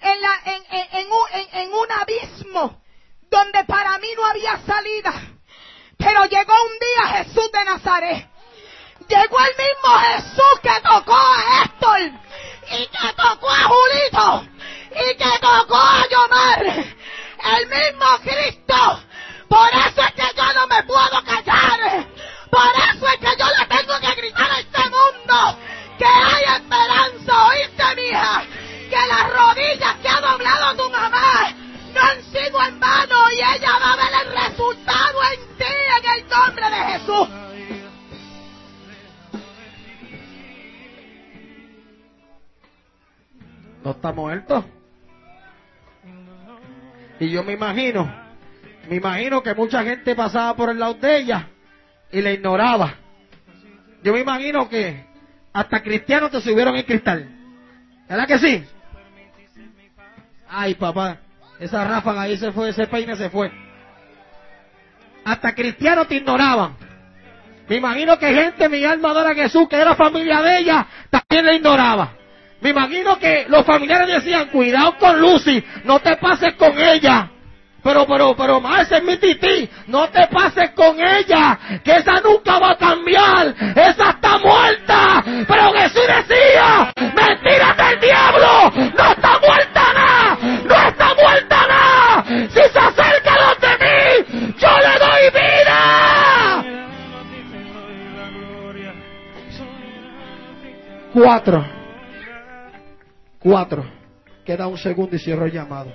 en, 0.00 0.22
la, 0.22 0.40
en, 0.44 1.12
un, 1.12 1.26
en 1.52 1.72
un 1.72 1.90
abismo 1.90 2.80
donde 3.22 3.64
para 3.64 3.98
mí 3.98 4.06
no 4.16 4.24
había 4.24 4.56
salida. 4.64 5.12
Pero 5.98 6.26
llegó 6.26 6.52
un 6.52 6.78
día 6.78 7.24
Jesús 7.24 7.50
de 7.50 7.64
Nazaret. 7.64 8.28
Llegó 9.08 9.38
el 9.40 9.56
mismo 9.56 9.98
Jesús 9.98 10.60
que 10.62 10.80
tocó 10.80 11.16
a 11.16 11.64
Héctor 11.64 12.00
y 12.70 12.86
que 12.86 13.12
tocó 13.16 13.50
a 13.50 13.62
Julito 13.64 14.46
y 14.92 15.16
que 15.16 15.38
tocó 15.40 15.76
a 15.76 16.08
Yomar. 16.08 16.94
El 17.44 17.68
mismo 17.68 18.06
Cristo. 18.22 19.02
Por 19.48 19.68
eso 19.68 20.00
es 20.00 20.12
que 20.14 20.36
yo 20.36 20.52
no 20.54 20.66
me 20.66 20.82
puedo 20.84 21.22
callar. 21.24 22.06
Por 22.50 22.72
eso 22.90 23.06
es 23.08 23.18
que 23.18 23.36
yo 23.38 23.46
le 23.46 23.66
tengo 23.66 24.00
que 24.00 24.20
gritar 24.20 24.50
a 24.50 24.60
este 24.60 24.82
mundo 24.84 25.58
que 25.98 26.06
hay 26.06 26.44
esperanza. 26.56 27.46
¿Oíste, 27.48 27.94
mija? 27.96 28.42
Que 28.88 29.06
las 29.06 29.30
rodillas 29.30 29.94
que 30.02 30.08
ha 30.08 30.20
doblado 30.20 30.76
tu 30.76 30.90
mamá 30.90 31.52
no 31.92 32.00
han 32.00 32.22
sido 32.24 32.62
en 32.62 32.80
vano 32.80 33.30
y 33.30 33.36
ella 33.36 33.78
va 33.78 33.92
a 33.92 33.96
ver 33.96 34.26
el 34.26 34.32
resultado 34.32 35.22
en 35.32 35.56
ti 35.58 35.64
en 35.98 36.10
el 36.10 36.28
nombre 36.28 36.70
de 36.70 36.84
Jesús. 36.92 37.28
No 43.84 43.90
está 43.90 44.12
muerto. 44.12 44.64
Y 47.24 47.30
yo 47.30 47.42
me 47.42 47.54
imagino, 47.54 48.14
me 48.86 48.96
imagino 48.96 49.42
que 49.42 49.54
mucha 49.54 49.82
gente 49.82 50.14
pasaba 50.14 50.54
por 50.54 50.68
el 50.68 50.78
lado 50.78 50.92
de 50.94 51.16
ella 51.16 51.48
y 52.12 52.20
la 52.20 52.32
ignoraba. 52.32 52.94
Yo 54.02 54.12
me 54.12 54.20
imagino 54.20 54.68
que 54.68 55.06
hasta 55.50 55.82
cristianos 55.82 56.30
te 56.30 56.42
subieron 56.42 56.76
el 56.76 56.84
cristal. 56.84 57.26
¿Verdad 58.06 58.26
que 58.26 58.38
sí? 58.38 58.64
Ay, 60.46 60.74
papá, 60.74 61.16
esa 61.58 61.82
ráfaga 61.84 62.22
ahí 62.22 62.36
se 62.36 62.52
fue, 62.52 62.68
ese 62.68 62.86
peine 62.88 63.16
se 63.16 63.30
fue. 63.30 63.50
Hasta 65.24 65.54
cristianos 65.54 66.06
te 66.06 66.16
ignoraban. 66.16 66.76
Me 67.66 67.76
imagino 67.76 68.18
que 68.18 68.34
gente, 68.34 68.68
mi 68.68 68.84
alma 68.84 69.12
adora 69.12 69.30
a 69.30 69.34
Jesús, 69.34 69.66
que 69.66 69.76
era 69.76 69.94
familia 69.94 70.42
de 70.42 70.58
ella, 70.58 70.86
también 71.08 71.46
la 71.46 71.54
ignoraba. 71.54 72.12
Me 72.64 72.70
imagino 72.70 73.18
que 73.18 73.44
los 73.50 73.66
familiares 73.66 74.08
decían, 74.08 74.46
cuidado 74.46 74.96
con 74.96 75.20
Lucy, 75.20 75.62
no 75.84 76.00
te 76.00 76.16
pases 76.16 76.54
con 76.54 76.78
ella. 76.78 77.28
Pero, 77.82 78.06
pero, 78.06 78.34
pero, 78.34 78.58
más 78.58 78.90
es 78.90 79.04
mi 79.04 79.18
tití, 79.18 79.68
no 79.88 80.08
te 80.08 80.26
pases 80.28 80.70
con 80.70 80.98
ella, 80.98 81.58
que 81.84 81.96
esa 81.96 82.22
nunca 82.22 82.58
va 82.58 82.70
a 82.70 82.76
cambiar, 82.78 83.54
esa 83.76 84.12
está 84.12 84.38
muerta. 84.38 85.22
Pero 85.46 85.72
Jesús 85.74 86.04
decía, 86.06 86.90
mentiras 86.96 87.76
del 87.76 88.00
diablo, 88.00 88.72
no 88.74 89.12
está 89.12 89.38
muerta 89.46 89.92
nada, 89.92 90.38
no 90.64 90.88
está 90.88 91.14
muerta 91.22 91.66
nada. 91.68 92.24
Si 92.48 92.62
se 92.62 92.78
acerca 92.78 93.34
a 93.34 93.54
de 93.60 93.76
mí, 93.84 94.54
yo 94.56 94.70
le 94.78 94.98
doy 95.04 95.28
vida. 95.34 96.64
Cuatro. 101.12 101.73
Cuatro. 103.44 103.84
Queda 104.46 104.66
un 104.66 104.78
segundo 104.78 105.14
y 105.14 105.18
cierro 105.18 105.44
el 105.44 105.52
llamado. 105.52 105.92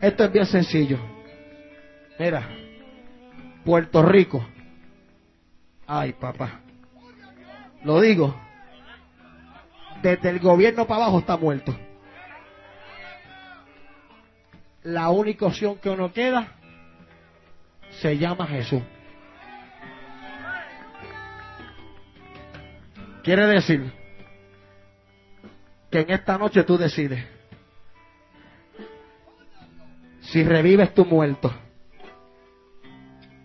Esto 0.00 0.22
es 0.22 0.32
bien 0.32 0.46
sencillo. 0.46 0.98
Mira, 2.16 2.48
Puerto 3.64 4.04
Rico. 4.04 4.46
Ay, 5.84 6.12
papá. 6.12 6.60
Lo 7.82 8.00
digo. 8.00 8.40
Desde 10.00 10.30
el 10.30 10.38
gobierno 10.38 10.86
para 10.86 11.02
abajo 11.02 11.18
está 11.18 11.36
muerto. 11.36 11.76
La 14.84 15.10
única 15.10 15.46
opción 15.46 15.78
que 15.78 15.90
uno 15.90 16.12
queda 16.12 16.52
se 18.00 18.16
llama 18.16 18.46
Jesús. 18.46 18.82
Quiere 23.24 23.44
decir 23.48 23.92
que 25.90 26.00
en 26.00 26.10
esta 26.10 26.36
noche 26.38 26.62
tú 26.64 26.76
decides 26.76 27.36
si 30.20 30.42
revives 30.42 30.92
tu 30.92 31.04
muerto, 31.04 31.52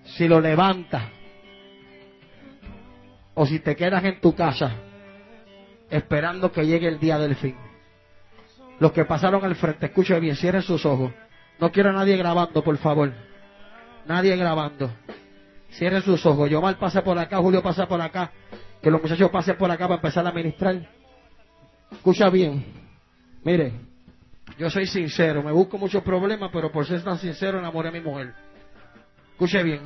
si 0.04 0.28
lo 0.28 0.42
levantas, 0.42 1.04
o 3.34 3.46
si 3.46 3.60
te 3.60 3.76
quedas 3.76 4.04
en 4.04 4.20
tu 4.20 4.36
casa 4.36 4.76
esperando 5.89 6.52
que 6.52 6.66
llegue 6.66 6.88
el 6.88 7.00
día 7.00 7.18
del 7.18 7.36
fin. 7.36 7.56
Los 8.80 8.92
que 8.94 9.06
pasaron 9.06 9.44
al 9.46 9.56
frente, 9.56 9.86
escuchen 9.86 10.20
bien, 10.20 10.36
cierren 10.36 10.64
sus 10.64 10.86
ojos. 10.86 11.12
No 11.60 11.72
quiero 11.72 11.89
a 11.89 11.94
nadie 11.94 12.18
grabando, 12.18 12.64
por 12.64 12.78
favor. 12.78 13.14
Nadie 14.08 14.36
grabando. 14.36 14.92
Cierren 15.72 16.02
sus 16.02 16.26
ojos. 16.26 16.50
Yo 16.50 16.62
mal 16.62 16.78
pasa 16.78 17.04
por 17.04 17.18
acá, 17.20 17.38
Julio 17.38 17.62
pasa 17.62 17.88
por 17.88 18.02
acá. 18.02 18.32
Que 18.82 18.89
los 18.89 19.02
muchachos 19.02 19.30
pasen 19.30 19.58
por 19.58 19.70
acá 19.70 19.88
para 19.88 19.96
empezar 19.96 20.26
a 20.26 20.32
ministrar. 20.32 21.01
Escucha 21.92 22.30
bien. 22.30 22.64
Mire, 23.44 23.74
yo 24.58 24.70
soy 24.70 24.88
sincero. 24.88 25.44
Me 25.44 25.52
busco 25.52 25.78
muchos 25.78 26.04
problemas, 26.04 26.50
pero 26.52 26.72
por 26.72 26.86
ser 26.86 27.04
tan 27.04 27.18
sincero 27.18 27.60
enamoré 27.60 27.89
a 27.89 27.92
mi 27.92 28.02
mujer. 28.02 28.34
Escuche 29.34 29.62
bien. 29.64 29.82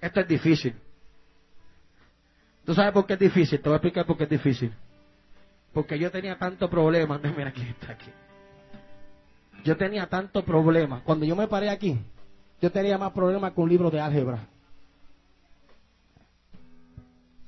Esto 0.00 0.20
es 0.20 0.28
difícil. 0.28 0.74
¿Tú 2.64 2.74
sabes 2.74 2.92
por 2.92 3.06
qué 3.06 3.14
es 3.14 3.18
difícil? 3.18 3.60
Te 3.60 3.68
voy 3.68 3.74
a 3.74 3.76
explicar 3.76 4.06
por 4.06 4.16
qué 4.16 4.24
es 4.24 4.30
difícil. 4.30 4.72
Porque 5.72 5.98
yo 5.98 6.10
tenía 6.10 6.38
tanto 6.38 6.68
problema. 6.68 7.18
Mira, 7.36 7.48
aquí 7.48 7.62
está 7.62 7.92
aquí. 7.92 8.10
Yo 9.64 9.76
tenía 9.76 10.06
tanto 10.06 10.44
problema. 10.44 11.02
Cuando 11.04 11.26
yo 11.26 11.36
me 11.36 11.48
paré 11.48 11.68
aquí, 11.68 11.98
yo 12.60 12.70
tenía 12.70 12.96
más 12.96 13.12
problemas 13.12 13.52
que 13.52 13.60
un 13.60 13.68
libro 13.68 13.90
de 13.90 14.00
álgebra. 14.00 14.46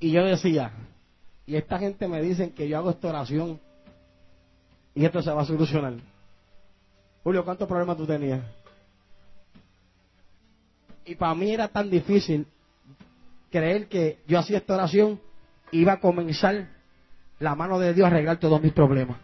Y 0.03 0.11
yo 0.11 0.25
decía, 0.25 0.69
y 1.45 1.55
esta 1.55 1.79
gente 1.79 2.09
me 2.09 2.21
dicen 2.21 2.51
que 2.51 2.67
yo 2.67 2.77
hago 2.77 2.89
esta 2.89 3.07
oración 3.07 3.57
y 4.93 5.05
esto 5.05 5.21
se 5.21 5.31
va 5.31 5.43
a 5.43 5.45
solucionar. 5.45 5.93
Julio, 7.23 7.45
¿cuántos 7.45 7.69
problemas 7.69 7.95
tú 7.95 8.05
tenías? 8.05 8.41
Y 11.05 11.15
para 11.15 11.33
mí 11.35 11.53
era 11.53 11.69
tan 11.69 11.89
difícil 11.89 12.45
creer 13.49 13.87
que 13.87 14.19
yo 14.27 14.39
hacía 14.39 14.57
esta 14.57 14.73
oración 14.73 15.21
iba 15.71 15.93
a 15.93 16.01
comenzar 16.01 16.67
la 17.39 17.55
mano 17.55 17.79
de 17.79 17.93
Dios 17.93 18.03
a 18.03 18.07
arreglar 18.07 18.39
todos 18.39 18.61
mis 18.61 18.73
problemas. 18.73 19.15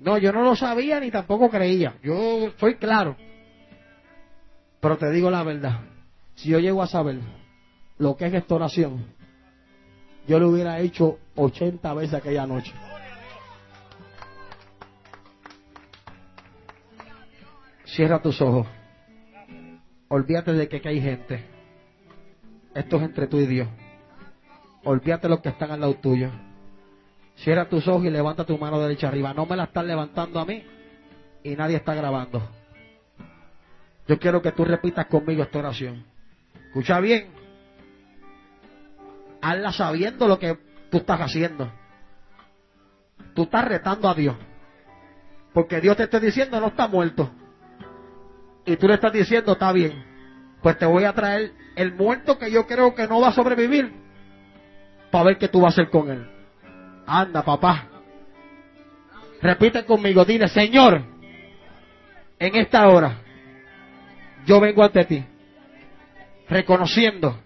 No, 0.00 0.16
yo 0.16 0.32
no 0.32 0.40
lo 0.42 0.56
sabía 0.56 1.00
ni 1.00 1.10
tampoco 1.10 1.50
creía. 1.50 1.98
Yo 2.02 2.50
soy 2.58 2.76
claro. 2.76 3.14
Pero 4.80 4.96
te 4.96 5.10
digo 5.10 5.30
la 5.30 5.42
verdad. 5.42 5.80
Si 6.34 6.48
yo 6.48 6.58
llego 6.60 6.82
a 6.82 6.86
saber 6.86 7.20
lo 7.98 8.16
que 8.16 8.26
es 8.26 8.34
esta 8.34 8.54
oración, 8.54 9.04
yo 10.26 10.38
lo 10.38 10.48
hubiera 10.48 10.80
hecho 10.80 11.18
80 11.36 11.94
veces 11.94 12.14
aquella 12.14 12.46
noche. 12.46 12.72
Cierra 17.84 18.20
tus 18.20 18.40
ojos. 18.42 18.66
Olvídate 20.08 20.52
de 20.52 20.68
que, 20.68 20.86
hay 20.86 21.00
gente. 21.00 21.44
Esto 22.74 22.96
es 22.96 23.02
entre 23.02 23.26
tú 23.26 23.38
y 23.38 23.46
Dios. 23.46 23.68
Olvídate 24.84 25.22
de 25.22 25.28
los 25.30 25.40
que 25.40 25.48
están 25.48 25.70
al 25.70 25.80
lado 25.80 25.94
tuyo. 25.94 26.30
Cierra 27.36 27.68
tus 27.68 27.86
ojos 27.88 28.04
y 28.04 28.10
levanta 28.10 28.44
tu 28.44 28.58
mano 28.58 28.80
derecha 28.80 29.08
arriba. 29.08 29.32
No 29.32 29.46
me 29.46 29.56
la 29.56 29.64
estás 29.64 29.84
levantando 29.84 30.40
a 30.40 30.44
mí 30.44 30.62
y 31.42 31.56
nadie 31.56 31.76
está 31.76 31.94
grabando. 31.94 32.42
Yo 34.06 34.18
quiero 34.18 34.42
que 34.42 34.52
tú 34.52 34.64
repitas 34.64 35.06
conmigo 35.06 35.42
esta 35.42 35.58
oración. 35.58 36.04
Escucha 36.68 37.00
bien. 37.00 37.45
Hazla 39.40 39.72
sabiendo 39.72 40.26
lo 40.28 40.38
que 40.38 40.58
tú 40.90 40.98
estás 40.98 41.20
haciendo. 41.20 41.70
Tú 43.34 43.42
estás 43.44 43.64
retando 43.66 44.08
a 44.08 44.14
Dios. 44.14 44.36
Porque 45.52 45.80
Dios 45.80 45.96
te 45.96 46.04
está 46.04 46.20
diciendo 46.20 46.60
no 46.60 46.68
está 46.68 46.88
muerto 46.88 47.30
y 48.66 48.76
tú 48.76 48.88
le 48.88 48.94
estás 48.94 49.12
diciendo, 49.12 49.52
está 49.52 49.72
bien, 49.72 50.04
pues 50.60 50.76
te 50.76 50.84
voy 50.84 51.04
a 51.04 51.12
traer 51.12 51.52
el 51.76 51.94
muerto 51.94 52.36
que 52.36 52.50
yo 52.50 52.66
creo 52.66 52.94
que 52.94 53.06
no 53.06 53.20
va 53.20 53.28
a 53.28 53.32
sobrevivir 53.32 53.92
para 55.12 55.24
ver 55.24 55.38
qué 55.38 55.46
tú 55.46 55.60
vas 55.60 55.72
a 55.78 55.82
hacer 55.82 55.90
con 55.90 56.10
él. 56.10 56.28
Anda, 57.06 57.44
papá. 57.44 57.86
Repite 59.40 59.84
conmigo, 59.84 60.24
dile, 60.24 60.48
Señor, 60.48 61.00
en 62.40 62.56
esta 62.56 62.88
hora 62.88 63.18
yo 64.44 64.60
vengo 64.60 64.82
ante 64.82 65.04
ti, 65.04 65.24
reconociendo 66.48 67.38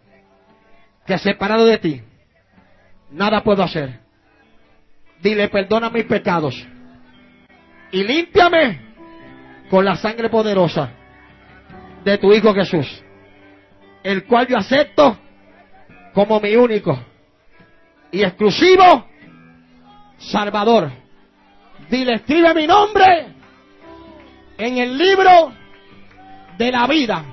separado 1.19 1.65
de 1.67 1.79
ti, 1.79 2.03
nada 3.11 3.43
puedo 3.43 3.63
hacer. 3.63 4.01
Dile, 5.23 5.49
perdona 5.49 5.91
mis 5.91 6.05
pecados 6.05 6.67
y 7.93 8.03
límpiame 8.03 8.81
con 9.69 9.85
la 9.85 9.97
sangre 9.97 10.29
poderosa 10.29 10.91
de 12.05 12.19
tu 12.19 12.33
Hijo 12.33 12.55
Jesús, 12.55 13.03
el 14.03 14.25
cual 14.25 14.47
yo 14.47 14.57
acepto 14.57 15.19
como 16.15 16.41
mi 16.41 16.57
único 16.57 16.99
y 18.11 18.23
exclusivo 18.23 19.07
Salvador. 20.19 20.91
Dile, 21.89 22.15
escribe 22.15 22.55
mi 22.55 22.67
nombre 22.67 23.27
en 24.59 24.79
el 24.79 24.97
libro 24.97 25.53
de 26.57 26.73
la 26.73 26.87
vida. 26.87 27.25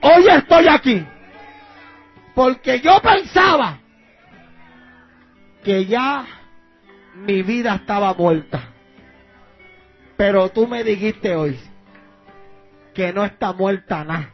Hoy 0.00 0.26
estoy 0.28 0.68
aquí 0.68 1.04
porque 2.38 2.78
yo 2.78 3.00
pensaba 3.02 3.80
que 5.64 5.86
ya 5.86 6.24
mi 7.16 7.42
vida 7.42 7.74
estaba 7.74 8.14
muerta. 8.14 8.60
Pero 10.16 10.48
tú 10.50 10.68
me 10.68 10.84
dijiste 10.84 11.34
hoy 11.34 11.58
que 12.94 13.12
no 13.12 13.24
está 13.24 13.52
muerta 13.52 14.04
nada. 14.04 14.30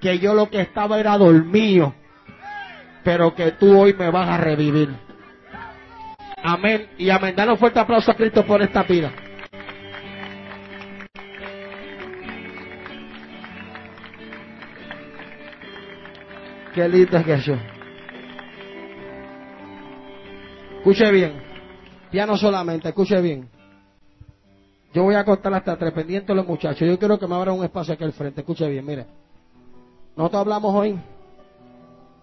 Que 0.00 0.18
yo 0.20 0.32
lo 0.32 0.48
que 0.48 0.62
estaba 0.62 0.98
era 0.98 1.18
dormido. 1.18 1.94
Pero 3.04 3.34
que 3.34 3.50
tú 3.50 3.78
hoy 3.78 3.92
me 3.92 4.10
vas 4.10 4.30
a 4.30 4.38
revivir. 4.38 4.88
Amén. 6.42 6.88
Y 6.96 7.10
amén. 7.10 7.36
Danos 7.36 7.58
fuerte 7.58 7.78
aplauso 7.78 8.10
a 8.10 8.14
Cristo 8.14 8.46
por 8.46 8.62
esta 8.62 8.84
vida. 8.84 9.12
Qué 16.76 17.06
que 17.24 17.32
eso. 17.32 17.56
Escuche 20.76 21.10
bien. 21.10 21.42
Ya 22.12 22.26
no 22.26 22.36
solamente, 22.36 22.90
escuche 22.90 23.18
bien. 23.22 23.48
Yo 24.92 25.04
voy 25.04 25.14
a 25.14 25.24
contar 25.24 25.54
hasta 25.54 25.78
tres 25.78 25.94
pendientes 25.94 26.36
los 26.36 26.46
muchachos. 26.46 26.86
Yo 26.86 26.98
quiero 26.98 27.18
que 27.18 27.26
me 27.26 27.34
abran 27.34 27.56
un 27.56 27.64
espacio 27.64 27.94
aquí 27.94 28.04
al 28.04 28.12
frente. 28.12 28.42
Escuche 28.42 28.68
bien, 28.68 28.84
mire. 28.84 29.06
Nosotros 30.16 30.42
hablamos 30.42 30.74
hoy 30.74 31.00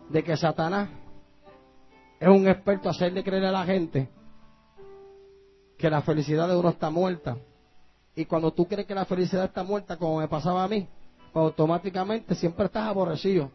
de 0.10 0.24
que 0.24 0.38
Satanás 0.38 0.88
es 2.20 2.28
un 2.28 2.48
experto 2.48 2.90
hacerle 2.90 3.24
creer 3.24 3.46
a 3.46 3.52
la 3.52 3.66
gente 3.66 4.08
que 5.80 5.90
la 5.90 6.04
felicidad 6.04 6.48
de 6.48 6.56
uno 6.56 6.70
está 6.70 6.92
muerta. 6.92 7.38
Y 8.16 8.26
cuando 8.26 8.54
tú 8.54 8.68
crees 8.68 8.86
que 8.86 8.94
la 8.94 9.06
felicidad 9.06 9.46
está 9.46 9.64
muerta, 9.64 9.98
como 9.98 10.20
me 10.20 10.28
pasaba 10.28 10.64
a 10.64 10.68
mí, 10.68 10.88
pues 11.32 11.44
automáticamente 11.44 12.36
siempre 12.36 12.66
estás 12.66 12.88
aborrecido. 12.88 13.50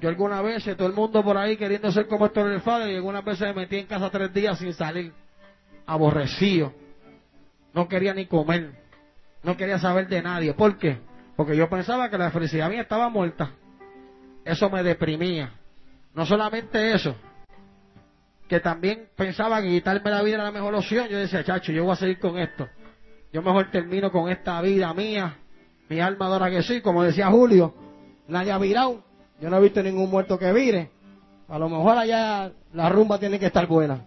Yo 0.00 0.08
algunas 0.08 0.42
veces, 0.42 0.76
todo 0.76 0.88
el 0.88 0.94
mundo 0.94 1.22
por 1.24 1.36
ahí 1.38 1.56
queriendo 1.56 1.90
ser 1.90 2.06
como 2.06 2.30
en 2.34 2.50
el 2.52 2.60
Padre, 2.60 2.92
y 2.92 2.96
algunas 2.96 3.24
veces 3.24 3.48
me 3.48 3.62
metí 3.62 3.76
en 3.76 3.86
casa 3.86 4.10
tres 4.10 4.32
días 4.32 4.58
sin 4.58 4.72
salir, 4.72 5.12
aborrecido 5.86 6.72
no 7.76 7.88
quería 7.88 8.14
ni 8.14 8.24
comer, 8.24 8.72
no 9.42 9.54
quería 9.54 9.78
saber 9.78 10.08
de 10.08 10.22
nadie. 10.22 10.54
¿Por 10.54 10.78
qué? 10.78 10.98
Porque 11.36 11.54
yo 11.54 11.68
pensaba 11.68 12.08
que 12.08 12.16
la 12.16 12.30
felicidad 12.30 12.70
mía 12.70 12.80
estaba 12.80 13.10
muerta. 13.10 13.50
Eso 14.46 14.70
me 14.70 14.82
deprimía. 14.82 15.52
No 16.14 16.24
solamente 16.24 16.94
eso, 16.94 17.14
que 18.48 18.60
también 18.60 19.10
pensaba 19.14 19.60
que 19.60 19.68
quitarme 19.68 20.10
la 20.10 20.22
vida 20.22 20.36
era 20.36 20.44
la 20.44 20.52
mejor 20.52 20.74
opción. 20.74 21.08
Yo 21.08 21.18
decía, 21.18 21.44
chacho, 21.44 21.70
yo 21.70 21.84
voy 21.84 21.92
a 21.92 21.96
seguir 21.96 22.18
con 22.18 22.38
esto. 22.38 22.66
Yo 23.30 23.42
mejor 23.42 23.70
termino 23.70 24.10
con 24.10 24.30
esta 24.30 24.58
vida 24.62 24.94
mía, 24.94 25.36
mi 25.90 26.00
alma 26.00 26.28
adora 26.28 26.48
que 26.48 26.62
sí, 26.62 26.80
como 26.80 27.02
decía 27.02 27.26
Julio, 27.26 27.74
nadie 28.26 28.52
ha 28.52 28.58
virado. 28.58 29.04
Yo 29.40 29.50
no 29.50 29.58
he 29.58 29.60
visto 29.60 29.82
ningún 29.82 30.10
muerto 30.10 30.38
que 30.38 30.52
vire. 30.52 30.90
A 31.48 31.58
lo 31.58 31.68
mejor 31.68 31.98
allá 31.98 32.52
la 32.72 32.88
rumba 32.88 33.18
tiene 33.18 33.38
que 33.38 33.46
estar 33.46 33.66
buena. 33.66 34.04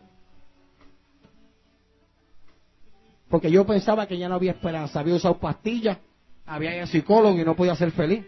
Porque 3.29 3.51
yo 3.51 3.65
pensaba 3.65 4.07
que 4.07 4.17
ya 4.17 4.27
no 4.27 4.35
había 4.35 4.51
esperanza. 4.51 4.99
Había 4.99 5.15
usado 5.15 5.37
pastillas, 5.37 5.97
había 6.45 6.75
ido 6.75 6.87
psicólogo 6.87 7.37
y 7.37 7.45
no 7.45 7.55
podía 7.55 7.75
ser 7.75 7.91
feliz. 7.91 8.25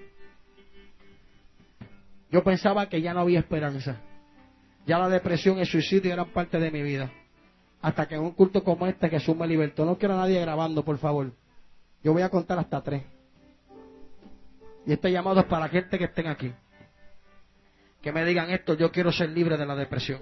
Yo 2.30 2.44
pensaba 2.44 2.88
que 2.88 3.02
ya 3.02 3.14
no 3.14 3.22
había 3.22 3.40
esperanza. 3.40 3.98
Ya 4.86 4.99
la 4.99 5.10
depresión 5.10 5.57
y 5.57 5.61
el 5.61 5.68
suicidio 5.68 6.14
eran 6.14 6.28
parte 6.30 6.60
de 6.60 6.72
mi 6.72 6.82
vida. 6.82 7.11
Hasta 7.82 8.07
que 8.07 8.15
en 8.15 8.22
un 8.22 8.32
culto 8.32 8.64
como 8.64 8.86
este 8.86 9.10
Jesús 9.10 9.36
me 9.36 9.48
libertó. 9.48 9.86
No 9.86 9.98
quiero 9.98 10.14
a 10.14 10.18
nadie 10.18 10.40
grabando, 10.40 10.86
por 10.86 10.98
favor. 10.99 11.32
Yo 12.03 12.14
voy 12.14 12.22
a 12.22 12.30
contar 12.30 12.60
hasta 12.60 12.82
tres. 12.82 13.03
Y 14.86 14.94
este 14.94 15.11
llamado 15.11 15.40
es 15.40 15.45
para 15.45 15.68
gente 15.68 15.98
que 15.98 16.06
estén 16.06 16.28
aquí. 16.28 16.53
Que 18.02 18.11
me 18.11 18.26
digan 18.26 18.49
esto, 18.49 18.73
yo 18.73 18.91
quiero 18.91 19.11
ser 19.11 19.30
libre 19.30 19.57
de 19.57 19.65
la 19.65 19.76
depresión. 19.76 20.22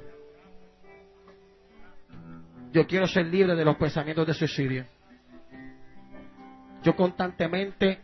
Yo 2.72 2.86
quiero 2.86 3.08
ser 3.08 3.26
libre 3.26 3.56
de 3.56 3.66
los 3.66 3.78
pensamientos 3.78 4.28
de 4.28 4.34
suicidio. 4.34 4.86
Yo 6.84 6.96
constantemente 6.96 8.00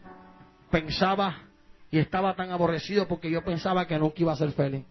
pensaba 0.72 1.44
y 1.92 2.00
estaba 2.00 2.36
tan 2.36 2.52
aborrecido 2.52 3.08
porque 3.08 3.30
yo 3.30 3.44
pensaba 3.44 3.86
que 3.86 3.98
nunca 3.98 4.16
iba 4.18 4.34
a 4.34 4.36
ser 4.36 4.52
feliz. 4.52 4.86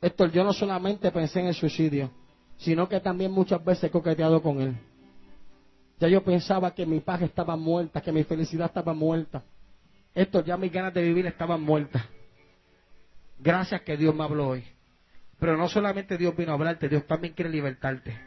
Héctor, 0.00 0.30
yo 0.32 0.44
no 0.44 0.52
solamente 0.52 1.10
pensé 1.10 1.40
en 1.40 1.46
el 1.46 1.54
suicidio, 1.54 2.10
sino 2.58 2.88
que 2.88 3.00
también 3.00 3.32
muchas 3.32 3.64
veces 3.64 3.84
he 3.84 3.90
coqueteado 3.90 4.42
con 4.42 4.60
él. 4.60 4.76
Ya 5.98 6.08
yo 6.08 6.22
pensaba 6.22 6.74
que 6.74 6.84
mi 6.84 7.00
paz 7.00 7.22
estaba 7.22 7.56
muerta, 7.56 8.00
que 8.00 8.12
mi 8.12 8.22
felicidad 8.24 8.66
estaba 8.66 8.92
muerta. 8.92 9.42
Héctor, 10.14 10.44
ya 10.44 10.56
mis 10.56 10.70
ganas 10.70 10.92
de 10.92 11.02
vivir 11.02 11.26
estaban 11.26 11.62
muertas. 11.62 12.04
Gracias 13.38 13.82
que 13.82 13.96
Dios 13.96 14.14
me 14.14 14.24
habló 14.24 14.48
hoy. 14.48 14.64
Pero 15.38 15.56
no 15.56 15.68
solamente 15.68 16.16
Dios 16.16 16.36
vino 16.36 16.52
a 16.52 16.54
hablarte, 16.54 16.88
Dios 16.88 17.06
también 17.06 17.34
quiere 17.34 17.50
libertarte. 17.50 18.18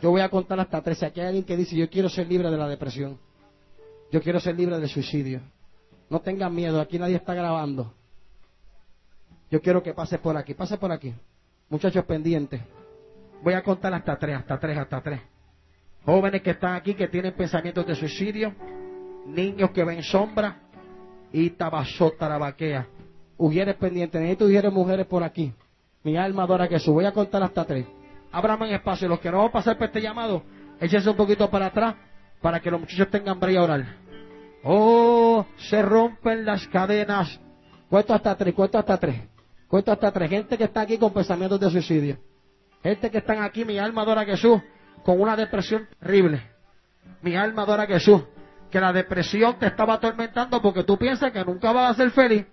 Yo 0.00 0.10
voy 0.10 0.20
a 0.20 0.28
contar 0.28 0.58
hasta 0.58 0.82
tres. 0.82 1.02
Aquí 1.02 1.20
hay 1.20 1.26
alguien 1.28 1.44
que 1.44 1.56
dice, 1.56 1.76
yo 1.76 1.88
quiero 1.88 2.08
ser 2.08 2.26
libre 2.26 2.50
de 2.50 2.56
la 2.56 2.68
depresión. 2.68 3.18
Yo 4.10 4.20
quiero 4.20 4.40
ser 4.40 4.56
libre 4.56 4.78
del 4.78 4.88
suicidio. 4.88 5.40
No 6.10 6.20
tengan 6.20 6.54
miedo, 6.54 6.80
aquí 6.80 6.98
nadie 6.98 7.16
está 7.16 7.34
grabando. 7.34 7.94
Yo 9.50 9.60
quiero 9.62 9.82
que 9.82 9.94
pases 9.94 10.18
por 10.18 10.36
aquí, 10.36 10.54
pase 10.54 10.76
por 10.78 10.90
aquí. 10.90 11.14
Muchachos 11.68 12.04
pendientes. 12.04 12.60
Voy 13.42 13.54
a 13.54 13.62
contar 13.62 13.94
hasta 13.94 14.16
tres, 14.16 14.36
hasta 14.36 14.58
tres, 14.58 14.76
hasta 14.76 15.00
tres. 15.00 15.20
Jóvenes 16.04 16.42
que 16.42 16.50
están 16.50 16.74
aquí 16.74 16.94
que 16.94 17.08
tienen 17.08 17.34
pensamientos 17.34 17.86
de 17.86 17.94
suicidio, 17.94 18.54
niños 19.26 19.70
que 19.70 19.84
ven 19.84 20.02
sombra 20.02 20.60
y 21.32 21.50
tabasó 21.50 22.12
tarabaquea. 23.42 23.48
Ujieres 23.48 23.76
pendientes, 23.76 24.20
necesito 24.20 24.44
ujieres 24.46 24.72
mujeres 24.72 25.06
por 25.06 25.22
aquí. 25.22 25.52
Mi 26.04 26.16
alma 26.16 26.44
adora 26.44 26.68
que 26.68 26.74
Jesús. 26.74 26.94
Voy 26.94 27.04
a 27.04 27.12
contar 27.12 27.42
hasta 27.42 27.64
tres. 27.64 27.86
Ábrame 28.30 28.68
en 28.68 28.74
espacio. 28.74 29.08
Los 29.08 29.20
que 29.20 29.30
no 29.30 29.38
van 29.38 29.48
a 29.48 29.52
pasar 29.52 29.76
por 29.76 29.86
este 29.86 30.00
llamado, 30.00 30.42
échense 30.80 31.10
un 31.10 31.16
poquito 31.16 31.48
para 31.50 31.66
atrás 31.66 31.94
para 32.40 32.60
que 32.60 32.70
los 32.70 32.80
muchachos 32.80 33.08
tengan 33.10 33.38
brillo 33.38 33.60
a 33.60 33.64
orar. 33.64 33.86
Oh, 34.64 35.46
se 35.56 35.82
rompen 35.82 36.44
las 36.44 36.66
cadenas. 36.68 37.40
Cuento 37.88 38.14
hasta 38.14 38.36
tres, 38.36 38.54
cuento 38.54 38.78
hasta 38.78 38.96
tres. 38.96 39.20
Cuento 39.68 39.92
hasta 39.92 40.10
tres. 40.10 40.30
Gente 40.30 40.58
que 40.58 40.64
está 40.64 40.80
aquí 40.82 40.98
con 40.98 41.12
pensamientos 41.12 41.60
de 41.60 41.70
suicidio. 41.70 42.18
Gente 42.82 43.10
que 43.10 43.18
están 43.18 43.42
aquí, 43.42 43.64
mi 43.64 43.78
alma 43.78 44.02
adora 44.02 44.22
a 44.22 44.24
Jesús, 44.24 44.60
con 45.04 45.20
una 45.20 45.36
depresión 45.36 45.88
terrible. 46.00 46.42
Mi 47.22 47.36
alma 47.36 47.62
adora 47.62 47.84
a 47.84 47.86
Jesús. 47.86 48.22
Que 48.70 48.80
la 48.80 48.92
depresión 48.92 49.58
te 49.58 49.66
estaba 49.66 49.94
atormentando 49.94 50.60
porque 50.62 50.82
tú 50.82 50.96
piensas 50.96 51.30
que 51.30 51.44
nunca 51.44 51.72
vas 51.72 51.90
a 51.90 51.94
ser 51.94 52.10
feliz. 52.10 52.46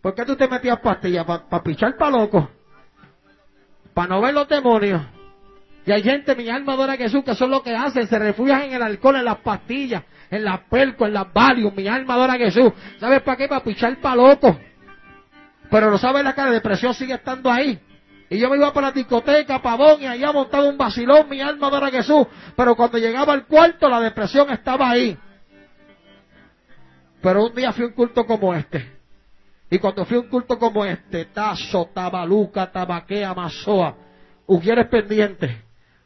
¿Por 0.00 0.14
qué 0.14 0.24
tú 0.24 0.36
te 0.36 0.48
metías 0.48 0.80
pastillas? 0.80 1.24
¿Para 1.24 1.62
pichar 1.62 1.96
para 1.96 2.10
loco? 2.10 2.48
¿Para 3.92 4.08
no 4.08 4.20
ver 4.20 4.34
los 4.34 4.48
demonios? 4.48 5.02
Y 5.84 5.92
hay 5.92 6.02
gente, 6.02 6.34
mi 6.34 6.48
alma 6.48 6.74
adora 6.74 6.94
a 6.94 6.96
Jesús, 6.96 7.24
que 7.24 7.34
son 7.34 7.50
lo 7.50 7.62
que 7.62 7.74
hacen, 7.74 8.06
se 8.06 8.18
refugian 8.18 8.62
en 8.62 8.74
el 8.74 8.82
alcohol, 8.82 9.16
en 9.16 9.24
las 9.24 9.38
pastillas, 9.38 10.02
en 10.30 10.44
las 10.44 10.60
pelcos, 10.60 11.08
en 11.08 11.14
las 11.14 11.32
valium, 11.32 11.74
mi 11.74 11.88
alma 11.88 12.14
adora 12.14 12.34
a 12.34 12.38
Jesús. 12.38 12.72
¿Sabes 12.98 13.22
para 13.22 13.36
qué? 13.36 13.48
Para 13.48 13.64
pichar 13.64 13.96
para 14.00 14.16
loco. 14.16 14.58
Pero 15.70 15.90
no 15.90 15.98
sabes 15.98 16.22
la 16.24 16.34
cara, 16.34 16.48
la 16.48 16.54
depresión 16.54 16.94
sigue 16.94 17.14
estando 17.14 17.50
ahí. 17.50 17.78
Y 18.28 18.38
yo 18.38 18.48
me 18.48 18.56
iba 18.56 18.72
para 18.72 18.88
la 18.88 18.92
discoteca, 18.92 19.60
pavón, 19.60 20.02
y 20.02 20.06
allá 20.06 20.32
montado 20.32 20.68
un 20.68 20.78
vacilón, 20.78 21.28
mi 21.28 21.40
alma 21.40 21.66
adora 21.66 21.88
a 21.88 21.90
Jesús. 21.90 22.26
Pero 22.56 22.76
cuando 22.76 22.98
llegaba 22.98 23.32
al 23.32 23.46
cuarto, 23.46 23.88
la 23.88 24.00
depresión 24.00 24.50
estaba 24.50 24.90
ahí. 24.90 25.18
Pero 27.20 27.46
un 27.46 27.54
día 27.54 27.72
fui 27.72 27.86
un 27.86 27.92
culto 27.92 28.24
como 28.24 28.54
este. 28.54 28.99
Y 29.70 29.78
cuando 29.78 30.04
fui 30.04 30.16
a 30.16 30.20
un 30.20 30.28
culto 30.28 30.58
como 30.58 30.84
este, 30.84 31.26
Tazo, 31.26 31.90
Tabaluca, 31.94 32.70
Tabaquea, 32.70 33.32
Mazoa, 33.34 33.96
Ujieres 34.50 34.88
pendientes, 34.88 35.48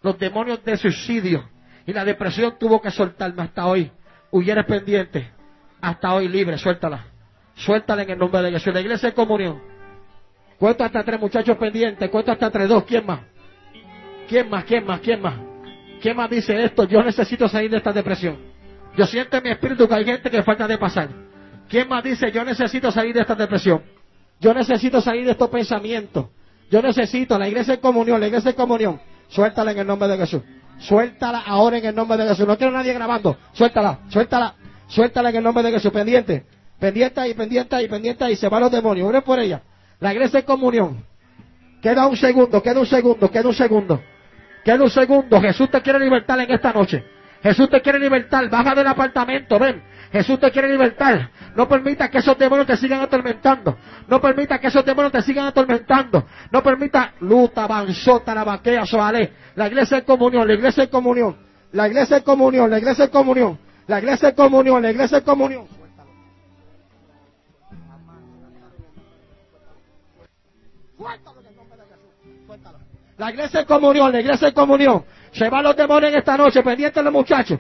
los 0.02 0.18
demonios 0.18 0.62
de 0.62 0.76
suicidio 0.76 1.48
y 1.86 1.94
la 1.94 2.04
depresión 2.04 2.58
tuvo 2.58 2.78
que 2.82 2.90
soltarme 2.90 3.42
hasta 3.42 3.64
hoy. 3.64 3.90
Ujieres 4.30 4.66
pendientes, 4.66 5.24
hasta 5.80 6.12
hoy 6.12 6.28
libre, 6.28 6.58
suéltala. 6.58 7.06
Suéltala 7.54 8.02
en 8.02 8.10
el 8.10 8.18
nombre 8.18 8.42
de 8.42 8.50
Jesús. 8.50 8.74
La 8.74 8.82
iglesia 8.82 9.08
de 9.08 9.14
comunión. 9.14 9.62
Cuento 10.58 10.84
hasta 10.84 11.02
tres 11.02 11.18
muchachos 11.18 11.56
pendientes, 11.56 12.10
cuento 12.10 12.32
hasta 12.32 12.50
tres, 12.50 12.68
dos, 12.68 12.84
¿quién 12.84 13.06
más? 13.06 13.20
¿Quién 14.28 14.50
más? 14.50 14.64
¿Quién 14.64 14.84
más? 14.84 15.00
¿Quién 15.00 15.22
más? 15.22 15.34
¿Quién 16.02 16.14
más 16.14 16.28
dice 16.28 16.64
esto? 16.64 16.84
Yo 16.84 17.02
necesito 17.02 17.48
salir 17.48 17.70
de 17.70 17.78
esta 17.78 17.92
depresión. 17.92 18.36
Yo 18.94 19.06
siento 19.06 19.38
en 19.38 19.42
mi 19.42 19.48
espíritu 19.48 19.88
que 19.88 19.94
hay 19.94 20.04
gente 20.04 20.30
que 20.30 20.42
falta 20.42 20.68
de 20.68 20.76
pasar. 20.76 21.08
¿Quién 21.68 21.88
más 21.88 22.04
dice, 22.04 22.30
yo 22.32 22.44
necesito 22.44 22.90
salir 22.90 23.14
de 23.14 23.20
esta 23.20 23.34
depresión? 23.34 23.82
Yo 24.40 24.52
necesito 24.52 25.00
salir 25.00 25.24
de 25.24 25.32
estos 25.32 25.48
pensamientos. 25.48 26.26
Yo 26.70 26.82
necesito 26.82 27.38
la 27.38 27.48
iglesia 27.48 27.74
de 27.74 27.80
comunión, 27.80 28.20
la 28.20 28.26
iglesia 28.26 28.50
de 28.50 28.56
comunión. 28.56 29.00
Suéltala 29.28 29.72
en 29.72 29.78
el 29.78 29.86
nombre 29.86 30.08
de 30.08 30.18
Jesús. 30.18 30.42
Suéltala 30.78 31.42
ahora 31.46 31.78
en 31.78 31.86
el 31.86 31.94
nombre 31.94 32.16
de 32.16 32.28
Jesús. 32.28 32.46
No 32.46 32.56
quiero 32.56 32.72
nadie 32.72 32.92
grabando. 32.92 33.36
Suéltala, 33.52 34.00
suéltala, 34.08 34.54
suéltala 34.88 35.30
en 35.30 35.36
el 35.36 35.44
nombre 35.44 35.62
de 35.62 35.72
Jesús. 35.72 35.92
Pendiente, 35.92 36.44
pendiente 36.78 37.28
y 37.28 37.34
pendiente 37.34 37.82
y 37.82 37.88
pendiente 37.88 38.30
y 38.30 38.36
se 38.36 38.48
van 38.48 38.60
los 38.60 38.70
demonios. 38.70 39.08
Ore 39.08 39.22
por 39.22 39.38
ella. 39.38 39.62
La 40.00 40.12
iglesia 40.12 40.40
de 40.40 40.46
comunión. 40.46 41.04
Queda 41.80 42.06
un 42.06 42.16
segundo, 42.16 42.62
queda 42.62 42.80
un 42.80 42.86
segundo, 42.86 43.30
queda 43.30 43.48
un 43.48 43.54
segundo. 43.54 44.02
Queda 44.64 44.82
un 44.82 44.90
segundo. 44.90 45.40
Jesús 45.40 45.70
te 45.70 45.80
quiere 45.82 45.98
libertar 46.00 46.40
en 46.40 46.50
esta 46.50 46.72
noche. 46.72 47.04
Jesús 47.42 47.68
te 47.68 47.80
quiere 47.82 47.98
libertar. 47.98 48.48
Baja 48.48 48.74
del 48.74 48.86
apartamento, 48.86 49.58
ven. 49.58 49.82
Jesús 50.14 50.38
te 50.38 50.48
quiere 50.52 50.68
libertar. 50.68 51.28
No 51.56 51.68
permita 51.68 52.08
que 52.08 52.18
esos 52.18 52.38
demonios 52.38 52.68
te 52.68 52.76
sigan 52.76 53.00
atormentando. 53.00 53.76
No 54.06 54.20
permita 54.20 54.60
que 54.60 54.68
esos 54.68 54.84
demonios 54.84 55.10
te 55.10 55.20
sigan 55.22 55.46
atormentando. 55.46 56.24
No 56.52 56.62
permita 56.62 57.14
luta, 57.18 57.66
banzota, 57.66 58.32
la 58.32 58.44
vaquea, 58.44 58.86
soale. 58.86 59.32
La 59.56 59.66
iglesia 59.66 59.96
de 59.96 60.04
comunión, 60.04 60.46
la 60.46 60.54
iglesia 60.54 60.84
de 60.84 60.88
comunión. 60.88 61.36
La 61.72 61.88
iglesia 61.88 62.18
de 62.18 62.22
comunión, 62.22 62.70
la 62.70 62.78
iglesia 62.78 63.06
de 63.06 63.10
comunión. 63.10 63.58
La 63.88 63.98
iglesia 63.98 64.28
de 64.28 64.34
comunión, 64.36 64.82
la 64.82 64.90
iglesia 64.92 65.18
de 65.18 65.24
comunión. 65.24 65.66
La 73.18 73.30
iglesia 73.30 73.60
de 73.60 73.66
comunión, 73.66 74.12
la 74.12 74.20
iglesia 74.20 74.46
de 74.46 74.54
comunión. 74.54 75.04
Se 75.32 75.50
van 75.50 75.64
los 75.64 75.74
demonios 75.74 76.12
en 76.12 76.18
esta 76.18 76.36
noche, 76.36 76.62
pendientes 76.62 77.02
los 77.02 77.12
muchachos. 77.12 77.58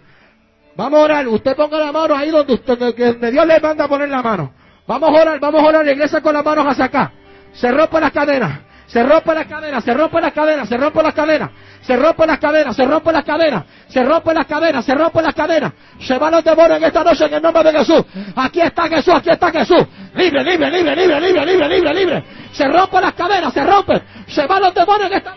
Vamos 0.76 1.00
a 1.00 1.02
orar. 1.02 1.28
Usted 1.28 1.56
ponga 1.56 1.78
la 1.78 1.92
mano 1.92 2.16
ahí 2.16 2.30
donde, 2.30 2.54
usted, 2.54 2.78
donde 2.78 3.30
Dios 3.30 3.46
le 3.46 3.60
manda 3.60 3.84
a 3.84 3.88
poner 3.88 4.08
la 4.08 4.22
mano. 4.22 4.52
Vamos 4.86 5.08
a 5.08 5.22
orar, 5.22 5.40
vamos 5.40 5.62
a 5.62 5.66
orar 5.66 5.84
la 5.84 5.92
iglesia 5.92 6.20
con 6.20 6.34
las 6.34 6.44
manos 6.44 6.66
hacia 6.66 6.84
acá. 6.86 7.12
Se 7.52 7.70
rompe 7.70 8.00
las 8.00 8.12
cadenas. 8.12 8.60
Se 8.86 9.02
rompe 9.02 9.34
las 9.34 9.46
cadenas, 9.46 9.82
se 9.82 9.94
rompe 9.94 10.20
las 10.20 10.32
cadenas, 10.32 10.68
se 10.68 10.76
rompe 10.76 11.02
las 11.02 11.14
cadenas, 11.14 11.50
se 11.80 11.96
rompe 11.96 12.26
las 12.26 12.38
cadenas, 12.38 12.76
se 12.76 12.84
rompe 12.84 13.12
las 13.12 13.24
cadenas, 13.24 13.64
se 13.88 14.04
rompe 14.04 14.34
las 14.34 14.46
cadenas, 14.46 14.84
se 14.84 14.94
rompe 14.94 15.22
las 15.22 15.34
cadenas. 15.34 15.72
Se 16.00 16.18
van 16.18 16.32
los 16.32 16.44
demonios 16.44 16.78
en 16.78 16.84
esta 16.84 17.02
noche 17.02 17.24
en 17.24 17.34
el 17.34 17.42
nombre 17.42 17.62
de 17.64 17.78
Jesús. 17.78 18.04
Aquí 18.36 18.60
está 18.60 18.86
Jesús, 18.86 19.14
aquí 19.14 19.30
está 19.30 19.50
Jesús. 19.50 19.84
Libre, 20.14 20.44
libre, 20.44 20.70
libre, 20.70 20.96
libre, 20.96 21.20
libre, 21.20 21.46
libre, 21.46 21.68
libre, 21.68 21.94
libre. 21.94 22.24
Se 22.52 22.68
rompen 22.68 23.00
las 23.00 23.14
cadenas, 23.14 23.52
se 23.54 23.64
rompen. 23.64 24.02
Se 24.28 24.46
van 24.46 24.62
los 24.62 24.74
demonios 24.74 25.10
en 25.10 25.16
esta 25.16 25.34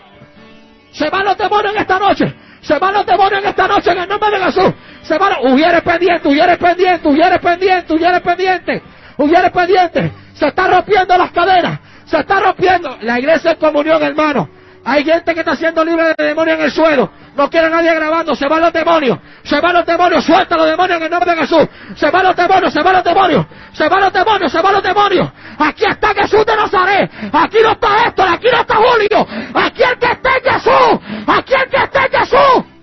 Se 0.92 1.10
van 1.10 1.24
los 1.24 1.38
demonios 1.38 1.74
en 1.74 1.80
esta 1.80 1.98
noche. 1.98 2.34
Se 2.60 2.78
van 2.78 2.92
los 2.92 3.06
demonios 3.06 3.42
en 3.42 3.48
esta 3.48 3.66
noche 3.66 3.90
en 3.92 3.98
el 3.98 4.08
nombre 4.08 4.30
de 4.30 4.44
Jesús. 4.44 4.72
Se 5.08 5.16
van, 5.16 5.32
hubiere 5.40 5.80
pendiente, 5.80 6.28
hubiere 6.28 6.58
pendiente, 6.58 7.08
hubiere 7.08 7.38
pendiente, 7.38 7.94
hubiere 7.94 8.20
pendiente, 8.20 8.82
hubiere 9.16 9.50
pendiente. 9.50 10.12
Se 10.34 10.48
está 10.48 10.68
rompiendo 10.68 11.16
las 11.16 11.30
cadenas, 11.30 11.80
se 12.04 12.18
está 12.18 12.40
rompiendo. 12.40 12.94
La 13.00 13.18
iglesia 13.18 13.52
es 13.52 13.56
comunión, 13.56 14.02
hermano. 14.02 14.50
Hay 14.84 15.04
gente 15.04 15.32
que 15.32 15.40
está 15.40 15.56
siendo 15.56 15.82
libre 15.82 16.14
de 16.16 16.24
demonios 16.24 16.58
en 16.58 16.64
el 16.64 16.70
suelo. 16.70 17.10
No 17.36 17.48
quiere 17.48 17.70
nadie 17.70 17.94
grabando. 17.94 18.34
Se 18.36 18.46
van 18.48 18.60
los 18.60 18.72
demonios. 18.72 19.18
Se 19.44 19.58
van 19.60 19.72
los 19.72 19.86
demonios. 19.86 20.24
Suelta 20.24 20.56
los 20.56 20.66
demonios 20.66 20.98
en 20.98 21.04
el 21.04 21.10
nombre 21.10 21.30
de 21.34 21.36
Jesús. 21.38 21.68
Se 21.96 22.10
van 22.10 22.24
los 22.24 22.36
demonios. 22.36 22.72
Se 22.72 22.82
van 22.82 22.92
los 22.92 23.04
demonios. 23.04 23.46
Se 23.72 23.88
van 23.88 24.00
los 24.00 24.12
demonios. 24.12 24.52
Se 24.52 24.60
van 24.60 24.72
los 24.74 24.82
demonios. 24.82 25.28
Aquí 25.58 25.84
está 25.88 26.08
Jesús 26.14 26.44
de 26.44 26.56
Nazaret. 26.56 27.10
Aquí 27.32 27.58
no 27.62 27.72
está 27.72 27.88
Héctor. 28.06 28.28
Aquí 28.28 28.46
no 28.52 28.60
está 28.60 28.74
Julio. 28.76 29.26
Aquí 29.54 29.82
el 29.82 29.98
que 29.98 30.12
está 30.12 30.30
en 30.36 30.52
Jesús. 30.52 31.00
Aquí 31.26 31.54
el 31.54 31.70
que 31.70 31.76
está 31.76 32.04
en 32.04 32.10
Jesús. 32.10 32.77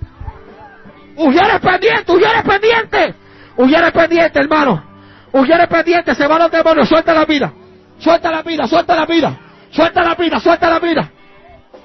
Huyeres 1.17 1.59
pendiente. 1.59 2.11
Huyeres 2.11 2.43
pendiente. 2.43 3.15
Huyeres 3.57 3.91
pendiente, 3.91 4.39
hermano. 4.39 4.83
Huyeres 5.31 5.67
pendiente. 5.67 6.15
Se 6.15 6.27
van 6.27 6.39
los 6.39 6.51
demonios. 6.51 6.87
Suelta 6.87 7.13
la 7.13 7.25
vida. 7.25 7.51
Suelta 7.99 8.31
la 8.31 8.41
vida. 8.41 8.67
Suelta 8.67 8.95
la 8.95 9.05
vida. 9.05 9.39
Suelta 9.75 10.03
la 10.03 10.15
vida, 10.15 10.39
suelta 10.39 10.69
la 10.69 10.79
vida. 10.79 11.11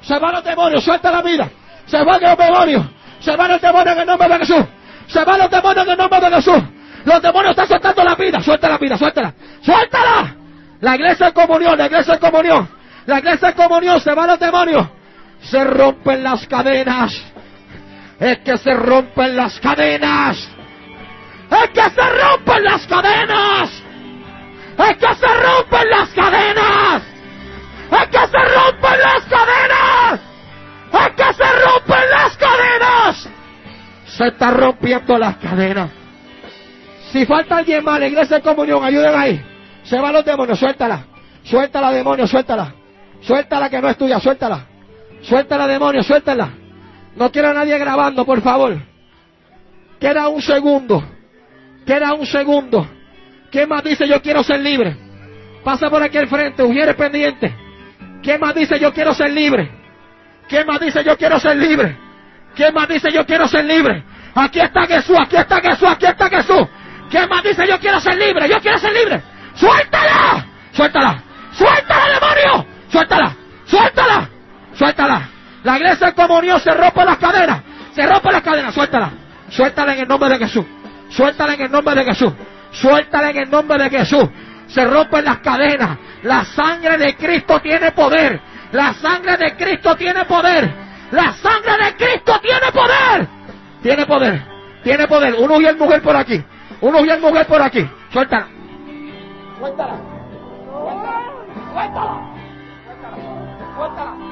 Se 0.03 0.17
van 0.19 0.33
los 0.33 0.45
demonios, 0.45 0.85
suelta 0.85 1.11
la 1.11 1.23
vida. 1.23 1.51
Se 1.87 2.03
van 2.05 2.21
los 2.21 2.39
demonios. 2.39 2.87
Se 3.19 3.37
van 3.37 3.51
los 3.51 3.61
demonios 3.61 3.97
en 3.97 4.01
el 4.03 4.07
nombre 4.07 4.29
de 4.29 4.39
Jesús. 4.39 4.65
Se 5.09 5.25
van 5.25 5.39
los 5.41 5.51
demonios 5.51 5.85
en 5.85 5.93
el 5.93 5.99
nombre 5.99 6.21
de 6.21 6.31
Jesús. 6.37 6.63
Los 7.05 7.21
demonios 7.21 7.51
están 7.51 7.67
soltando 7.67 8.05
la 8.05 8.15
vida. 8.15 8.41
Suelta 8.41 8.69
la 8.69 8.79
vida, 8.79 8.97
suéltala. 8.97 9.35
Suéltala. 9.61 10.37
La 10.81 10.95
iglesia 10.95 11.27
es 11.27 11.33
comunión, 11.33 11.77
la 11.77 11.87
iglesia 11.87 12.15
es 12.15 12.21
comunión. 12.21 12.69
La 13.07 13.19
iglesia 13.19 13.49
es 13.49 13.55
comunión, 13.57 14.01
se 14.01 14.15
van 14.15 14.29
los 14.29 14.39
demonios. 14.39 14.87
Se 15.43 15.65
rompen 15.65 16.23
las 16.23 16.47
cadenas. 16.47 17.21
Es 18.21 18.39
que 18.41 18.59
se 18.59 18.75
rompen 18.75 19.35
las 19.35 19.59
cadenas. 19.61 20.37
Es 21.51 21.71
que 21.71 21.91
se 21.91 22.03
rompen 22.03 22.65
las 22.65 22.87
cadenas. 22.87 23.83
Es 24.79 24.97
que 24.99 25.15
se 25.15 25.27
rompen 25.27 25.91
las 25.91 26.09
cadenas. 26.11 27.03
Es 27.91 28.09
que 28.09 28.19
se 28.19 28.45
rompen 28.55 29.01
las 29.01 29.25
cadenas. 29.25 30.21
Es 30.93 31.09
que 31.17 31.33
se 31.33 31.65
rompen 31.65 32.11
las 32.11 32.37
cadenas. 32.37 33.29
Se 34.05 34.27
está 34.29 34.51
rompiendo 34.51 35.19
las 35.19 35.37
cadenas. 35.37 35.91
Si 37.13 37.25
falta 37.25 37.57
alguien 37.57 37.83
más, 37.83 38.01
la 38.01 38.07
iglesia 38.07 38.37
de 38.37 38.43
comunión, 38.43 38.85
ayuden 38.85 39.19
ahí. 39.19 39.43
Se 39.83 39.99
van 39.99 40.13
los 40.13 40.27
demonios, 40.27 40.59
suéltala. 40.59 41.05
Suéltala, 41.43 41.91
demonio, 41.91 42.27
suéltala. 42.27 42.75
Suéltala 43.23 43.71
que 43.71 43.81
no 43.81 43.89
es 43.89 43.97
tuya, 43.97 44.21
suéltala. 44.21 44.67
Suéltala, 45.23 45.67
demonio, 45.67 46.03
suéltala. 46.03 46.60
No 47.17 47.31
quiero 47.31 47.49
a 47.49 47.55
nadie 47.55 47.77
grabando, 47.79 48.25
por 48.25 48.41
favor. 48.41 48.79
Queda 49.99 50.29
un 50.29 50.41
segundo. 50.41 51.05
Queda 51.87 52.15
un 52.15 52.27
segundo. 52.27 52.89
¿Quién 53.51 53.69
más 53.69 53.83
dice 53.83 54.07
yo 54.07 54.23
quiero 54.23 54.43
ser 54.43 54.61
libre? 54.61 54.97
Pasa 55.65 55.91
por 55.91 56.03
aquí 56.03 56.17
al 56.19 56.29
frente, 56.29 56.63
hubiere 56.63 56.95
pendiente. 56.95 57.55
¿Quién 58.23 58.41
más 58.41 58.55
dice 58.55 58.79
yo 58.79 58.93
quiero 58.93 59.13
ser 59.13 59.31
libre? 59.31 59.71
¿Quién 60.49 60.67
más 60.67 60.81
dice 60.81 61.03
yo 61.05 61.17
quiero 61.17 61.39
ser 61.39 61.57
libre? 61.57 61.97
¿Quién 62.55 62.75
más 62.75 62.89
dice 62.89 63.11
yo 63.13 63.27
quiero 63.27 63.47
ser 63.49 63.65
libre? 63.65 64.05
Aquí 64.35 64.61
está 64.61 64.87
Jesús, 64.87 65.17
aquí 65.21 65.37
está 65.37 65.61
Jesús, 65.61 65.89
aquí 65.89 66.07
está 66.07 66.29
Jesús. 66.29 66.67
¿Quién 67.11 67.29
más 67.29 67.43
dice 67.43 67.67
yo 67.69 67.79
quiero 67.79 68.01
ser 68.01 68.17
libre? 68.17 68.49
Yo 68.49 68.61
quiero 68.61 68.79
ser 68.79 68.93
libre. 68.93 69.23
¡Suéltala! 69.55 70.47
¡Suéltala! 70.73 71.23
¡Suéltala, 71.53 72.05
demonio! 72.15 72.67
¡Suéltala! 72.89 73.37
¡Suéltala! 73.67 74.31
¡Suéltala! 74.75 75.30
La 75.63 75.77
iglesia 75.77 76.09
en 76.09 76.15
comunión 76.15 76.61
se 76.61 76.71
rompe 76.71 77.05
las 77.05 77.19
cadenas. 77.19 77.63
Se 77.95 78.07
rompe 78.07 78.33
las 78.33 78.43
cadenas. 78.43 78.75
Suéltala. 78.75 79.11
Suéltala 79.49 79.95
en 79.95 80.01
el 80.01 80.09
nombre 80.09 80.29
de 80.31 80.39
Jesús. 80.39 80.65
Suéltala 81.11 81.55
en 81.55 81.61
el 81.63 81.71
nombre 81.71 81.95
de 81.95 82.05
Jesús. 82.05 82.33
Suéltala 82.73 83.31
en 83.31 83.37
el 83.39 83.51
nombre 83.51 83.79
de 83.83 83.91
Jesús. 83.91 84.29
Se 84.69 84.85
rompen 84.85 85.25
las 85.25 85.39
cadenas. 85.39 85.99
La 86.23 86.45
sangre 86.45 86.97
de 86.97 87.17
Cristo 87.17 87.61
tiene 87.61 87.91
poder. 87.93 88.41
La 88.73 88.95
sangre 88.95 89.37
de 89.37 89.57
Cristo 89.57 89.97
tiene 89.97 90.25
poder. 90.25 90.73
La 91.11 91.33
sangre 91.33 91.73
de 91.85 91.97
Cristo 91.97 92.41
tiene 92.41 92.73
poder. 92.73 93.29
Tiene 93.83 94.07
poder. 94.07 94.43
Tiene 94.85 95.09
poder. 95.09 95.35
Uno 95.39 95.61
y 95.61 95.67
el 95.67 95.77
mujer 95.77 96.01
por 96.01 96.17
aquí. 96.17 96.43
Uno 96.81 97.05
y 97.05 97.11
el 97.11 97.21
mujer 97.21 97.47
por 97.47 97.61
aquí. 97.61 97.87
Suéltala. 98.13 98.47
Suéltala. 99.59 99.97
Suéltala. 100.71 101.21
Suéltala. 101.73 102.21
Suéltala. 103.77 104.30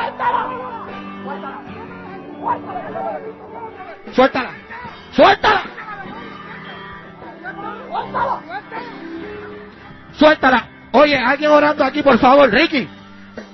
Suéltala. 0.00 0.46
Suéltala. 1.24 1.60
Suéltala. 4.12 4.50
Suéltala. 5.12 5.62
Suéltala. 7.90 8.42
Suéltala. 10.12 10.68
Oye, 10.92 11.16
alguien 11.16 11.50
orando 11.50 11.84
aquí, 11.84 12.02
por 12.02 12.18
favor, 12.18 12.50
Ricky. 12.50 12.88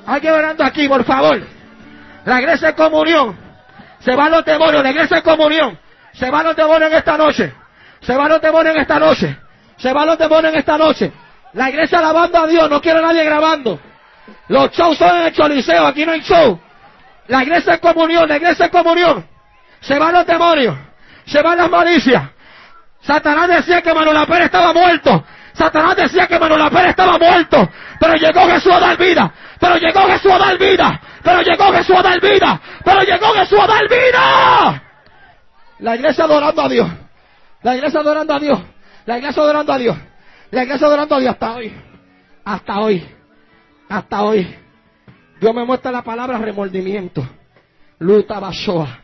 Alguien 0.07 0.35
orando 0.35 0.65
aquí, 0.65 0.89
por 0.89 1.05
favor. 1.05 1.41
La 2.25 2.41
iglesia 2.41 2.69
de 2.69 2.75
comunión. 2.75 3.37
Se 4.01 4.15
van 4.15 4.31
los 4.31 4.45
demonios, 4.45 4.83
la 4.83 4.91
iglesia 4.91 5.17
de 5.19 5.23
comunión. 5.23 5.79
Se 6.13 6.31
van 6.31 6.45
los 6.45 6.57
demonios 6.57 6.91
en 6.91 6.97
esta 6.97 7.17
noche. 7.17 7.53
Se 8.01 8.17
van 8.17 8.29
los 8.29 8.41
demonios 8.41 8.75
en 8.75 8.81
esta 8.81 8.99
noche. 8.99 9.37
Se 9.77 9.93
van 9.93 10.07
los 10.07 10.19
demonios 10.19 10.53
en 10.53 10.59
esta 10.59 10.79
noche. 10.79 11.13
La 11.53 11.71
iglesia 11.71 11.99
alabando 11.99 12.39
a 12.39 12.47
Dios, 12.47 12.71
no 12.71 12.81
quiero 12.81 13.03
nadie 13.03 13.25
grabando. 13.25 13.81
Los 14.49 14.71
shows 14.73 14.99
son 14.99 15.17
en 15.17 15.27
el 15.27 15.33
choliseo, 15.33 15.87
aquí 15.87 16.05
no 16.07 16.13
hay 16.13 16.21
show. 16.21 16.61
La 17.29 17.43
iglesia 17.43 17.75
es 17.75 17.81
comunión, 17.81 18.29
la 18.29 18.37
iglesia 18.37 18.67
es 18.67 18.71
comunión. 18.71 19.27
Se 19.81 19.99
van 19.99 20.13
los 20.13 20.27
demonios, 20.27 20.77
se 21.27 21.43
van 21.43 21.59
las 21.59 21.71
malicias. 21.71 22.23
Satanás 23.03 23.49
decía 23.49 23.83
que 23.83 23.95
Manuel 23.95 24.27
Pérez 24.27 24.47
estaba 24.47 24.73
muerto. 24.73 25.25
Satanás 25.53 25.97
decía 25.97 26.27
que 26.27 26.39
Manuel 26.39 26.71
Pérez 26.71 26.91
estaba 26.91 27.19
muerto. 27.19 27.69
Pero 28.01 28.15
llegó 28.15 28.47
Jesús 28.49 28.73
a 28.73 28.81
dar 28.81 28.99
vida. 28.99 29.33
Pero 29.61 29.77
llegó 29.77 30.01
Jesús 30.07 30.33
a 30.33 30.39
dar 30.39 30.59
vida. 30.59 31.01
Pero 31.23 31.41
llegó 31.43 31.73
Jesús 31.73 31.97
a 31.97 32.03
dar 32.03 32.21
vida. 32.21 32.61
Pero 32.85 33.03
llegó 33.03 33.33
Jesús 33.33 33.59
a 33.61 33.67
dar 33.67 33.89
vida. 33.89 34.83
La 35.79 35.95
iglesia 35.95 36.25
adorando 36.25 36.63
a 36.63 36.69
Dios. 36.69 36.89
La 37.63 37.77
iglesia 37.77 38.01
adorando 38.01 38.35
a 38.35 38.39
Dios. 38.41 38.61
La 39.07 39.19
iglesia 39.19 39.43
adorando 39.43 39.73
a 39.73 39.79
Dios. 39.79 39.97
La 40.51 40.63
iglesia 40.65 40.87
adorando 40.87 41.15
a 41.15 41.21
Dios 41.21 41.33
hasta 41.33 41.53
hoy. 41.53 41.75
Hasta 42.45 42.79
hoy. 42.81 43.16
Hasta 43.89 44.23
hoy. 44.23 44.57
Dios 45.41 45.55
me 45.55 45.65
muestra 45.65 45.91
la 45.91 46.03
palabra 46.03 46.39
remordimiento. 46.39 47.27
Luta 47.99 48.41
Bashoa. 48.41 49.01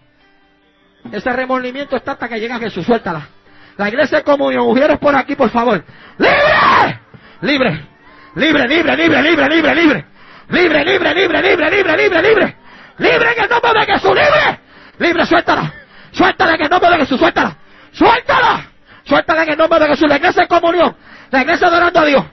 Ese 1.10 1.32
remordimiento 1.32 1.96
está 1.96 2.12
hasta 2.12 2.28
que 2.28 2.38
llega 2.38 2.58
Jesús. 2.58 2.84
Suéltala. 2.84 3.28
La 3.76 3.88
iglesia 3.88 4.18
de 4.18 4.24
comunión. 4.24 4.64
Mujeres 4.66 4.98
por 4.98 5.14
aquí, 5.14 5.34
por 5.34 5.50
favor. 5.50 5.84
¡Libre! 6.18 7.00
Libre. 7.40 7.88
Libre, 8.34 8.68
libre, 8.68 8.96
libre, 8.96 9.22
libre, 9.22 9.48
libre, 9.48 9.74
libre. 9.74 10.04
Libre, 10.48 10.84
libre, 10.84 11.14
libre, 11.14 11.42
libre, 11.42 11.70
libre, 11.70 11.96
libre, 11.96 12.22
libre. 12.22 12.56
Libre 12.98 13.32
en 13.36 13.42
el 13.42 13.50
nombre 13.50 13.72
de 13.72 13.92
Jesús. 13.92 14.10
Libre. 14.10 14.60
Libre, 14.98 15.26
suéltala. 15.26 15.74
Suéltala 16.12 16.54
en 16.54 16.62
el 16.62 16.70
nombre 16.70 16.90
de 16.90 16.96
Jesús. 16.98 17.18
Suéltala. 17.18 17.56
Suéltala. 17.92 18.66
Suéltala 19.04 19.42
en 19.42 19.50
el 19.50 19.58
nombre 19.58 19.78
de 19.80 19.86
Jesús. 19.88 20.08
La 20.08 20.16
iglesia 20.16 20.42
de 20.42 20.48
comunión. 20.48 20.96
La 21.30 21.42
iglesia 21.42 21.66
adorando 21.66 22.00
a 22.00 22.04
Dios. 22.04 22.24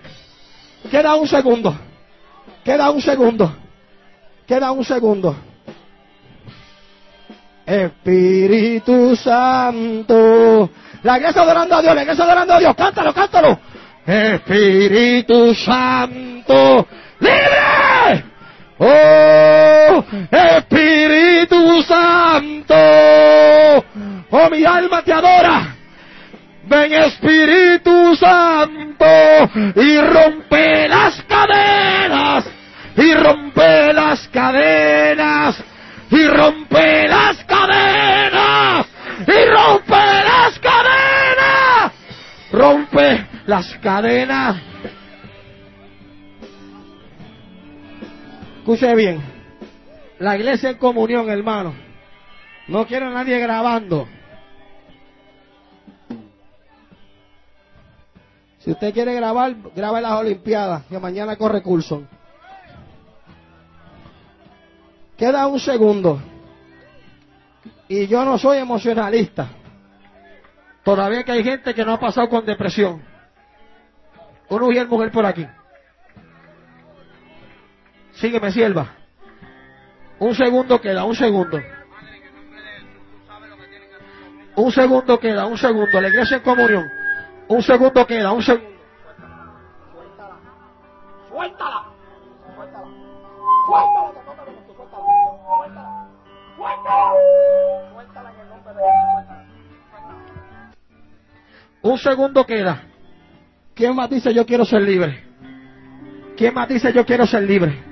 Queda 0.91 1.15
un 1.15 1.27
segundo. 1.27 1.89
Queda 2.64 2.90
un 2.90 3.02
segundo. 3.02 3.56
Queda 4.48 4.72
un 4.72 4.84
segundo. 4.84 5.36
Espíritu 7.65 9.15
Santo. 9.15 10.69
La 11.03 11.18
iglesia 11.18 11.41
adorando 11.44 11.76
a 11.76 11.81
Dios, 11.81 11.95
la 11.95 12.02
iglesia 12.02 12.23
adorando 12.23 12.53
a 12.53 12.60
Dios. 12.60 12.76
Cántalo, 12.76 13.14
cántalo. 13.14 13.60
Espíritu 14.06 15.53
Santo. 15.53 16.88
¡Libre! 17.19 18.26
Oh, 18.80 20.03
Espíritu 20.31 21.84
Santo. 21.84 22.76
Oh, 24.31 24.49
mi 24.49 24.64
alma 24.64 25.02
te 25.03 25.14
adora. 25.14 25.76
Ven 26.69 26.93
Espíritu 26.93 28.15
Santo 28.15 29.05
y 29.75 29.97
rompe 30.01 30.87
las 30.87 31.19
cadenas, 31.23 32.45
y 32.95 33.11
rompe 33.15 33.91
las 33.91 34.27
cadenas, 34.27 35.63
y 36.11 36.27
rompe 36.27 37.07
las 37.07 37.43
cadenas, 37.45 38.85
y 39.25 39.45
rompe 39.49 39.95
las 39.95 40.59
cadenas, 40.59 41.91
rompe 42.51 43.27
las 43.47 43.73
cadenas. 43.79 44.57
Escuche 48.59 48.93
bien, 48.93 49.23
la 50.19 50.37
iglesia 50.37 50.69
en 50.69 50.77
comunión, 50.77 51.31
hermano. 51.31 51.73
No 52.67 52.85
quiero 52.85 53.07
a 53.07 53.09
nadie 53.09 53.39
grabando. 53.39 54.07
Si 58.60 58.72
usted 58.72 58.94
quiere 58.94 59.14
grabar, 59.14 59.56
grabe 59.76 60.02
las 60.02 60.14
Olimpiadas, 60.14 60.84
que 60.86 60.99
mañana 60.99 61.36
corre 61.38 61.61
curso. 61.61 62.03
Queda 65.18 65.48
un 65.48 65.60
segundo. 65.60 66.22
Y 67.88 68.07
yo 68.07 68.23
no 68.23 68.38
soy 68.38 68.60
emocionalista. 68.60 69.49
Todavía 70.84 71.23
que 71.23 71.31
hay 71.31 71.44
gente 71.44 71.73
que 71.73 71.86
no 71.86 71.94
ha 71.94 71.99
pasado 71.99 72.30
con 72.30 72.45
depresión. 72.45 73.02
Y 74.49 74.77
el 74.77 74.88
mujer 74.88 75.11
por 75.11 75.26
aquí. 75.26 75.45
Sígueme, 78.14 78.52
sierva. 78.52 78.95
Un 80.19 80.36
segundo 80.36 80.81
queda, 80.81 81.06
un 81.06 81.15
segundo. 81.15 81.61
Un 84.56 84.72
segundo 84.72 85.19
queda, 85.19 85.45
un 85.45 85.57
segundo. 85.57 86.02
La 86.02 86.10
iglesia 86.10 86.38
en 86.38 86.44
comunión. 86.44 86.98
Un 87.49 87.63
segundo 87.63 88.05
queda, 88.05 88.31
un 88.31 88.43
segundo. 88.43 88.69
Suéltala. 89.91 90.35
Suéltala. 91.30 91.80
Suéltala. 92.55 92.88
Suéltala. 93.65 94.11
Suéltala. 95.57 96.09
Suéltala. 96.55 97.13
Suéltala 97.91 98.30
en 98.30 98.39
el 98.39 98.49
nombre 98.49 98.73
de 98.76 98.81
Jesús. 98.81 99.39
Un 101.81 101.97
segundo 101.97 102.45
queda. 102.45 102.84
¿Quién 103.73 103.95
más 103.95 104.09
dice 104.11 104.31
yo 104.31 104.45
quiero 104.45 104.63
ser 104.63 104.84
libre? 104.84 105.23
¿Quién 106.38 106.53
más 106.53 106.67
dice 106.69 106.93
yo 106.93 107.03
quiero 107.03 107.26
ser 107.26 107.41
libre? 107.43 107.84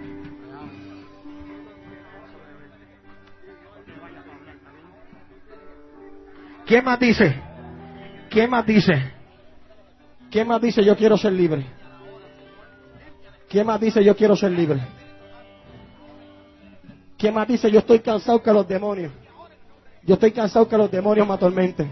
¿Quién 6.68 6.86
más 6.86 7.00
dice? 7.00 7.42
¿Quién 8.30 8.52
más 8.52 8.64
dice? 8.64 9.17
¿Quién 10.30 10.48
más 10.48 10.62
dice 10.62 10.84
yo 10.84 10.96
quiero 10.96 11.18
ser 11.18 11.34
libre? 11.34 11.66
¿Quién 13.50 13.66
más 13.66 13.80
dice 13.80 14.04
yo 14.04 14.16
quiero 14.16 14.36
ser 14.36 14.52
libre? 14.52 14.82
¿Quién 17.18 17.34
más 17.34 17.48
dice 17.48 17.72
yo 17.72 17.80
estoy 17.80 18.00
cansado 18.00 18.42
que 18.44 18.52
los 18.52 18.68
demonios? 18.68 19.12
Yo 20.04 20.14
estoy 20.16 20.32
cansado 20.32 20.68
que 20.68 20.78
los 20.78 20.92
demonios 20.92 21.28
me 21.28 21.34
atormenten. 21.34 21.90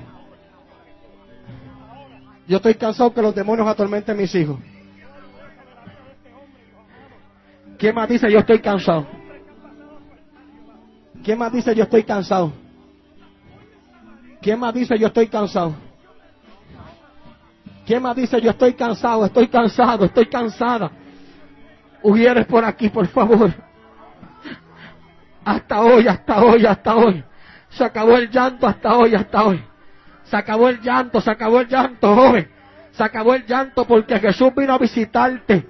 Yo 2.47 2.57
estoy 2.57 2.75
cansado 2.75 3.13
que 3.13 3.21
los 3.21 3.33
demonios 3.33 3.67
atormenten 3.67 4.17
mis 4.17 4.33
hijos. 4.35 4.59
¿Quién 7.77 7.95
más 7.95 8.07
dice 8.07 8.31
yo 8.31 8.39
estoy 8.39 8.59
cansado? 8.59 9.07
¿Quién 11.23 11.39
más 11.39 11.51
dice 11.51 11.73
yo 11.75 11.83
estoy 11.83 12.03
cansado? 12.03 12.53
¿Quién 14.41 14.59
más 14.59 14.73
dice 14.73 14.97
yo 14.97 15.07
estoy 15.07 15.27
cansado? 15.27 15.73
¿Quién 17.85 18.01
más 18.01 18.15
dice 18.15 18.41
yo 18.41 18.51
estoy 18.51 18.73
cansado? 18.73 19.25
Estoy 19.25 19.47
cansado, 19.47 20.05
estoy 20.05 20.25
cansada. 20.25 20.91
Hubieres 22.01 22.45
por 22.45 22.65
aquí, 22.65 22.89
por 22.89 23.07
favor. 23.07 23.53
Hasta 25.43 25.81
hoy, 25.81 26.07
hasta 26.07 26.43
hoy, 26.43 26.65
hasta 26.65 26.95
hoy. 26.95 27.23
Se 27.69 27.83
acabó 27.83 28.17
el 28.17 28.29
llanto 28.29 28.67
hasta 28.67 28.97
hoy, 28.97 29.13
hasta 29.13 29.43
hoy. 29.43 29.63
Se 30.23 30.35
acabó 30.35 30.69
el 30.69 30.81
llanto, 30.81 31.21
se 31.21 31.29
acabó 31.29 31.61
el 31.61 31.67
llanto, 31.67 32.15
joven. 32.15 32.49
Se 32.93 33.03
acabó 33.03 33.35
el 33.35 33.45
llanto 33.45 33.85
porque 33.85 34.19
Jesús 34.19 34.51
vino 34.55 34.73
a 34.73 34.77
visitarte. 34.77 35.67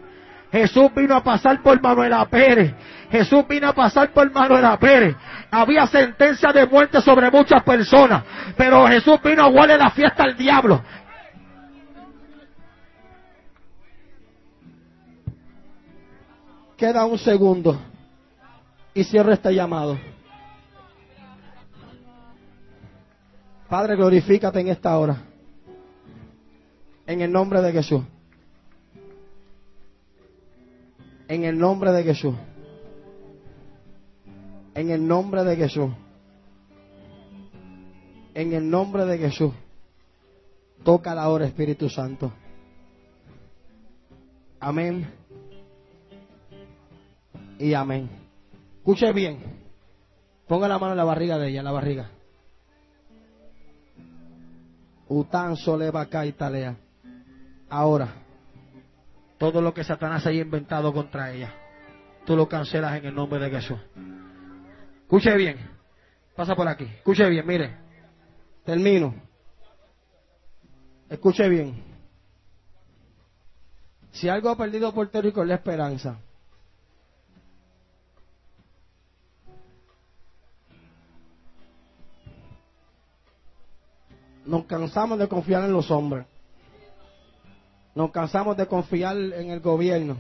Jesús 0.52 0.90
vino 0.96 1.16
a 1.16 1.24
pasar 1.24 1.62
por 1.62 1.82
Manuela 1.82 2.24
Pérez. 2.26 2.74
Jesús 3.12 3.46
vino 3.48 3.68
a 3.68 3.74
pasar 3.74 4.12
por 4.12 4.32
Manuela 4.32 4.78
Pérez. 4.80 5.16
Había 5.52 5.86
sentencia 5.88 6.54
de 6.54 6.66
muerte 6.66 7.02
sobre 7.02 7.30
muchas 7.30 7.62
personas. 7.64 8.24
Pero 8.56 8.88
Jesús 8.88 9.20
vino 9.22 9.44
a 9.44 9.48
huele 9.48 9.78
la 9.78 9.90
fiesta 9.90 10.24
al 10.24 10.38
diablo. 10.38 10.82
Queda 16.78 17.06
un 17.06 17.18
segundo 17.18 17.80
y 18.94 19.04
cierro 19.04 19.32
este 19.32 19.54
llamado. 19.54 19.98
Padre, 23.70 23.96
glorifícate 23.96 24.60
en 24.60 24.68
esta 24.68 24.98
hora. 24.98 25.22
En 27.08 27.22
el 27.22 27.32
nombre 27.32 27.62
de 27.62 27.72
Jesús. 27.72 28.04
En 31.28 31.44
el 31.44 31.58
nombre 31.58 31.92
de 31.92 32.04
Jesús. 32.04 32.36
En 34.74 34.92
el 34.92 35.08
nombre 35.08 35.44
de 35.44 35.56
Jesús. 35.56 35.92
En 38.34 38.54
el 38.54 38.70
nombre 38.70 39.06
de 39.06 39.18
Jesús. 39.18 39.54
Toca 40.84 41.16
la 41.16 41.30
hora, 41.30 41.46
Espíritu 41.46 41.90
Santo. 41.90 42.32
Amén. 44.60 45.25
Y 47.60 47.74
amén. 47.74 48.10
Escuche 48.78 49.12
bien. 49.14 49.40
Ponga 50.48 50.68
la 50.68 50.78
mano 50.78 50.92
en 50.92 50.98
la 50.98 51.04
barriga 51.04 51.38
de 51.38 51.50
ella, 51.50 51.60
en 51.60 51.66
la 51.66 51.72
barriga. 51.72 52.10
Után 55.08 55.56
soleva 55.56 56.08
y 56.26 56.32
talea. 56.34 56.76
Ahora, 57.70 58.10
todo 59.38 59.62
lo 59.62 59.74
que 59.74 59.84
Satanás 59.84 60.26
haya 60.26 60.42
inventado 60.42 60.94
contra 60.94 61.32
ella, 61.32 61.54
tú 62.26 62.36
lo 62.36 62.48
cancelas 62.48 62.98
en 62.98 63.06
el 63.06 63.16
nombre 63.16 63.40
de 63.40 63.50
Jesús. 63.50 63.80
Escuche 65.02 65.36
bien. 65.36 65.58
Pasa 66.36 66.56
por 66.56 66.68
aquí. 66.68 66.86
Escuche 66.86 67.28
bien, 67.30 67.46
mire. 67.46 67.78
Termino. 68.64 69.16
Escuche 71.10 71.48
bien. 71.48 71.84
Si 74.12 74.30
algo 74.30 74.50
ha 74.50 74.58
perdido 74.58 74.94
Puerto 74.94 75.22
Rico 75.22 75.42
es 75.42 75.48
la 75.48 75.56
esperanza. 75.56 76.20
Nos 84.46 84.66
cansamos 84.66 85.18
de 85.18 85.28
confiar 85.28 85.64
en 85.64 85.74
los 85.74 85.90
hombres. 85.90 86.26
Nos 87.96 88.12
cansamos 88.12 88.56
de 88.56 88.68
confiar 88.68 89.18
en 89.18 89.50
el 89.50 89.60
gobierno. 89.60 90.18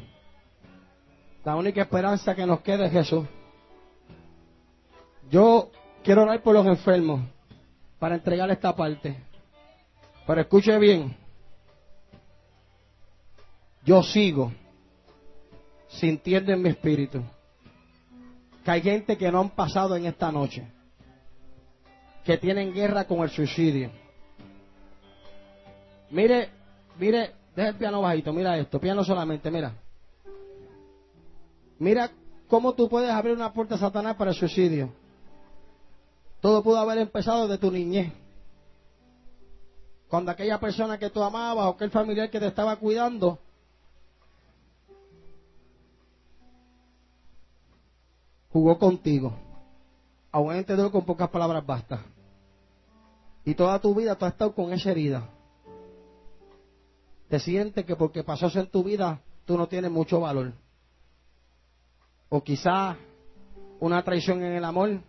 La 1.44 1.56
única 1.56 1.82
esperanza 1.82 2.34
que 2.34 2.46
nos 2.46 2.62
queda 2.62 2.88
es 2.88 2.92
Jesús. 2.92 3.28
Yo 5.30 5.70
quiero 6.04 6.24
orar 6.24 6.42
por 6.42 6.56
los 6.56 6.66
enfermos 6.66 7.22
para 8.00 8.16
entregar 8.16 8.50
esta 8.50 8.76
parte. 8.76 9.16
Pero 10.26 10.42
escuche 10.42 10.78
bien. 10.80 11.16
Yo 13.84 14.02
sigo 14.02 14.52
sintiendo 15.88 16.52
en 16.52 16.62
mi 16.64 16.70
espíritu 16.70 17.22
que 18.64 18.72
hay 18.72 18.82
gente 18.82 19.16
que 19.16 19.32
no 19.32 19.42
han 19.42 19.52
pasado 19.52 19.96
en 19.96 20.08
esta 20.08 20.32
noche, 20.32 20.68
que 22.24 22.40
tienen 22.40 22.74
guerra 22.74 23.06
con 23.06 23.20
el 23.20 23.30
suicidio 23.30 23.92
Mire, 26.12 26.50
mire, 27.00 27.34
deja 27.56 27.70
el 27.70 27.76
piano 27.76 28.02
bajito, 28.02 28.32
mira 28.34 28.58
esto, 28.58 28.80
piano 28.80 29.04
solamente, 29.04 29.50
mira. 29.50 29.74
Mira 31.80 32.12
cómo 32.48 32.74
tú 32.74 32.88
puedes 32.88 33.10
abrir 33.10 33.36
una 33.36 33.52
puerta 33.54 33.76
a 33.76 33.80
Satanás 33.80 34.16
para 34.16 34.32
el 34.32 34.38
suicidio. 34.38 34.92
Todo 36.42 36.64
pudo 36.64 36.78
haber 36.78 37.00
empezado 37.00 37.48
de 37.48 37.58
tu 37.58 37.72
niñez. 37.72 38.14
Cuando 40.08 40.32
aquella 40.32 40.60
persona 40.60 40.98
que 40.98 41.10
tú 41.10 41.24
amabas 41.24 41.66
o 41.66 41.70
aquel 41.70 41.90
familiar 41.90 42.30
que 42.30 42.40
te 42.40 42.48
estaba 42.48 42.76
cuidando 42.76 43.40
jugó 48.52 48.78
contigo. 48.78 49.34
Aún 50.32 50.54
entendido 50.54 50.92
con 50.92 51.04
pocas 51.04 51.30
palabras 51.30 51.66
basta. 51.66 52.04
Y 53.44 53.56
toda 53.56 53.80
tu 53.80 53.94
vida 53.96 54.16
tú 54.16 54.26
has 54.26 54.34
estado 54.34 54.54
con 54.54 54.72
esa 54.72 54.92
herida 54.92 55.30
te 57.30 57.40
sientes 57.40 57.86
que 57.86 57.96
porque 57.96 58.24
pasó 58.24 58.48
en 58.60 58.68
tu 58.68 58.84
vida, 58.84 59.22
tú 59.46 59.58
no 59.58 59.68
tienes 59.68 59.92
mucho 59.92 60.20
valor. 60.20 60.54
O 62.30 62.44
quizá 62.44 62.98
una 63.80 64.04
traición 64.04 64.44
en 64.44 64.54
el 64.54 64.66
amor 64.66 65.00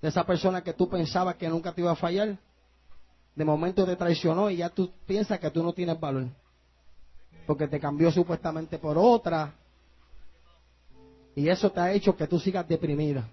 de 0.00 0.08
esa 0.08 0.24
persona 0.24 0.62
que 0.62 0.72
tú 0.72 0.88
pensabas 0.88 1.36
que 1.36 1.48
nunca 1.48 1.72
te 1.72 1.80
iba 1.80 1.90
a 1.90 1.96
fallar, 1.96 2.38
de 3.34 3.44
momento 3.44 3.84
te 3.84 3.96
traicionó 3.96 4.50
y 4.50 4.56
ya 4.56 4.68
tú 4.68 4.90
piensas 5.06 5.38
que 5.38 5.50
tú 5.50 5.62
no 5.62 5.72
tienes 5.72 5.98
valor. 5.98 6.26
Porque 7.46 7.68
te 7.68 7.80
cambió 7.80 8.10
supuestamente 8.10 8.78
por 8.78 8.98
otra. 8.98 9.54
Y 11.34 11.48
eso 11.48 11.70
te 11.70 11.80
ha 11.80 11.92
hecho 11.92 12.16
que 12.16 12.26
tú 12.26 12.38
sigas 12.38 12.66
deprimida. 12.68 13.28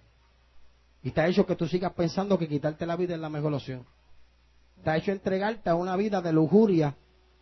Y 1.01 1.11
te 1.11 1.21
ha 1.21 1.27
hecho 1.27 1.45
que 1.45 1.55
tú 1.55 1.67
sigas 1.67 1.93
pensando 1.93 2.37
que 2.37 2.47
quitarte 2.47 2.85
la 2.85 2.95
vida 2.95 3.15
es 3.15 3.19
la 3.19 3.29
mejor 3.29 3.53
opción. 3.53 3.85
Te 4.83 4.89
ha 4.89 4.97
hecho 4.97 5.11
entregarte 5.11 5.69
a 5.69 5.75
una 5.75 5.95
vida 5.95 6.21
de 6.21 6.31
lujuria 6.31 6.95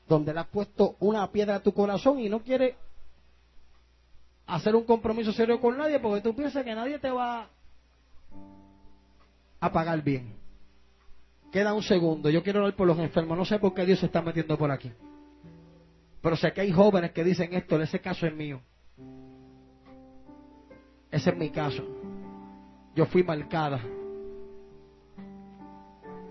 donde 0.07 0.33
le 0.33 0.39
has 0.41 0.47
puesto 0.47 0.95
una 0.99 1.29
piedra 1.31 1.55
a 1.55 1.59
tu 1.59 1.73
corazón 1.73 2.19
y 2.19 2.29
no 2.29 2.41
quieres 2.41 2.75
hacer 4.45 4.75
un 4.75 4.83
compromiso 4.83 5.31
serio 5.31 5.59
con 5.59 5.77
nadie 5.77 5.99
porque 5.99 6.21
tú 6.21 6.35
piensas 6.35 6.63
que 6.63 6.75
nadie 6.75 6.99
te 6.99 7.09
va 7.09 7.47
a 9.59 9.71
pagar 9.71 10.01
bien. 10.01 10.35
Queda 11.51 11.73
un 11.73 11.83
segundo. 11.83 12.29
Yo 12.29 12.43
quiero 12.43 12.59
hablar 12.59 12.75
por 12.75 12.87
los 12.87 12.97
enfermos. 12.99 13.37
No 13.37 13.45
sé 13.45 13.59
por 13.59 13.73
qué 13.73 13.85
Dios 13.85 13.99
se 13.99 14.07
está 14.07 14.21
metiendo 14.21 14.57
por 14.57 14.71
aquí. 14.71 14.91
Pero 16.21 16.35
sé 16.35 16.51
que 16.51 16.61
hay 16.61 16.71
jóvenes 16.71 17.11
que 17.11 17.23
dicen 17.23 17.53
esto. 17.53 17.79
Ese 17.81 18.01
caso 18.01 18.25
es 18.25 18.33
mío. 18.33 18.59
Ese 21.11 21.29
es 21.29 21.37
mi 21.37 21.49
caso. 21.51 21.83
Yo 22.95 23.05
fui 23.05 23.23
marcada 23.23 23.79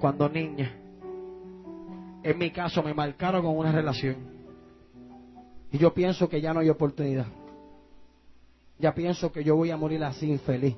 cuando 0.01 0.29
niña 0.29 0.82
en 2.23 2.39
mi 2.39 2.51
caso 2.51 2.83
me 2.83 2.95
marcaron 2.95 3.43
con 3.43 3.57
una 3.57 3.73
relación. 3.73 4.17
Y 5.71 5.79
yo 5.79 5.93
pienso 5.95 6.29
que 6.29 6.41
ya 6.41 6.53
no 6.53 6.61
hay 6.61 6.69
oportunidad. 6.69 7.27
Ya 8.79 8.95
pienso 8.95 9.33
que 9.33 9.45
yo 9.45 9.57
voy 9.57 9.71
a 9.71 9.77
morir 9.77 10.03
así 10.05 10.31
infeliz. 10.31 10.77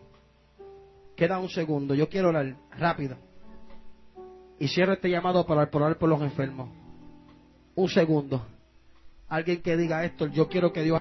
Queda 1.16 1.38
un 1.38 1.48
segundo. 1.48 1.94
Yo 1.94 2.08
quiero 2.08 2.28
orar 2.28 2.56
rápido. 2.78 3.16
Y 4.58 4.68
cierro 4.68 4.92
este 4.92 5.10
llamado 5.10 5.46
para 5.46 5.68
orar 5.72 5.98
por 5.98 6.08
los 6.08 6.22
enfermos. 6.22 6.68
Un 7.74 7.88
segundo. 7.88 8.46
Alguien 9.28 9.62
que 9.62 9.76
diga 9.76 10.04
esto, 10.04 10.26
yo 10.26 10.48
quiero 10.48 10.72
que 10.72 10.82
Dios 10.82 11.00